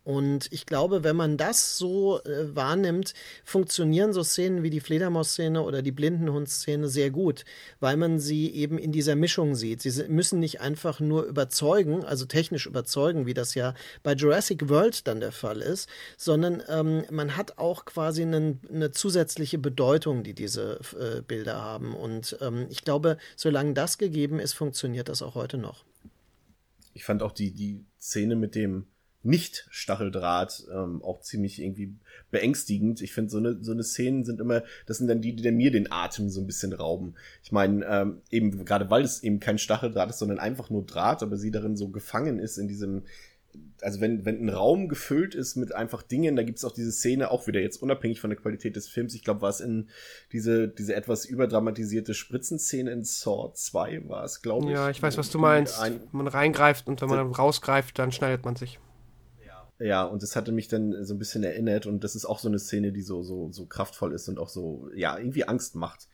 Und 0.05 0.49
ich 0.51 0.67
glaube, 0.67 1.03
wenn 1.03 1.15
man 1.15 1.35
das 1.35 1.79
so 1.79 2.21
äh, 2.23 2.55
wahrnimmt, 2.55 3.15
funktionieren 3.43 4.13
so 4.13 4.23
Szenen 4.23 4.61
wie 4.61 4.69
die 4.69 4.79
Fledermaus-Szene 4.79 5.63
oder 5.63 5.81
die 5.81 5.91
Blindenhund-Szene 5.91 6.87
sehr 6.87 7.09
gut, 7.09 7.43
weil 7.79 7.97
man 7.97 8.19
sie 8.19 8.51
eben 8.51 8.77
in 8.77 8.91
dieser 8.91 9.15
Mischung 9.15 9.55
sieht. 9.55 9.81
Sie 9.81 10.03
müssen 10.07 10.39
nicht 10.39 10.61
einfach 10.61 10.99
nur 10.99 11.23
überzeugen, 11.23 12.05
also 12.05 12.25
technisch 12.25 12.67
überzeugen, 12.67 13.25
wie 13.25 13.33
das 13.33 13.55
ja 13.55 13.73
bei 14.03 14.13
Jurassic 14.13 14.69
World 14.69 15.07
dann 15.07 15.21
der 15.21 15.31
Fall 15.31 15.61
ist, 15.61 15.89
sondern 16.17 16.61
ähm, 16.69 17.03
man 17.09 17.35
hat 17.35 17.57
auch 17.57 17.85
quasi 17.85 18.21
einen, 18.21 18.61
eine 18.71 18.91
zusätzliche 18.91 19.57
Bedeutung, 19.57 20.21
die 20.21 20.35
diese 20.35 20.81
äh, 20.99 21.21
Bilder 21.23 21.63
haben. 21.63 21.95
Und 21.95 22.37
ähm, 22.41 22.67
ich 22.69 22.83
glaube, 22.83 23.17
solange 23.35 23.73
das 23.73 23.97
gegeben 23.97 24.37
ist, 24.37 24.53
funktioniert 24.53 25.09
das 25.09 25.23
auch 25.23 25.33
heute 25.33 25.57
noch. 25.57 25.83
Ich 26.95 27.03
fand 27.03 27.21
auch 27.21 27.31
die, 27.31 27.51
die 27.51 27.85
Szene 27.99 28.35
mit 28.35 28.55
dem 28.55 28.87
nicht-Stacheldraht 29.21 30.65
ähm, 30.71 31.01
auch 31.03 31.19
ziemlich 31.19 31.61
irgendwie 31.61 31.95
beängstigend. 32.31 33.01
Ich 33.01 33.11
finde, 33.11 33.31
so 33.31 33.39
eine, 33.39 33.63
so 33.63 33.71
eine 33.71 33.83
Szenen 33.83 34.23
sind 34.23 34.39
immer, 34.39 34.63
das 34.85 34.99
sind 34.99 35.07
dann 35.07 35.19
die, 35.19 35.35
die 35.35 35.51
mir 35.51 35.71
den 35.71 35.91
Atem 35.91 36.29
so 36.29 36.41
ein 36.41 36.47
bisschen 36.47 36.73
rauben. 36.73 37.15
Ich 37.43 37.51
meine, 37.51 37.83
ähm, 37.85 38.21
eben 38.29 38.65
gerade 38.65 38.89
weil 38.89 39.03
es 39.03 39.23
eben 39.23 39.39
kein 39.39 39.57
Stacheldraht 39.57 40.09
ist, 40.09 40.19
sondern 40.19 40.39
einfach 40.39 40.69
nur 40.69 40.85
Draht, 40.85 41.23
aber 41.23 41.37
sie 41.37 41.51
darin 41.51 41.75
so 41.75 41.89
gefangen 41.89 42.39
ist 42.39 42.57
in 42.57 42.67
diesem, 42.67 43.03
also 43.81 44.01
wenn, 44.01 44.25
wenn 44.25 44.45
ein 44.45 44.49
Raum 44.49 44.87
gefüllt 44.87 45.35
ist 45.35 45.55
mit 45.55 45.73
einfach 45.73 46.01
Dingen, 46.01 46.35
da 46.35 46.43
gibt's 46.43 46.65
auch 46.65 46.71
diese 46.71 46.91
Szene, 46.91 47.31
auch 47.31 47.47
wieder 47.47 47.59
jetzt 47.59 47.81
unabhängig 47.81 48.19
von 48.19 48.29
der 48.29 48.39
Qualität 48.39 48.75
des 48.75 48.87
Films, 48.87 49.13
ich 49.13 49.23
glaube, 49.23 49.41
war 49.41 49.49
es 49.49 49.59
in 49.59 49.89
diese, 50.31 50.67
diese 50.67 50.95
etwas 50.95 51.25
überdramatisierte 51.25 52.13
Spritzenszene 52.13 52.91
in 52.91 53.03
Saw 53.03 53.53
2 53.53 54.07
war 54.07 54.23
es, 54.23 54.41
glaube 54.41 54.67
ich. 54.67 54.71
Ja, 54.71 54.89
ich 54.89 55.01
weiß, 55.01 55.17
was 55.17 55.29
du 55.29 55.39
meinst. 55.39 55.79
Ein, 55.79 55.99
man 56.11 56.27
reingreift 56.27 56.87
und 56.87 57.01
wenn 57.01 57.09
man 57.09 57.17
dann 57.17 57.31
rausgreift, 57.31 57.99
dann 57.99 58.11
schneidet 58.11 58.45
man 58.45 58.55
sich. 58.55 58.79
Ja, 59.77 60.05
und 60.05 60.23
das 60.23 60.37
hatte 60.37 60.53
mich 60.53 60.69
dann 60.69 61.03
so 61.03 61.13
ein 61.13 61.19
bisschen 61.19 61.43
erinnert 61.43 61.85
und 61.85 62.03
das 62.03 62.15
ist 62.15 62.25
auch 62.25 62.39
so 62.39 62.47
eine 62.47 62.59
Szene, 62.59 62.93
die 62.93 63.01
so, 63.01 63.23
so, 63.23 63.51
so 63.51 63.65
kraftvoll 63.65 64.13
ist 64.13 64.29
und 64.29 64.39
auch 64.39 64.47
so, 64.47 64.89
ja, 64.95 65.17
irgendwie 65.17 65.47
Angst 65.47 65.75
macht. 65.75 66.07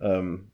Ähm, 0.00 0.50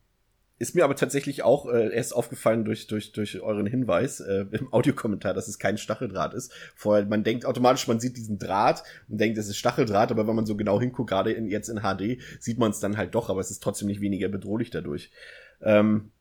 ist 0.63 0.77
mir 0.77 0.85
aber 0.85 0.95
tatsächlich 0.95 1.43
auch 1.43 1.67
äh, 1.67 1.93
erst 1.93 2.15
aufgefallen 2.15 2.65
durch, 2.65 2.87
durch, 2.87 3.11
durch 3.11 3.41
euren 3.41 3.67
Hinweis 3.67 4.21
äh, 4.21 4.47
im 4.53 4.73
Audiokommentar, 4.73 5.35
dass 5.35 5.49
es 5.49 5.59
kein 5.59 5.77
Stacheldraht 5.77 6.35
ist. 6.35 6.53
Vorher, 6.77 7.05
man 7.05 7.25
denkt 7.25 7.45
automatisch, 7.45 7.89
man 7.89 7.99
sieht 7.99 8.17
diesen 8.17 8.39
Draht 8.39 8.85
und 9.09 9.21
denkt, 9.21 9.37
es 9.39 9.49
ist 9.49 9.57
Stacheldraht, 9.57 10.13
aber 10.13 10.29
wenn 10.29 10.37
man 10.37 10.47
so 10.47 10.57
genau 10.57 10.79
hinguckt, 10.79 11.11
gerade 11.11 11.33
in, 11.33 11.49
jetzt 11.49 11.69
in 11.69 11.81
HD, 11.81 12.23
sieht 12.39 12.61
man 12.61 12.71
es 12.71 12.79
dann 12.79 12.97
halt 12.97 13.17
doch, 13.17 13.29
aber 13.29 13.41
es 13.41 13.51
ist 13.51 13.61
trotzdem 13.61 13.89
nicht 13.89 14.01
weniger 14.01 14.29
bedrohlich 14.29 14.71
dadurch. 14.71 15.11
Ähm, 15.63 16.13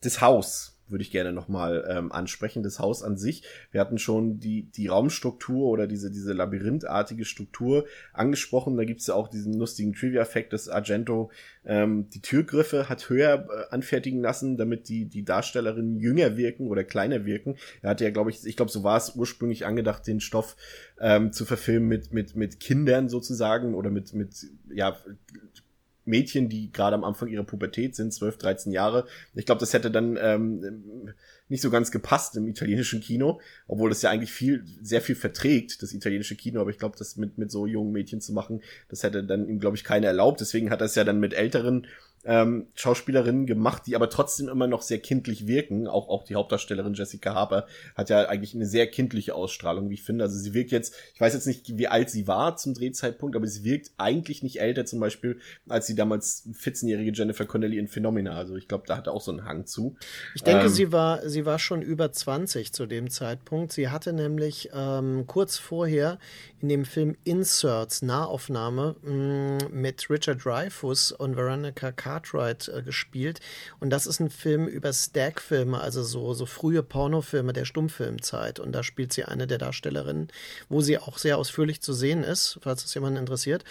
das 0.00 0.20
Haus 0.20 0.69
würde 0.90 1.02
ich 1.02 1.10
gerne 1.10 1.32
nochmal 1.32 1.86
ähm, 1.88 2.12
ansprechen, 2.12 2.62
das 2.62 2.78
Haus 2.78 3.02
an 3.02 3.16
sich. 3.16 3.42
Wir 3.70 3.80
hatten 3.80 3.98
schon 3.98 4.38
die, 4.38 4.70
die 4.70 4.88
Raumstruktur 4.88 5.68
oder 5.68 5.86
diese, 5.86 6.10
diese 6.10 6.32
labyrinthartige 6.32 7.24
Struktur 7.24 7.86
angesprochen. 8.12 8.76
Da 8.76 8.84
gibt's 8.84 9.06
ja 9.06 9.14
auch 9.14 9.28
diesen 9.28 9.54
lustigen 9.54 9.92
Trivia-Effekt, 9.92 10.52
dass 10.52 10.68
Argento 10.68 11.30
ähm, 11.64 12.08
die 12.10 12.22
Türgriffe 12.22 12.88
hat 12.88 13.08
höher 13.10 13.46
äh, 13.48 13.74
anfertigen 13.74 14.20
lassen, 14.20 14.56
damit 14.56 14.88
die, 14.88 15.06
die 15.06 15.24
Darstellerinnen 15.24 15.96
jünger 15.96 16.36
wirken 16.36 16.68
oder 16.68 16.84
kleiner 16.84 17.24
wirken. 17.26 17.56
Er 17.82 17.90
hatte 17.90 18.04
ja, 18.04 18.10
glaube 18.10 18.30
ich, 18.30 18.46
ich 18.46 18.56
glaube, 18.56 18.70
so 18.70 18.82
war 18.82 18.96
es 18.96 19.14
ursprünglich 19.14 19.66
angedacht, 19.66 20.06
den 20.06 20.20
Stoff 20.20 20.56
ähm, 21.00 21.32
zu 21.32 21.44
verfilmen 21.44 21.88
mit, 21.88 22.12
mit, 22.12 22.36
mit 22.36 22.60
Kindern 22.60 23.08
sozusagen 23.08 23.74
oder 23.74 23.90
mit, 23.90 24.14
mit 24.14 24.46
ja, 24.72 24.96
Mädchen, 26.10 26.48
die 26.48 26.70
gerade 26.70 26.94
am 26.94 27.04
Anfang 27.04 27.28
ihrer 27.28 27.44
Pubertät 27.44 27.96
sind, 27.96 28.12
12, 28.12 28.36
13 28.38 28.72
Jahre. 28.72 29.06
Ich 29.34 29.46
glaube, 29.46 29.60
das 29.60 29.72
hätte 29.72 29.90
dann 29.90 30.18
ähm, 30.20 31.14
nicht 31.48 31.62
so 31.62 31.70
ganz 31.70 31.90
gepasst 31.90 32.36
im 32.36 32.46
italienischen 32.46 33.00
Kino, 33.00 33.40
obwohl 33.66 33.88
das 33.88 34.02
ja 34.02 34.10
eigentlich 34.10 34.32
viel, 34.32 34.64
sehr 34.82 35.00
viel 35.00 35.16
verträgt, 35.16 35.82
das 35.82 35.92
italienische 35.92 36.36
Kino, 36.36 36.60
aber 36.60 36.70
ich 36.70 36.78
glaube, 36.78 36.96
das 36.98 37.16
mit, 37.16 37.38
mit 37.38 37.50
so 37.50 37.66
jungen 37.66 37.92
Mädchen 37.92 38.20
zu 38.20 38.32
machen, 38.32 38.62
das 38.88 39.02
hätte 39.02 39.24
dann 39.24 39.48
ihm, 39.48 39.58
glaube 39.58 39.76
ich, 39.76 39.84
keiner 39.84 40.08
erlaubt. 40.08 40.40
Deswegen 40.40 40.70
hat 40.70 40.80
er 40.80 40.86
es 40.86 40.94
ja 40.94 41.04
dann 41.04 41.20
mit 41.20 41.34
älteren 41.34 41.86
ähm, 42.24 42.66
Schauspielerinnen 42.74 43.46
gemacht, 43.46 43.84
die 43.86 43.96
aber 43.96 44.10
trotzdem 44.10 44.48
immer 44.48 44.66
noch 44.66 44.82
sehr 44.82 44.98
kindlich 44.98 45.46
wirken. 45.46 45.86
Auch, 45.86 46.08
auch 46.08 46.24
die 46.24 46.34
Hauptdarstellerin 46.34 46.94
Jessica 46.94 47.34
Harper 47.34 47.66
hat 47.94 48.10
ja 48.10 48.28
eigentlich 48.28 48.54
eine 48.54 48.66
sehr 48.66 48.86
kindliche 48.86 49.34
Ausstrahlung, 49.34 49.88
wie 49.88 49.94
ich 49.94 50.02
finde. 50.02 50.24
Also 50.24 50.38
sie 50.38 50.52
wirkt 50.52 50.70
jetzt, 50.70 50.94
ich 51.14 51.20
weiß 51.20 51.32
jetzt 51.32 51.46
nicht, 51.46 51.78
wie 51.78 51.88
alt 51.88 52.10
sie 52.10 52.26
war 52.26 52.56
zum 52.56 52.74
Drehzeitpunkt, 52.74 53.36
aber 53.36 53.46
sie 53.46 53.64
wirkt 53.64 53.92
eigentlich 53.96 54.42
nicht 54.42 54.60
älter 54.60 54.84
zum 54.84 55.00
Beispiel, 55.00 55.38
als 55.68 55.86
die 55.86 55.94
damals 55.94 56.46
14-jährige 56.52 57.12
Jennifer 57.12 57.46
Connelly 57.46 57.78
in 57.78 57.88
Phenomena. 57.88 58.32
Also 58.32 58.56
ich 58.56 58.68
glaube, 58.68 58.84
da 58.86 58.98
hat 58.98 59.06
er 59.06 59.14
auch 59.14 59.22
so 59.22 59.30
einen 59.30 59.46
Hang 59.46 59.66
zu. 59.66 59.96
Ich 60.34 60.42
denke, 60.42 60.66
ähm, 60.66 60.68
sie 60.68 60.92
war, 60.92 61.26
sie 61.26 61.46
war 61.46 61.58
schon 61.58 61.80
über 61.80 62.12
20 62.12 62.72
zu 62.72 62.86
dem 62.86 63.08
Zeitpunkt. 63.08 63.72
Sie 63.72 63.88
hatte 63.88 64.12
nämlich 64.12 64.70
ähm, 64.74 65.24
kurz 65.26 65.56
vorher 65.56 66.18
in 66.60 66.68
dem 66.68 66.84
Film 66.84 67.16
Inserts 67.24 68.02
Nahaufnahme 68.02 68.96
mm, 69.02 69.72
mit 69.72 70.08
Richard 70.10 70.44
Dreyfuss 70.44 71.12
und 71.12 71.36
Veronica 71.36 71.92
Cartwright 71.92 72.68
äh, 72.68 72.82
gespielt. 72.82 73.40
Und 73.80 73.90
das 73.90 74.06
ist 74.06 74.20
ein 74.20 74.30
Film 74.30 74.66
über 74.66 74.92
Stag-Filme, 74.92 75.80
also 75.80 76.02
so, 76.02 76.34
so 76.34 76.46
frühe 76.46 76.82
Pornofilme 76.82 77.52
der 77.52 77.64
Stummfilmzeit. 77.64 78.60
Und 78.60 78.72
da 78.72 78.82
spielt 78.82 79.12
sie 79.12 79.24
eine 79.24 79.46
der 79.46 79.58
Darstellerinnen, 79.58 80.28
wo 80.68 80.80
sie 80.80 80.98
auch 80.98 81.18
sehr 81.18 81.38
ausführlich 81.38 81.80
zu 81.80 81.92
sehen 81.92 82.22
ist, 82.24 82.58
falls 82.62 82.84
es 82.84 82.94
jemanden 82.94 83.18
interessiert. 83.18 83.64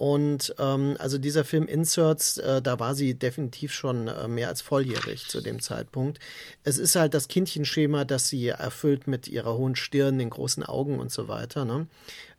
Und 0.00 0.54
ähm, 0.58 0.96
also 0.98 1.18
dieser 1.18 1.44
Film 1.44 1.66
Inserts, 1.66 2.38
äh, 2.38 2.62
da 2.62 2.80
war 2.80 2.94
sie 2.94 3.12
definitiv 3.12 3.70
schon 3.74 4.08
äh, 4.08 4.28
mehr 4.28 4.48
als 4.48 4.62
volljährig 4.62 5.28
zu 5.28 5.42
dem 5.42 5.60
Zeitpunkt. 5.60 6.18
Es 6.64 6.78
ist 6.78 6.96
halt 6.96 7.12
das 7.12 7.28
Kindchenschema, 7.28 8.06
das 8.06 8.30
sie 8.30 8.48
erfüllt 8.48 9.06
mit 9.06 9.28
ihrer 9.28 9.58
hohen 9.58 9.76
Stirn, 9.76 10.18
den 10.18 10.30
großen 10.30 10.64
Augen 10.64 10.98
und 10.98 11.12
so 11.12 11.28
weiter. 11.28 11.66
Ne? 11.66 11.86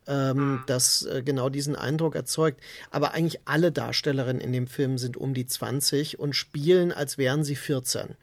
Ähm, 0.06 0.62
das 0.66 1.02
äh, 1.02 1.22
genau 1.22 1.48
diesen 1.48 1.76
Eindruck 1.76 2.14
erzeugt. 2.14 2.60
Aber 2.90 3.14
eigentlich 3.14 3.40
alle 3.44 3.72
Darstellerinnen 3.72 4.40
in 4.40 4.52
dem 4.52 4.66
Film 4.66 4.98
sind 4.98 5.16
um 5.16 5.34
die 5.34 5.46
20 5.46 6.18
und 6.18 6.34
spielen, 6.34 6.92
als 6.92 7.18
wären 7.18 7.44
sie 7.44 7.56
14. 7.56 8.16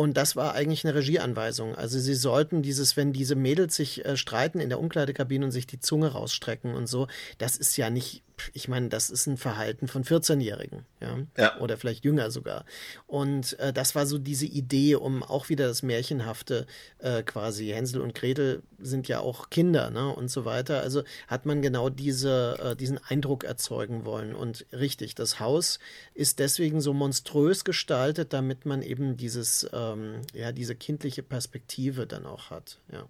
Und 0.00 0.16
das 0.16 0.34
war 0.34 0.54
eigentlich 0.54 0.86
eine 0.86 0.94
Regieanweisung. 0.94 1.74
Also 1.74 1.98
sie 1.98 2.14
sollten 2.14 2.62
dieses, 2.62 2.96
wenn 2.96 3.12
diese 3.12 3.34
Mädels 3.34 3.76
sich 3.76 4.02
äh, 4.06 4.16
streiten 4.16 4.58
in 4.58 4.70
der 4.70 4.80
Umkleidekabine 4.80 5.44
und 5.44 5.50
sich 5.50 5.66
die 5.66 5.78
Zunge 5.78 6.12
rausstrecken 6.12 6.72
und 6.72 6.86
so, 6.86 7.06
das 7.36 7.58
ist 7.58 7.76
ja 7.76 7.90
nicht 7.90 8.22
ich 8.54 8.68
meine, 8.68 8.88
das 8.88 9.10
ist 9.10 9.26
ein 9.26 9.36
Verhalten 9.36 9.88
von 9.88 10.04
14-Jährigen, 10.04 10.84
ja? 11.00 11.18
ja? 11.36 11.60
oder 11.60 11.76
vielleicht 11.76 12.04
jünger 12.04 12.30
sogar. 12.30 12.64
Und 13.06 13.58
äh, 13.58 13.72
das 13.72 13.94
war 13.94 14.06
so 14.06 14.18
diese 14.18 14.46
Idee, 14.46 14.94
um 14.94 15.22
auch 15.22 15.48
wieder 15.48 15.68
das 15.68 15.82
Märchenhafte 15.82 16.66
äh, 16.98 17.22
quasi. 17.22 17.68
Hänsel 17.68 18.00
und 18.00 18.14
Gretel 18.14 18.62
sind 18.78 19.08
ja 19.08 19.20
auch 19.20 19.50
Kinder, 19.50 19.90
ne? 19.90 20.08
und 20.14 20.30
so 20.30 20.44
weiter. 20.44 20.80
Also 20.80 21.02
hat 21.26 21.46
man 21.46 21.62
genau 21.62 21.88
diese, 21.88 22.56
äh, 22.62 22.76
diesen 22.76 22.98
Eindruck 22.98 23.44
erzeugen 23.44 24.04
wollen. 24.04 24.34
Und 24.34 24.66
richtig, 24.72 25.14
das 25.14 25.40
Haus 25.40 25.78
ist 26.14 26.38
deswegen 26.38 26.80
so 26.80 26.92
monströs 26.92 27.64
gestaltet, 27.64 28.32
damit 28.32 28.66
man 28.66 28.82
eben 28.82 29.16
dieses, 29.16 29.68
ähm, 29.92 30.22
ja, 30.34 30.52
diese 30.52 30.74
kindliche 30.74 31.22
Perspektive 31.22 32.06
dann 32.06 32.26
auch 32.26 32.50
hat, 32.50 32.78
ja. 32.92 33.08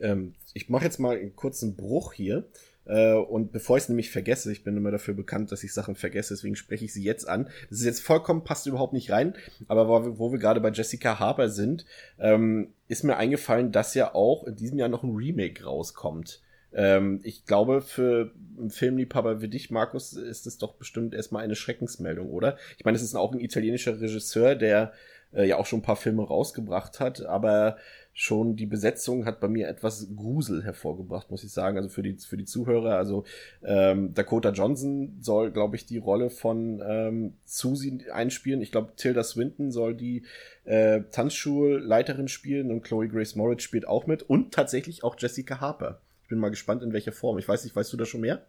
Ähm, 0.00 0.34
ich 0.54 0.68
mache 0.68 0.84
jetzt 0.84 0.98
mal 0.98 1.16
einen 1.16 1.36
kurzen 1.36 1.76
Bruch 1.76 2.12
hier. 2.12 2.44
Äh, 2.84 3.14
und 3.14 3.52
bevor 3.52 3.76
ich 3.76 3.84
es 3.84 3.88
nämlich 3.88 4.10
vergesse, 4.10 4.50
ich 4.50 4.64
bin 4.64 4.76
immer 4.76 4.90
dafür 4.90 5.14
bekannt, 5.14 5.52
dass 5.52 5.62
ich 5.62 5.72
Sachen 5.72 5.94
vergesse, 5.94 6.34
deswegen 6.34 6.56
spreche 6.56 6.84
ich 6.84 6.92
sie 6.92 7.04
jetzt 7.04 7.28
an. 7.28 7.48
Das 7.70 7.78
ist 7.78 7.84
jetzt 7.84 8.02
vollkommen, 8.02 8.44
passt 8.44 8.66
überhaupt 8.66 8.92
nicht 8.92 9.10
rein, 9.10 9.34
aber 9.68 9.88
wo 9.88 10.04
wir, 10.04 10.18
wo 10.18 10.32
wir 10.32 10.38
gerade 10.38 10.60
bei 10.60 10.70
Jessica 10.70 11.18
Harper 11.18 11.48
sind, 11.48 11.84
ähm, 12.18 12.72
ist 12.88 13.04
mir 13.04 13.16
eingefallen, 13.16 13.70
dass 13.70 13.94
ja 13.94 14.14
auch 14.14 14.44
in 14.44 14.56
diesem 14.56 14.78
Jahr 14.78 14.88
noch 14.88 15.04
ein 15.04 15.14
Remake 15.14 15.64
rauskommt. 15.64 16.40
Ähm, 16.74 17.20
ich 17.22 17.44
glaube, 17.44 17.82
für 17.82 18.32
einen 18.58 18.70
Filmliebhaber 18.70 19.42
wie 19.42 19.48
dich, 19.48 19.70
Markus, 19.70 20.14
ist 20.14 20.46
es 20.46 20.58
doch 20.58 20.74
bestimmt 20.74 21.14
erstmal 21.14 21.44
eine 21.44 21.54
Schreckensmeldung, 21.54 22.30
oder? 22.30 22.56
Ich 22.78 22.84
meine, 22.84 22.96
es 22.96 23.02
ist 23.02 23.14
auch 23.14 23.32
ein 23.32 23.40
italienischer 23.40 24.00
Regisseur, 24.00 24.56
der 24.56 24.92
äh, 25.32 25.46
ja 25.46 25.56
auch 25.56 25.66
schon 25.66 25.80
ein 25.80 25.84
paar 25.84 25.96
Filme 25.96 26.26
rausgebracht 26.26 27.00
hat, 27.00 27.24
aber 27.24 27.76
schon 28.14 28.56
die 28.56 28.66
Besetzung 28.66 29.24
hat 29.24 29.40
bei 29.40 29.48
mir 29.48 29.68
etwas 29.68 30.08
Grusel 30.14 30.62
hervorgebracht, 30.64 31.30
muss 31.30 31.44
ich 31.44 31.52
sagen. 31.52 31.78
Also 31.78 31.88
für 31.88 32.02
die, 32.02 32.14
für 32.18 32.36
die 32.36 32.44
Zuhörer, 32.44 32.96
also 32.96 33.24
ähm, 33.64 34.12
Dakota 34.12 34.50
Johnson 34.50 35.16
soll, 35.20 35.50
glaube 35.50 35.76
ich, 35.76 35.86
die 35.86 35.98
Rolle 35.98 36.28
von 36.28 36.82
ähm, 36.86 37.34
Susie 37.44 38.10
einspielen. 38.12 38.60
Ich 38.60 38.70
glaube, 38.70 38.92
Tilda 38.96 39.22
Swinton 39.24 39.70
soll 39.70 39.94
die 39.94 40.24
äh, 40.64 41.00
Tanzschulleiterin 41.10 42.28
spielen 42.28 42.70
und 42.70 42.82
Chloe 42.82 43.08
Grace 43.08 43.34
Moritz 43.34 43.62
spielt 43.62 43.88
auch 43.88 44.06
mit 44.06 44.22
und 44.22 44.52
tatsächlich 44.52 45.04
auch 45.04 45.16
Jessica 45.18 45.60
Harper. 45.60 46.00
Ich 46.22 46.28
bin 46.28 46.38
mal 46.38 46.50
gespannt, 46.50 46.82
in 46.82 46.92
welcher 46.92 47.12
Form. 47.12 47.38
Ich 47.38 47.48
weiß 47.48 47.64
nicht, 47.64 47.74
weißt 47.74 47.92
du 47.92 47.96
da 47.96 48.04
schon 48.04 48.20
mehr? 48.20 48.44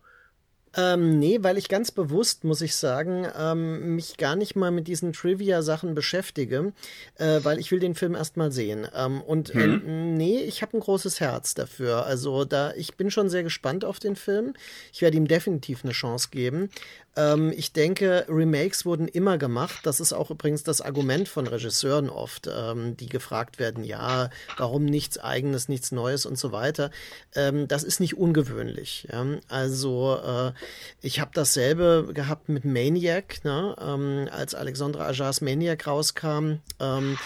Ähm, 0.76 1.20
nee, 1.20 1.40
weil 1.41 1.58
ich 1.58 1.70
ganz 1.70 1.91
bewusst, 1.91 2.44
muss 2.44 2.62
ich 2.62 2.76
sagen, 2.76 3.28
ähm, 3.38 3.95
mich 3.95 4.18
gar 4.18 4.36
nicht 4.36 4.56
mal 4.56 4.72
mit 4.72 4.88
diesen 4.88 5.14
Trivia-Sachen 5.14 5.94
beschäftige, 5.94 6.74
äh, 7.16 7.40
weil 7.44 7.60
ich 7.60 7.72
will 7.72 7.80
den 7.80 7.94
Film 7.94 8.16
erst 8.16 8.38
mal 8.38 8.52
sehen. 8.52 8.88
Ähm, 8.95 9.22
und 9.22 9.54
äh, 9.54 9.68
mhm. 9.68 10.16
nee, 10.16 10.40
ich 10.40 10.62
habe 10.64 10.76
ein 10.76 10.80
großes 10.80 11.20
Herz 11.20 11.54
dafür. 11.54 12.06
Also 12.06 12.44
da, 12.44 12.74
ich 12.74 12.95
bin 12.95 13.12
schon 13.12 13.30
sehr 13.30 13.44
gespannt 13.44 13.86
auf 13.86 14.00
den 14.00 14.16
Film. 14.16 14.54
Ich 14.91 15.02
werde 15.02 15.18
ihm 15.18 15.28
definitiv 15.28 15.84
eine 15.84 15.94
Chance 15.94 16.30
geben. 16.32 16.70
Ähm, 17.16 17.54
ich 17.56 17.74
denke, 17.74 18.26
Remakes 18.28 18.86
wurden 18.86 19.08
immer 19.08 19.38
gemacht. 19.38 19.82
Das 19.84 20.00
ist 20.00 20.14
auch 20.14 20.32
übrigens 20.32 20.64
das 20.64 20.82
Argument 20.82 21.30
von 21.30 21.45
Regisseuren 21.45 22.10
oft, 22.10 22.48
ähm, 22.48 22.98
die 22.98 23.08
gefragt 23.08 23.60
werden, 23.60 23.84
ja, 23.84 24.30
warum 24.58 24.86
nichts 24.86 25.20
eigenes, 25.20 25.70
nichts 25.70 25.91
Neues 25.91 26.26
und 26.26 26.40
so 26.40 26.52
weiter. 26.52 26.90
Ähm, 27.36 27.68
das 27.68 27.84
ist 27.84 28.00
nicht 28.00 28.18
ungewöhnlich. 28.18 29.08
Ja? 29.12 29.26
Also 29.48 30.18
äh, 30.24 30.54
ich 31.02 31.19
habe 31.19 31.31
dasselbe 31.34 32.10
gehabt 32.14 32.49
mit 32.49 32.65
Maniac, 32.65 33.44
ne? 33.44 33.76
Ähm, 33.80 34.27
als 34.31 34.56
Alexandra 34.56 35.07
Ajars 35.07 35.41
Maniac 35.41 35.85
rauskam. 35.88 36.60
Ähm, 36.80 37.18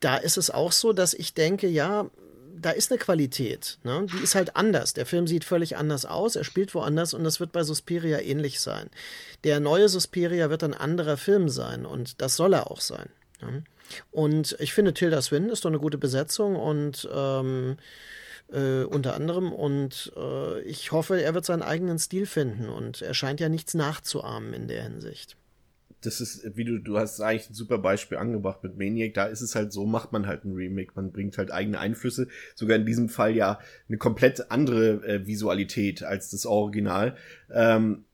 da 0.00 0.16
ist 0.16 0.36
es 0.36 0.50
auch 0.50 0.72
so, 0.72 0.92
dass 0.92 1.14
ich 1.14 1.34
denke, 1.34 1.66
ja, 1.66 2.10
da 2.58 2.70
ist 2.70 2.90
eine 2.90 2.98
Qualität. 2.98 3.78
Ne? 3.84 4.06
Die 4.12 4.22
ist 4.22 4.34
halt 4.34 4.56
anders. 4.56 4.94
Der 4.94 5.06
Film 5.06 5.26
sieht 5.26 5.44
völlig 5.44 5.76
anders 5.76 6.04
aus, 6.04 6.36
er 6.36 6.44
spielt 6.44 6.74
woanders 6.74 7.14
und 7.14 7.24
das 7.24 7.40
wird 7.40 7.52
bei 7.52 7.62
Suspiria 7.62 8.20
ähnlich 8.20 8.60
sein. 8.60 8.88
Der 9.44 9.60
neue 9.60 9.88
Suspiria 9.88 10.50
wird 10.50 10.64
ein 10.64 10.74
anderer 10.74 11.16
Film 11.16 11.48
sein 11.48 11.86
und 11.86 12.20
das 12.20 12.36
soll 12.36 12.54
er 12.54 12.70
auch 12.70 12.80
sein. 12.80 13.08
Ne? 13.42 13.64
Und 14.10 14.56
ich 14.58 14.72
finde, 14.72 14.94
Tilda 14.94 15.22
Swinton 15.22 15.52
ist 15.52 15.64
doch 15.64 15.70
eine 15.70 15.78
gute 15.78 15.98
Besetzung 15.98 16.56
und 16.56 17.08
ähm, 17.12 17.76
äh, 18.52 18.82
unter 18.84 19.14
anderem 19.14 19.52
und 19.52 20.12
äh, 20.16 20.60
ich 20.62 20.92
hoffe, 20.92 21.20
er 21.20 21.34
wird 21.34 21.44
seinen 21.44 21.62
eigenen 21.62 21.98
Stil 21.98 22.26
finden 22.26 22.68
und 22.68 23.02
er 23.02 23.14
scheint 23.14 23.40
ja 23.40 23.48
nichts 23.48 23.74
nachzuahmen 23.74 24.52
in 24.52 24.68
der 24.68 24.82
Hinsicht 24.82 25.36
das 26.06 26.20
ist, 26.20 26.56
wie 26.56 26.64
du, 26.64 26.78
du 26.78 26.98
hast 26.98 27.20
eigentlich 27.20 27.50
ein 27.50 27.54
super 27.54 27.78
Beispiel 27.78 28.18
angebracht 28.18 28.62
mit 28.62 28.78
Maniac. 28.78 29.14
Da 29.14 29.26
ist 29.26 29.40
es 29.40 29.54
halt 29.54 29.72
so, 29.72 29.86
macht 29.86 30.12
man 30.12 30.26
halt 30.26 30.44
ein 30.44 30.52
Remake. 30.52 30.92
Man 30.94 31.10
bringt 31.10 31.36
halt 31.36 31.50
eigene 31.50 31.78
Einflüsse. 31.78 32.28
Sogar 32.54 32.76
in 32.76 32.86
diesem 32.86 33.08
Fall 33.08 33.34
ja 33.34 33.58
eine 33.88 33.98
komplett 33.98 34.50
andere 34.50 35.04
äh, 35.06 35.26
Visualität 35.26 36.02
als 36.02 36.30
das 36.30 36.46
Original. 36.46 37.16
Ähm, 37.52 38.04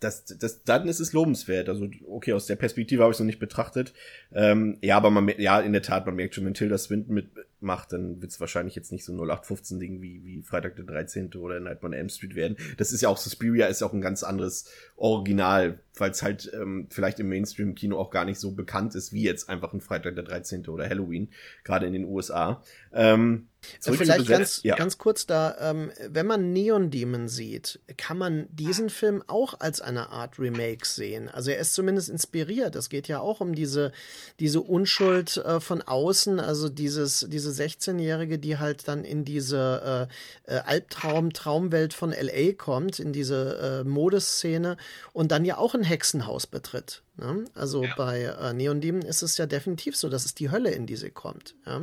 das, 0.00 0.24
das, 0.24 0.64
dann 0.64 0.88
ist 0.88 1.00
es 1.00 1.12
lobenswert. 1.12 1.68
Also, 1.68 1.88
okay, 2.08 2.32
aus 2.32 2.46
der 2.46 2.56
Perspektive 2.56 3.02
habe 3.02 3.12
ich 3.12 3.16
es 3.16 3.20
noch 3.20 3.26
nicht 3.26 3.38
betrachtet. 3.38 3.92
Ähm, 4.32 4.78
ja, 4.80 4.96
aber 4.96 5.10
man, 5.10 5.28
ja, 5.38 5.60
in 5.60 5.72
der 5.72 5.82
Tat, 5.82 6.06
man 6.06 6.16
merkt 6.16 6.34
schon, 6.34 6.44
wenn 6.44 6.54
Tilda 6.54 6.78
Swinton 6.78 7.14
mitmacht, 7.62 7.92
dann 7.92 8.20
wird 8.20 8.32
es 8.32 8.40
wahrscheinlich 8.40 8.74
jetzt 8.74 8.92
nicht 8.92 9.04
so 9.04 9.12
0815-Ding 9.12 10.02
wie, 10.02 10.24
wie 10.24 10.42
Freitag 10.42 10.76
der 10.76 10.84
13. 10.84 11.32
oder 11.34 11.60
Nightmare 11.60 11.86
on 11.86 11.92
Elm 11.92 12.08
Street 12.08 12.34
werden. 12.34 12.56
Das 12.76 12.92
ist 12.92 13.00
ja 13.00 13.08
auch, 13.08 13.16
Suspiria 13.16 13.66
ist 13.66 13.80
ja 13.80 13.86
auch 13.86 13.92
ein 13.92 14.00
ganz 14.00 14.22
anderes 14.22 14.68
Original, 14.96 15.78
weil 15.96 16.10
es 16.10 16.22
halt 16.22 16.50
ähm, 16.54 16.88
vielleicht 16.90 17.20
im 17.20 17.28
Mainstream-Kino 17.28 17.96
auch 17.98 18.10
gar 18.10 18.24
nicht 18.24 18.40
so 18.40 18.52
bekannt 18.52 18.94
ist, 18.94 19.12
wie 19.12 19.22
jetzt 19.22 19.48
einfach 19.48 19.72
ein 19.72 19.80
Freitag 19.80 20.16
der 20.16 20.24
13. 20.24 20.66
oder 20.68 20.88
Halloween, 20.88 21.30
gerade 21.64 21.86
in 21.86 21.92
den 21.92 22.04
USA. 22.04 22.62
Ähm, 22.92 23.48
Vielleicht 23.80 24.26
ganz, 24.26 24.60
ja. 24.64 24.74
ganz 24.74 24.98
kurz 24.98 25.24
da, 25.24 25.56
ähm, 25.60 25.92
wenn 26.08 26.26
man 26.26 26.52
Neon 26.52 26.90
Demon 26.90 27.28
sieht, 27.28 27.78
kann 27.96 28.18
man 28.18 28.48
diesen 28.50 28.90
Film 28.90 29.22
auch 29.28 29.60
als 29.60 29.80
eine 29.80 30.08
Art 30.10 30.40
Remake 30.40 30.84
sehen. 30.84 31.28
Also 31.28 31.52
er 31.52 31.58
ist 31.58 31.74
zumindest 31.74 32.08
inspiriert. 32.08 32.74
Es 32.74 32.88
geht 32.88 33.06
ja 33.06 33.20
auch 33.20 33.40
um 33.40 33.54
diese, 33.54 33.92
diese 34.40 34.60
Unschuld 34.60 35.36
äh, 35.36 35.60
von 35.60 35.80
außen, 35.80 36.40
also 36.40 36.68
dieses, 36.68 37.26
diese 37.28 37.51
16-Jährige, 37.52 38.38
die 38.38 38.58
halt 38.58 38.88
dann 38.88 39.04
in 39.04 39.24
diese 39.24 40.08
äh, 40.46 40.54
äh, 40.54 40.58
Albtraum-Traumwelt 40.60 41.94
von 41.94 42.10
LA 42.10 42.52
kommt, 42.56 42.98
in 42.98 43.12
diese 43.12 43.82
äh, 43.84 43.88
Modesszene 43.88 44.76
und 45.12 45.32
dann 45.32 45.44
ja 45.44 45.58
auch 45.58 45.74
ein 45.74 45.84
Hexenhaus 45.84 46.46
betritt. 46.46 47.02
Ne? 47.16 47.44
Also 47.54 47.84
ja. 47.84 47.94
bei 47.96 48.22
äh, 48.22 48.52
Neon 48.52 48.80
Demon 48.80 49.02
ist 49.02 49.22
es 49.22 49.36
ja 49.36 49.46
definitiv 49.46 49.96
so, 49.96 50.08
dass 50.08 50.24
es 50.24 50.34
die 50.34 50.50
Hölle, 50.50 50.70
in 50.70 50.86
die 50.86 50.96
sie 50.96 51.10
kommt. 51.10 51.54
Ja? 51.66 51.82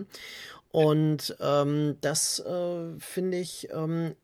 Und 0.71 1.35
ähm, 1.39 1.97
das 2.01 2.39
äh, 2.39 2.99
finde 2.99 3.39
ich 3.39 3.69
ähm, 3.71 4.15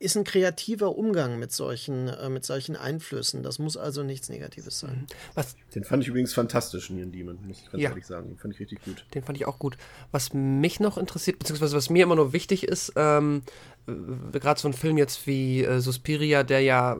ist 0.00 0.16
ein 0.16 0.24
kreativer 0.24 0.96
Umgang 0.96 1.38
mit 1.38 1.50
solchen, 1.52 2.08
äh, 2.08 2.28
mit 2.28 2.44
solchen 2.44 2.76
Einflüssen. 2.76 3.42
Das 3.42 3.58
muss 3.58 3.76
also 3.76 4.02
nichts 4.02 4.28
Negatives 4.28 4.78
sein. 4.78 5.00
Mhm. 5.00 5.06
Was? 5.34 5.56
Den 5.74 5.84
fand 5.84 6.02
ich 6.02 6.08
übrigens 6.08 6.32
fantastisch, 6.32 6.90
Neon 6.90 7.10
Demon, 7.10 7.38
muss 7.46 7.60
ich 7.60 7.70
ganz 7.70 7.82
ja. 7.82 7.90
ehrlich 7.90 8.06
sagen. 8.06 8.28
Den 8.28 8.38
fand 8.38 8.54
ich 8.54 8.60
richtig 8.60 8.82
gut. 8.84 9.04
Den 9.14 9.24
fand 9.24 9.38
ich 9.38 9.46
auch 9.46 9.58
gut. 9.58 9.76
Was 10.12 10.32
mich 10.32 10.78
noch 10.78 10.98
interessiert, 10.98 11.38
beziehungsweise 11.40 11.76
was 11.76 11.90
mir 11.90 12.04
immer 12.04 12.14
nur 12.14 12.32
wichtig 12.32 12.64
ist, 12.64 12.92
ähm, 12.94 13.42
gerade 13.86 14.60
so 14.60 14.68
ein 14.68 14.74
Film 14.74 14.98
jetzt 14.98 15.26
wie 15.26 15.64
äh, 15.64 15.80
Suspiria, 15.80 16.44
der 16.44 16.60
ja 16.60 16.98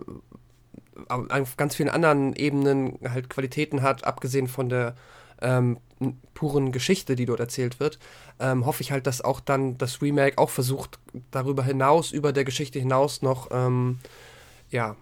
auf 1.09 1.57
ganz 1.57 1.77
vielen 1.77 1.91
anderen 1.91 2.35
Ebenen 2.35 2.99
halt 3.09 3.31
Qualitäten 3.31 3.83
hat, 3.83 4.03
abgesehen 4.03 4.49
von 4.49 4.69
der 4.69 4.97
ähm, 5.41 5.79
puren 6.35 6.73
Geschichte, 6.73 7.17
die 7.17 7.27
dort 7.27 7.41
erzählt 7.41 7.81
wird, 7.81 7.99
ähm, 8.41 8.67
hoffe 8.67 8.83
ich 8.83 8.93
halt, 8.93 9.07
dass 9.07 9.21
auch 9.21 9.41
dann 9.41 9.79
das 9.79 10.01
Remake 10.03 10.39
auch 10.39 10.51
versucht, 10.51 10.99
darüber 11.31 11.63
hinaus, 11.63 12.13
über 12.13 12.33
der 12.33 12.45
Geschichte 12.45 12.79
hinaus 12.79 13.23
noch 13.23 13.49
ähm, 13.51 13.99
ja, 14.71 14.97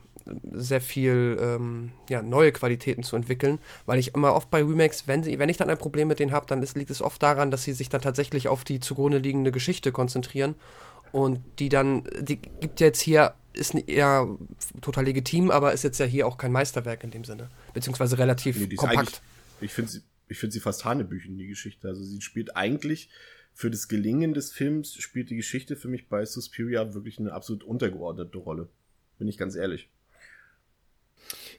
sehr 0.53 0.81
viel 0.81 1.39
ähm, 1.41 1.93
ja, 2.09 2.23
neue 2.23 2.53
Qualitäten 2.53 3.03
zu 3.03 3.17
entwickeln, 3.17 3.59
weil 3.85 3.99
ich 3.99 4.15
immer 4.15 4.35
oft 4.35 4.51
bei 4.51 4.61
Remakes, 4.63 5.07
wenn, 5.07 5.23
sie, 5.23 5.39
wenn 5.39 5.49
ich 5.49 5.57
dann 5.57 5.71
ein 5.71 5.79
Problem 5.79 6.09
mit 6.09 6.19
denen 6.19 6.33
habe, 6.33 6.47
dann 6.47 6.63
ist, 6.63 6.77
liegt 6.77 6.91
es 6.91 7.03
oft 7.03 7.23
daran, 7.23 7.51
dass 7.51 7.65
sie 7.65 7.73
sich 7.73 7.89
dann 7.89 8.01
tatsächlich 8.01 8.49
auf 8.49 8.65
die 8.65 8.81
zugrunde 8.81 9.19
liegende 9.19 9.53
Geschichte 9.53 9.93
konzentrieren. 9.93 10.55
Und 11.13 11.41
die 11.61 11.69
dann, 11.69 12.05
die 12.21 12.37
gibt 12.37 12.81
jetzt 12.81 13.01
hier, 13.01 13.35
ist 13.53 13.75
ja 13.87 14.27
total 14.83 15.05
legitim, 15.05 15.51
aber 15.51 15.73
ist 15.73 15.85
jetzt 15.85 15.99
ja 15.99 16.07
hier 16.07 16.27
auch 16.27 16.37
kein 16.37 16.53
Meisterwerk 16.53 17.05
in 17.05 17.11
dem 17.11 17.25
Sinne, 17.25 17.49
beziehungsweise 17.73 18.19
relativ 18.19 18.59
nee, 18.59 18.75
kompakt. 18.75 19.23
Ich 19.61 19.73
finde 19.73 19.93
sie 19.93 20.03
ich 20.29 20.39
finde 20.39 20.53
sie 20.53 20.61
fast 20.61 20.85
Hanebüchen, 20.85 21.39
die 21.39 21.47
Geschichte. 21.47 21.89
Also 21.89 22.03
sie 22.03 22.21
spielt 22.21 22.57
eigentlich 22.57 23.11
für 23.53 23.71
das 23.71 23.89
Gelingen 23.89 24.35
des 24.35 24.53
Films, 24.53 24.95
spielt 24.95 25.31
die 25.31 25.37
Geschichte 25.37 25.77
für 25.77 25.89
mich 25.89 26.09
bei 26.09 26.25
Suspiria 26.25 26.95
wirklich 26.95 27.19
eine 27.19 27.33
absolut 27.33 27.65
untergeordnete 27.65 28.39
Rolle. 28.39 28.69
Bin 29.19 29.29
ich 29.29 29.39
ganz 29.39 29.57
ehrlich. 29.57 29.89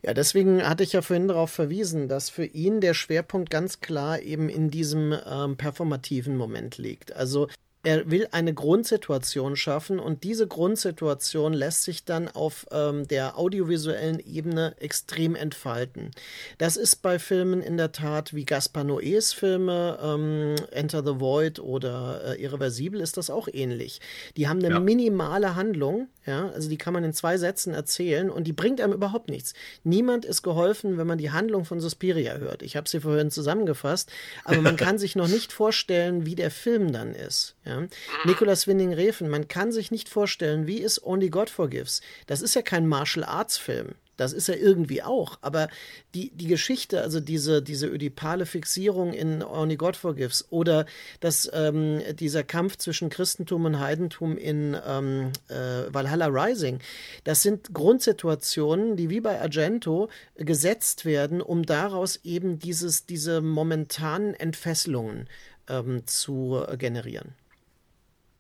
Ja, 0.04 0.14
deswegen 0.14 0.62
hatte 0.62 0.84
ich 0.84 0.94
ja 0.94 1.02
vorhin 1.02 1.28
darauf 1.28 1.50
verwiesen, 1.50 2.08
dass 2.08 2.30
für 2.30 2.46
ihn 2.46 2.82
der 2.82 2.94
Schwerpunkt 2.94 3.50
ganz 3.50 3.80
klar 3.80 4.22
eben 4.22 4.48
in 4.48 4.70
diesem 4.70 5.16
ähm, 5.26 5.58
performativen 5.58 6.38
Moment 6.38 6.78
liegt. 6.78 7.14
Also 7.14 7.48
er 7.84 8.10
will 8.10 8.28
eine 8.32 8.54
Grundsituation 8.54 9.56
schaffen 9.56 10.00
und 10.00 10.24
diese 10.24 10.48
Grundsituation 10.48 11.54
lässt 11.54 11.84
sich 11.84 12.06
dann 12.06 12.28
auf 12.28 12.66
ähm, 12.72 13.08
der 13.08 13.38
audiovisuellen 13.38 14.20
Ebene 14.20 14.76
extrem 14.80 15.36
entfalten. 15.36 16.12
Das 16.58 16.76
ist 16.76 16.98
bei 16.98 17.20
Filmen 17.20 17.62
in 17.62 17.78
der 17.78 17.92
Tat 17.92 18.34
wie 18.34 18.46
Gaspar 18.46 18.84
Noés 18.84 19.34
Filme, 19.34 19.98
ähm, 20.02 20.56
Enter 20.72 21.04
the 21.04 21.20
Void 21.20 21.60
oder 21.60 22.22
äh, 22.26 22.42
Irreversibel 22.42 23.00
ist 23.00 23.16
das 23.16 23.30
auch 23.30 23.48
ähnlich. 23.52 24.02
Die 24.36 24.48
haben 24.48 24.60
eine 24.60 24.76
ja. 24.76 24.80
minimale 24.80 25.56
Handlung, 25.56 26.08
ja, 26.26 26.50
also 26.50 26.70
die 26.70 26.78
kann 26.78 26.94
man 26.94 27.04
in 27.04 27.14
zwei 27.14 27.38
Sätzen 27.38 27.74
erzählen 27.74 28.30
und 28.30 28.46
die 28.46 28.54
bringt 28.54 28.82
einem 28.82 28.94
überhaupt 28.94 29.30
nichts. 29.30 29.54
Niemand 29.84 30.26
ist 30.26 30.42
geholfen, 30.42 30.98
wenn 30.98 31.08
man 31.08 31.18
die 31.18 31.32
Handlung 31.32 31.64
von 31.64 31.80
Suspiria 31.80 32.38
hört. 32.38 32.64
Ich 32.64 32.76
habe 32.76 32.90
sie 32.90 33.00
vorhin 33.00 33.32
zusammengefasst, 33.32 34.12
aber 34.44 34.62
man 34.62 34.76
kann 34.76 34.98
sich 34.98 35.16
noch 35.16 35.28
nicht 35.28 35.54
vorstellen, 35.54 36.26
wie 36.26 36.36
der 36.36 36.52
Film 36.52 36.92
dann 36.92 37.14
ist. 37.14 37.56
Ja. 37.68 37.84
Nicolas 38.24 38.66
Winding 38.66 38.94
Refn, 38.94 39.28
man 39.28 39.48
kann 39.48 39.72
sich 39.72 39.92
nicht 39.92 40.08
vorstellen, 40.08 40.68
wie 40.68 40.78
ist 40.78 41.04
Only 41.04 41.30
God 41.30 41.50
Forgives. 41.50 42.02
Das 42.26 42.42
ist 42.42 42.56
ja 42.56 42.62
kein 42.62 42.88
Martial 42.88 43.26
Arts 43.26 43.58
Film. 43.58 43.96
Das 44.18 44.34
ist 44.34 44.50
er 44.50 44.60
irgendwie 44.60 45.04
auch. 45.04 45.38
Aber 45.42 45.70
die, 46.14 46.32
die 46.32 46.48
Geschichte, 46.48 47.02
also 47.02 47.20
diese, 47.20 47.62
diese 47.62 47.88
ödipale 47.88 48.46
Fixierung 48.46 49.14
in 49.14 49.44
Only 49.44 49.78
God 49.78 49.96
Forgives 49.96 50.48
oder 50.50 50.86
das, 51.20 51.50
ähm, 51.54 52.02
dieser 52.16 52.44
Kampf 52.44 52.78
zwischen 52.78 53.10
Christentum 53.10 53.66
und 53.66 53.80
Heidentum 53.80 54.38
in 54.38 54.76
ähm, 54.86 55.32
äh, 55.50 55.94
Valhalla 55.94 56.28
Rising, 56.28 56.80
das 57.24 57.44
sind 57.44 57.74
Grundsituationen, 57.74 58.98
die 58.98 59.10
wie 59.10 59.22
bei 59.22 59.40
Argento 59.40 60.10
gesetzt 60.36 61.06
werden, 61.06 61.42
um 61.42 61.64
daraus 61.64 62.20
eben 62.24 62.60
dieses, 62.60 63.06
diese 63.06 63.42
momentanen 63.42 64.34
Entfesselungen 64.34 65.30
ähm, 65.70 66.08
zu 66.08 66.66
generieren 66.78 67.36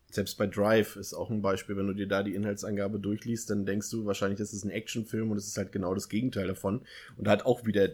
selbst 0.09 0.37
bei 0.37 0.47
Drive 0.47 0.95
ist 0.95 1.13
auch 1.13 1.29
ein 1.29 1.41
Beispiel, 1.41 1.75
wenn 1.77 1.87
du 1.87 1.93
dir 1.93 2.07
da 2.07 2.23
die 2.23 2.35
Inhaltsangabe 2.35 2.99
durchliest, 2.99 3.49
dann 3.49 3.65
denkst 3.65 3.89
du 3.89 4.05
wahrscheinlich, 4.05 4.39
das 4.39 4.53
ist 4.53 4.63
ein 4.63 4.71
Actionfilm 4.71 5.31
und 5.31 5.37
es 5.37 5.47
ist 5.47 5.57
halt 5.57 5.71
genau 5.71 5.93
das 5.93 6.09
Gegenteil 6.09 6.47
davon. 6.47 6.81
Und 7.17 7.27
hat 7.27 7.45
auch 7.45 7.65
wieder 7.65 7.89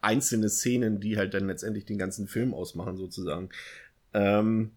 einzelne 0.00 0.48
Szenen, 0.48 1.00
die 1.00 1.16
halt 1.16 1.34
dann 1.34 1.46
letztendlich 1.46 1.84
den 1.84 1.98
ganzen 1.98 2.28
Film 2.28 2.54
ausmachen, 2.54 2.96
sozusagen. 2.96 3.50
Ähm, 4.12 4.72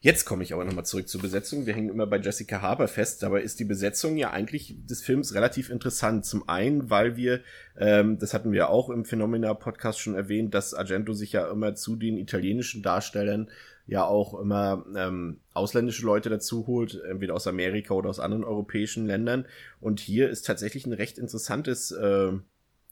Jetzt 0.00 0.26
komme 0.26 0.44
ich 0.44 0.52
aber 0.52 0.64
nochmal 0.64 0.86
zurück 0.86 1.08
zur 1.08 1.20
Besetzung. 1.20 1.66
Wir 1.66 1.74
hängen 1.74 1.88
immer 1.88 2.06
bei 2.06 2.20
Jessica 2.20 2.62
Harper 2.62 2.86
fest. 2.86 3.20
Dabei 3.24 3.42
ist 3.42 3.58
die 3.58 3.64
Besetzung 3.64 4.16
ja 4.16 4.30
eigentlich 4.30 4.76
des 4.86 5.02
Films 5.02 5.34
relativ 5.34 5.70
interessant. 5.70 6.24
Zum 6.24 6.48
einen, 6.48 6.88
weil 6.88 7.16
wir, 7.16 7.40
ähm, 7.76 8.16
das 8.16 8.32
hatten 8.32 8.52
wir 8.52 8.68
auch 8.70 8.90
im 8.90 9.04
Phenomena-Podcast 9.04 9.98
schon 9.98 10.14
erwähnt, 10.14 10.54
dass 10.54 10.72
Argento 10.72 11.14
sich 11.14 11.32
ja 11.32 11.50
immer 11.50 11.74
zu 11.74 11.96
den 11.96 12.16
italienischen 12.16 12.80
Darstellern 12.80 13.50
ja 13.88 14.04
auch 14.04 14.38
immer 14.38 14.84
ähm, 14.94 15.40
ausländische 15.54 16.04
Leute 16.04 16.28
dazu 16.28 16.66
holt, 16.66 17.02
entweder 17.08 17.34
aus 17.34 17.46
Amerika 17.46 17.94
oder 17.94 18.10
aus 18.10 18.20
anderen 18.20 18.44
europäischen 18.44 19.06
Ländern. 19.06 19.46
Und 19.80 19.98
hier 19.98 20.28
ist 20.28 20.46
tatsächlich 20.46 20.86
ein 20.86 20.92
recht 20.92 21.16
interessantes 21.16 21.90
äh, 21.90 22.32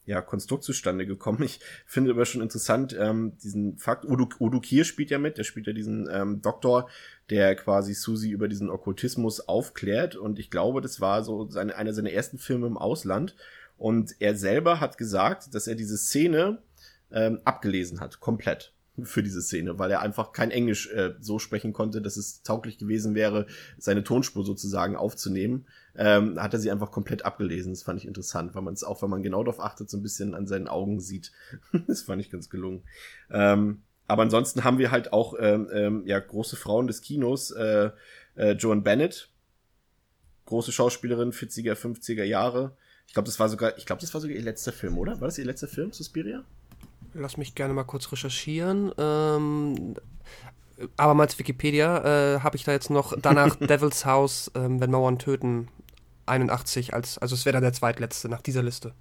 ja, 0.05 0.21
Konstrukt 0.21 0.63
zustande 0.63 1.05
gekommen. 1.05 1.43
Ich 1.43 1.59
finde 1.85 2.11
aber 2.11 2.25
schon 2.25 2.41
interessant 2.41 2.97
ähm, 2.99 3.37
diesen 3.43 3.77
Fakt. 3.77 4.05
Udo, 4.05 4.27
Udo 4.39 4.59
Kier 4.59 4.85
spielt 4.85 5.11
ja 5.11 5.19
mit, 5.19 5.37
der 5.37 5.43
spielt 5.43 5.67
ja 5.67 5.73
diesen 5.73 6.09
ähm, 6.11 6.41
Doktor, 6.41 6.89
der 7.29 7.55
quasi 7.55 7.93
Susi 7.93 8.31
über 8.31 8.47
diesen 8.47 8.71
Okkultismus 8.71 9.47
aufklärt. 9.47 10.15
Und 10.15 10.39
ich 10.39 10.49
glaube, 10.49 10.81
das 10.81 10.99
war 10.99 11.23
so 11.23 11.47
seine, 11.51 11.75
einer 11.75 11.93
seiner 11.93 12.11
ersten 12.11 12.39
Filme 12.39 12.65
im 12.65 12.77
Ausland. 12.77 13.35
Und 13.77 14.15
er 14.19 14.35
selber 14.35 14.79
hat 14.79 14.97
gesagt, 14.97 15.53
dass 15.53 15.67
er 15.67 15.75
diese 15.75 15.97
Szene 15.97 16.57
ähm, 17.11 17.39
abgelesen 17.45 17.99
hat, 17.99 18.19
komplett 18.19 18.73
für 19.03 19.23
diese 19.23 19.41
Szene, 19.41 19.77
weil 19.77 19.91
er 19.91 20.01
einfach 20.01 20.31
kein 20.31 20.51
Englisch 20.51 20.91
äh, 20.91 21.13
so 21.19 21.39
sprechen 21.39 21.73
konnte, 21.73 22.01
dass 22.01 22.17
es 22.17 22.41
tauglich 22.41 22.77
gewesen 22.77 23.15
wäre, 23.15 23.45
seine 23.77 24.03
Tonspur 24.03 24.43
sozusagen 24.43 24.95
aufzunehmen. 24.95 25.65
Ähm, 25.95 26.41
hat 26.41 26.53
er 26.53 26.59
sie 26.59 26.71
einfach 26.71 26.91
komplett 26.91 27.25
abgelesen. 27.25 27.71
Das 27.71 27.83
fand 27.83 27.99
ich 27.99 28.07
interessant, 28.07 28.55
weil 28.55 28.61
man 28.61 28.73
es 28.73 28.83
auch, 28.83 29.01
wenn 29.01 29.09
man 29.09 29.23
genau 29.23 29.43
darauf 29.43 29.59
achtet, 29.59 29.89
so 29.89 29.97
ein 29.97 30.03
bisschen 30.03 30.33
an 30.33 30.47
seinen 30.47 30.67
Augen 30.67 30.99
sieht. 30.99 31.31
das 31.87 32.03
fand 32.03 32.21
ich 32.21 32.29
ganz 32.29 32.49
gelungen. 32.49 32.83
Ähm, 33.31 33.81
aber 34.07 34.23
ansonsten 34.23 34.63
haben 34.63 34.77
wir 34.77 34.91
halt 34.91 35.11
auch 35.13 35.35
ähm, 35.39 35.69
ähm, 35.71 36.03
ja 36.05 36.19
große 36.19 36.55
Frauen 36.55 36.87
des 36.87 37.01
Kinos, 37.01 37.51
äh, 37.51 37.91
äh, 38.35 38.51
Joan 38.53 38.83
Bennett, 38.83 39.29
große 40.45 40.71
Schauspielerin, 40.71 41.31
40er, 41.31 41.73
50er 41.73 42.23
Jahre. 42.23 42.75
Ich 43.05 43.13
glaube, 43.13 43.25
das 43.25 43.39
war 43.39 43.49
sogar, 43.49 43.77
ich 43.77 43.85
glaube, 43.85 44.01
das 44.01 44.13
war 44.13 44.21
sogar 44.21 44.35
ihr 44.35 44.43
letzter 44.43 44.71
Film, 44.71 44.97
oder? 44.97 45.19
War 45.19 45.27
das 45.27 45.37
ihr 45.37 45.45
letzter 45.45 45.67
Film, 45.67 45.91
Suspiria? 45.91 46.43
Lass 47.19 47.37
mich 47.37 47.55
gerne 47.55 47.73
mal 47.73 47.83
kurz 47.83 48.11
recherchieren. 48.11 48.91
Ähm, 48.97 49.95
abermals 50.97 51.37
Wikipedia 51.39 52.35
äh, 52.35 52.39
habe 52.41 52.55
ich 52.55 52.63
da 52.63 52.71
jetzt 52.71 52.89
noch 52.89 53.13
danach 53.19 53.55
Devil's 53.59 54.05
House, 54.05 54.49
äh, 54.53 54.59
wenn 54.61 54.91
Mauern 54.91 55.19
töten, 55.19 55.67
81 56.27 56.93
als, 56.93 57.17
also 57.17 57.35
es 57.35 57.45
wäre 57.45 57.53
dann 57.53 57.63
der 57.63 57.73
zweitletzte 57.73 58.29
nach 58.29 58.41
dieser 58.41 58.63
Liste. 58.63 58.93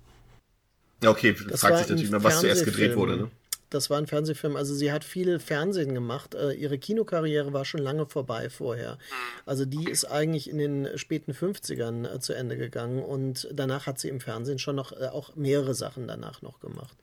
Ja, 1.02 1.10
okay, 1.10 1.36
Das 1.48 1.60
fragt 1.60 1.74
war 1.74 1.78
sich 1.80 1.88
natürlich 1.90 2.10
mal, 2.10 2.24
was 2.24 2.40
zuerst 2.40 2.64
gedreht 2.64 2.97
wurde. 2.97 3.16
Ne? 3.16 3.30
Das 3.68 3.90
war 3.90 3.98
ein 3.98 4.06
Fernsehfilm. 4.06 4.56
Also 4.56 4.74
sie 4.74 4.93
hat 4.93 5.05
viel 5.05 5.38
Fernsehen 5.40 5.93
gemacht. 5.93 6.34
Äh, 6.34 6.52
ihre 6.52 6.78
Kinokarriere 6.78 7.52
war 7.52 7.64
schon 7.64 7.80
lange 7.80 8.06
vorbei 8.06 8.48
vorher. 8.48 8.97
Also 9.44 9.64
die 9.64 9.90
ist 9.90 10.05
eigentlich 10.05 10.48
in 10.48 10.59
den 10.59 10.97
späten 10.97 11.32
50ern 11.32 12.14
äh, 12.14 12.20
zu 12.20 12.32
Ende 12.32 12.56
gegangen 12.56 13.02
und 13.02 13.48
danach 13.52 13.86
hat 13.86 13.98
sie 13.98 14.09
im 14.09 14.20
Fernsehen 14.20 14.59
schon 14.59 14.76
noch 14.76 14.93
äh, 14.93 15.06
auch 15.06 15.34
mehrere 15.34 15.74
Sachen 15.74 16.06
danach 16.06 16.43
noch 16.43 16.60
gemacht. 16.60 16.97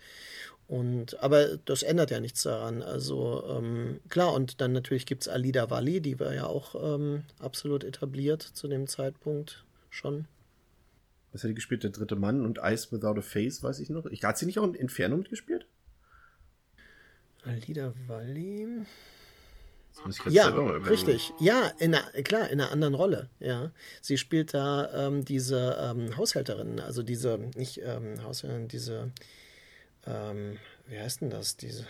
Und, 0.67 1.21
aber 1.21 1.57
das 1.57 1.83
ändert 1.83 2.11
ja 2.11 2.19
nichts 2.19 2.43
daran. 2.43 2.81
Also 2.81 3.43
ähm, 3.49 3.99
klar, 4.09 4.33
und 4.33 4.61
dann 4.61 4.71
natürlich 4.71 5.05
gibt 5.05 5.23
es 5.23 5.27
Alida 5.27 5.69
Valli, 5.69 6.01
die 6.01 6.19
war 6.19 6.33
ja 6.33 6.45
auch 6.45 6.75
ähm, 6.75 7.23
absolut 7.39 7.83
etabliert 7.83 8.41
zu 8.41 8.67
dem 8.67 8.87
Zeitpunkt 8.87 9.65
schon. 9.89 10.25
Was 11.31 11.43
hat 11.43 11.49
die 11.49 11.55
gespielt? 11.55 11.83
Der 11.83 11.91
dritte 11.91 12.15
Mann 12.15 12.45
und 12.45 12.59
Ice 12.63 12.91
Without 12.91 13.19
a 13.19 13.21
Face, 13.21 13.63
weiß 13.63 13.79
ich 13.79 13.89
noch. 13.89 14.05
Ich, 14.05 14.23
hat 14.23 14.37
sie 14.37 14.45
nicht 14.45 14.59
auch 14.59 14.63
in 14.63 14.75
Inferno 14.75 15.17
mitgespielt? 15.17 15.65
Alida 17.43 17.93
Valli. 18.07 18.85
Das 19.95 20.05
muss 20.05 20.17
ich 20.17 20.23
grad 20.23 20.33
Ja, 20.33 20.47
richtig. 20.47 21.33
Ja, 21.39 21.71
in 21.77 21.93
einer, 21.93 22.03
klar, 22.23 22.49
in 22.49 22.61
einer 22.61 22.71
anderen 22.71 22.93
Rolle. 22.93 23.29
Ja, 23.39 23.71
sie 24.01 24.17
spielt 24.17 24.53
da 24.53 25.07
ähm, 25.07 25.25
diese 25.25 25.77
ähm, 25.79 26.15
Haushälterin, 26.17 26.79
also 26.79 27.03
diese 27.03 27.37
nicht 27.55 27.81
ähm, 27.83 28.23
Haushälterin, 28.23 28.67
diese 28.67 29.11
ähm, 30.05 30.57
wie 30.87 30.97
heißt 30.99 31.21
denn 31.21 31.29
das? 31.29 31.57
Diese 31.57 31.85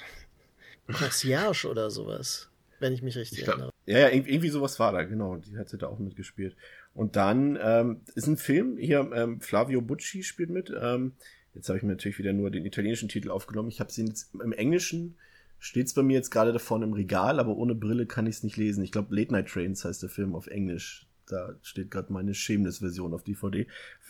Concierge 0.92 1.68
oder 1.68 1.90
sowas, 1.90 2.50
wenn 2.80 2.94
ich 2.94 3.02
mich 3.02 3.18
richtig 3.18 3.40
Ich 3.40 3.44
glaub- 3.46 3.56
erinnere. 3.58 3.74
Ja, 3.86 4.00
ja, 4.00 4.08
irg- 4.08 4.28
irgendwie 4.28 4.50
sowas 4.50 4.80
war 4.80 4.94
da, 4.94 5.04
genau. 5.04 5.36
Die 5.38 5.58
hat 5.58 5.68
sie 5.70 5.78
da 5.78 5.88
auch 5.88 6.00
mitgespielt. 6.00 6.56
Und 6.94 7.16
dann 7.18 7.58
ähm, 7.62 8.02
ist 8.16 8.28
ein 8.28 8.38
Film, 8.38 8.78
hier 8.78 9.10
ähm, 9.14 9.42
Flavio 9.42 9.82
Bucci 9.82 10.24
spielt 10.24 10.50
mit. 10.52 10.72
Ähm, 10.80 11.14
jetzt 11.54 11.68
habe 11.68 11.78
ich 11.78 11.84
mir 11.84 11.90
natürlich 11.92 12.18
wieder 12.18 12.32
nur 12.34 12.50
den 12.50 12.66
italienischen 12.66 13.10
Titel 13.10 13.30
aufgenommen. 13.30 13.68
Ich 13.70 13.80
habe 13.82 13.92
sie 13.92 14.06
jetzt 14.06 14.34
im 14.36 14.54
Englischen, 14.54 15.18
steht's 15.60 15.94
bei 15.94 16.02
mir 16.04 16.14
jetzt 16.14 16.30
gerade 16.30 16.54
da 16.54 16.60
vorne 16.60 16.86
im 16.86 16.94
Regal, 16.94 17.40
aber 17.42 17.58
ohne 17.58 17.76
Brille 17.76 18.06
kann 18.06 18.26
ich 18.26 18.38
es 18.38 18.44
nicht 18.44 18.56
lesen. 18.56 18.84
Ich 18.86 18.92
glaube, 18.94 19.14
Late 19.16 19.34
Night 19.34 19.48
Trains 19.50 19.84
heißt 19.84 20.02
der 20.02 20.10
Film 20.10 20.34
auf 20.36 20.48
Englisch. 20.48 21.06
Da 21.28 21.56
steht 21.62 21.90
gerade 21.90 22.12
meine 22.12 22.34
Shameless-Version 22.34 23.14
auf 23.14 23.24
DVD. 23.24 23.66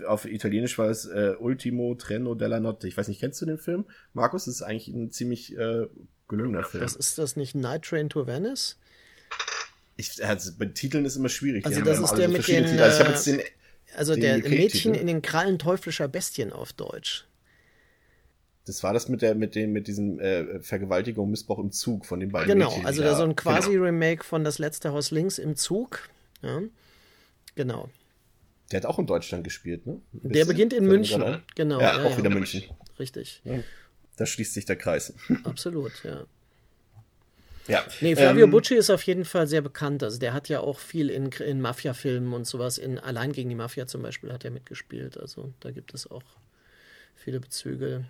Auf 0.08 0.26
Italienisch 0.26 0.78
war 0.80 0.90
es 0.90 1.06
äh, 1.06 1.36
Ultimo 1.40 1.94
Treno 1.96 2.34
della 2.36 2.60
Notte. 2.60 2.88
Ich 2.88 2.98
weiß 2.98 3.08
nicht, 3.08 3.20
kennst 3.20 3.42
du 3.42 3.46
den 3.46 3.58
Film? 3.60 3.86
Markus, 4.14 4.46
das 4.46 4.56
ist 4.56 4.62
eigentlich 4.64 4.88
ein 4.88 5.12
ziemlich 5.12 5.56
äh, 5.56 5.88
gelungener 6.28 6.64
Film. 6.64 6.84
Was 6.84 6.96
ist 6.96 7.18
das 7.20 7.36
nicht? 7.36 7.54
Night 7.56 7.84
Train 7.84 8.10
to 8.10 8.26
Venice? 8.26 8.78
Ich, 9.96 10.26
also, 10.26 10.52
bei 10.58 10.66
Titeln 10.66 11.06
ist 11.06 11.16
immer 11.16 11.30
schwierig. 11.30 11.66
Also 11.66 11.82
das 11.82 12.00
ist 12.00 12.14
der 12.14 12.30
mit 12.30 12.48
den, 12.48 12.66
Titel. 12.66 12.82
Also 12.82 13.04
ich 13.04 13.08
äh, 13.08 13.12
jetzt 13.12 13.28
den, 13.28 13.42
Also 13.96 14.16
Den 14.16 14.42
der. 14.42 14.50
Mädchen 14.50 14.96
in 14.96 15.06
den 15.06 15.22
Krallen 15.22 15.60
teuflischer 15.60 16.08
Bestien 16.08 16.52
auf 16.52 16.74
Deutsch. 16.74 17.28
das 18.66 18.82
war 18.82 18.94
das 18.94 19.08
mit 19.08 19.22
der, 19.22 19.36
mit 19.36 19.54
dem, 19.54 19.72
mit 19.72 19.88
diesem 19.88 20.20
äh, 20.20 20.62
Vergewaltigung, 20.62 21.30
Missbrauch 21.30 21.60
im 21.60 21.72
Zug 21.72 22.08
von 22.08 22.20
den 22.20 22.32
beiden 22.32 22.48
Genau, 22.54 22.70
Mädchen. 22.72 22.88
also 22.88 23.04
da- 23.04 23.16
so 23.16 23.22
ein 23.24 23.36
Genau. 23.36 23.42
Quasi-Remake 23.52 24.24
von 24.24 24.44
Das 24.44 24.58
letzte 24.58 24.92
Haus 24.94 25.12
links 25.12 25.38
im 25.38 25.56
Zug. 25.56 26.10
Ja, 26.42 26.60
genau. 27.56 27.90
Der 28.72 28.82
hat 28.82 28.86
auch 28.86 28.98
in 28.98 29.06
Deutschland 29.06 29.44
gespielt, 29.44 29.86
ne? 29.86 30.00
Der 30.14 30.46
beginnt 30.46 30.74
in 30.74 30.86
München. 30.86 31.22
ein. 31.22 31.44
Genau. 31.56 31.80
Ja, 31.80 32.04
auch 32.04 32.18
wieder 32.18 32.30
München. 32.30 32.64
Richtig, 33.00 33.42
Da 34.16 34.26
schließt 34.26 34.54
sich 34.54 34.66
der 34.66 34.78
Kreis. 34.78 35.14
absolut, 35.44 36.04
ja. 36.04 36.26
ja. 37.68 37.86
Nee, 38.02 38.16
Flavio 38.16 38.46
Ähm, 38.46 38.52
Bucci 38.52 38.76
ist 38.76 38.90
auf 38.90 39.04
jeden 39.04 39.26
Fall 39.26 39.48
sehr 39.48 39.62
bekannt. 39.62 40.04
Also 40.04 40.20
der 40.20 40.34
hat 40.34 40.50
ja 40.50 40.60
auch 40.62 40.80
viel 40.80 41.10
in, 41.10 41.32
in 41.32 41.62
Mafia-Filmen 41.62 42.34
und 42.34 42.46
sowas. 42.46 42.78
In 42.78 43.00
Allein 43.00 43.32
gegen 43.32 43.50
die 43.50 43.56
Mafia 43.56 43.86
zum 43.88 44.02
Beispiel 44.02 44.32
hat 44.32 44.46
er 44.46 44.52
mitgespielt. 44.52 45.18
Also 45.18 45.54
da 45.60 45.72
gibt 45.72 45.94
es 45.94 46.10
auch 46.10 46.24
viele 47.16 47.40
Bezüge. 47.40 48.06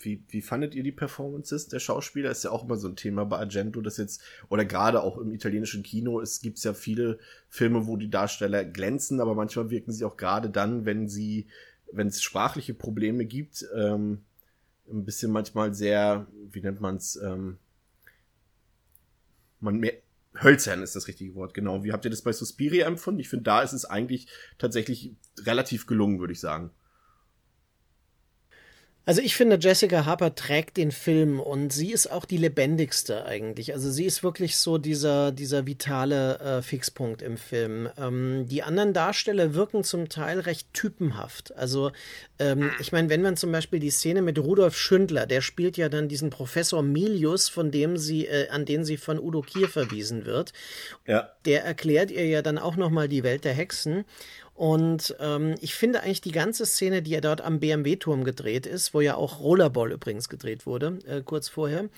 Wie, 0.00 0.22
wie 0.28 0.42
fandet 0.42 0.74
ihr 0.74 0.84
die 0.84 0.92
Performances 0.92 1.66
der 1.68 1.80
Schauspieler? 1.80 2.30
Ist 2.30 2.44
ja 2.44 2.50
auch 2.50 2.64
immer 2.64 2.76
so 2.76 2.88
ein 2.88 2.96
Thema 2.96 3.24
bei 3.24 3.38
Argento, 3.38 3.80
das 3.80 3.96
jetzt, 3.96 4.22
oder 4.48 4.64
gerade 4.64 5.02
auch 5.02 5.18
im 5.18 5.32
italienischen 5.32 5.82
Kino, 5.82 6.20
es 6.20 6.40
gibt 6.40 6.62
ja 6.62 6.72
viele 6.72 7.18
Filme, 7.48 7.86
wo 7.86 7.96
die 7.96 8.10
Darsteller 8.10 8.64
glänzen, 8.64 9.20
aber 9.20 9.34
manchmal 9.34 9.70
wirken 9.70 9.92
sie 9.92 10.04
auch 10.04 10.16
gerade 10.16 10.50
dann, 10.50 10.84
wenn 10.84 11.08
sie, 11.08 11.46
wenn 11.90 12.06
es 12.08 12.22
sprachliche 12.22 12.74
Probleme 12.74 13.24
gibt, 13.24 13.66
ähm, 13.74 14.22
ein 14.90 15.04
bisschen 15.04 15.32
manchmal 15.32 15.74
sehr, 15.74 16.26
wie 16.50 16.60
nennt 16.60 16.80
man's, 16.80 17.16
ähm, 17.16 17.58
man 19.60 19.78
mehr, 19.78 19.94
hölzern 20.42 20.82
ist 20.82 20.94
das 20.94 21.08
richtige 21.08 21.34
Wort, 21.34 21.54
genau. 21.54 21.82
Wie 21.84 21.92
habt 21.92 22.04
ihr 22.04 22.10
das 22.10 22.22
bei 22.22 22.32
Suspiria 22.32 22.86
empfunden? 22.86 23.20
Ich 23.20 23.28
finde, 23.28 23.44
da 23.44 23.62
ist 23.62 23.72
es 23.72 23.84
eigentlich 23.84 24.28
tatsächlich 24.58 25.16
relativ 25.38 25.86
gelungen, 25.86 26.20
würde 26.20 26.32
ich 26.32 26.40
sagen. 26.40 26.70
Also 29.08 29.22
ich 29.22 29.36
finde, 29.36 29.56
Jessica 29.58 30.04
Harper 30.04 30.34
trägt 30.34 30.76
den 30.76 30.92
Film 30.92 31.40
und 31.40 31.72
sie 31.72 31.92
ist 31.92 32.12
auch 32.12 32.26
die 32.26 32.36
lebendigste 32.36 33.24
eigentlich. 33.24 33.72
Also 33.72 33.90
sie 33.90 34.04
ist 34.04 34.22
wirklich 34.22 34.58
so 34.58 34.76
dieser, 34.76 35.32
dieser 35.32 35.64
vitale 35.64 36.38
äh, 36.40 36.60
Fixpunkt 36.60 37.22
im 37.22 37.38
Film. 37.38 37.88
Ähm, 37.96 38.44
die 38.48 38.62
anderen 38.62 38.92
Darsteller 38.92 39.54
wirken 39.54 39.82
zum 39.82 40.10
Teil 40.10 40.40
recht 40.40 40.74
typenhaft. 40.74 41.56
Also 41.56 41.90
ähm, 42.38 42.70
ich 42.80 42.92
meine, 42.92 43.08
wenn 43.08 43.22
man 43.22 43.38
zum 43.38 43.50
Beispiel 43.50 43.80
die 43.80 43.88
Szene 43.88 44.20
mit 44.20 44.38
Rudolf 44.38 44.76
Schündler, 44.76 45.24
der 45.24 45.40
spielt 45.40 45.78
ja 45.78 45.88
dann 45.88 46.08
diesen 46.08 46.28
Professor 46.28 46.82
Milius, 46.82 47.48
von 47.48 47.70
dem 47.70 47.96
sie, 47.96 48.26
äh, 48.26 48.50
an 48.50 48.66
den 48.66 48.84
sie 48.84 48.98
von 48.98 49.18
Udo 49.18 49.40
Kier 49.40 49.70
verwiesen 49.70 50.26
wird 50.26 50.52
Ja. 51.06 51.30
der 51.46 51.64
erklärt 51.64 52.10
ihr 52.10 52.26
ja 52.26 52.42
dann 52.42 52.58
auch 52.58 52.76
nochmal 52.76 53.08
die 53.08 53.22
Welt 53.22 53.46
der 53.46 53.54
Hexen. 53.54 54.04
Und 54.58 55.14
ähm, 55.20 55.54
ich 55.60 55.76
finde 55.76 56.02
eigentlich 56.02 56.20
die 56.20 56.32
ganze 56.32 56.66
Szene, 56.66 57.00
die 57.00 57.12
ja 57.12 57.20
dort 57.20 57.42
am 57.42 57.60
BMW-Turm 57.60 58.24
gedreht 58.24 58.66
ist, 58.66 58.92
wo 58.92 59.00
ja 59.00 59.14
auch 59.14 59.38
Rollerball 59.38 59.92
übrigens 59.92 60.28
gedreht 60.28 60.66
wurde, 60.66 60.98
äh, 61.06 61.22
kurz 61.22 61.48
vorher, 61.48 61.88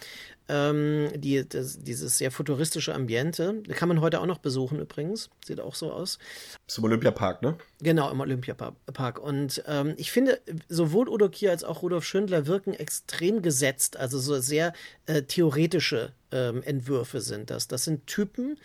ähm, 0.46 1.08
die, 1.14 1.48
das, 1.48 1.82
dieses 1.82 2.18
sehr 2.18 2.30
futuristische 2.30 2.94
Ambiente, 2.94 3.62
kann 3.70 3.88
man 3.88 4.02
heute 4.02 4.20
auch 4.20 4.26
noch 4.26 4.40
besuchen 4.40 4.78
übrigens, 4.78 5.30
sieht 5.42 5.58
auch 5.58 5.74
so 5.74 5.90
aus. 5.90 6.18
Zum 6.66 6.84
Olympiapark, 6.84 7.40
ne? 7.40 7.56
Genau, 7.80 8.10
im 8.10 8.20
Olympiapark. 8.20 9.18
Und 9.18 9.62
ähm, 9.66 9.94
ich 9.96 10.12
finde, 10.12 10.38
sowohl 10.68 11.08
Udo 11.08 11.30
Kier 11.30 11.52
als 11.52 11.64
auch 11.64 11.80
Rudolf 11.80 12.04
Schindler 12.04 12.46
wirken 12.46 12.74
extrem 12.74 13.40
gesetzt, 13.40 13.96
also 13.96 14.18
so 14.18 14.38
sehr 14.38 14.74
äh, 15.06 15.22
theoretische 15.22 16.12
ähm, 16.32 16.62
Entwürfe 16.62 17.20
sind 17.20 17.50
das. 17.50 17.68
Das 17.68 17.84
sind 17.84 18.06
Typen, 18.06 18.58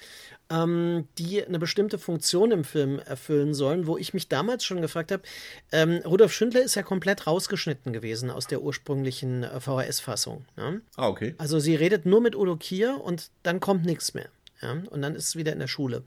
ähm, 0.50 1.08
die 1.18 1.44
eine 1.44 1.60
bestimmte 1.60 1.98
Funktion 1.98 2.52
im 2.52 2.64
Film 2.64 3.00
erfüllen 3.00 3.54
sollen, 3.54 3.88
wo 3.88 3.98
ich 3.98 4.14
mich 4.14 4.28
damals 4.28 4.64
schon 4.64 4.82
gefragt 4.82 5.12
habe, 5.12 5.24
ähm, 5.72 6.02
Rudolf 6.06 6.34
Schindler 6.34 6.62
ist 6.62 6.76
ja 6.76 6.84
komplett 6.84 7.28
rausgeschnitten 7.28 7.94
gewesen 7.94 8.30
aus 8.30 8.48
der 8.48 8.62
ursprünglichen 8.62 9.44
äh, 9.44 9.60
VHS-Fassung. 9.60 10.46
Ne? 10.56 10.82
Ah, 10.96 11.08
okay. 11.08 11.36
Also 11.38 11.60
sie 11.60 11.76
redet 11.76 12.06
nur 12.06 12.22
mit 12.22 12.36
Udo 12.36 12.56
Kier 12.56 13.02
und 13.02 13.30
dann 13.44 13.60
kommt 13.60 13.86
nichts 13.86 14.14
mehr. 14.14 14.30
Ja, 14.62 14.72
und 14.90 15.02
dann 15.02 15.16
ist 15.16 15.28
es 15.30 15.36
wieder 15.36 15.52
in 15.52 15.60
der 15.60 15.68
Schule. 15.68 16.02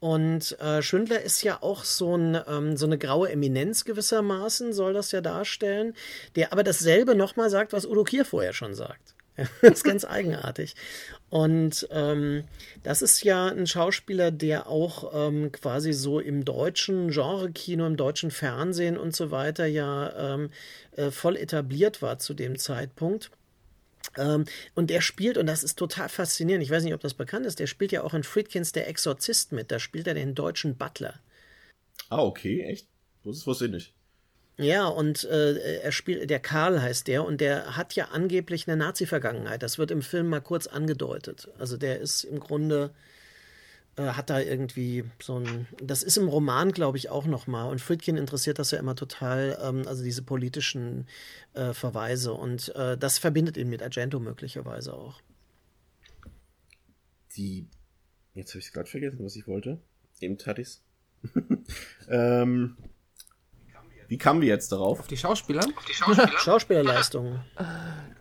Und 0.00 0.58
äh, 0.60 0.82
Schindler 0.82 1.22
ist 1.22 1.42
ja 1.42 1.62
auch 1.62 1.84
so, 1.84 2.16
ein, 2.16 2.38
ähm, 2.48 2.76
so 2.76 2.86
eine 2.86 2.98
graue 2.98 3.30
Eminenz 3.30 3.84
gewissermaßen, 3.84 4.72
soll 4.72 4.92
das 4.92 5.12
ja 5.12 5.20
darstellen, 5.20 5.94
der 6.36 6.52
aber 6.52 6.64
dasselbe 6.64 7.14
nochmal 7.14 7.50
sagt, 7.50 7.72
was 7.72 7.86
Udo 7.86 8.04
Kier 8.04 8.24
vorher 8.24 8.52
schon 8.52 8.74
sagt. 8.74 9.13
Das 9.36 9.48
ist 9.62 9.84
ganz 9.84 10.04
eigenartig. 10.04 10.74
Und 11.30 11.88
ähm, 11.90 12.44
das 12.82 13.02
ist 13.02 13.24
ja 13.24 13.46
ein 13.46 13.66
Schauspieler, 13.66 14.30
der 14.30 14.68
auch 14.68 15.12
ähm, 15.14 15.50
quasi 15.50 15.92
so 15.92 16.20
im 16.20 16.44
deutschen 16.44 17.10
Genre-Kino, 17.10 17.86
im 17.86 17.96
deutschen 17.96 18.30
Fernsehen 18.30 18.96
und 18.96 19.16
so 19.16 19.30
weiter 19.30 19.66
ja 19.66 20.34
ähm, 20.34 20.50
äh, 20.96 21.10
voll 21.10 21.36
etabliert 21.36 22.02
war 22.02 22.18
zu 22.18 22.34
dem 22.34 22.58
Zeitpunkt. 22.58 23.30
Ähm, 24.16 24.44
und 24.74 24.90
der 24.90 25.00
spielt, 25.00 25.38
und 25.38 25.46
das 25.46 25.64
ist 25.64 25.78
total 25.78 26.08
faszinierend, 26.08 26.62
ich 26.62 26.70
weiß 26.70 26.84
nicht, 26.84 26.94
ob 26.94 27.00
das 27.00 27.14
bekannt 27.14 27.46
ist, 27.46 27.58
der 27.58 27.66
spielt 27.66 27.90
ja 27.90 28.02
auch 28.02 28.14
in 28.14 28.22
Friedkins 28.22 28.72
Der 28.72 28.88
Exorzist 28.88 29.50
mit, 29.50 29.72
da 29.72 29.78
spielt 29.78 30.06
er 30.06 30.14
den 30.14 30.34
deutschen 30.34 30.76
Butler. 30.76 31.20
Ah, 32.10 32.22
okay, 32.22 32.62
echt? 32.62 32.86
Das 33.24 33.46
wusste 33.46 33.64
ich 33.66 33.70
nicht. 33.72 33.94
Ja, 34.56 34.86
und 34.86 35.24
äh, 35.24 35.80
er 35.80 35.90
spielt, 35.90 36.30
der 36.30 36.38
Karl 36.38 36.80
heißt 36.80 37.08
der, 37.08 37.24
und 37.24 37.40
der 37.40 37.76
hat 37.76 37.94
ja 37.96 38.06
angeblich 38.12 38.68
eine 38.68 38.76
Nazi-Vergangenheit. 38.76 39.62
Das 39.62 39.78
wird 39.78 39.90
im 39.90 40.00
Film 40.00 40.28
mal 40.28 40.40
kurz 40.40 40.68
angedeutet. 40.68 41.48
Also 41.58 41.76
der 41.76 41.98
ist 41.98 42.22
im 42.22 42.38
Grunde, 42.38 42.94
äh, 43.96 44.02
hat 44.02 44.30
da 44.30 44.38
irgendwie 44.38 45.04
so 45.20 45.40
ein, 45.40 45.66
das 45.82 46.04
ist 46.04 46.16
im 46.18 46.28
Roman, 46.28 46.70
glaube 46.70 46.98
ich, 46.98 47.10
auch 47.10 47.26
nochmal. 47.26 47.68
Und 47.68 47.80
Friedkin 47.80 48.16
interessiert 48.16 48.60
das 48.60 48.70
ja 48.70 48.78
immer 48.78 48.94
total, 48.94 49.58
ähm, 49.60 49.88
also 49.88 50.04
diese 50.04 50.22
politischen 50.22 51.08
äh, 51.54 51.72
Verweise. 51.72 52.32
Und 52.32 52.72
äh, 52.76 52.96
das 52.96 53.18
verbindet 53.18 53.56
ihn 53.56 53.68
mit 53.68 53.82
Argento 53.82 54.20
möglicherweise 54.20 54.94
auch. 54.94 55.20
Die. 57.36 57.66
Jetzt 58.34 58.50
habe 58.50 58.60
ich 58.60 58.66
es 58.66 58.72
gerade 58.72 58.88
vergessen, 58.88 59.24
was 59.24 59.34
ich 59.34 59.48
wollte. 59.48 59.80
Eben 60.20 60.38
ich's. 60.56 60.82
ähm, 62.08 62.76
wie 64.08 64.18
kamen 64.18 64.40
wir 64.40 64.48
jetzt 64.48 64.72
darauf? 64.72 65.00
Auf 65.00 65.06
die 65.06 65.16
Schauspieler? 65.16 65.66
Schauspielerleistungen. 66.38 67.40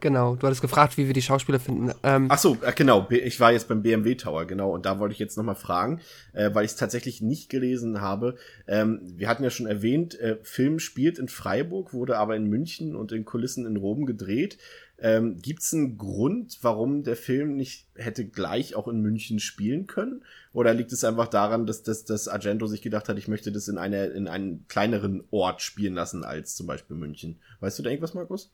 Genau, 0.04 0.36
du 0.36 0.46
hattest 0.48 0.62
gefragt, 0.62 0.98
wie 0.98 1.08
wir 1.08 1.14
die 1.14 1.22
Schauspieler 1.22 1.62
finden. 1.62 1.94
Ähm, 2.04 2.28
Ach 2.30 2.38
so, 2.38 2.58
äh, 2.62 2.74
genau. 2.74 3.08
Ich 3.10 3.40
war 3.40 3.54
jetzt 3.54 3.70
beim 3.70 3.82
BMW 3.82 4.16
Tower, 4.16 4.46
genau. 4.46 4.72
Und 4.72 4.86
da 4.86 5.00
wollte 5.00 5.14
ich 5.14 5.20
jetzt 5.20 5.38
nochmal 5.38 5.56
fragen, 5.56 6.02
äh, 6.34 6.50
weil 6.54 6.66
ich 6.66 6.72
es 6.72 6.78
tatsächlich 6.78 7.22
nicht 7.22 7.50
gelesen 7.50 8.02
habe. 8.02 8.36
Ähm, 8.68 9.00
wir 9.16 9.30
hatten 9.30 9.46
ja 9.46 9.50
schon 9.50 9.66
erwähnt, 9.66 10.20
äh, 10.20 10.40
Film 10.44 10.80
spielt 10.80 11.20
in 11.20 11.30
Freiburg, 11.30 11.94
wurde 11.94 12.18
aber 12.18 12.36
in 12.36 12.48
München 12.48 12.98
und 12.98 13.14
in 13.14 13.24
Kulissen 13.24 13.66
in 13.66 13.78
Rom 13.78 14.06
gedreht. 14.06 14.58
Ähm, 15.00 15.40
Gibt 15.42 15.62
es 15.62 15.74
einen 15.74 15.98
Grund, 15.98 16.60
warum 16.62 17.04
der 17.04 17.16
Film 17.16 17.56
nicht 17.56 17.88
hätte 17.96 18.26
gleich 18.26 18.76
auch 18.76 18.88
in 18.88 19.02
München 19.02 19.40
spielen 19.40 19.88
können? 19.88 20.24
Oder 20.54 20.74
liegt 20.74 20.92
es 20.94 21.04
einfach 21.04 21.28
daran, 21.28 21.66
dass, 21.66 21.84
dass, 21.84 22.06
dass 22.06 22.28
Argento 22.28 22.68
sich 22.68 22.82
gedacht 22.82 23.10
hat, 23.10 23.18
ich 23.18 23.28
möchte 23.28 23.52
das 23.52 23.68
in, 23.68 23.78
eine, 23.78 24.06
in 24.06 24.28
einen 24.28 24.68
kleineren 24.68 25.24
Ort 25.32 25.62
spielen 25.62 25.96
lassen 25.96 26.24
als 26.24 26.56
zum 26.56 26.68
Beispiel 26.68 26.96
München? 26.96 27.40
Weißt 27.60 27.80
du 27.80 27.84
da 27.84 27.90
irgendwas, 27.90 28.14
Markus? 28.14 28.52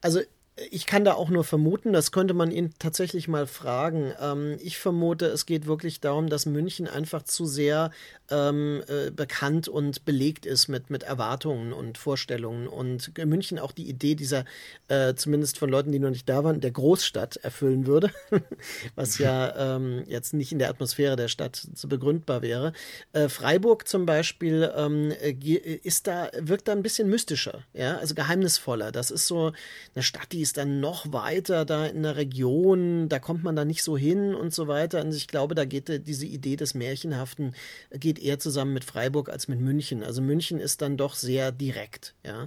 Also 0.00 0.20
ich 0.70 0.84
kann 0.84 1.04
da 1.04 1.14
auch 1.14 1.30
nur 1.30 1.44
vermuten, 1.44 1.94
das 1.94 2.12
könnte 2.12 2.34
man 2.34 2.50
ihn 2.50 2.74
tatsächlich 2.78 3.26
mal 3.26 3.46
fragen. 3.46 4.12
Ähm, 4.20 4.58
ich 4.60 4.76
vermute, 4.76 5.26
es 5.26 5.46
geht 5.46 5.66
wirklich 5.66 6.00
darum, 6.00 6.28
dass 6.28 6.44
München 6.44 6.86
einfach 6.86 7.22
zu 7.22 7.46
sehr 7.46 7.90
ähm, 8.30 8.82
äh, 8.86 9.10
bekannt 9.10 9.68
und 9.68 10.04
belegt 10.04 10.44
ist 10.44 10.68
mit, 10.68 10.90
mit 10.90 11.04
Erwartungen 11.04 11.72
und 11.72 11.96
Vorstellungen. 11.96 12.68
Und 12.68 13.16
München 13.24 13.58
auch 13.58 13.72
die 13.72 13.88
Idee 13.88 14.14
dieser, 14.14 14.44
äh, 14.88 15.14
zumindest 15.14 15.58
von 15.58 15.70
Leuten, 15.70 15.90
die 15.90 15.98
noch 15.98 16.10
nicht 16.10 16.28
da 16.28 16.44
waren, 16.44 16.60
der 16.60 16.70
Großstadt 16.70 17.36
erfüllen 17.36 17.86
würde, 17.86 18.10
was 18.94 19.16
ja 19.16 19.76
ähm, 19.76 20.04
jetzt 20.06 20.34
nicht 20.34 20.52
in 20.52 20.58
der 20.58 20.68
Atmosphäre 20.68 21.16
der 21.16 21.28
Stadt 21.28 21.56
zu 21.56 21.88
begründbar 21.88 22.42
wäre. 22.42 22.74
Äh, 23.14 23.30
Freiburg 23.30 23.88
zum 23.88 24.04
Beispiel 24.04 24.70
ähm, 24.76 25.12
äh, 25.12 25.32
ist 25.32 26.06
da, 26.06 26.28
wirkt 26.38 26.68
da 26.68 26.72
ein 26.72 26.82
bisschen 26.82 27.08
mystischer, 27.08 27.62
ja, 27.72 27.96
also 27.96 28.14
geheimnisvoller. 28.14 28.92
Das 28.92 29.10
ist 29.10 29.26
so 29.26 29.52
eine 29.94 30.02
Stadt, 30.02 30.30
die 30.32 30.41
ist 30.42 30.56
dann 30.56 30.80
noch 30.80 31.12
weiter 31.12 31.64
da 31.64 31.86
in 31.86 32.02
der 32.02 32.16
Region, 32.16 33.08
da 33.08 33.18
kommt 33.18 33.42
man 33.44 33.56
da 33.56 33.64
nicht 33.64 33.82
so 33.82 33.96
hin 33.96 34.34
und 34.34 34.52
so 34.52 34.68
weiter. 34.68 35.02
Und 35.02 35.14
ich 35.14 35.28
glaube, 35.28 35.54
da 35.54 35.64
geht 35.64 36.06
diese 36.06 36.26
Idee 36.26 36.56
des 36.56 36.74
Märchenhaften 36.74 37.54
geht 37.90 38.18
eher 38.18 38.38
zusammen 38.38 38.74
mit 38.74 38.84
Freiburg 38.84 39.28
als 39.28 39.48
mit 39.48 39.60
München. 39.60 40.02
Also 40.02 40.20
München 40.22 40.58
ist 40.58 40.82
dann 40.82 40.96
doch 40.96 41.14
sehr 41.14 41.52
direkt, 41.52 42.14
ja. 42.24 42.46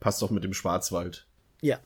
Passt 0.00 0.22
doch 0.22 0.30
mit 0.30 0.44
dem 0.44 0.54
Schwarzwald. 0.54 1.26
Ja. 1.60 1.78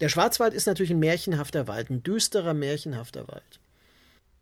Der 0.00 0.08
Schwarzwald 0.08 0.54
ist 0.54 0.66
natürlich 0.66 0.92
ein 0.92 0.98
märchenhafter 0.98 1.68
Wald, 1.68 1.90
ein 1.90 2.02
düsterer, 2.02 2.54
märchenhafter 2.54 3.28
Wald. 3.28 3.60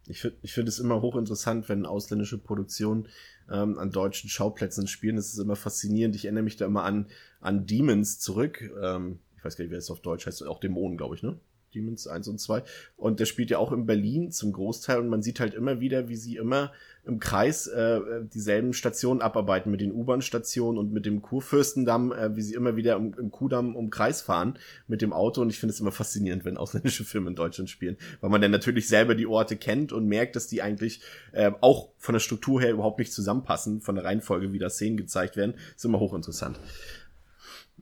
Ich 0.07 0.21
finde 0.21 0.39
ich 0.43 0.53
finde 0.53 0.71
es 0.71 0.79
immer 0.79 1.03
hochinteressant, 1.03 1.69
wenn 1.69 1.85
ausländische 1.85 2.39
Produktionen 2.39 3.09
ähm, 3.51 3.79
an 3.79 3.91
deutschen 3.91 4.31
Schauplätzen 4.31 4.87
spielen. 4.87 5.17
Das 5.17 5.33
ist 5.33 5.39
immer 5.39 5.57
faszinierend. 5.57 6.15
Ich 6.15 6.25
erinnere 6.25 6.45
mich 6.45 6.57
da 6.57 6.67
immer 6.67 6.85
an, 6.85 7.07
an 7.41 7.67
Demons 7.67 8.19
zurück. 8.19 8.71
Ähm, 8.83 9.19
ich 9.39 9.45
weiß 9.45 9.57
gar 9.57 9.65
nicht, 9.65 9.71
wer 9.71 9.79
es 9.79 9.91
auf 9.91 10.01
Deutsch 10.01 10.27
heißt, 10.27 10.45
auch 10.47 10.61
Dämonen, 10.61 10.99
glaube 10.99 11.15
ich, 11.15 11.23
ne? 11.23 11.39
Demons 11.75 12.07
1 12.07 12.29
und 12.29 12.41
2. 12.41 12.63
Und 12.97 13.21
der 13.21 13.27
spielt 13.27 13.51
ja 13.51 13.59
auch 13.59 13.73
in 13.73 13.87
Berlin 13.87 14.31
zum 14.31 14.53
Großteil 14.53 14.99
und 14.99 15.09
man 15.09 15.23
sieht 15.23 15.41
halt 15.41 15.55
immer 15.55 15.81
wieder, 15.81 16.09
wie 16.09 16.17
sie 16.17 16.37
immer 16.37 16.73
im 17.05 17.21
Kreis 17.21 17.67
äh, 17.67 18.01
dieselben 18.33 18.73
Stationen 18.73 19.23
abarbeiten 19.23 19.71
mit 19.71 19.81
den 19.81 19.93
U-Bahn-Stationen 19.93 20.79
und 20.79 20.93
mit 20.93 21.07
dem 21.07 21.23
Kurfürstendamm, 21.23 22.13
äh, 22.13 22.37
wie 22.37 22.43
sie 22.43 22.55
immer 22.55 22.77
wieder 22.77 22.97
im, 22.97 23.15
im 23.19 23.31
Kudamm 23.31 23.77
um 23.77 23.91
Kreis 23.91 24.21
fahren 24.21 24.59
mit 24.89 25.01
dem 25.01 25.13
Auto. 25.13 25.41
Und 25.41 25.51
ich 25.51 25.59
finde 25.59 25.73
es 25.73 25.81
immer 25.81 25.93
faszinierend, 25.93 26.45
wenn 26.45 26.57
ausländische 26.57 27.05
Filme 27.05 27.31
in 27.31 27.37
Deutschland 27.37 27.71
spielen, 27.71 27.97
weil 28.21 28.31
man 28.31 28.41
dann 28.41 28.51
natürlich 28.51 28.89
selber 28.89 29.15
die 29.15 29.27
Orte 29.27 29.57
kennt 29.57 29.93
und 29.93 30.07
merkt, 30.07 30.37
dass 30.37 30.49
die 30.49 30.63
eigentlich 30.63 31.01
äh, 31.33 31.51
auch 31.61 31.91
von 31.97 32.15
der 32.15 32.21
Struktur 32.21 32.61
her 32.61 32.73
überhaupt 32.73 32.99
nicht 32.99 33.13
zusammenpassen, 33.13 33.81
von 33.81 33.95
der 33.95 34.05
Reihenfolge, 34.05 34.53
wie 34.53 34.59
da 34.59 34.69
Szenen 34.69 34.97
gezeigt 34.97 35.37
werden. 35.37 35.55
Ist 35.77 35.85
immer 35.85 36.01
hochinteressant. 36.01 36.59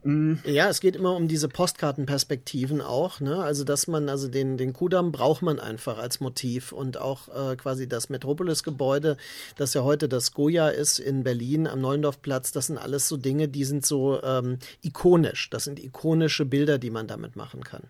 Mhm. 0.06 0.38
Ja, 0.44 0.68
es 0.68 0.80
geht 0.80 0.94
immer 0.94 1.16
um 1.16 1.26
diese 1.26 1.48
Postkartenperspektiven 1.48 2.80
auch, 2.80 3.18
ne? 3.18 3.42
Also 3.42 3.64
dass 3.64 3.88
man, 3.88 4.08
also 4.08 4.28
den, 4.28 4.56
den 4.56 4.72
Kudamm 4.72 5.10
braucht 5.10 5.42
man 5.42 5.58
einfach 5.58 5.98
als 5.98 6.20
Motiv 6.20 6.70
und 6.70 6.96
auch 6.96 7.26
äh, 7.28 7.56
quasi 7.56 7.88
das 7.88 8.08
Metropolis-Gebäude, 8.08 9.16
das 9.56 9.74
ja 9.74 9.82
heute 9.82 10.08
das 10.08 10.32
Goya 10.32 10.68
ist 10.68 11.00
in 11.00 11.24
Berlin 11.24 11.66
am 11.66 11.80
Neulendorfplatz, 11.80 12.52
das 12.52 12.68
sind 12.68 12.78
alles 12.78 13.08
so 13.08 13.16
Dinge, 13.16 13.48
die 13.48 13.64
sind 13.64 13.84
so 13.84 14.22
ähm, 14.22 14.60
ikonisch. 14.80 15.50
Das 15.50 15.64
sind 15.64 15.82
ikonische 15.82 16.44
Bilder, 16.44 16.78
die 16.78 16.90
man 16.90 17.08
damit 17.08 17.34
machen 17.34 17.64
kann. 17.64 17.82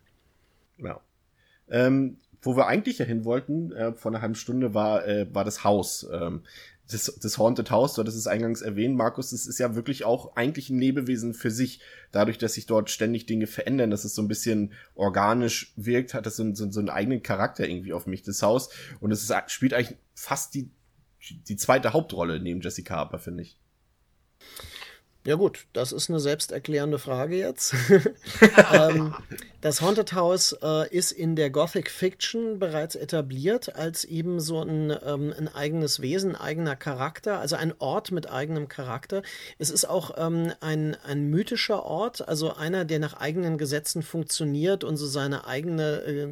Ja. 0.79 1.01
Ähm, 1.69 2.17
wo 2.41 2.57
wir 2.57 2.67
eigentlich 2.67 2.99
ja 2.99 3.05
hin 3.05 3.27
wollten, 3.27 3.73
äh, 3.73 3.93
vor 3.93 4.11
einer 4.11 4.23
halben 4.23 4.37
Stunde, 4.37 4.73
war, 4.73 5.07
äh, 5.07 5.27
war 5.35 5.45
das 5.45 5.65
Haus. 5.65 6.09
Ähm, 6.11 6.45
das, 6.91 7.19
das 7.21 7.39
Haunted 7.39 7.71
House, 7.71 7.95
du 7.95 8.01
hattest 8.01 8.17
es 8.17 8.27
eingangs 8.27 8.63
erwähnt, 8.63 8.97
Markus, 8.97 9.31
das 9.31 9.47
ist 9.47 9.59
ja 9.59 9.75
wirklich 9.75 10.05
auch 10.05 10.37
eigentlich 10.37 10.71
ein 10.71 10.79
Lebewesen 10.79 11.35
für 11.35 11.51
sich. 11.51 11.81
Dadurch, 12.13 12.39
dass 12.39 12.55
sich 12.55 12.67
dort 12.67 12.91
ständig 12.91 13.27
Dinge 13.27 13.47
verändern, 13.47 13.91
dass 13.91 14.05
es 14.05 14.15
so 14.15 14.23
ein 14.23 14.29
bisschen 14.29 14.73
organisch 14.95 15.73
wirkt, 15.77 16.15
hat 16.15 16.27
das 16.27 16.37
so, 16.37 16.55
so, 16.55 16.71
so 16.71 16.79
einen 16.79 16.89
eigenen 16.89 17.23
Charakter 17.23 17.69
irgendwie 17.69 17.93
auf 17.93 18.07
mich, 18.07 18.23
das 18.23 18.43
Haus. 18.43 18.69
Und 19.01 19.11
es 19.11 19.33
spielt 19.49 19.75
eigentlich 19.75 19.99
fast 20.15 20.55
die, 20.55 20.71
die 21.49 21.57
zweite 21.57 21.93
Hauptrolle 21.93 22.41
neben 22.41 22.61
Jessica 22.61 22.97
Harper, 22.97 23.19
finde 23.19 23.43
ich. 23.43 23.59
Ja 25.27 25.35
gut, 25.35 25.67
das 25.73 25.91
ist 25.91 26.09
eine 26.09 26.21
selbsterklärende 26.21 27.01
Frage 27.01 27.37
jetzt. 27.37 27.75
ähm, 28.73 29.13
das 29.61 29.81
Haunted 29.81 30.13
House 30.13 30.57
äh, 30.63 30.89
ist 30.97 31.11
in 31.11 31.35
der 31.35 31.51
Gothic 31.51 31.91
Fiction 31.91 32.61
bereits 32.61 32.95
etabliert 32.95 33.75
als 33.75 34.05
eben 34.05 34.39
so 34.39 34.61
ein, 34.63 34.97
ähm, 35.05 35.35
ein 35.37 35.53
eigenes 35.53 36.01
Wesen, 36.01 36.37
eigener 36.37 36.77
Charakter, 36.77 37.41
also 37.41 37.57
ein 37.57 37.75
Ort 37.81 38.13
mit 38.13 38.31
eigenem 38.31 38.69
Charakter. 38.69 39.23
Es 39.59 39.71
ist 39.71 39.87
auch 39.87 40.13
ähm, 40.17 40.53
ein, 40.61 40.97
ein 41.05 41.29
mythischer 41.31 41.83
Ort, 41.83 42.29
also 42.29 42.55
einer, 42.55 42.85
der 42.85 43.01
nach 43.01 43.15
eigenen 43.15 43.59
Gesetzen 43.59 44.05
funktioniert 44.05 44.85
und 44.85 44.97
so 44.97 45.09
seine 45.09 45.49
eigene 45.49 46.03
äh, 46.05 46.29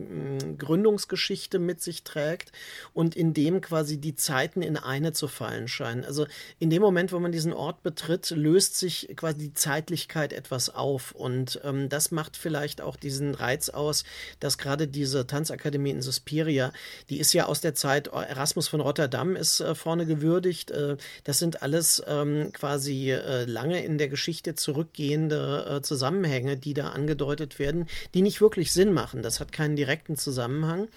Gründungsgeschichte 0.56 1.58
mit 1.58 1.82
sich 1.82 2.04
trägt 2.04 2.52
und 2.92 3.16
in 3.16 3.34
dem 3.34 3.60
quasi 3.60 3.98
die 3.98 4.14
Zeiten 4.14 4.62
in 4.62 4.76
eine 4.76 5.12
zu 5.12 5.26
fallen 5.26 5.66
scheinen. 5.66 6.04
Also 6.04 6.28
in 6.60 6.70
dem 6.70 6.82
Moment, 6.82 7.10
wo 7.10 7.18
man 7.18 7.32
diesen 7.32 7.52
Ort 7.52 7.82
betritt, 7.82 8.30
löst 8.30 8.76
sich 8.76 8.83
quasi 9.16 9.38
die 9.38 9.54
Zeitlichkeit 9.54 10.32
etwas 10.32 10.74
auf 10.74 11.12
und 11.12 11.60
ähm, 11.64 11.88
das 11.88 12.10
macht 12.10 12.36
vielleicht 12.36 12.80
auch 12.80 12.96
diesen 12.96 13.14
diesen 13.14 13.34
Reiz 13.34 13.68
aus, 13.68 14.04
dass 14.40 14.58
gerade 14.58 14.88
diese 14.88 15.26
Tanzakademie 15.26 15.90
in 15.90 16.02
Suspiria, 16.02 16.72
die 17.08 17.18
ist 17.18 17.32
ja 17.32 17.46
aus 17.46 17.60
der 17.60 17.74
Zeit, 17.74 18.08
Erasmus 18.08 18.68
von 18.68 18.80
Rotterdam 18.80 19.36
ist 19.36 19.60
äh, 19.60 19.74
vorne 19.74 20.06
gewürdigt. 20.06 20.70
Äh, 20.70 20.96
das 21.24 21.38
sind 21.38 21.62
alles 21.62 22.02
ähm, 22.06 22.52
quasi 22.52 23.12
äh, 23.12 23.44
lange 23.44 23.84
in 23.84 23.98
der 23.98 24.08
Geschichte 24.08 24.54
zurückgehende 24.54 25.78
äh, 25.78 25.82
Zusammenhänge, 25.82 26.56
die 26.56 26.74
da 26.74 26.90
angedeutet 26.90 27.58
werden, 27.58 27.86
die 28.14 28.22
nicht 28.22 28.40
wirklich 28.40 28.72
Sinn 28.72 28.92
machen. 28.92 29.22
Das 29.22 29.40
hat 29.40 29.52
keinen 29.52 29.76
direkten 29.76 30.16
Zusammenhang. 30.16 30.88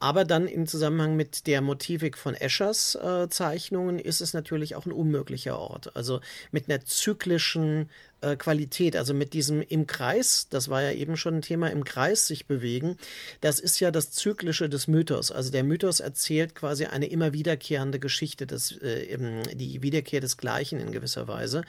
Aber 0.00 0.24
dann 0.24 0.46
im 0.46 0.66
Zusammenhang 0.66 1.16
mit 1.16 1.46
der 1.46 1.60
Motivik 1.60 2.16
von 2.16 2.34
Eschers 2.34 2.94
äh, 2.94 3.28
Zeichnungen 3.28 3.98
ist 3.98 4.20
es 4.20 4.32
natürlich 4.32 4.76
auch 4.76 4.86
ein 4.86 4.92
unmöglicher 4.92 5.58
Ort. 5.58 5.96
Also 5.96 6.20
mit 6.52 6.68
einer 6.68 6.84
zyklischen 6.84 7.90
äh, 8.20 8.36
Qualität, 8.36 8.96
also 8.96 9.14
mit 9.14 9.32
diesem 9.32 9.62
im 9.62 9.86
Kreis, 9.86 10.48
das 10.50 10.68
war 10.68 10.82
ja 10.82 10.92
eben 10.92 11.16
schon 11.16 11.36
ein 11.36 11.42
Thema, 11.42 11.68
im 11.68 11.84
Kreis 11.84 12.26
sich 12.26 12.46
bewegen, 12.46 12.96
das 13.40 13.60
ist 13.60 13.80
ja 13.80 13.90
das 13.90 14.10
Zyklische 14.10 14.68
des 14.68 14.88
Mythos. 14.88 15.30
Also 15.30 15.50
der 15.50 15.64
Mythos 15.64 16.00
erzählt 16.00 16.54
quasi 16.54 16.86
eine 16.86 17.06
immer 17.06 17.32
wiederkehrende 17.32 17.98
Geschichte, 17.98 18.46
des, 18.46 18.72
äh, 18.78 19.16
die 19.54 19.82
Wiederkehr 19.82 20.20
des 20.20 20.36
Gleichen 20.36 20.80
in 20.80 20.92
gewisser 20.92 21.28
Weise. 21.28 21.62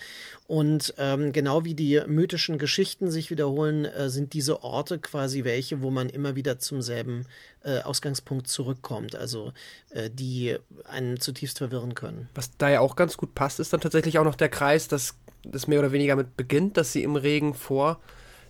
Und 0.48 0.94
ähm, 0.98 1.32
genau 1.32 1.66
wie 1.66 1.76
die 1.76 2.02
mythischen 2.08 2.58
Geschichten 2.58 3.12
sich 3.12 3.30
wiederholen, 3.30 3.86
äh, 3.86 4.10
sind 4.10 4.34
diese 4.34 4.64
Orte 4.64 5.00
quasi 5.00 5.44
welche, 5.44 5.82
wo 5.82 5.92
man 5.92 6.10
immer 6.10 6.36
wieder 6.36 6.60
zum 6.60 6.82
selben 6.82 7.26
äh, 7.64 7.82
Ausgangspunkt 7.82 8.48
zurückkommt, 8.48 9.16
also 9.16 9.54
äh, 9.92 10.10
die 10.10 10.58
einen 10.86 11.20
zutiefst 11.20 11.58
verwirren 11.58 11.94
können. 11.94 12.30
Was 12.34 12.56
da 12.58 12.70
ja 12.70 12.80
auch 12.80 12.96
ganz 12.96 13.18
gut 13.18 13.36
passt, 13.36 13.60
ist 13.60 13.74
dann 13.74 13.82
tatsächlich 13.82 14.18
auch 14.18 14.24
noch 14.24 14.36
der 14.36 14.50
Kreis, 14.50 14.88
dass 14.88 15.16
das 15.44 15.68
mehr 15.68 15.80
oder 15.80 15.92
weniger 15.92 16.16
mit 16.16 16.38
beginnt, 16.38 16.78
dass 16.78 16.94
sie 16.94 17.04
im 17.04 17.16
Regen 17.16 17.54
vor 17.54 18.00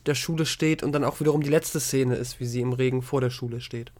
der 0.05 0.15
Schule 0.15 0.45
steht 0.45 0.83
und 0.83 0.91
dann 0.91 1.03
auch 1.03 1.19
wiederum 1.19 1.41
die 1.41 1.49
letzte 1.49 1.79
Szene 1.79 2.15
ist, 2.15 2.39
wie 2.39 2.45
sie 2.45 2.61
im 2.61 2.73
Regen 2.73 3.01
vor 3.01 3.21
der 3.21 3.29
Schule 3.29 3.61
steht 3.61 3.91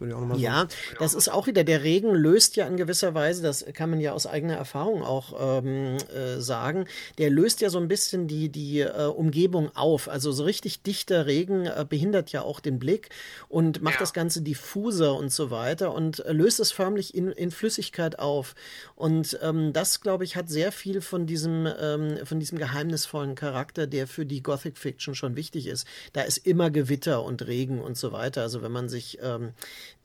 würde 0.00 0.12
ich 0.12 0.16
auch 0.16 0.20
nochmal 0.20 0.38
Ja, 0.38 0.66
das 0.98 1.14
ist 1.14 1.28
auch 1.28 1.46
wieder, 1.46 1.64
der 1.64 1.82
Regen 1.82 2.14
löst 2.14 2.56
ja 2.56 2.66
in 2.66 2.76
gewisser 2.76 3.14
Weise, 3.14 3.42
das 3.42 3.64
kann 3.74 3.90
man 3.90 4.00
ja 4.00 4.12
aus 4.12 4.26
eigener 4.26 4.54
Erfahrung 4.54 5.02
auch 5.02 5.60
ähm, 5.62 5.96
äh, 6.14 6.40
sagen, 6.40 6.86
der 7.18 7.30
löst 7.30 7.60
ja 7.60 7.70
so 7.70 7.78
ein 7.78 7.88
bisschen 7.88 8.26
die, 8.26 8.48
die 8.48 8.80
äh, 8.80 9.06
Umgebung 9.06 9.74
auf. 9.76 10.08
Also 10.08 10.32
so 10.32 10.44
richtig 10.44 10.82
dichter 10.82 11.26
Regen 11.26 11.66
äh, 11.66 11.86
behindert 11.88 12.32
ja 12.32 12.42
auch 12.42 12.60
den 12.60 12.78
Blick 12.78 13.10
und 13.48 13.82
macht 13.82 13.94
ja. 13.94 14.00
das 14.00 14.12
Ganze 14.12 14.42
diffuser 14.42 15.14
und 15.14 15.32
so 15.32 15.50
weiter 15.50 15.94
und 15.94 16.20
äh, 16.20 16.32
löst 16.32 16.60
es 16.60 16.72
förmlich 16.72 17.14
in, 17.14 17.30
in 17.32 17.50
Flüssigkeit 17.50 18.18
auf. 18.18 18.54
Und 18.94 19.38
ähm, 19.42 19.72
das, 19.72 20.00
glaube 20.00 20.24
ich, 20.24 20.36
hat 20.36 20.48
sehr 20.48 20.72
viel 20.72 21.00
von 21.00 21.26
diesem, 21.26 21.68
ähm, 21.80 22.18
von 22.24 22.40
diesem 22.40 22.58
geheimnisvollen 22.58 23.34
Charakter, 23.34 23.86
der 23.86 24.06
für 24.06 24.26
die 24.26 24.42
Gothic 24.42 24.78
Fiction 24.78 25.14
schon 25.14 25.36
wichtig 25.36 25.66
ist. 25.66 25.86
Da 26.12 26.22
ist 26.22 26.38
immer 26.38 26.70
Gewitter 26.70 27.22
und 27.22 27.46
Regen 27.46 27.80
und 27.80 27.96
so 27.96 28.12
weiter. 28.12 28.42
Also 28.42 28.62
wenn 28.62 28.72
man 28.72 28.88
sich 28.88 29.18
ähm, 29.22 29.52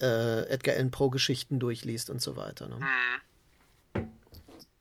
äh, 0.02 0.48
Edgar 0.48 0.76
Allan 0.76 0.92
Poe 0.92 1.10
Geschichten 1.10 1.60
durchliest 1.60 2.10
und 2.10 2.22
so 2.22 2.36
weiter. 2.36 2.68
Ne? 2.68 2.80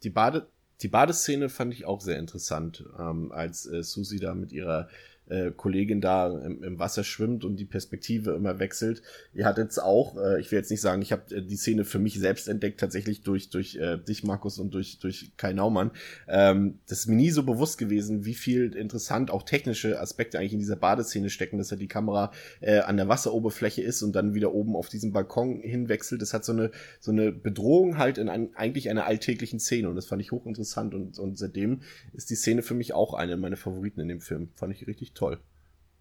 Die 0.03 0.11
Bade 0.11 0.47
die 0.83 0.89
Badeszene 0.89 1.49
fand 1.49 1.73
ich 1.73 1.87
auch 1.87 2.01
sehr 2.01 2.19
interessant, 2.19 2.85
ähm, 2.99 3.33
als 3.33 3.65
äh, 3.67 3.83
Susi 3.83 4.19
da 4.19 4.35
mit 4.35 4.53
ihrer 4.53 4.89
äh, 5.29 5.51
Kollegin 5.51 6.01
da 6.01 6.29
im, 6.39 6.63
im, 6.63 6.79
Wasser 6.79 7.05
schwimmt 7.05 7.45
und 7.45 7.57
die 7.57 7.65
Perspektive 7.65 8.33
immer 8.33 8.59
wechselt. 8.59 9.03
Ihr 9.33 9.47
hattet 9.47 9.65
jetzt 9.65 9.79
auch, 9.79 10.17
äh, 10.17 10.41
ich 10.41 10.51
will 10.51 10.59
jetzt 10.59 10.71
nicht 10.71 10.81
sagen, 10.81 11.03
ich 11.03 11.13
habe 11.13 11.35
äh, 11.35 11.43
die 11.43 11.57
Szene 11.57 11.85
für 11.85 11.99
mich 11.99 12.19
selbst 12.19 12.49
entdeckt, 12.49 12.81
tatsächlich 12.81 13.23
durch, 13.23 13.51
durch 13.51 13.77
äh, 13.77 13.97
dich, 13.97 14.25
Markus, 14.25 14.59
und 14.59 14.75
durch, 14.75 14.99
durch 14.99 15.33
Kai 15.37 15.53
Naumann. 15.53 15.93
Ähm, 16.29 16.79
das 16.89 17.01
ist 17.01 17.07
mir 17.07 17.17
nie 17.17 17.31
so 17.31 17.43
bewusst 17.43 17.79
gewesen, 17.79 18.25
wie 18.25 18.35
viel 18.35 18.75
interessant 18.75 19.31
auch 19.31 19.43
technische 19.43 20.01
Aspekte 20.01 20.39
eigentlich 20.39 20.53
in 20.53 20.59
dieser 20.59 20.77
Badeszene 20.77 21.31
stecken, 21.31 21.59
dass 21.59 21.71
ja 21.71 21.77
die 21.77 21.89
Kamera 21.89 22.31
äh, 22.61 22.81
an 22.81 22.97
der 22.97 23.09
Wasseroberfläche 23.09 23.83
ist 23.83 24.03
und 24.03 24.15
dann 24.15 24.35
wieder 24.35 24.53
oben 24.53 24.77
auf 24.77 24.89
diesen 24.89 25.13
Balkon 25.13 25.61
hinwechselt. 25.61 26.21
Das 26.21 26.35
hat 26.35 26.45
so 26.45 26.53
eine, 26.53 26.71
so 27.01 27.13
eine 27.13 27.33
Bedrohung 27.33 27.99
halt 27.99 28.19
in 28.19 28.29
ein, 28.29 28.55
eigentlich 28.55 28.91
einer 28.91 29.07
alltäglichen 29.07 29.59
Szene 29.59 29.89
und 29.89 29.97
das 29.97 30.07
fand 30.07 30.21
ich 30.21 30.33
hochinteressant 30.33 30.95
und, 30.95 31.19
und 31.19 31.39
seitdem 31.39 31.81
ist 32.13 32.31
die 32.31 32.37
Szene 32.37 32.63
für 32.63 32.75
mich 32.75 32.93
auch 32.93 33.15
eine 33.15 33.37
meiner 33.37 33.57
Favoriten 33.57 34.01
in 34.01 34.09
dem 34.09 34.21
Film. 34.21 34.51
Fand 34.55 34.73
ich 34.75 34.87
richtig 34.87 35.14
toll. 35.15 35.37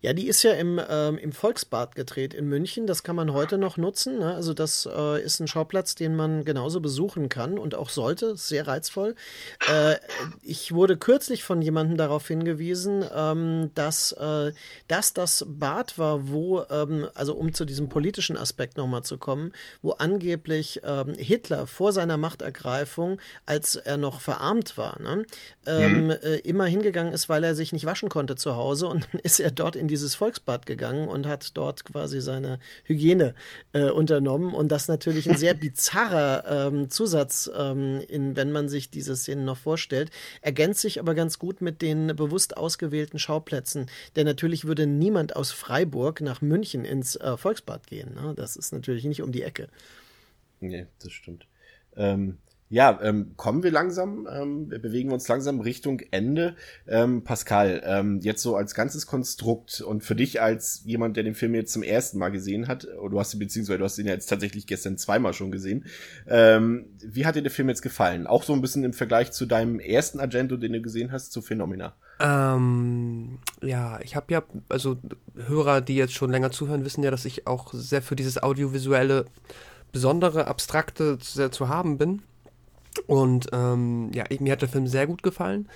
Ja, 0.03 0.11
die 0.11 0.27
ist 0.27 0.43
ja 0.43 0.51
im, 0.51 0.81
ähm, 0.89 1.17
im 1.17 1.31
Volksbad 1.31 1.95
gedreht 1.95 2.33
in 2.33 2.49
München. 2.49 2.87
Das 2.87 3.03
kann 3.03 3.15
man 3.15 3.31
heute 3.31 3.57
noch 3.57 3.77
nutzen. 3.77 4.19
Ne? 4.19 4.35
Also 4.35 4.53
das 4.53 4.85
äh, 4.85 5.23
ist 5.23 5.39
ein 5.39 5.47
Schauplatz, 5.47 5.95
den 5.95 6.13
man 6.13 6.43
genauso 6.43 6.81
besuchen 6.81 7.29
kann 7.29 7.57
und 7.57 7.73
auch 7.73 7.87
sollte. 7.87 8.35
Sehr 8.35 8.67
reizvoll. 8.67 9.15
Äh, 9.71 9.95
ich 10.41 10.73
wurde 10.73 10.97
kürzlich 10.97 11.45
von 11.45 11.61
jemandem 11.61 11.95
darauf 11.95 12.27
hingewiesen, 12.27 13.05
ähm, 13.15 13.71
dass, 13.75 14.11
äh, 14.11 14.51
dass 14.89 15.13
das 15.13 15.45
Bad 15.47 15.97
war, 15.97 16.27
wo, 16.27 16.63
ähm, 16.69 17.07
also 17.13 17.33
um 17.35 17.53
zu 17.53 17.63
diesem 17.63 17.87
politischen 17.87 18.35
Aspekt 18.35 18.75
nochmal 18.75 19.03
zu 19.03 19.17
kommen, 19.17 19.53
wo 19.81 19.91
angeblich 19.91 20.81
ähm, 20.83 21.13
Hitler 21.13 21.65
vor 21.65 21.93
seiner 21.93 22.17
Machtergreifung, 22.17 23.21
als 23.45 23.77
er 23.77 23.95
noch 23.95 24.19
verarmt 24.19 24.77
war, 24.77 25.01
ne, 25.01 25.25
ähm, 25.65 26.07
mhm. 26.07 26.09
Äh, 26.11 26.35
immer 26.39 26.65
hingegangen 26.65 27.13
ist, 27.13 27.29
weil 27.29 27.45
er 27.45 27.55
sich 27.55 27.71
nicht 27.71 27.85
waschen 27.85 28.09
konnte 28.09 28.35
zu 28.35 28.57
Hause 28.57 28.87
und 28.87 29.07
dann 29.13 29.21
ist 29.21 29.39
er 29.39 29.51
dort 29.51 29.77
in 29.77 29.87
die 29.87 29.92
dieses 29.93 30.15
Volksbad 30.15 30.65
gegangen 30.65 31.07
und 31.07 31.27
hat 31.27 31.55
dort 31.55 31.85
quasi 31.85 32.19
seine 32.19 32.57
Hygiene 32.83 33.35
äh, 33.73 33.91
unternommen. 33.91 34.55
Und 34.55 34.71
das 34.71 34.87
natürlich 34.87 35.29
ein 35.29 35.37
sehr 35.37 35.53
bizarrer 35.53 36.67
ähm, 36.67 36.89
Zusatz, 36.89 37.49
ähm, 37.55 38.01
in, 38.07 38.35
wenn 38.35 38.51
man 38.51 38.69
sich 38.69 38.89
diese 38.89 39.15
Szene 39.15 39.43
noch 39.43 39.57
vorstellt, 39.57 40.09
ergänzt 40.41 40.81
sich 40.81 40.99
aber 40.99 41.13
ganz 41.13 41.37
gut 41.37 41.61
mit 41.61 41.83
den 41.83 42.07
bewusst 42.15 42.57
ausgewählten 42.57 43.19
Schauplätzen. 43.19 43.85
Denn 44.15 44.25
natürlich 44.25 44.65
würde 44.65 44.87
niemand 44.87 45.35
aus 45.35 45.51
Freiburg 45.51 46.21
nach 46.21 46.41
München 46.41 46.85
ins 46.85 47.15
äh, 47.15 47.37
Volksbad 47.37 47.85
gehen. 47.85 48.15
Ne? 48.15 48.33
Das 48.35 48.55
ist 48.55 48.73
natürlich 48.73 49.05
nicht 49.05 49.21
um 49.21 49.31
die 49.31 49.43
Ecke. 49.43 49.67
Nee, 50.59 50.87
das 51.03 51.11
stimmt. 51.11 51.45
Ähm, 51.95 52.39
ja, 52.73 52.99
ähm, 53.03 53.33
kommen 53.37 53.61
wir 53.61 53.69
langsam, 53.69 54.27
ähm, 54.27 54.71
wir 54.71 54.81
bewegen 54.81 55.11
uns 55.11 55.27
langsam 55.27 55.59
Richtung 55.59 55.99
Ende. 56.09 56.55
Ähm, 56.87 57.23
Pascal, 57.23 57.83
ähm, 57.85 58.19
jetzt 58.21 58.41
so 58.41 58.55
als 58.55 58.73
ganzes 58.73 59.05
Konstrukt 59.05 59.81
und 59.81 60.03
für 60.03 60.15
dich 60.15 60.41
als 60.41 60.81
jemand, 60.83 61.15
der 61.15 61.23
den 61.23 61.35
Film 61.35 61.53
jetzt 61.53 61.71
zum 61.71 61.83
ersten 61.83 62.17
Mal 62.17 62.29
gesehen 62.29 62.67
hat, 62.67 62.87
oder 62.99 63.11
du 63.11 63.19
hast 63.19 63.31
ihn 63.35 63.39
beziehungsweise 63.39 63.77
du 63.77 63.85
hast 63.85 63.99
ihn 63.99 64.07
ja 64.07 64.13
jetzt 64.13 64.25
tatsächlich 64.25 64.65
gestern 64.65 64.97
zweimal 64.97 65.35
schon 65.35 65.51
gesehen, 65.51 65.85
ähm, 66.27 66.87
wie 66.97 67.27
hat 67.27 67.35
dir 67.35 67.43
der 67.43 67.51
Film 67.51 67.69
jetzt 67.69 67.83
gefallen? 67.83 68.25
Auch 68.25 68.41
so 68.41 68.53
ein 68.53 68.61
bisschen 68.61 68.83
im 68.83 68.93
Vergleich 68.93 69.31
zu 69.31 69.45
deinem 69.45 69.79
ersten 69.79 70.19
Agento, 70.19 70.57
den 70.57 70.73
du 70.73 70.81
gesehen 70.81 71.11
hast, 71.11 71.31
zu 71.31 71.43
Phenomena. 71.43 71.93
Ähm, 72.19 73.37
ja, 73.61 73.99
ich 74.01 74.15
habe 74.15 74.33
ja, 74.33 74.41
also 74.69 74.97
Hörer, 75.35 75.81
die 75.81 75.95
jetzt 75.95 76.15
schon 76.15 76.31
länger 76.31 76.49
zuhören, 76.49 76.85
wissen 76.85 77.03
ja, 77.03 77.11
dass 77.11 77.25
ich 77.25 77.45
auch 77.45 77.71
sehr 77.71 78.01
für 78.01 78.15
dieses 78.15 78.41
audiovisuelle, 78.41 79.25
besondere, 79.91 80.47
abstrakte 80.47 81.19
sehr 81.21 81.51
zu 81.51 81.69
haben 81.69 81.99
bin. 81.99 82.23
Und 83.07 83.47
ähm, 83.53 84.11
ja, 84.13 84.25
ich, 84.29 84.39
mir 84.39 84.53
hat 84.53 84.61
der 84.61 84.69
Film 84.69 84.87
sehr 84.87 85.07
gut 85.07 85.23
gefallen. 85.23 85.67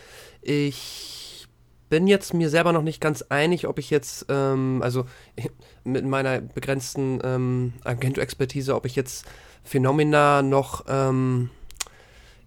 Ich 0.42 1.48
bin 1.90 2.08
jetzt 2.08 2.34
mir 2.34 2.50
selber 2.50 2.74
noch 2.74 2.82
nicht 2.82 3.02
ganz 3.02 3.22
einig, 3.24 3.68
ob 3.68 3.80
ich 3.80 3.90
jetzt, 3.90 4.26
ähm, 4.30 4.82
also 4.84 5.06
mit 5.84 6.06
meiner 6.06 6.42
begrenzten 6.42 7.20
ähm, 7.24 7.74
Agento-Expertise, 7.84 8.76
ob 8.76 8.86
ich 8.86 8.96
jetzt 8.96 9.26
Phenomena 9.64 10.42
noch, 10.42 10.86
ähm, 10.88 11.50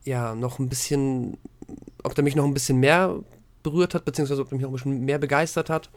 ja, 0.04 0.34
noch 0.34 0.58
ein 0.58 0.68
bisschen, 0.68 1.36
ob 2.02 2.14
der 2.14 2.24
mich 2.24 2.36
noch 2.36 2.44
ein 2.44 2.54
bisschen 2.54 2.78
mehr 2.78 3.16
berührt 3.62 3.94
hat, 3.94 4.04
beziehungsweise 4.04 4.42
ob 4.42 4.48
der 4.48 4.56
mich 4.56 4.62
noch 4.62 4.70
ein 4.70 4.74
bisschen 4.74 5.04
mehr 5.04 5.18
begeistert 5.18 5.70
hat. 5.70 5.90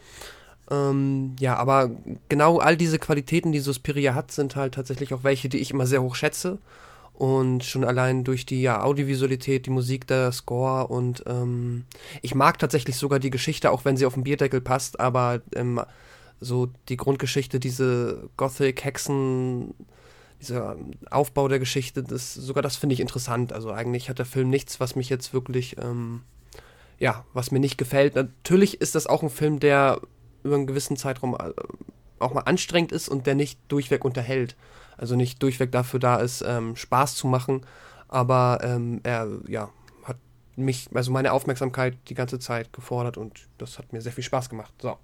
Ähm, 0.71 1.35
ja, 1.39 1.57
aber 1.57 1.91
genau 2.29 2.59
all 2.59 2.77
diese 2.77 2.99
Qualitäten, 2.99 3.51
die 3.51 3.59
Suspiria 3.59 4.15
hat, 4.15 4.31
sind 4.31 4.55
halt 4.55 4.75
tatsächlich 4.75 5.13
auch 5.13 5.23
welche, 5.23 5.49
die 5.49 5.59
ich 5.59 5.71
immer 5.71 5.85
sehr 5.85 6.01
hoch 6.01 6.15
schätze. 6.15 6.59
Und 7.13 7.63
schon 7.63 7.83
allein 7.83 8.23
durch 8.23 8.45
die 8.45 8.61
ja, 8.61 8.83
Audiovisualität, 8.83 9.67
die 9.67 9.69
Musik, 9.69 10.07
der 10.07 10.31
Score 10.31 10.87
und 10.87 11.23
ähm, 11.27 11.85
ich 12.23 12.33
mag 12.33 12.57
tatsächlich 12.57 12.95
sogar 12.95 13.19
die 13.19 13.29
Geschichte, 13.29 13.69
auch 13.69 13.85
wenn 13.85 13.97
sie 13.97 14.07
auf 14.07 14.15
den 14.15 14.23
Bierdeckel 14.23 14.61
passt, 14.61 14.99
aber 14.99 15.41
ähm, 15.55 15.79
so 16.39 16.69
die 16.89 16.97
Grundgeschichte, 16.97 17.59
diese 17.59 18.29
Gothic-Hexen, 18.35 19.75
dieser 20.41 20.75
Aufbau 21.09 21.47
der 21.47 21.59
Geschichte, 21.59 22.03
das, 22.03 22.33
sogar 22.33 22.61
das 22.61 22.75
finde 22.75 22.93
ich 22.93 22.99
interessant. 22.99 23.53
Also 23.53 23.71
eigentlich 23.71 24.09
hat 24.09 24.19
der 24.19 24.25
Film 24.25 24.49
nichts, 24.49 24.79
was 24.79 24.95
mich 24.95 25.09
jetzt 25.09 25.33
wirklich, 25.33 25.77
ähm, 25.77 26.21
ja, 26.99 27.25
was 27.33 27.51
mir 27.51 27.59
nicht 27.59 27.77
gefällt. 27.77 28.15
Natürlich 28.15 28.81
ist 28.81 28.95
das 28.95 29.07
auch 29.07 29.23
ein 29.23 29.29
Film, 29.29 29.59
der 29.59 30.01
über 30.43 30.55
einen 30.55 30.67
gewissen 30.67 30.97
Zeitraum 30.97 31.35
äh, 31.35 31.53
auch 32.19 32.33
mal 32.33 32.41
anstrengend 32.41 32.91
ist 32.91 33.09
und 33.09 33.25
der 33.25 33.35
nicht 33.35 33.59
durchweg 33.69 34.03
unterhält. 34.03 34.55
Also 34.97 35.15
nicht 35.15 35.41
durchweg 35.41 35.71
dafür 35.71 35.99
da 35.99 36.17
ist, 36.17 36.43
ähm, 36.45 36.75
Spaß 36.75 37.15
zu 37.15 37.27
machen, 37.27 37.61
aber 38.07 38.59
ähm, 38.63 38.99
er 39.03 39.27
ja, 39.47 39.69
hat 40.03 40.17
mich, 40.55 40.89
also 40.93 41.11
meine 41.11 41.33
Aufmerksamkeit 41.33 41.97
die 42.09 42.13
ganze 42.13 42.39
Zeit 42.39 42.73
gefordert 42.73 43.17
und 43.17 43.47
das 43.57 43.77
hat 43.77 43.93
mir 43.93 44.01
sehr 44.01 44.11
viel 44.11 44.23
Spaß 44.23 44.49
gemacht. 44.49 44.73
So. 44.81 44.97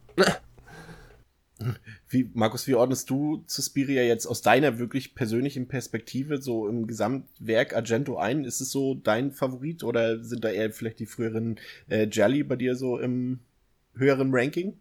Wie, 2.07 2.29
Markus, 2.33 2.67
wie 2.67 2.75
ordnest 2.75 3.09
du 3.09 3.43
Suspiria 3.45 4.03
jetzt 4.03 4.25
aus 4.25 4.41
deiner 4.41 4.79
wirklich 4.79 5.13
persönlichen 5.13 5.67
Perspektive 5.67 6.41
so 6.41 6.69
im 6.69 6.87
Gesamtwerk 6.87 7.75
Argento 7.75 8.17
ein? 8.17 8.45
Ist 8.45 8.61
es 8.61 8.71
so 8.71 8.95
dein 8.95 9.31
Favorit 9.31 9.83
oder 9.83 10.23
sind 10.23 10.45
da 10.45 10.49
eher 10.49 10.71
vielleicht 10.71 10.99
die 10.99 11.05
früheren 11.05 11.59
äh, 11.89 12.07
Jelly 12.09 12.43
bei 12.43 12.55
dir 12.55 12.75
so 12.75 12.97
im 12.97 13.39
höheren 13.93 14.29
Ranking? 14.33 14.79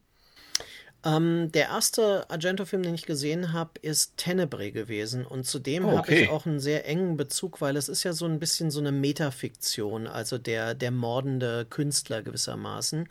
Ähm, 1.04 1.52
der 1.52 1.68
erste 1.68 2.28
Argento-Film, 2.28 2.82
den 2.82 2.94
ich 2.94 3.06
gesehen 3.06 3.52
habe, 3.52 3.70
ist 3.82 4.16
Tenebrae 4.16 4.72
gewesen. 4.72 5.24
Und 5.24 5.46
zudem 5.46 5.84
oh, 5.84 5.90
okay. 5.90 5.96
habe 5.96 6.14
ich 6.14 6.28
auch 6.30 6.46
einen 6.46 6.60
sehr 6.60 6.86
engen 6.86 7.16
Bezug, 7.16 7.60
weil 7.60 7.76
es 7.76 7.88
ist 7.88 8.02
ja 8.02 8.12
so 8.12 8.26
ein 8.26 8.40
bisschen 8.40 8.70
so 8.70 8.80
eine 8.80 8.90
Metafiktion, 8.90 10.06
also 10.06 10.38
der, 10.38 10.74
der 10.74 10.90
mordende 10.90 11.66
Künstler 11.70 12.22
gewissermaßen. 12.22 13.06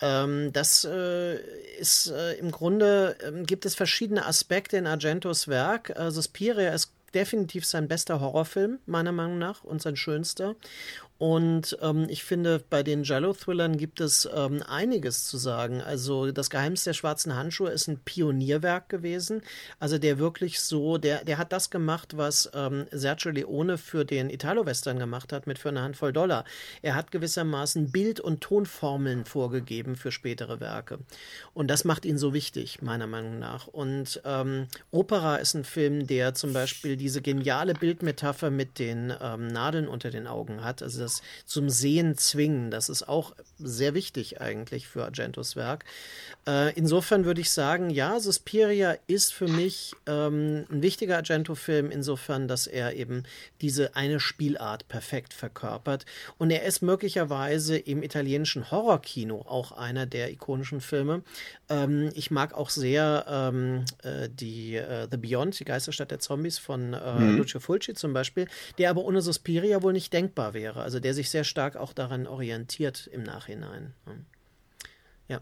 Ähm, 0.00 0.52
das 0.52 0.84
äh, 0.84 1.36
ist 1.78 2.08
äh, 2.08 2.34
im 2.34 2.50
Grunde, 2.50 3.16
äh, 3.20 3.42
gibt 3.42 3.66
es 3.66 3.74
verschiedene 3.74 4.26
Aspekte 4.26 4.76
in 4.76 4.86
Argentos 4.86 5.48
Werk. 5.48 5.98
Also 5.98 6.22
Spiria 6.22 6.72
ist 6.74 6.92
definitiv 7.14 7.64
sein 7.64 7.88
bester 7.88 8.20
Horrorfilm, 8.20 8.78
meiner 8.86 9.12
Meinung 9.12 9.38
nach, 9.38 9.64
und 9.64 9.80
sein 9.80 9.96
schönster. 9.96 10.54
Und 11.18 11.78
ähm, 11.80 12.06
ich 12.10 12.24
finde, 12.24 12.62
bei 12.68 12.82
den 12.82 13.02
Jello-Thrillern 13.02 13.78
gibt 13.78 14.00
es 14.00 14.28
ähm, 14.34 14.62
einiges 14.62 15.24
zu 15.24 15.38
sagen. 15.38 15.80
Also 15.80 16.30
das 16.30 16.50
Geheimnis 16.50 16.84
der 16.84 16.92
schwarzen 16.92 17.34
Handschuhe 17.34 17.70
ist 17.70 17.88
ein 17.88 18.00
Pionierwerk 18.00 18.90
gewesen. 18.90 19.40
Also 19.78 19.96
der 19.96 20.18
wirklich 20.18 20.60
so, 20.60 20.98
der, 20.98 21.24
der 21.24 21.38
hat 21.38 21.52
das 21.52 21.70
gemacht, 21.70 22.18
was 22.18 22.50
ähm, 22.54 22.86
Sergio 22.90 23.30
Leone 23.30 23.78
für 23.78 24.04
den 24.04 24.28
Italo-Western 24.28 24.98
gemacht 24.98 25.32
hat 25.32 25.46
mit 25.46 25.58
für 25.58 25.70
eine 25.70 25.80
Handvoll 25.80 26.12
Dollar. 26.12 26.44
Er 26.82 26.94
hat 26.94 27.10
gewissermaßen 27.10 27.90
Bild- 27.90 28.20
und 28.20 28.42
Tonformeln 28.42 29.24
vorgegeben 29.24 29.96
für 29.96 30.12
spätere 30.12 30.60
Werke. 30.60 30.98
Und 31.54 31.68
das 31.68 31.84
macht 31.84 32.04
ihn 32.04 32.18
so 32.18 32.34
wichtig, 32.34 32.82
meiner 32.82 33.06
Meinung 33.06 33.38
nach. 33.38 33.66
Und 33.68 34.20
ähm, 34.26 34.66
Opera 34.90 35.36
ist 35.36 35.54
ein 35.54 35.64
Film, 35.64 36.06
der 36.06 36.34
zum 36.34 36.52
Beispiel 36.52 36.98
diese 36.98 37.22
geniale 37.22 37.72
Bildmetapher 37.72 38.50
mit 38.50 38.78
den 38.78 39.14
ähm, 39.18 39.46
Nadeln 39.46 39.88
unter 39.88 40.10
den 40.10 40.26
Augen 40.26 40.62
hat. 40.62 40.82
Also 40.82 41.05
das 41.06 41.22
zum 41.44 41.70
Sehen 41.70 42.16
zwingen. 42.16 42.70
Das 42.70 42.88
ist 42.88 43.08
auch 43.08 43.34
sehr 43.58 43.94
wichtig 43.94 44.40
eigentlich 44.40 44.86
für 44.86 45.04
Argentos 45.04 45.56
Werk. 45.56 45.84
Äh, 46.46 46.74
insofern 46.74 47.24
würde 47.24 47.40
ich 47.40 47.50
sagen, 47.50 47.90
ja, 47.90 48.20
Suspiria 48.20 48.96
ist 49.06 49.32
für 49.32 49.48
mich 49.48 49.94
ähm, 50.06 50.66
ein 50.70 50.82
wichtiger 50.82 51.16
Argento-Film, 51.16 51.90
insofern, 51.90 52.48
dass 52.48 52.66
er 52.66 52.94
eben 52.94 53.24
diese 53.60 53.96
eine 53.96 54.20
Spielart 54.20 54.86
perfekt 54.88 55.32
verkörpert. 55.32 56.04
Und 56.38 56.50
er 56.50 56.64
ist 56.64 56.82
möglicherweise 56.82 57.78
im 57.78 58.02
italienischen 58.02 58.70
Horrorkino 58.70 59.44
auch 59.48 59.72
einer 59.72 60.06
der 60.06 60.30
ikonischen 60.30 60.80
Filme. 60.80 61.22
Ähm, 61.68 62.10
ich 62.14 62.30
mag 62.30 62.54
auch 62.54 62.70
sehr 62.70 63.24
ähm, 63.28 63.84
äh, 64.02 64.28
die 64.28 64.76
äh, 64.76 65.08
The 65.10 65.16
Beyond, 65.16 65.58
die 65.58 65.64
Geisterstadt 65.64 66.10
der 66.10 66.20
Zombies 66.20 66.58
von 66.58 66.92
äh, 66.92 67.14
mhm. 67.14 67.38
Lucio 67.38 67.58
Fulci 67.58 67.94
zum 67.94 68.12
Beispiel, 68.12 68.46
der 68.78 68.90
aber 68.90 69.04
ohne 69.04 69.22
Suspiria 69.22 69.82
wohl 69.82 69.92
nicht 69.92 70.12
denkbar 70.12 70.54
wäre. 70.54 70.82
Also 70.82 70.95
der 71.00 71.14
sich 71.14 71.30
sehr 71.30 71.44
stark 71.44 71.76
auch 71.76 71.92
daran 71.92 72.26
orientiert 72.26 73.08
im 73.12 73.22
Nachhinein. 73.22 73.94
Ja. 75.28 75.40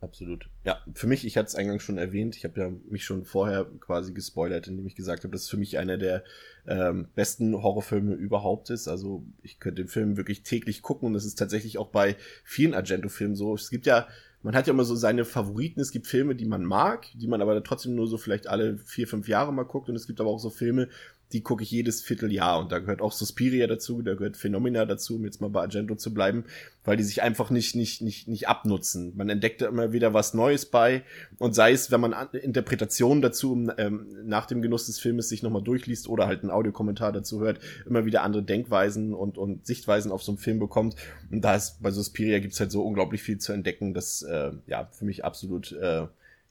absolut. 0.00 0.48
Ja, 0.64 0.82
für 0.94 1.06
mich, 1.06 1.24
ich 1.24 1.36
hatte 1.36 1.48
es 1.48 1.54
eingangs 1.54 1.82
schon 1.82 1.98
erwähnt, 1.98 2.36
ich 2.36 2.44
habe 2.44 2.60
ja 2.60 2.70
mich 2.88 3.04
schon 3.04 3.24
vorher 3.24 3.66
quasi 3.80 4.12
gespoilert, 4.12 4.68
indem 4.68 4.86
ich 4.86 4.96
gesagt 4.96 5.24
habe, 5.24 5.32
dass 5.32 5.42
es 5.42 5.48
für 5.48 5.56
mich 5.56 5.78
einer 5.78 5.96
der 5.96 6.24
ähm, 6.66 7.08
besten 7.14 7.62
Horrorfilme 7.62 8.14
überhaupt 8.14 8.70
ist. 8.70 8.88
Also 8.88 9.24
ich 9.42 9.60
könnte 9.60 9.82
den 9.82 9.88
Film 9.88 10.16
wirklich 10.16 10.42
täglich 10.42 10.82
gucken 10.82 11.06
und 11.06 11.14
das 11.14 11.24
ist 11.24 11.38
tatsächlich 11.38 11.78
auch 11.78 11.88
bei 11.88 12.16
vielen 12.44 12.74
Argento-Filmen 12.74 13.36
so. 13.36 13.54
Es 13.54 13.70
gibt 13.70 13.86
ja 13.86 14.06
man 14.44 14.54
hat 14.54 14.66
ja 14.66 14.74
immer 14.74 14.84
so 14.84 14.94
seine 14.94 15.24
Favoriten. 15.24 15.80
Es 15.80 15.90
gibt 15.90 16.06
Filme, 16.06 16.34
die 16.34 16.44
man 16.44 16.64
mag, 16.64 17.06
die 17.14 17.26
man 17.26 17.40
aber 17.40 17.64
trotzdem 17.64 17.94
nur 17.94 18.06
so 18.06 18.18
vielleicht 18.18 18.46
alle 18.46 18.76
vier, 18.76 19.08
fünf 19.08 19.26
Jahre 19.26 19.54
mal 19.54 19.62
guckt. 19.62 19.88
Und 19.88 19.96
es 19.96 20.06
gibt 20.06 20.20
aber 20.20 20.28
auch 20.28 20.38
so 20.38 20.50
Filme, 20.50 20.90
die 21.32 21.42
gucke 21.42 21.62
ich 21.62 21.70
jedes 21.70 22.02
Vierteljahr 22.02 22.60
und 22.60 22.70
da 22.70 22.78
gehört 22.78 23.00
auch 23.00 23.12
Suspiria 23.12 23.66
dazu, 23.66 24.02
da 24.02 24.14
gehört 24.14 24.36
Phenomena 24.36 24.84
dazu, 24.84 25.16
um 25.16 25.24
jetzt 25.24 25.40
mal 25.40 25.50
bei 25.50 25.62
Argento 25.62 25.96
zu 25.96 26.14
bleiben, 26.14 26.44
weil 26.84 26.96
die 26.96 27.02
sich 27.02 27.22
einfach 27.22 27.50
nicht, 27.50 27.74
nicht, 27.74 28.02
nicht, 28.02 28.28
nicht 28.28 28.48
abnutzen. 28.48 29.12
Man 29.16 29.28
entdeckt 29.28 29.60
da 29.60 29.68
immer 29.68 29.92
wieder 29.92 30.14
was 30.14 30.34
Neues 30.34 30.66
bei 30.66 31.02
und 31.38 31.54
sei 31.54 31.72
es, 31.72 31.90
wenn 31.90 32.00
man 32.00 32.14
Interpretationen 32.32 33.22
dazu 33.22 33.68
ähm, 33.78 34.06
nach 34.24 34.46
dem 34.46 34.62
Genuss 34.62 34.86
des 34.86 35.00
Filmes 35.00 35.28
sich 35.28 35.42
nochmal 35.42 35.62
durchliest 35.62 36.08
oder 36.08 36.26
halt 36.26 36.42
einen 36.42 36.50
Audiokommentar 36.50 37.12
dazu 37.12 37.40
hört, 37.40 37.58
immer 37.86 38.04
wieder 38.04 38.22
andere 38.22 38.42
Denkweisen 38.42 39.14
und, 39.14 39.38
und 39.38 39.66
Sichtweisen 39.66 40.12
auf 40.12 40.22
so 40.22 40.32
einen 40.32 40.38
Film 40.38 40.58
bekommt. 40.58 40.94
Und 41.30 41.42
da 41.42 41.56
ist 41.56 41.82
bei 41.82 41.90
Suspiria 41.90 42.38
gibt's 42.38 42.60
halt 42.60 42.70
so 42.70 42.84
unglaublich 42.84 43.22
viel 43.22 43.38
zu 43.38 43.52
entdecken, 43.52 43.94
das 43.94 44.22
äh, 44.22 44.52
ja 44.66 44.88
für 44.92 45.04
mich 45.04 45.24
absolut 45.24 45.72
äh, 45.72 46.06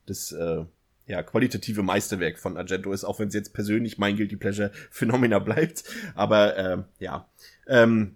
das 0.05 0.31
äh, 0.31 0.65
ja, 1.05 1.21
qualitative 1.23 1.83
Meisterwerk 1.83 2.39
von 2.39 2.57
Argento 2.57 2.91
ist, 2.93 3.03
auch 3.03 3.19
wenn 3.19 3.27
es 3.27 3.33
jetzt 3.33 3.53
persönlich 3.53 3.97
mein 3.97 4.15
Guilty 4.15 4.37
Pleasure 4.37 4.71
Phänomena 4.91 5.39
bleibt. 5.39 5.83
Aber 6.15 6.57
ähm, 6.57 6.85
ja. 6.99 7.27
Ähm, 7.67 8.15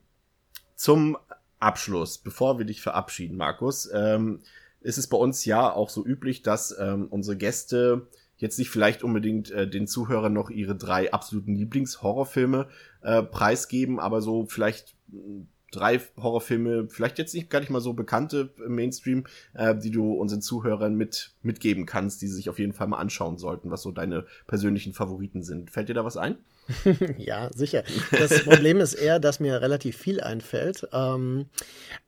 zum 0.76 1.18
Abschluss, 1.60 2.20
bevor 2.20 2.60
wir 2.60 2.66
dich 2.66 2.82
verabschieden, 2.82 3.36
Markus, 3.36 3.90
ähm, 3.94 4.42
ist 4.82 4.98
es 4.98 5.08
bei 5.08 5.18
uns 5.18 5.44
ja 5.46 5.72
auch 5.72 5.90
so 5.90 6.06
üblich, 6.06 6.44
dass 6.44 6.78
ähm, 6.80 7.08
unsere 7.10 7.36
Gäste 7.36 8.08
jetzt 8.38 8.60
nicht 8.60 8.70
vielleicht 8.70 9.04
unbedingt 9.04 9.50
äh, 9.52 9.68
den 9.68 9.88
Zuhörern 9.88 10.34
noch 10.34 10.50
ihre 10.50 10.76
drei 10.76 11.12
absoluten 11.12 11.56
Lieblingshorrorfilme 11.56 12.70
äh, 13.02 13.24
preisgeben, 13.24 14.00
aber 14.00 14.22
so 14.22 14.46
vielleicht 14.46 14.96
drei 15.72 16.00
Horrorfilme, 16.18 16.88
vielleicht 16.90 17.18
jetzt 17.18 17.34
nicht 17.34 17.50
gar 17.50 17.60
nicht 17.60 17.70
mal 17.70 17.82
so 17.82 17.94
bekannte 17.94 18.50
im 18.66 18.76
Mainstream, 18.76 19.26
äh, 19.54 19.76
die 19.76 19.92
du 19.92 20.14
unseren 20.14 20.42
Zuhörern 20.42 20.96
mit 20.96 21.32
mitgeben 21.42 21.86
kannst, 21.86 22.22
die 22.22 22.28
sie 22.28 22.36
sich 22.36 22.50
auf 22.50 22.60
jeden 22.60 22.74
Fall 22.74 22.88
mal 22.88 22.98
anschauen 22.98 23.38
sollten, 23.38 23.72
was 23.72 23.82
so 23.82 23.92
deine 23.92 24.26
persönlichen 24.48 24.94
Favoriten 24.94 25.44
sind. 25.44 25.72
Fällt 25.72 25.90
dir 25.90 25.94
da 25.94 26.06
was 26.06 26.18
ein? 26.18 26.38
ja, 27.18 27.50
sicher. 27.54 27.84
Das 28.12 28.44
Problem 28.44 28.80
ist 28.82 28.94
eher, 28.94 29.20
dass 29.20 29.40
mir 29.40 29.62
relativ 29.62 29.98
viel 29.98 30.20
einfällt. 30.20 30.88
Ähm, 30.92 31.46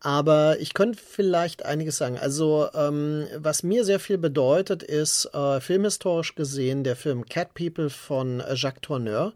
aber 0.02 0.60
ich 0.60 0.74
könnte 0.74 1.00
vielleicht 1.02 1.66
einiges 1.66 1.98
sagen. 1.98 2.18
Also, 2.18 2.68
ähm, 2.74 3.26
was 3.38 3.64
mir 3.64 3.86
sehr 3.86 4.00
viel 4.00 4.18
bedeutet, 4.18 4.84
ist 4.84 5.34
äh, 5.34 5.62
filmhistorisch 5.62 6.36
gesehen 6.36 6.84
der 6.84 6.96
Film 6.96 7.26
Cat 7.26 7.54
People 7.54 7.90
von 7.90 8.44
Jacques 8.54 8.82
Tourneur 8.82 9.34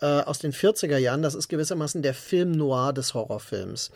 äh, 0.00 0.06
aus 0.06 0.38
den 0.38 0.52
40er 0.52 0.98
Jahren. 0.98 1.22
Das 1.22 1.34
ist 1.34 1.48
gewissermaßen 1.48 2.02
der 2.02 2.14
Film 2.14 2.52
noir 2.52 2.92
des 2.92 3.14
Horrorfilms. 3.14 3.90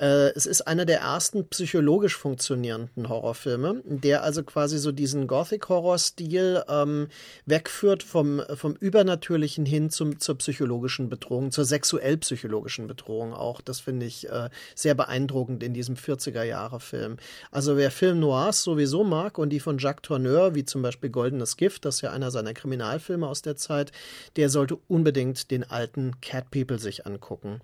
Äh, 0.00 0.30
es 0.34 0.46
ist 0.46 0.62
einer 0.62 0.84
der 0.84 1.00
ersten 1.00 1.48
psychologisch 1.48 2.16
funktionierenden 2.16 3.08
Horrorfilme, 3.08 3.82
der 3.84 4.22
also 4.22 4.42
quasi 4.42 4.78
so 4.78 4.92
diesen 4.92 5.26
Gothic-Horror-Stil 5.26 6.64
ähm, 6.68 7.08
wegführt 7.46 8.02
vom, 8.02 8.42
vom 8.54 8.74
Übernatürlichen 8.74 9.66
hin 9.66 9.90
zum, 9.90 10.18
zur 10.18 10.38
psychologischen 10.38 11.08
Bedrohung, 11.08 11.52
zur 11.52 11.64
sexuell-psychologischen 11.64 12.86
Bedrohung 12.86 13.32
auch. 13.32 13.60
Das 13.60 13.80
finde 13.80 14.06
ich 14.06 14.28
äh, 14.28 14.50
sehr 14.74 14.94
beeindruckend 14.94 15.62
in 15.62 15.74
diesem 15.74 15.96
40er-Jahre-Film. 15.96 17.16
Also 17.50 17.76
wer 17.76 17.90
Film 17.90 18.20
Noirs 18.20 18.62
sowieso 18.62 19.04
mag 19.04 19.38
und 19.38 19.50
die 19.50 19.60
von 19.60 19.78
Jacques 19.78 20.02
Tourneur, 20.02 20.54
wie 20.54 20.64
zum 20.64 20.82
Beispiel 20.82 21.10
Goldenes 21.10 21.56
Gift, 21.56 21.84
das 21.84 21.96
ist 21.96 22.00
ja 22.00 22.10
einer 22.10 22.30
seiner 22.30 22.54
Kriminalfilme 22.54 23.26
aus 23.26 23.42
der 23.42 23.56
Zeit, 23.56 23.92
der 24.36 24.48
sollte 24.48 24.78
unbedingt 24.88 25.43
den 25.50 25.64
alten 25.64 26.20
Cat 26.20 26.50
People 26.50 26.78
sich 26.78 27.06
angucken. 27.06 27.60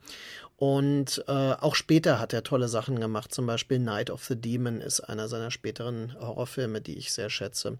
Und 0.61 1.25
äh, 1.27 1.33
auch 1.33 1.75
später 1.75 2.19
hat 2.19 2.35
er 2.35 2.43
tolle 2.43 2.69
Sachen 2.69 3.01
gemacht. 3.01 3.33
Zum 3.33 3.47
Beispiel 3.47 3.79
Night 3.79 4.11
of 4.11 4.23
the 4.25 4.37
Demon 4.37 4.83
ist 4.83 5.01
einer 5.01 5.27
seiner 5.27 5.51
späteren 5.51 6.15
Horrorfilme, 6.21 6.83
die 6.83 6.99
ich 6.99 7.15
sehr 7.15 7.31
schätze. 7.31 7.79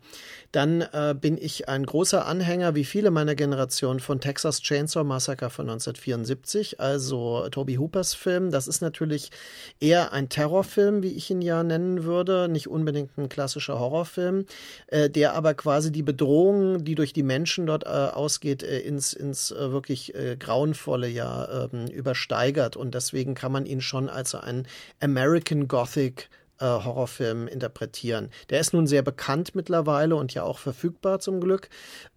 Dann 0.51 0.81
äh, 0.81 1.15
bin 1.15 1.37
ich 1.37 1.69
ein 1.69 1.85
großer 1.85 2.25
Anhänger, 2.25 2.75
wie 2.75 2.87
viele 2.87 3.11
meiner 3.11 3.35
Generation, 3.35 4.01
von 4.01 4.19
Texas 4.19 4.63
Chainsaw 4.63 5.05
Massacre 5.05 5.51
von 5.51 5.69
1974, 5.69 6.81
also 6.81 7.47
Toby 7.51 7.75
Hoopers 7.75 8.15
Film. 8.15 8.51
Das 8.51 8.67
ist 8.67 8.81
natürlich 8.81 9.31
eher 9.79 10.15
ein 10.15 10.31
Terrorfilm, 10.31 11.03
wie 11.03 11.13
ich 11.13 11.31
ihn 11.31 11.43
ja 11.43 11.63
nennen 11.63 12.05
würde, 12.05 12.49
nicht 12.49 12.69
unbedingt 12.69 13.19
ein 13.19 13.29
klassischer 13.29 13.79
Horrorfilm, 13.79 14.47
äh, 14.87 15.11
der 15.11 15.35
aber 15.35 15.53
quasi 15.53 15.93
die 15.93 16.03
Bedrohung, 16.03 16.83
die 16.83 16.95
durch 16.95 17.13
die 17.13 17.25
Menschen 17.25 17.67
dort 17.67 17.85
äh, 17.85 17.89
ausgeht, 17.89 18.63
äh, 18.63 18.79
ins, 18.79 19.13
ins 19.13 19.51
äh, 19.51 19.71
wirklich 19.71 20.15
grauenvolle 20.39 21.09
ja 21.09 21.67
ähm, 21.71 21.87
übersteigert 21.89 22.70
hat. 22.71 22.77
Und 22.77 22.95
deswegen 22.95 23.35
kann 23.35 23.53
man 23.53 23.67
ihn 23.67 23.81
schon 23.81 24.09
als 24.09 24.35
einen 24.35 24.67
American 25.01 25.69
Gothic 25.69 26.31
äh, 26.59 26.65
Horrorfilm 26.65 27.49
interpretieren. 27.49 28.31
Der 28.51 28.61
ist 28.61 28.73
nun 28.73 28.87
sehr 28.87 29.03
bekannt 29.03 29.55
mittlerweile 29.55 30.17
und 30.17 30.35
ja 30.35 30.43
auch 30.43 30.59
verfügbar 30.59 31.19
zum 31.19 31.41
Glück. 31.41 31.69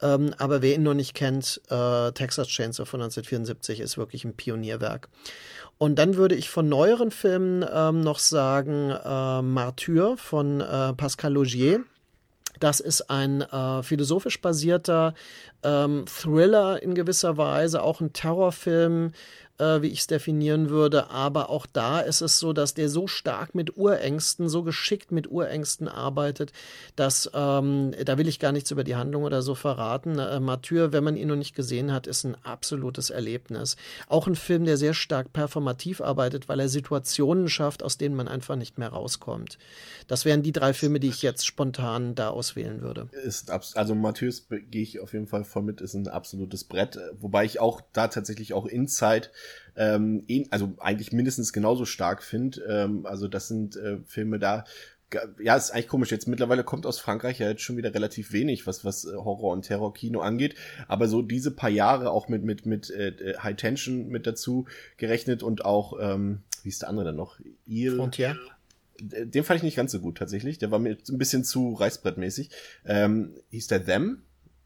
Ähm, 0.01 0.33
aber 0.37 0.61
wer 0.61 0.75
ihn 0.75 0.83
noch 0.83 0.93
nicht 0.93 1.13
kennt, 1.13 1.61
äh, 1.69 2.11
Texas 2.11 2.47
Chainsaw 2.47 2.85
von 2.85 3.01
1974 3.01 3.79
ist 3.79 3.97
wirklich 3.97 4.25
ein 4.25 4.35
Pionierwerk. 4.35 5.09
Und 5.77 5.97
dann 5.97 6.15
würde 6.15 6.35
ich 6.35 6.49
von 6.49 6.69
neueren 6.69 7.11
Filmen 7.11 7.65
ähm, 7.73 8.01
noch 8.01 8.19
sagen 8.19 8.91
äh, 8.91 9.41
Martyr 9.41 10.15
von 10.17 10.61
äh, 10.61 10.93
Pascal 10.93 11.33
Logier. 11.33 11.83
Das 12.59 12.79
ist 12.79 13.09
ein 13.09 13.41
äh, 13.41 13.81
philosophisch 13.81 14.39
basierter 14.39 15.15
ähm, 15.63 16.05
Thriller 16.05 16.81
in 16.81 16.93
gewisser 16.93 17.35
Weise, 17.37 17.81
auch 17.81 17.99
ein 17.99 18.13
Terrorfilm, 18.13 19.11
äh, 19.59 19.81
wie 19.81 19.87
ich 19.87 19.99
es 19.99 20.07
definieren 20.07 20.69
würde. 20.69 21.09
Aber 21.09 21.49
auch 21.49 21.65
da 21.65 21.99
ist 21.99 22.21
es 22.21 22.39
so, 22.39 22.53
dass 22.53 22.73
der 22.73 22.89
so 22.89 23.07
stark 23.07 23.55
mit 23.55 23.77
Urängsten, 23.77 24.49
so 24.49 24.63
geschickt 24.63 25.11
mit 25.11 25.29
Urängsten 25.29 25.87
arbeitet, 25.87 26.51
dass 26.95 27.29
ähm, 27.33 27.93
da 28.03 28.17
will 28.17 28.27
ich 28.27 28.39
gar 28.39 28.51
nichts 28.51 28.71
über 28.71 28.83
die 28.83 28.95
Handlung 28.95 29.23
oder 29.23 29.41
so 29.41 29.55
verraten. 29.55 30.19
Äh, 30.19 30.39
Martyr, 30.39 30.91
wenn 30.91 31.03
man 31.03 31.15
ihn 31.15 31.27
noch 31.27 31.35
nicht 31.35 31.55
gesehen 31.55 31.91
hat, 31.91 32.07
ist 32.07 32.23
ein 32.23 32.35
absolutes 32.43 33.09
Erlebnis. 33.09 33.75
Auch 34.07 34.27
ein 34.27 34.35
Film, 34.35 34.65
der 34.65 34.77
sehr 34.77 34.93
stark 34.93 35.33
performativ 35.33 36.01
arbeitet, 36.01 36.49
weil 36.49 36.59
er 36.59 36.69
Situationen 36.69 37.47
schafft, 37.49 37.83
aus 37.83 37.97
denen 37.97 38.15
man 38.15 38.27
einfach 38.27 38.55
nicht 38.55 38.77
mehr 38.77 38.89
rauskommt. 38.89 39.57
Das 40.07 40.25
wären 40.25 40.43
die 40.43 40.51
drei 40.51 40.73
Filme, 40.73 40.99
die 40.99 41.09
ich 41.09 41.21
jetzt 41.21 41.45
spontan 41.45 42.15
da 42.15 42.29
auswählen 42.29 42.81
würde. 42.81 43.09
Ist 43.23 43.51
also 43.51 43.95
Matthäus 43.95 44.47
gehe 44.49 44.81
ich 44.81 44.99
auf 44.99 45.13
jeden 45.13 45.27
Fall 45.27 45.43
voll 45.43 45.63
mit, 45.63 45.81
ist 45.81 45.93
ein 45.93 46.07
absolutes 46.07 46.63
Brett, 46.63 46.97
wobei 47.19 47.45
ich 47.45 47.59
auch 47.59 47.81
da 47.93 48.07
tatsächlich 48.07 48.53
auch 48.53 48.65
Inside 48.65 49.29
ähm, 49.75 50.25
also 50.51 50.73
eigentlich 50.79 51.11
mindestens 51.11 51.53
genauso 51.53 51.85
stark 51.85 52.23
finde. 52.23 52.61
Ähm, 52.69 53.05
also 53.05 53.27
das 53.27 53.47
sind 53.47 53.75
äh, 53.75 53.97
Filme 54.05 54.39
da, 54.39 54.65
ja, 55.39 55.55
ist 55.55 55.71
eigentlich 55.71 55.87
komisch. 55.87 56.11
Jetzt 56.11 56.27
mittlerweile 56.27 56.63
kommt 56.63 56.85
aus 56.85 56.99
Frankreich 56.99 57.39
ja 57.39 57.49
jetzt 57.49 57.61
schon 57.61 57.77
wieder 57.77 57.93
relativ 57.93 58.31
wenig, 58.33 58.65
was, 58.67 58.83
was 58.85 59.05
äh, 59.05 59.13
Horror- 59.13 59.53
und 59.53 59.63
Terror-Kino 59.63 60.21
angeht. 60.21 60.55
Aber 60.87 61.07
so 61.07 61.21
diese 61.21 61.51
paar 61.51 61.69
Jahre 61.69 62.11
auch 62.11 62.27
mit, 62.29 62.43
mit, 62.43 62.65
mit 62.65 62.89
äh, 62.89 63.35
High 63.41 63.55
Tension 63.55 64.07
mit 64.07 64.27
dazu 64.27 64.65
gerechnet 64.97 65.43
und 65.43 65.65
auch, 65.65 65.97
ähm, 65.99 66.41
wie 66.63 66.69
ist 66.69 66.81
der 66.81 66.89
andere 66.89 67.05
dann 67.05 67.15
noch? 67.15 67.39
Il 67.65 67.95
Frontier. 67.95 68.37
Den 68.99 69.43
fand 69.43 69.57
ich 69.57 69.63
nicht 69.63 69.75
ganz 69.75 69.91
so 69.91 69.99
gut 69.99 70.17
tatsächlich. 70.17 70.59
Der 70.59 70.71
war 70.71 70.79
mir 70.79 70.97
ein 71.09 71.17
bisschen 71.17 71.43
zu 71.43 71.73
reißbrettmäßig. 71.73 72.49
Ähm, 72.85 73.33
hieß 73.49 73.67
der 73.67 73.83
Them? 73.85 74.21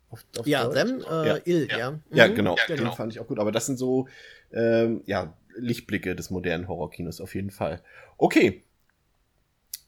Auf, 0.10 0.24
auf 0.38 0.46
ja, 0.46 0.64
Deutsch? 0.66 0.76
Them, 0.76 1.04
äh, 1.10 1.28
ja. 1.28 1.38
Il, 1.46 1.68
ja. 1.70 1.78
Ja, 1.78 1.92
mhm. 1.92 2.02
ja 2.12 2.28
genau. 2.28 2.56
Ja, 2.56 2.76
genau. 2.76 2.90
Den 2.90 2.96
fand 2.96 3.14
ich 3.14 3.20
auch 3.20 3.28
gut. 3.28 3.40
Aber 3.40 3.52
das 3.52 3.66
sind 3.66 3.78
so, 3.78 4.08
ähm, 4.54 5.02
ja, 5.06 5.34
Lichtblicke 5.56 6.16
des 6.16 6.30
modernen 6.30 6.68
Horrorkinos 6.68 7.22
auf 7.22 7.36
jeden 7.36 7.52
Fall. 7.52 7.82
Okay. 8.18 8.64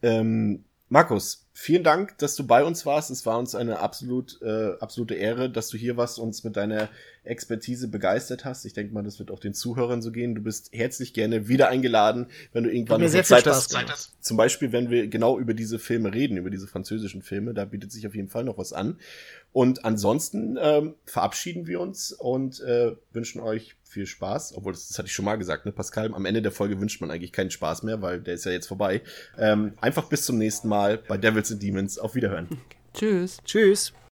Ähm, 0.01 0.63
Markus, 0.87 1.48
vielen 1.53 1.83
Dank, 1.83 2.17
dass 2.17 2.35
du 2.35 2.45
bei 2.45 2.63
uns 2.63 2.85
warst. 2.85 3.11
Es 3.11 3.25
war 3.25 3.37
uns 3.37 3.55
eine 3.55 3.79
absolut, 3.79 4.41
äh, 4.41 4.73
absolute 4.79 5.15
Ehre, 5.15 5.49
dass 5.49 5.69
du 5.69 5.77
hier 5.77 5.97
warst, 5.97 6.19
uns 6.19 6.43
mit 6.43 6.55
deiner 6.55 6.89
Expertise 7.23 7.87
begeistert 7.87 8.45
hast. 8.45 8.65
Ich 8.65 8.73
denke 8.73 8.93
mal, 8.93 9.03
das 9.03 9.19
wird 9.19 9.31
auch 9.31 9.39
den 9.39 9.53
Zuhörern 9.53 10.01
so 10.01 10.11
gehen. 10.11 10.35
Du 10.35 10.41
bist 10.41 10.69
herzlich 10.73 11.13
gerne 11.13 11.47
wieder 11.47 11.69
eingeladen, 11.69 12.27
wenn 12.53 12.63
du 12.63 12.71
irgendwann 12.71 13.01
noch 13.01 13.09
Zeit 13.09 13.45
hast. 13.45 13.71
Zeit 13.71 13.89
hast. 13.89 14.23
Zum 14.23 14.37
Beispiel, 14.37 14.71
wenn 14.71 14.89
wir 14.89 15.07
genau 15.07 15.37
über 15.37 15.53
diese 15.53 15.79
Filme 15.79 16.13
reden, 16.13 16.37
über 16.37 16.49
diese 16.49 16.67
französischen 16.67 17.21
Filme, 17.21 17.53
da 17.53 17.65
bietet 17.65 17.91
sich 17.91 18.07
auf 18.07 18.15
jeden 18.15 18.29
Fall 18.29 18.43
noch 18.43 18.57
was 18.57 18.73
an. 18.73 18.97
Und 19.51 19.83
ansonsten 19.83 20.57
ähm, 20.61 20.95
verabschieden 21.05 21.65
wir 21.65 21.79
uns 21.79 22.11
und 22.11 22.59
äh, 22.61 22.95
wünschen 23.11 23.41
euch 23.41 23.75
viel 23.83 24.05
Spaß. 24.05 24.53
Obwohl, 24.55 24.73
das, 24.73 24.87
das 24.87 24.99
hatte 24.99 25.07
ich 25.07 25.13
schon 25.13 25.25
mal 25.25 25.37
gesagt, 25.37 25.65
ne, 25.65 25.71
Pascal, 25.71 26.13
am 26.13 26.25
Ende 26.25 26.43
der 26.43 26.51
Folge 26.51 26.79
wünscht 26.79 27.01
man 27.01 27.09
eigentlich 27.09 27.31
keinen 27.31 27.49
Spaß 27.49 27.81
mehr, 27.83 28.01
weil 28.03 28.21
der 28.21 28.35
ist 28.35 28.45
ja 28.45 28.51
jetzt 28.51 28.67
vorbei. 28.67 29.01
Ähm, 29.37 29.73
einfach 29.81 30.07
bis 30.07 30.25
zum 30.25 30.37
nächsten 30.37 30.67
Mal 30.67 30.99
bei 30.99 31.17
Devils 31.39 31.51
and 31.51 31.63
Demons. 31.63 31.97
Auf 31.97 32.15
Wiederhören. 32.15 32.47
Tschüss. 32.93 33.37
Tschüss. 33.45 33.93